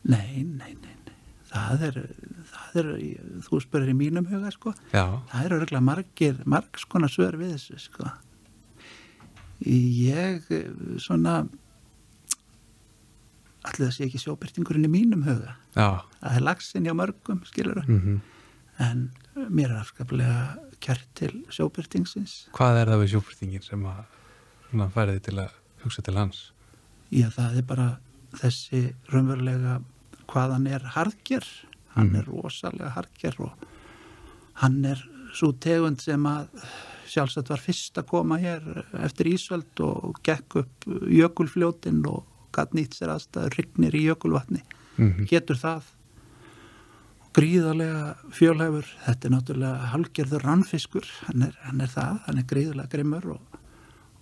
nei, 0.03 0.43
nei, 0.43 0.72
nei, 0.74 0.97
nei. 1.07 1.16
Það, 1.53 1.84
er, 1.88 1.99
það 2.51 2.80
er 2.82 2.90
þú 3.47 3.61
spyrir 3.62 3.93
í 3.93 3.97
mínum 3.99 4.26
huga 4.30 4.51
sko. 4.55 4.72
Já, 4.95 5.05
það 5.30 5.47
eru 5.47 5.59
örgulega 5.61 5.86
margir 5.86 6.40
margs 6.49 6.86
konar 6.88 7.12
svör 7.12 7.38
við 7.40 7.57
þessu 7.57 7.80
sko. 7.86 8.11
Ég 9.62 10.49
svona 11.05 11.43
allir 13.62 13.84
það 13.86 13.93
sé 13.95 14.07
ekki 14.09 14.18
sjóbyrtingurinn 14.24 14.88
í 14.88 14.90
mínum 14.90 15.22
huga. 15.28 15.55
Já, 15.76 16.03
það 16.18 16.38
er 16.40 16.47
lagsin 16.49 16.88
hjá 16.88 16.97
mörgum 16.99 17.45
skilur 17.47 17.84
mm 17.86 18.20
en 18.80 19.11
mér 19.37 19.70
er 19.72 19.78
afskaplega 19.80 20.57
kjart 20.85 21.07
til 21.18 21.33
sjóbyrtingsins 21.53 22.35
hvað 22.57 22.80
er 22.83 22.91
það 22.93 23.03
við 23.05 23.12
sjófyrtingin 23.14 23.62
sem 23.64 23.85
að 23.89 24.03
svona, 24.70 24.89
færi 24.93 25.14
þið 25.16 25.22
til 25.28 25.39
að 25.47 25.55
hugsa 25.85 26.03
til 26.07 26.16
hans? 26.20 26.41
já 27.12 27.28
það 27.33 27.57
er 27.62 27.66
bara 27.68 27.89
þessi 28.41 28.83
raunverulega 29.12 29.78
hvað 30.33 30.53
hann 30.57 30.66
er 30.66 30.87
harðger 30.97 31.47
hann 31.95 32.09
Mhm. 32.09 32.16
er 32.16 32.24
rosalega 32.24 32.91
harðger 32.95 33.41
og 33.41 33.53
hann 34.55 34.85
er 34.85 35.01
svo 35.35 35.53
tegund 35.53 36.01
sem 36.01 36.22
að 36.28 36.49
sjálfsagt 37.09 37.49
var 37.53 37.61
fyrst 37.61 37.99
að 38.01 38.07
koma 38.09 38.39
hér 38.41 38.85
eftir 39.05 39.26
Ísveld 39.33 39.80
og 39.85 40.20
gekk 40.24 40.57
upp 40.62 40.87
jökulfljótin 41.09 42.05
og 42.09 42.24
gatt 42.53 42.72
nýtt 42.76 42.97
sér 42.97 43.12
aðstæður 43.16 43.57
rignir 43.59 43.93
í 43.97 44.07
jökulvatni 44.09 44.62
Mm 44.99 45.24
getur 45.28 45.57
það 45.57 45.83
gríðarlega 47.37 48.14
fjölhefur 48.37 48.87
þetta 49.07 49.28
er 49.28 49.33
náttúrulega 49.37 49.89
halgerður 49.95 50.45
rannfiskur. 50.47 51.07
Hann 51.28 51.43
er, 51.49 51.55
hann 51.64 51.80
er 51.80 51.91
það, 51.93 52.20
hann 52.26 52.39
er 52.43 52.47
gríðarlega 52.53 52.93
grimmur 52.93 53.26
og, 53.37 53.59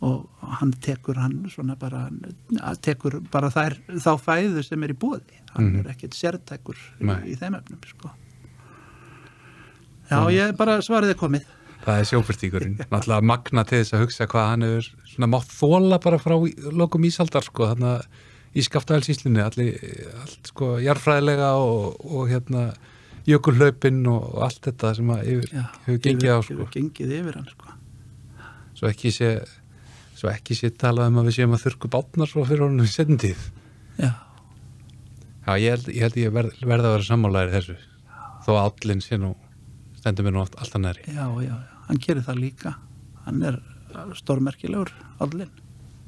og 0.07 0.55
hann 0.61 0.73
tekur 0.81 1.19
hann 1.21 1.41
svona 1.53 1.75
bara 1.81 2.05
hann 2.09 2.79
tekur 2.83 3.19
bara 3.33 3.51
þær, 3.53 3.77
þá 4.01 4.11
fæðu 4.25 4.63
sem 4.65 4.83
er 4.87 4.95
í 4.95 4.99
búði 5.03 5.39
hann 5.55 5.67
Mhm. 5.73 5.81
er 5.85 5.91
ekkert 5.95 6.15
sértækur 6.15 6.79
í, 7.01 7.09
í 7.33 7.37
þeim 7.37 7.57
efnum 7.59 7.81
sko. 7.91 8.11
já, 10.11 10.19
ég 10.35 10.57
bara 10.59 10.79
svariði 10.85 11.17
komið. 11.19 11.45
Það 11.81 11.99
er 12.03 12.09
sjófyrtingurinn, 12.11 12.75
náttúrulega 12.91 13.25
magna 13.25 13.63
til 13.65 13.79
þess 13.81 13.95
að 13.97 14.03
hugsa 14.05 14.27
hvað 14.29 14.49
hann 14.51 14.63
er 14.67 14.89
svona 15.09 15.29
mátt 15.33 15.49
þóla 15.55 15.99
bara 16.03 16.19
frá 16.21 16.35
í- 16.45 16.57
lokum 16.77 17.07
ísaldar 17.09 17.43
sko, 17.47 17.71
þarna 17.71 17.93
í 18.55 18.65
skaftafælsíslunni 18.67 19.41
allir, 19.41 19.79
allt 20.21 20.51
sko, 20.53 20.75
jarfræðilega 20.85 21.55
og, 21.57 21.97
og 22.05 22.29
hérna 22.29 22.67
jökulhlaupin 23.31 24.01
og, 24.11 24.27
allt 24.47 24.61
þetta 24.69 24.95
sem 24.99 25.13
yfir, 25.17 25.51
já, 25.55 25.65
hefur 25.87 26.03
gengið 26.07 26.35
á 26.35 26.39
sko. 26.41 26.57
hefur 26.57 26.73
gengið 26.77 27.15
yfir 27.21 27.39
hann 27.41 27.49
sko. 27.51 27.77
svo 28.79 28.91
ekki 28.91 29.13
sé 29.15 29.31
svo 30.21 30.33
ekki 30.33 30.57
sé 30.59 30.73
talað 30.77 31.13
um 31.13 31.23
að 31.23 31.31
við 31.31 31.39
séum 31.39 31.57
að 31.57 31.65
þurrku 31.67 31.93
bátnar 31.93 32.29
svo 32.29 32.45
fyrir 32.45 32.67
honum 32.67 32.85
í 32.85 33.17
tíð. 33.25 33.47
Já, 34.01 34.13
Já, 35.41 35.57
ég 35.57 35.73
held 35.73 35.87
ég, 35.89 36.03
held 36.05 36.17
ég 36.21 36.35
verð, 36.35 36.59
verð 36.69 36.87
að 36.87 36.93
vera 36.95 37.07
sammálaðir 37.07 37.55
þessu. 37.57 37.77
Þó 38.45 38.51
að 38.53 38.61
állinn 38.67 39.01
sé 39.03 39.17
nú 39.19 39.31
stendur 40.01 40.27
mér 40.27 40.37
nú 40.37 40.43
allt, 40.45 40.57
alltaf 40.61 40.81
næri 40.81 41.03
já, 41.09 41.25
já, 41.25 41.49
já, 41.49 41.81
hann 41.89 42.01
gerir 42.05 42.25
það 42.25 42.41
líka. 42.45 42.75
Hann 43.27 43.43
er 43.45 43.59
stórmerkilegur 44.17 44.93
allin 45.21 45.51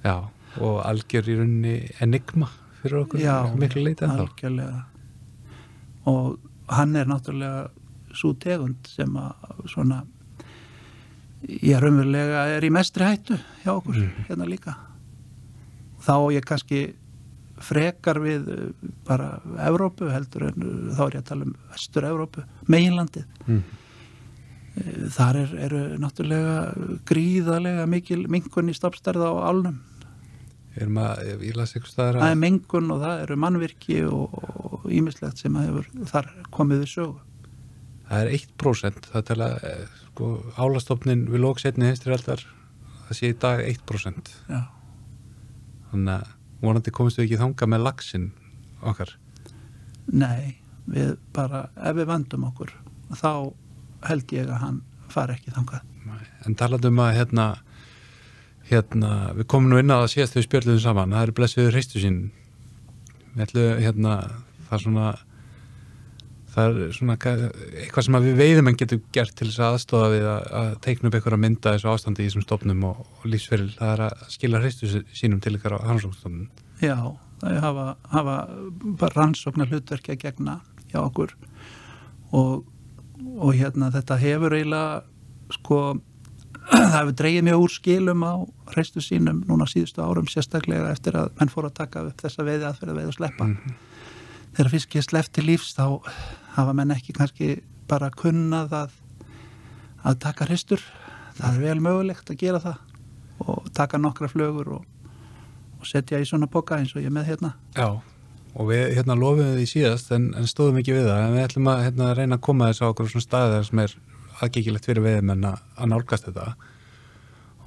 Já, 0.05 0.15
og 0.61 0.79
algjör 0.87 1.29
í 1.29 1.37
rauninni 1.41 1.75
enigma 2.03 2.49
fyrir 2.83 3.03
okkur 3.03 3.23
já, 3.23 3.35
miklu 3.59 3.93
þá 3.99 4.07
algjörlega. 4.15 4.81
Og 6.11 6.39
hann 6.79 6.97
er 6.97 7.07
náttúrulega 7.11 7.69
svo 8.17 8.33
tegund 8.43 8.89
sem 8.93 9.13
að 9.17 9.69
svona 9.73 10.03
ég 11.49 11.81
raunverulega 11.83 12.43
er 12.57 12.65
í 12.67 12.71
mestri 12.75 13.05
hættu 13.09 13.39
hjá 13.65 13.73
okkur 13.77 13.97
Mhm. 13.99 14.27
hérna 14.29 14.47
líka 14.49 14.77
þá 16.03 16.15
ég 16.35 16.45
kannski 16.47 16.83
frekar 17.63 18.19
við 18.19 18.49
uh, 18.51 18.73
bara 19.07 19.41
Evrópu 19.69 20.09
heldur 20.11 20.49
en 20.51 20.63
uh, 20.67 20.95
þá 20.97 21.03
er 21.07 21.15
ég 21.17 21.23
að 21.23 21.29
tala 21.31 21.45
um 21.47 21.55
vestur 21.71 22.09
Evrópu, 22.09 22.45
meginlandið 22.69 23.25
mm. 23.47 23.63
Eh, 24.73 25.03
þar 25.13 25.37
er, 25.37 25.51
eru 25.67 25.79
náttúrulega 26.01 26.53
gríðarlega 27.05 27.83
mikil 27.93 28.23
mingun 28.33 28.71
í 28.73 28.75
stafstærð 28.75 29.21
á 29.21 29.33
álnum 29.53 29.75
Erum 30.81 30.97
að, 30.97 31.21
ég 31.45 31.59
las 31.59 31.75
eitthvað 31.77 31.91
staðar 31.93 32.17
það 32.17 32.25
er 32.31 32.33
að 32.33 32.41
mengun 32.41 32.89
og 32.95 33.03
það 33.03 33.21
eru 33.27 33.37
mannvirki 33.37 33.99
og 34.09 34.72
ímislegt 34.91 35.39
sem 35.43 35.57
hefur 35.61 35.89
þar 36.11 36.29
komið 36.55 36.85
við 36.85 36.91
sögu. 36.95 37.21
það 38.09 38.23
er 38.25 38.33
1% 38.39 39.09
það 39.13 39.27
tala, 39.31 39.49
eh, 39.63 39.87
sko, 40.09 40.31
álastofnin 40.57 41.27
við 41.31 41.45
lóksetni 41.45 41.91
hinstir 41.91 42.13
eldar 42.17 42.45
það 43.09 43.19
sé 43.19 43.33
í 43.33 43.39
dag 43.39 43.65
1% 43.67 44.33
Já, 44.49 44.63
þannig 45.91 46.15
að 46.15 46.33
vonandi 46.63 46.95
komist 46.95 47.19
við 47.19 47.29
ekki 47.29 47.43
þanga 47.43 47.71
með 47.73 47.85
laxin 47.87 48.31
okkar 48.83 49.17
nei, 50.07 50.59
við 50.87 51.17
bara, 51.33 51.69
ef 51.77 51.97
við 51.97 52.09
vandum 52.11 52.49
okkur, 52.51 52.73
þá 53.15 53.53
held 54.09 54.33
ég 54.35 54.49
að 54.51 54.63
hann 54.65 54.81
fari 55.13 55.37
ekki 55.37 55.53
þangað. 55.55 55.83
en 56.47 56.55
talandi 56.59 56.89
um 56.91 56.99
að 57.05 57.15
hérna 57.21 57.47
hérna, 58.71 59.33
við 59.37 59.49
komum 59.51 59.73
nú 59.73 59.81
inn 59.83 59.93
að 59.93 60.09
síðast 60.15 60.37
við 60.39 60.47
spjörluðum 60.47 60.83
saman, 60.83 61.15
það 61.15 61.27
er 61.27 61.35
blessuður 61.37 61.77
hreistu 61.77 62.03
sín 62.03 62.19
við 63.35 63.45
ætlum 63.47 63.83
hérna 63.83 64.15
það 64.73 64.79
er 64.79 64.85
svona 64.87 65.13
það 66.53 66.81
er 66.83 66.97
svona 66.97 67.17
eitthvað 67.17 68.07
sem 68.07 68.17
að 68.19 68.27
við 68.29 68.41
veiðum 68.43 68.69
en 68.69 68.79
getum 68.81 69.05
gert 69.15 69.35
til 69.39 69.49
þess 69.49 69.61
að 69.63 69.77
aðstofa 69.77 70.09
við 70.13 70.27
að, 70.29 70.49
að 70.61 70.73
teikna 70.85 71.13
upp 71.13 71.29
að 71.31 71.39
mynda 71.45 71.75
þessu 71.77 71.91
ástandi 71.93 72.25
í 72.25 72.29
þessum 72.29 72.45
stofnum 72.45 72.85
og, 72.91 73.07
og 73.07 73.29
lífsferil, 73.29 73.71
það 73.79 73.93
er 73.95 74.05
að 74.09 74.27
skila 74.35 74.61
hreistu 74.61 74.91
sínum 75.17 75.41
til 75.45 75.55
ykkar 75.57 75.79
á 75.81 75.87
hansókstofnum 75.89 76.51
Já, 76.83 76.97
þau 77.41 77.55
hafa, 77.63 77.87
hafa 78.11 78.37
bara 79.01 79.17
rannsóknar 79.17 79.71
hlutverki 79.71 80.17
að 80.17 80.25
gegna 80.25 80.59
hjá 80.91 80.99
okkur. 81.03 81.35
Og, 82.35 82.65
og 83.39 83.53
hérna 83.55 83.93
þetta 83.95 84.19
hefur 84.21 84.57
eiginlega 84.57 85.55
sko 85.55 85.79
það 86.73 86.97
hefur 86.97 87.17
dreigið 87.21 87.47
mjög 87.49 87.65
úr 87.65 87.75
skilum 87.77 88.27
á 88.27 88.35
hreistu 88.75 89.05
sínum 89.05 89.41
núna 89.49 89.69
síðustu 89.71 90.03
árum 90.03 90.29
sérstaklega 90.31 90.91
eftir 90.93 91.17
að 91.19 91.33
menn 91.39 91.53
fór 91.53 91.71
að 91.71 91.79
taka 91.81 92.05
upp 92.09 92.23
þessa 92.23 92.47
veiði 92.47 92.69
aðferða 92.69 92.99
veið 92.99 93.11
og 93.13 93.19
sleppa 93.19 93.49
þegar 94.57 94.73
fiskið 94.77 95.07
slepp 95.07 95.33
til 95.33 95.47
lífs 95.49 95.75
þá 95.77 95.87
hafa 96.57 96.75
menn 96.77 96.95
ekki 96.95 97.17
kannski 97.17 97.55
bara 97.91 98.11
kunnað 98.15 98.75
að, 98.77 98.97
að 100.05 100.21
taka 100.25 100.49
hreistur 100.49 100.83
það 101.39 101.55
er 101.55 101.63
vel 101.67 101.85
mögulegt 101.85 102.33
að 102.33 102.41
gera 102.43 102.63
það 102.63 102.81
og 103.43 103.69
taka 103.75 103.99
nokkra 103.99 104.31
flögur 104.31 104.73
og, 104.79 105.13
og 105.81 105.89
setja 105.89 106.21
í 106.21 106.27
svona 106.29 106.49
boka 106.51 106.79
eins 106.79 106.95
og 106.95 107.03
ég 107.03 107.11
er 107.11 107.15
með 107.15 107.33
hérna. 107.33 107.53
Já, 107.75 107.89
og 108.53 108.69
við 108.69 108.93
hérna 108.99 109.17
lofum 109.19 109.55
því 109.57 109.67
síðast 109.71 110.13
en, 110.15 110.31
en 110.39 110.49
stóðum 110.51 110.81
ekki 110.83 110.95
við 110.97 111.09
það. 111.09 111.23
En 111.25 111.37
við 111.37 111.47
ætlum 111.47 111.71
að 111.73 111.85
hérna, 111.87 112.11
reyna 112.19 112.39
að 112.39 112.45
koma 112.49 112.69
þess 112.71 112.85
á 112.85 112.91
okkur 112.91 113.11
svona 113.11 113.27
staðar 113.27 113.67
sem 113.69 113.83
er 113.83 113.97
aðgengilegt 114.43 114.89
fyrir 114.89 115.07
veðimenn 115.07 115.49
að, 115.49 115.65
að 115.79 115.91
nálgast 115.93 116.29
þetta. 116.29 116.47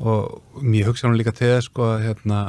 Og 0.06 0.64
mér 0.64 0.90
hugsa 0.90 1.10
nú 1.10 1.20
líka 1.20 1.36
til 1.36 1.52
þess 1.56 1.70
sko 1.72 1.90
að 1.94 2.06
hérna 2.10 2.40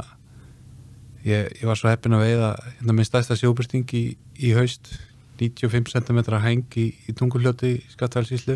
ég, 1.27 1.51
ég 1.61 1.67
var 1.69 1.79
svo 1.79 1.91
heppin 1.91 2.15
að 2.17 2.25
veiða 2.27 2.51
hérna 2.79 2.97
minn 2.97 3.09
stæðsta 3.09 3.37
sjóbyrting 3.41 3.87
í, 3.99 4.05
í 4.41 4.53
haust. 4.57 4.93
95 5.37 5.91
cm 5.93 6.21
heng 6.41 6.77
í, 6.81 6.87
í 7.11 7.13
tunguljóti 7.13 7.75
í 7.77 7.81
Skattfælsíslu 7.93 8.55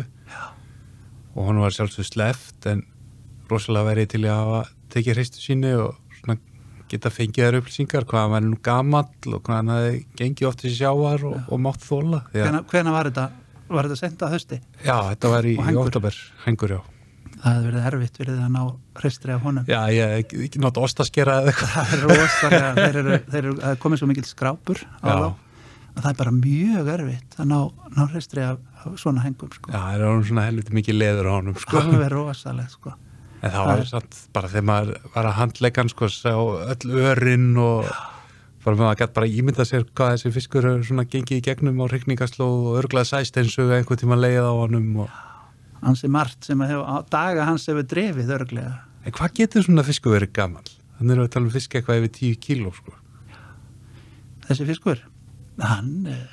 og 1.35 1.45
hann 1.47 1.59
var 1.61 1.75
sjálfsög 1.75 2.07
sleft 2.07 2.65
en 2.71 2.81
rosalega 3.51 3.91
verið 3.91 4.07
til 4.15 4.21
að 4.25 4.39
hafa 4.39 4.61
tekið 4.95 5.13
hreistu 5.19 5.43
síni 5.43 5.75
og 5.77 5.99
geta 6.91 7.11
fengið 7.13 7.45
þær 7.45 7.57
upplýsingar 7.61 8.03
hvað 8.09 8.23
hann 8.25 8.33
væri 8.33 8.49
nú 8.49 8.57
gamall 8.65 9.35
og 9.37 9.43
hvað 9.45 9.59
hann 9.61 9.69
hefði 9.75 9.99
gengið 10.19 10.47
oft 10.49 10.63
þessi 10.65 10.79
sjávar 10.81 11.21
og, 11.29 11.37
og 11.53 11.61
mátt 11.63 11.85
þóla 11.85 12.23
að- 12.33 12.65
hvena, 12.73 12.91
var 12.97 13.07
þetta 13.11 13.27
var 13.71 13.87
þetta 13.87 13.99
sendað 14.01 14.33
hösti 14.35 14.57
Já, 14.83 14.97
þetta 15.13 15.31
var 15.31 15.47
í, 15.47 15.53
í 15.55 15.77
oktober, 15.85 16.17
hengur, 16.47 16.73
já. 16.75 16.81
Það 17.41 17.53
hefði 17.55 17.67
verið 17.69 17.85
erfitt 17.91 18.17
fyrir 18.21 18.39
að 18.41 18.51
ná 18.55 18.61
hreistri 19.01 19.33
af 19.35 19.41
honum 19.45 19.65
Já, 19.71 19.79
ég 19.95 20.33
ekki 20.45 20.61
nátt 20.61 20.77
ostaskera 20.81 21.39
eða 21.41 21.51
eitthvað. 21.53 21.71
það 21.75 21.93
er 21.95 22.03
rosalega 22.09 22.73
þeir 22.77 22.99
eru, 23.01 23.15
þeir 23.31 23.39
eru, 23.45 23.53
það 23.61 23.71
er 23.75 23.79
komið 23.85 24.01
svo 24.01 24.09
mikil 24.11 24.25
skrápur 24.29 24.83
á 25.01 25.07
Já. 25.09 25.15
þá 25.17 25.29
að 25.91 26.03
það 26.05 26.11
er 26.13 26.19
bara 26.21 26.31
mjög 26.37 26.91
erfitt 26.95 27.39
að 27.41 27.47
ná, 27.51 27.57
ná 27.97 28.03
hreistri 28.13 28.43
af, 28.47 28.59
af 28.85 28.93
svona 29.01 29.23
hengum 29.25 29.49
sko. 29.51 29.71
Já, 29.73 29.79
það 29.81 30.05
er 30.07 30.21
svona 30.29 30.45
helviti 30.47 30.75
mikið 30.77 30.95
leður 31.01 31.27
á 31.27 31.31
honum, 31.35 31.57
sko. 31.59 31.81
alveg 31.81 32.11
rosalegt 32.13 32.71
sko. 32.77 32.93
En 33.41 33.49
það 33.49 33.57
það 33.57 33.67
var 33.71 33.81
er- 33.81 33.89
satt 33.89 34.21
bara 34.37 34.51
þegar 34.53 34.67
maður 34.69 34.93
var 35.15 35.25
að 35.31 35.37
handleika 35.41 35.81
hann, 35.81 35.89
sko, 35.91 36.07
sá 36.13 36.31
öll 36.31 36.95
örinn 37.09 37.49
og 37.59 37.89
bara 38.63 38.77
maður 38.77 38.99
gætt 39.01 39.13
bara 39.17 39.27
ímynda 39.27 39.65
sér 39.67 39.83
hvað 39.91 40.13
þessi 40.15 40.31
fiskur 40.37 40.69
er 40.69 40.83
svona 40.85 41.03
gengið 41.09 41.41
í 41.41 41.45
gegnum 41.49 41.81
á 41.81 41.85
hans 45.81 46.03
er 46.05 46.11
margt 46.13 46.45
sem 46.45 46.61
að 46.61 46.73
hefur, 46.75 46.85
á 46.87 46.95
daga 47.11 47.45
hans 47.49 47.65
hefur 47.69 47.87
drefið 47.89 48.33
örglega 48.37 48.73
En 49.05 49.15
hvað 49.17 49.33
getur 49.39 49.63
svona 49.65 49.81
fiskur 49.87 50.13
verið 50.13 50.33
gammal? 50.37 50.67
Þannig 50.99 51.17
við 51.17 51.23
að 51.25 51.31
tala 51.33 51.47
um 51.47 51.53
fisk 51.55 51.75
eitthvað 51.79 52.03
yfir 52.03 52.11
10 52.17 52.35
kíló, 52.45 52.71
sko. 52.77 52.91
þessi 54.45 54.67
fiskur 54.69 54.99
hann, 55.61 56.05
eh, 56.07 56.27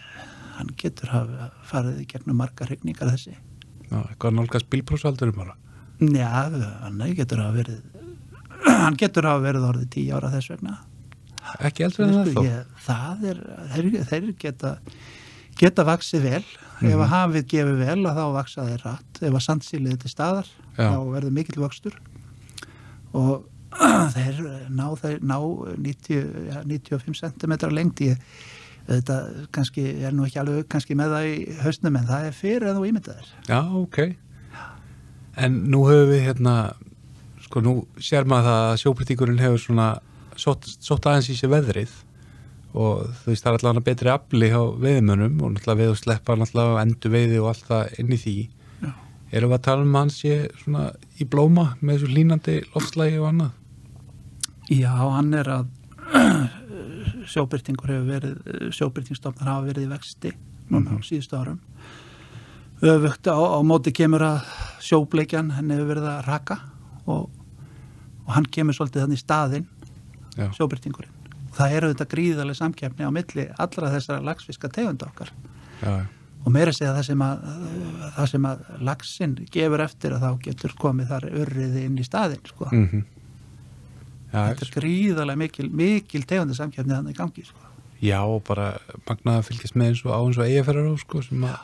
hann 0.59 0.73
getur 0.81 1.09
hafa 1.15 1.51
farið 1.69 2.03
í 2.03 2.07
gegnum 2.11 2.37
margar 2.43 2.69
hrygningar 2.69 3.09
þessi 3.15 3.35
Já, 3.89 4.03
eitthvað 4.05 4.35
nálgast 4.37 4.69
bílprósaldurum 4.69 5.37
bara. 5.39 5.55
já, 5.99 6.29
hann 6.85 7.01
getur 7.17 7.41
hafa 7.41 7.57
verið 7.57 7.81
hann 8.85 8.97
getur 9.01 9.25
hafa 9.31 9.41
verið 9.47 9.69
orðið 9.71 9.91
tíu 9.97 10.13
ára 10.19 10.31
þess 10.35 10.53
vegna 10.55 10.77
Ekki 11.65 11.85
eldur 11.87 12.05
en 12.05 12.13
það 12.13 12.35
þó. 12.35 12.43
ég, 12.45 12.73
það 12.85 13.23
er 13.31 13.39
þeir, 13.73 13.87
þeir 14.11 14.27
geta 14.43 14.73
geta 15.59 15.85
vaksið 15.89 16.27
vel. 16.29 16.43
Ef 16.79 16.95
að 16.95 17.11
hafið 17.11 17.47
gefið 17.51 17.81
vel 17.83 18.01
að 18.07 18.19
þá 18.21 18.25
vaksa 18.37 18.67
þeir 18.69 18.85
rætt 18.87 19.23
ef 19.27 19.33
að 19.33 19.45
sandsýlið 19.49 19.95
er 19.97 20.03
til 20.05 20.11
staðar 20.13 20.51
Já. 20.79 20.85
þá 20.87 20.99
verður 21.11 21.35
mikill 21.35 21.63
vöxtur. 21.65 21.97
Og 23.19 23.49
þeir 24.15 24.39
ná, 24.71 24.87
þeir 25.01 25.19
ná 25.27 25.37
90, 25.75 26.23
ja, 26.53 26.63
95 26.63 27.19
cm 27.19 27.57
lengt 27.75 28.05
ég 28.07 28.23
þetta 28.89 29.19
kannski 29.53 29.85
er 30.07 30.15
nú 30.17 30.25
ekki 30.25 30.41
alveg 30.41 30.69
kannski 30.73 30.97
með 30.97 31.15
það 31.15 31.29
í 31.29 31.37
hausnum 31.61 31.99
en 32.01 32.09
það 32.09 32.29
er 32.29 32.37
fyrir 32.37 32.69
að 32.71 32.79
þú 32.79 32.89
ímyndaðir 32.89 33.33
Já, 33.49 33.61
ok. 33.83 33.99
En 35.39 35.59
nú 35.71 35.85
höfum 35.87 36.13
við 36.13 36.25
hérna, 36.25 36.55
sko 37.45 37.63
nú 37.63 37.75
sér 38.03 38.27
maður 38.29 38.55
að 38.55 38.77
sjóbrytíkurinn 38.83 39.43
hefur 39.43 39.61
svona 39.63 39.89
sótt, 40.41 40.67
sótt 40.81 41.07
aðeins 41.07 41.29
í 41.35 41.37
sér 41.39 41.53
veðrið 41.53 41.93
og 42.75 43.09
þú 43.23 43.33
veist 43.33 43.45
það 43.45 43.55
er 43.55 43.59
allavega 43.59 43.87
betri 43.87 44.13
afli 44.13 44.51
hjá 44.53 44.61
veiðmönnum 44.85 45.41
og 45.41 45.55
náttúrulega 45.55 45.81
veið 45.81 45.93
og 45.95 46.01
sleppa 46.03 46.37
náttúrulega 46.37 46.83
endur 46.85 47.15
veiði 47.15 47.41
og 47.41 47.51
allt 47.53 47.69
það 47.71 47.95
inn 48.03 48.13
í 48.13 48.21
því. 48.25 48.37
Já. 48.83 48.91
Erum 49.33 49.53
við 49.53 49.59
að 49.59 49.65
tala 49.69 49.87
um 49.87 50.11
svona 50.13 50.85
í 51.17 51.29
blóma 51.29 51.67
með 51.81 51.95
þessu 51.95 52.13
línandi 52.13 52.59
loftslægi 52.75 53.23
og 53.23 53.31
annað? 53.33 53.57
Já, 54.69 54.93
hann 54.93 55.33
er 55.35 55.49
að 55.49 55.67
sjóbyrtingur 57.33 57.93
hefur 57.93 58.09
verið 58.09 58.71
sjóbyrtingstofnar 58.77 59.51
hafa 59.53 59.67
verið 59.69 59.89
í 59.89 59.91
vexti 59.93 60.35
núna 60.69 60.97
á 60.97 61.01
síðustu 61.05 61.39
árum 61.39 61.61
öfugt 62.85 63.27
á, 63.27 63.37
á 63.37 63.59
móti 63.67 63.93
kemur 63.97 64.23
að 64.23 64.49
sjóbleikjan 64.85 65.53
henni 65.57 65.77
hefur 65.77 65.95
verið 65.95 66.09
að 66.13 66.25
raka 66.29 66.59
og, 67.09 67.29
og 68.27 68.35
hann 68.37 68.49
kemur 68.53 68.77
svolítið 68.77 69.05
þannig 69.07 69.21
í 69.21 69.25
staðinn 69.25 69.69
sjóbyrtingurinn 70.57 71.18
það 71.57 71.75
eru 71.79 71.91
þetta 71.93 72.07
gríðarlega 72.13 72.59
samkeppni 72.61 73.09
á 73.09 73.11
milli 73.15 73.45
allra 73.59 73.91
þessara 73.95 74.25
lagsfiska 74.29 74.69
tegunda 74.75 75.09
okkar 75.09 75.31
Já, 75.83 75.93
og 76.45 76.53
meira 76.55 76.73
segja 76.75 76.95
það 76.97 77.07
sem 77.09 77.23
að 77.25 77.47
það 78.17 78.27
sem 78.33 78.49
að 78.51 78.67
lagsin 78.89 79.37
gefur 79.55 79.85
eftir 79.85 80.17
að 80.17 80.25
þá 80.27 80.31
getur 80.49 80.75
komið 80.81 81.13
þar 81.13 81.29
örriði 81.31 81.85
inn 81.89 81.99
í 81.99 82.07
staðinn 82.07 82.45
sko. 82.51 82.69
mm 82.73 83.07
Já, 84.29 84.43
þetta 84.53 84.67
er 84.67 84.73
gríðarlega 84.75 85.41
mikil, 85.41 85.71
mikil 85.73 86.21
tegunda 86.29 86.53
samkeppni 86.59 86.93
þannig 86.93 87.15
í 87.15 87.19
gangi 87.19 87.45
sko. 87.49 87.63
já, 88.05 88.19
og 88.21 88.43
bara 88.45 88.75
magnaða 89.09 89.47
fylgjast 89.49 89.75
með 89.75 89.89
eins 89.95 90.03
og 90.05 90.13
á 90.13 90.21
eins 90.21 90.37
og 90.39 90.45
eigafærar 90.45 90.91
á 90.93 90.95
sko 91.01 91.23
sem 91.25 91.47
að 91.49 91.57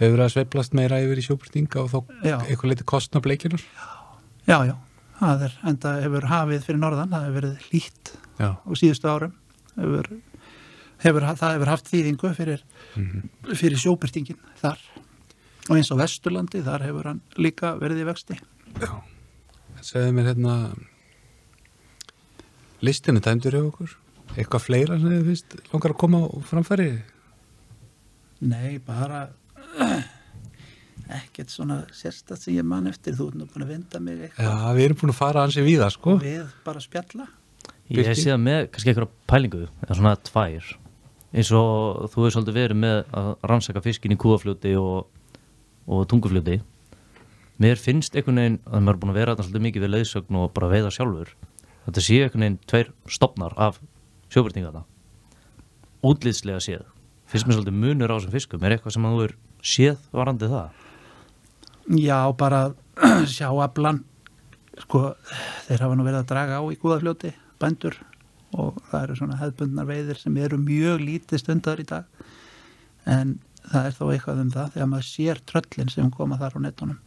hefur 0.00 0.14
verið 0.16 0.24
að 0.24 0.32
sveiflast 0.32 0.72
meira 0.74 1.02
yfir 1.04 1.20
í 1.20 1.24
sjóbrytinga 1.26 1.82
og 1.84 1.90
þá 1.92 1.98
Já. 2.24 2.36
eitthvað 2.48 2.72
leiti 2.72 2.86
kostna 2.88 3.20
bleikinar. 3.22 3.62
Já, 4.48 4.56
já, 4.66 4.72
það 5.20 5.44
er, 5.46 5.58
enda 5.68 5.92
hefur 6.00 6.26
hafið 6.32 6.64
fyrir 6.66 6.80
norðan, 6.82 7.12
það 7.12 7.26
hefur 7.28 7.36
verið 7.42 7.68
lít 7.74 8.12
Já. 8.42 8.50
á 8.58 8.70
síðustu 8.78 9.08
árum. 9.10 9.34
Hefur, 9.76 10.10
hefur, 11.04 11.26
það 11.38 11.54
hefur 11.56 11.70
haft 11.72 11.88
þýðingu 11.92 12.32
fyrir, 12.36 12.64
fyrir 13.54 13.80
sjóbyrtingin 13.80 14.40
þar. 14.60 14.82
Og 15.70 15.78
eins 15.78 15.92
á 15.94 15.96
Vesturlandi, 15.96 16.62
þar 16.66 16.86
hefur 16.88 17.08
hann 17.12 17.20
líka 17.38 17.76
verið 17.78 18.02
í 18.02 18.06
vexti. 18.08 18.38
Já, 18.82 18.92
segðu 19.80 20.16
mér 20.16 20.32
hérna 20.32 20.56
listinu 22.82 23.22
tæmdur 23.22 23.54
hjá 23.54 23.62
okkur? 23.62 23.98
Eitthvað 24.32 24.64
fleira 24.64 24.98
sem 24.98 25.12
þið 25.12 25.28
finnst 25.28 25.56
langar 25.70 25.94
að 25.94 26.00
koma 26.02 26.22
á 26.24 26.28
framfæri? 26.48 26.88
Nei, 28.42 28.80
bara 28.82 29.26
ekkert 31.12 31.52
svona 31.52 31.82
sérstætt 31.94 32.40
sem 32.42 32.56
ég 32.56 32.66
man 32.66 32.88
eftir, 32.90 33.14
þú 33.14 33.28
nú 33.36 33.46
búin 33.50 33.66
að 33.66 33.74
vinda 33.74 34.00
mig 34.02 34.24
Já, 34.24 34.26
eitthvað 34.30 34.74
við 34.78 34.86
erum 34.86 35.00
búin 35.02 35.12
að 35.12 35.20
fara 35.20 35.44
hans 35.44 35.58
í 35.60 35.64
víða 35.66 35.88
sko. 35.92 36.16
Við 36.22 36.50
bara 36.66 36.82
spjalla 36.82 37.28
Ég 37.92 38.10
sé 38.16 38.30
það 38.30 38.42
með 38.46 38.60
kannski 38.72 38.92
eitthvað 38.92 39.14
pælingu 39.30 39.62
eða 39.84 39.98
svona 39.98 40.14
tvær. 40.28 40.72
Eins 41.32 41.50
og 41.56 42.10
þú 42.12 42.22
hefur 42.22 42.34
svolítið 42.36 42.58
verið 42.58 42.80
með 42.82 42.98
að 43.20 43.30
rannsaka 43.50 43.84
fiskin 43.84 44.14
í 44.14 44.20
kúafljóti 44.20 44.74
og, 44.80 45.08
og 45.88 46.04
tungufljóti. 46.10 46.58
Mér 47.62 47.80
finnst 47.80 48.16
einhvern 48.16 48.40
veginn 48.40 48.60
að 48.66 48.84
maður 48.84 48.96
er 48.96 49.00
búin 49.02 49.14
að 49.14 49.20
vera 49.20 49.36
svolítið 49.38 49.66
mikið 49.68 49.86
við 49.86 49.94
leiðsögn 49.96 50.38
og 50.40 50.52
bara 50.56 50.72
veiða 50.72 50.92
sjálfur 50.92 51.34
þetta 51.86 52.04
sé 52.04 52.18
einhvern 52.22 52.44
veginn 52.44 52.58
tveir 52.70 52.90
stopnar 53.10 53.54
af 53.60 53.80
sjóbyrtingana 54.32 54.84
útlýðslega 56.02 56.62
séð. 56.62 56.86
Finnst 57.30 57.46
mér 57.46 57.58
svolítið 57.58 57.78
munur 57.78 58.12
á 58.12 58.16
þessum 58.16 58.34
fiskum. 58.34 58.64
Er 58.66 58.74
eitthvað 58.74 58.96
sem 58.96 59.04
að 59.06 59.14
þú 59.14 59.26
er 59.26 59.34
séð 59.72 60.08
varandi 60.14 60.48
það? 60.50 60.80
Já, 62.02 62.18
bara 62.38 62.62
sjá 63.34 63.48
aflan 63.50 64.02
sko, 64.82 65.12
þeir 65.68 65.84
hafa 65.84 65.98
nú 65.98 66.06
verið 66.06 66.20
að 66.22 66.30
draga 66.32 66.58
á 66.58 66.62
í 66.66 66.78
Gúðafljóti, 66.82 67.32
bændur 67.62 67.96
og 68.52 68.82
það 68.90 69.06
eru 69.06 69.16
svona 69.20 69.38
hefðbundnar 69.40 69.88
veiðir 69.88 70.20
sem 70.20 70.36
eru 70.36 70.58
mjög 70.60 71.00
lítið 71.06 71.42
stundar 71.42 71.80
í 71.80 71.86
dag 71.88 72.26
en 73.08 73.38
það 73.70 73.88
er 73.88 73.96
þó 73.96 74.04
eitthvað 74.10 74.42
um 74.42 74.52
það 74.52 74.74
þegar 74.74 74.90
maður 74.90 75.08
sér 75.08 75.40
tröllin 75.48 75.92
sem 75.92 76.10
koma 76.12 76.38
þar 76.40 76.58
á 76.58 76.64
netunum 76.66 77.00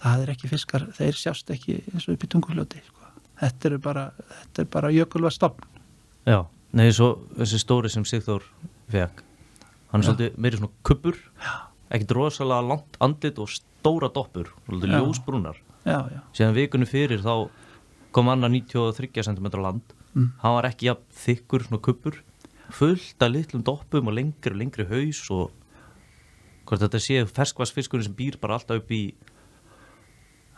það 0.00 0.24
er 0.24 0.32
ekki 0.34 0.50
fiskar, 0.50 0.86
þeir 0.96 1.18
sjást 1.18 1.52
ekki 1.54 1.78
eins 1.92 2.08
og 2.08 2.16
upp 2.16 2.24
í 2.26 2.30
tungufljóti 2.32 2.82
sko. 2.84 3.12
þetta 3.42 3.70
eru 3.70 3.80
bara, 3.84 4.06
þetta 4.40 4.64
er 4.64 4.70
bara 4.72 4.92
jökulva 4.94 5.32
stopn 5.34 5.70
Já, 6.24 6.40
nei, 6.72 6.88
svo 6.96 7.10
þessi 7.36 7.60
stóri 7.60 7.92
sem 7.92 8.06
Sigþór 8.08 8.46
fekk 8.92 9.22
hann 9.92 10.00
er 10.00 10.06
Já. 10.06 10.08
svolítið 10.08 10.38
meiri 10.40 10.60
svona 10.60 10.86
kuppur 10.86 11.20
ekkert 11.94 12.16
rosalega 12.16 12.68
langt 12.72 12.98
andlit 13.04 13.38
og 13.38 13.52
stóra 13.52 14.10
doppur, 14.12 14.50
Já. 14.68 14.98
ljósbrúnar 14.98 15.60
já, 15.84 16.00
já, 16.08 16.20
síðan 16.32 16.56
vikunni 16.56 16.88
fyrir 16.88 17.22
þá 17.22 17.50
kom 18.14 18.30
annar 18.32 18.52
93 18.54 19.22
cm 19.28 19.50
land 19.60 19.94
Mm. 20.14 20.28
hann 20.44 20.52
var 20.54 20.68
ekki 20.68 20.86
jafn 20.86 21.02
þykkur 21.24 21.64
svona 21.66 21.80
kuppur 21.82 22.20
fullt 22.70 23.22
af 23.26 23.32
litlum 23.34 23.64
doppum 23.66 24.06
og 24.06 24.14
lengri 24.14 24.52
og 24.52 24.58
lengri 24.60 24.84
haus 24.86 25.24
og 25.34 25.50
hvort 26.68 26.84
þetta 26.84 27.00
sé 27.02 27.16
ferskvarsfiskurinn 27.26 28.06
sem 28.06 28.14
býr 28.14 28.38
bara 28.38 28.54
alltaf 28.60 28.78
upp 28.78 28.92
í 28.94 29.00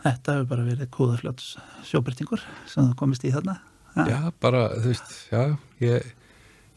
Þetta 0.03 0.35
hefur 0.35 0.47
bara 0.51 0.65
verið 0.67 0.89
kúðafljóts 0.93 1.47
sjóbyrtingur 1.89 2.43
sem 2.69 2.83
það 2.85 2.93
komist 2.99 3.25
í 3.25 3.31
þarna. 3.33 3.55
Já, 4.05 4.19
bara, 4.43 4.59
þú 4.77 4.91
veist, 4.91 5.15
já, 5.33 5.41
ég, 5.81 6.11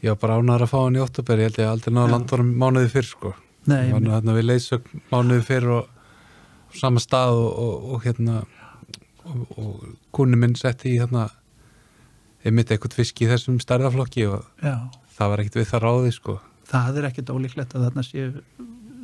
ég 0.00 0.14
var 0.14 0.20
bara 0.22 0.38
ánæður 0.40 0.64
að 0.64 0.70
fá 0.72 0.78
hann 0.86 0.96
í 0.96 1.02
óttuberi, 1.04 1.44
ég 1.44 1.50
held 1.50 1.60
ég 1.60 1.68
aldrei 1.74 1.92
náða 1.98 2.12
landvarum 2.14 2.54
mánuði 2.62 2.88
fyrr, 2.94 3.08
sko. 3.10 3.34
Nei, 3.68 3.82
Ég 3.90 3.92
var 3.92 4.00
nú 4.06 4.14
hérna 4.14 4.36
við 4.38 4.46
leiðsögn 4.48 5.02
mánuði 5.12 5.44
fyrr 5.50 5.68
og 5.76 5.84
á 5.84 6.72
sama 6.80 7.02
stað 7.04 7.36
og, 7.36 7.50
og, 7.60 7.90
og 7.98 8.06
hérna, 8.08 8.38
og, 9.30 9.44
og 9.56 9.86
kunni 10.16 10.38
minn 10.40 10.56
setti 10.58 10.94
í 10.94 10.98
hérna, 11.00 11.28
einmitt 12.44 12.72
eitthvað 12.72 12.98
fisk 13.00 13.22
í 13.24 13.30
þessum 13.30 13.60
stærðaflokki 13.62 14.26
og 14.30 14.44
já, 14.64 14.76
það 15.16 15.32
var 15.32 15.42
ekkert 15.44 15.60
við 15.60 15.70
það 15.72 15.84
ráði, 15.86 16.12
sko. 16.16 16.36
það 16.70 17.00
er 17.00 17.08
ekkit 17.10 17.32
ólíklegt 17.34 17.74
að 17.76 17.88
þarna 17.88 18.06
séu 18.06 18.30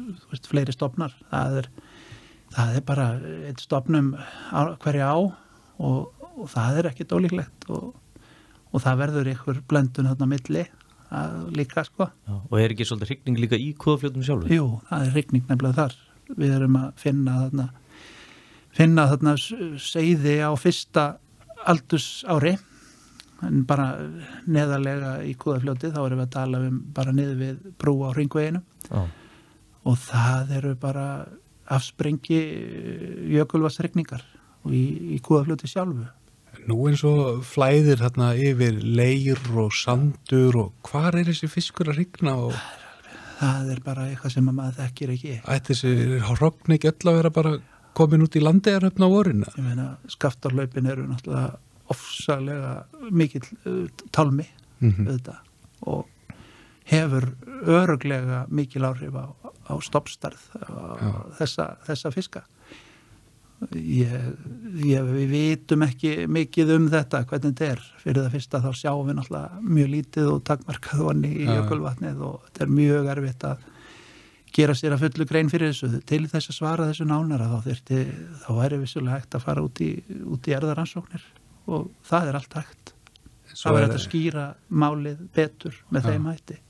þú 0.06 0.32
veist, 0.32 0.48
fleiri 0.50 0.74
stopnar. 0.74 1.14
Það 1.30 1.60
er, 1.60 1.68
það 2.54 2.78
er 2.78 2.86
bara 2.88 3.06
einn 3.48 3.60
stopnum 3.60 4.10
hverja 4.82 5.12
á 5.12 5.18
og, 5.18 6.26
og 6.36 6.50
það 6.52 6.80
er 6.80 6.90
ekkit 6.92 7.14
ólíklegt 7.16 7.70
og, 7.72 7.94
og 8.72 8.84
það 8.84 9.00
verður 9.04 9.32
ykkur 9.34 9.62
blöndun 9.70 10.10
þarna 10.10 10.30
milli 10.30 10.66
að, 11.06 11.40
líka 11.56 11.84
sko. 11.86 12.10
já, 12.26 12.34
og 12.36 12.58
er 12.60 12.74
ekki 12.74 12.86
svolítið 12.88 13.12
hrygning 13.12 13.40
líka 13.42 13.60
í 13.60 13.72
kúðafljótum 13.78 14.26
sjálfur 14.26 14.54
Jú, 14.54 14.68
það 14.90 15.08
er 15.08 15.18
rigning 15.20 15.48
nefnilega 15.50 15.82
þar. 15.84 15.98
Við 16.36 16.54
erum 16.56 16.78
að 16.80 16.86
finna 16.98 17.36
þarna, 17.44 17.66
finna 18.76 19.06
þarna 19.10 19.36
seiði 19.80 20.38
á 20.44 20.50
fyrsta 20.60 21.06
aldurs 21.66 22.24
ári 22.28 22.54
en 23.44 23.64
bara 23.68 23.90
neðarlega 24.48 25.16
í 25.28 25.34
kúðafljóti 25.40 25.90
þá 25.92 25.98
erum 26.06 26.20
við 26.22 26.26
að 26.26 26.34
tala 26.36 26.60
um 26.68 26.78
bara 26.96 27.12
niður 27.16 27.40
við 27.42 27.58
brú 27.80 27.96
á 28.04 28.10
hringveginu 28.16 28.62
já, 28.88 29.02
og 29.86 29.98
það 30.06 30.54
eru 30.60 30.74
bara 30.80 31.06
afsprengi 31.76 32.38
jökulvarsregningar 33.34 34.22
og 34.66 34.72
í, 34.74 34.84
í 35.16 35.18
kúðafljóti 35.24 35.68
sjálfu. 35.70 36.06
Nú 36.66 36.78
eins 36.88 37.02
og 37.06 37.44
flæðir 37.46 38.00
hérna 38.02 38.32
yfir 38.38 38.80
leir 38.82 39.38
og 39.54 39.74
sandur 39.76 40.56
og 40.64 40.88
hvar 40.88 41.14
er 41.18 41.28
þessi 41.28 41.50
fiskur 41.52 41.92
að 41.92 42.00
rigna 42.02 42.36
og 42.48 42.56
Það 43.36 43.66
er 43.74 43.80
bara 43.84 44.06
eitthvað 44.08 44.32
sem 44.32 44.46
að 44.48 44.54
maður 44.56 44.76
þekkir 44.80 45.10
ekki. 45.12 45.32
ætti 45.44 45.74
þessi 45.74 46.20
hrogn 46.30 46.72
ekki 46.72 46.88
öll 46.88 47.10
að 47.10 47.16
vera 47.18 47.30
bara 47.36 47.50
komin 47.96 48.24
út 48.26 48.36
í 48.36 48.42
landegaröfn 48.44 49.04
á 49.04 49.08
vorina? 49.08 49.48
Ég 49.56 49.64
meina, 49.64 49.86
skaftarlaupin 50.12 50.86
eru 50.92 51.06
náttúrulega 51.08 51.56
ofsalega 51.92 52.74
mikill 53.14 53.46
uh, 53.64 53.86
tálmi 54.12 54.46
Mhm. 54.84 55.06
auðvitað 55.08 55.36
og 55.88 56.32
hefur 56.90 57.24
öruglega 57.64 58.42
mikil 58.52 58.84
áhrif 58.84 59.14
á, 59.16 59.24
á 59.72 59.74
stoppstarð 59.80 60.42
þessa, 61.38 61.64
þessa 61.86 62.10
fiska 62.12 62.42
ég, 63.72 64.12
ég, 64.84 65.06
við 65.08 65.30
vitum 65.32 65.84
ekki 65.86 66.10
mikið 66.28 66.74
um 66.76 66.88
þetta 66.92 67.22
hvernig 67.30 67.54
þetta 67.56 67.70
er 67.72 67.80
fyrir 68.02 68.20
það 68.26 68.34
fyrsta 68.36 68.60
þá 68.66 68.68
sjáum 68.82 69.08
við 69.08 69.16
náttúrulega 69.22 69.62
mjög 69.78 69.88
lítið 69.94 70.28
og 70.34 70.42
takmarkað 70.50 71.04
vonni 71.08 71.30
í 71.40 71.46
jökulvatnið 71.48 72.20
og 72.28 72.36
þetta 72.50 72.66
er 72.66 72.74
mjög 72.76 73.08
erfitt 73.14 73.48
að 73.48 73.64
gera 74.54 74.74
sér 74.78 74.96
að 74.96 75.06
fullu 75.06 75.26
grein 75.28 75.50
fyrir 75.52 75.72
þessu 75.72 76.02
til 76.08 76.24
þess 76.30 76.50
að 76.52 76.58
svara 76.58 76.90
þessu 76.90 77.06
nánara 77.08 77.48
þá 77.50 77.70
þyrfti, 77.70 78.02
þá 78.44 78.50
væri 78.60 78.82
vissulega 78.82 79.16
hægt 79.18 79.38
að 79.38 79.46
fara 79.46 79.64
út 79.66 79.82
í, 79.84 79.90
út 80.24 80.46
í 80.46 80.54
erðaransóknir 80.56 81.24
og 81.66 81.88
það 82.06 82.30
er 82.30 82.38
allt 82.40 82.60
hægt 82.60 82.92
Svo 83.56 83.72
það 83.72 83.78
er, 83.78 83.84
hægt 83.86 83.96
að 83.96 84.06
skýra 84.06 84.46
málið 84.68 85.26
betur 85.34 85.82
með 85.90 86.06
Já. 86.06 86.12
þeim 86.12 86.30
hætti 86.32 86.60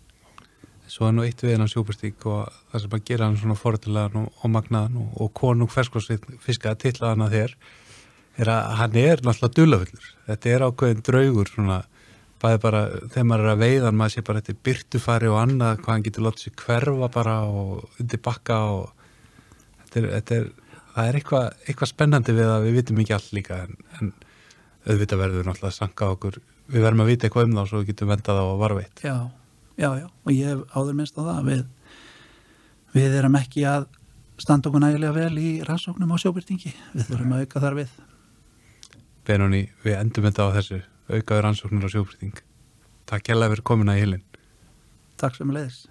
svo 0.86 1.09
er 1.09 1.16
nú 1.16 1.24
eitt 1.27 1.43
við 1.43 1.57
hennan 1.57 1.70
sjóparstík 1.70 2.27
og 2.31 2.53
það 2.70 2.85
sem 2.85 2.94
að 2.94 3.09
gera 3.09 3.27
hann 3.27 3.39
svona 3.40 3.59
forðilegan 3.59 4.20
og, 4.20 4.28
og 4.39 4.53
magnaðan 4.55 5.01
og, 5.03 5.09
og 5.23 5.32
konung 5.35 5.73
ferskvarsfiska 5.73 6.73
að 6.73 6.82
tilla 6.85 7.12
hann 7.12 7.24
að 7.27 7.35
þér 7.36 7.57
er 8.36 8.53
að 8.53 8.73
hann 8.81 8.98
er 9.01 9.23
náttúrulega 9.24 9.57
dulafullur. 9.57 10.09
Þetta 10.27 10.53
er 10.53 10.65
ákveðin 10.66 11.05
draugur 11.07 11.51
svona, 11.51 11.78
bæði 12.47 12.60
bara 12.62 12.85
þegar 13.10 13.27
maður 13.31 13.47
er 13.47 13.52
að 13.52 13.64
veiðan, 13.64 13.98
maður 13.98 14.14
sé 14.14 14.27
bara 14.27 14.43
þetta 14.43 14.64
byrtufari 14.68 15.32
og 15.32 15.40
annað, 15.43 15.81
hvað 15.82 15.94
hann 15.94 16.06
getur 16.06 16.27
látið 16.27 16.47
sér 16.47 16.56
hverfa 16.62 17.10
bara 17.16 17.40
og 17.51 18.01
undir 18.01 18.23
bakka 18.23 18.60
og 18.70 19.10
þetta 19.82 20.01
er, 20.01 20.09
þetta 20.14 20.40
er 20.40 20.48
það 20.97 21.10
er 21.10 21.18
eitthvað, 21.18 21.48
eitthvað 21.68 21.90
spennandi 21.90 22.35
við 22.36 22.51
að 22.51 22.66
við 22.66 22.78
vitum 22.78 23.01
ekki 23.02 23.14
allt 23.16 23.32
líka 23.36 23.59
en, 23.66 23.77
en 23.98 24.12
auðvitað 24.86 25.20
verður 25.20 25.43
við 25.43 25.48
náttúrulega 25.51 25.73
að 25.73 25.77
sanka 25.77 26.09
okkur. 26.14 26.39
Við 26.73 26.86
verðum 26.86 27.02
að 27.05 27.10
vita 27.10 27.28
eitthvað 27.28 27.48
um 27.48 27.59
þá 27.59 27.62
svo 27.68 27.81
við 27.82 27.90
getum 27.90 28.10
vendað 28.12 28.40
á 28.40 28.47
varveitt. 28.62 29.02
já, 29.05 29.16
já, 29.77 29.89
já, 30.01 30.06
og 30.09 30.32
ég 30.32 30.51
hef 30.51 30.62
áður 30.73 30.98
minnst 30.98 31.20
á 31.20 31.23
það 31.27 31.51
við, 31.51 31.62
við 32.97 33.16
erum 33.20 33.39
ekki 33.43 33.66
að 33.68 33.86
standa 34.40 34.70
okkur 34.70 34.85
nægilega 34.85 35.16
vel 35.16 35.40
í 35.40 35.51
rannsóknum 35.68 36.16
á 36.16 36.23
sjóbyrtingi 36.23 36.73
við 36.94 37.09
þurfum 37.10 37.36
að 37.36 37.44
auka 37.44 37.64
þar 37.66 37.78
við. 37.82 37.94
Benóni, 39.27 39.62
við 39.85 39.98
endum 40.01 40.28
þetta 40.31 40.48
á 40.48 40.56
þessu 40.56 40.81
aukaður 41.11 41.51
ansóknir 41.51 41.87
á 41.87 41.91
sjóbryting. 41.93 42.39
Takk 43.07 43.31
hérlega 43.31 43.55
fyrir 43.55 43.66
komina 43.73 43.97
í 43.99 44.03
hilin. 44.03 44.24
takk 45.16 45.37
sem 45.39 45.51
leiðis 45.51 45.87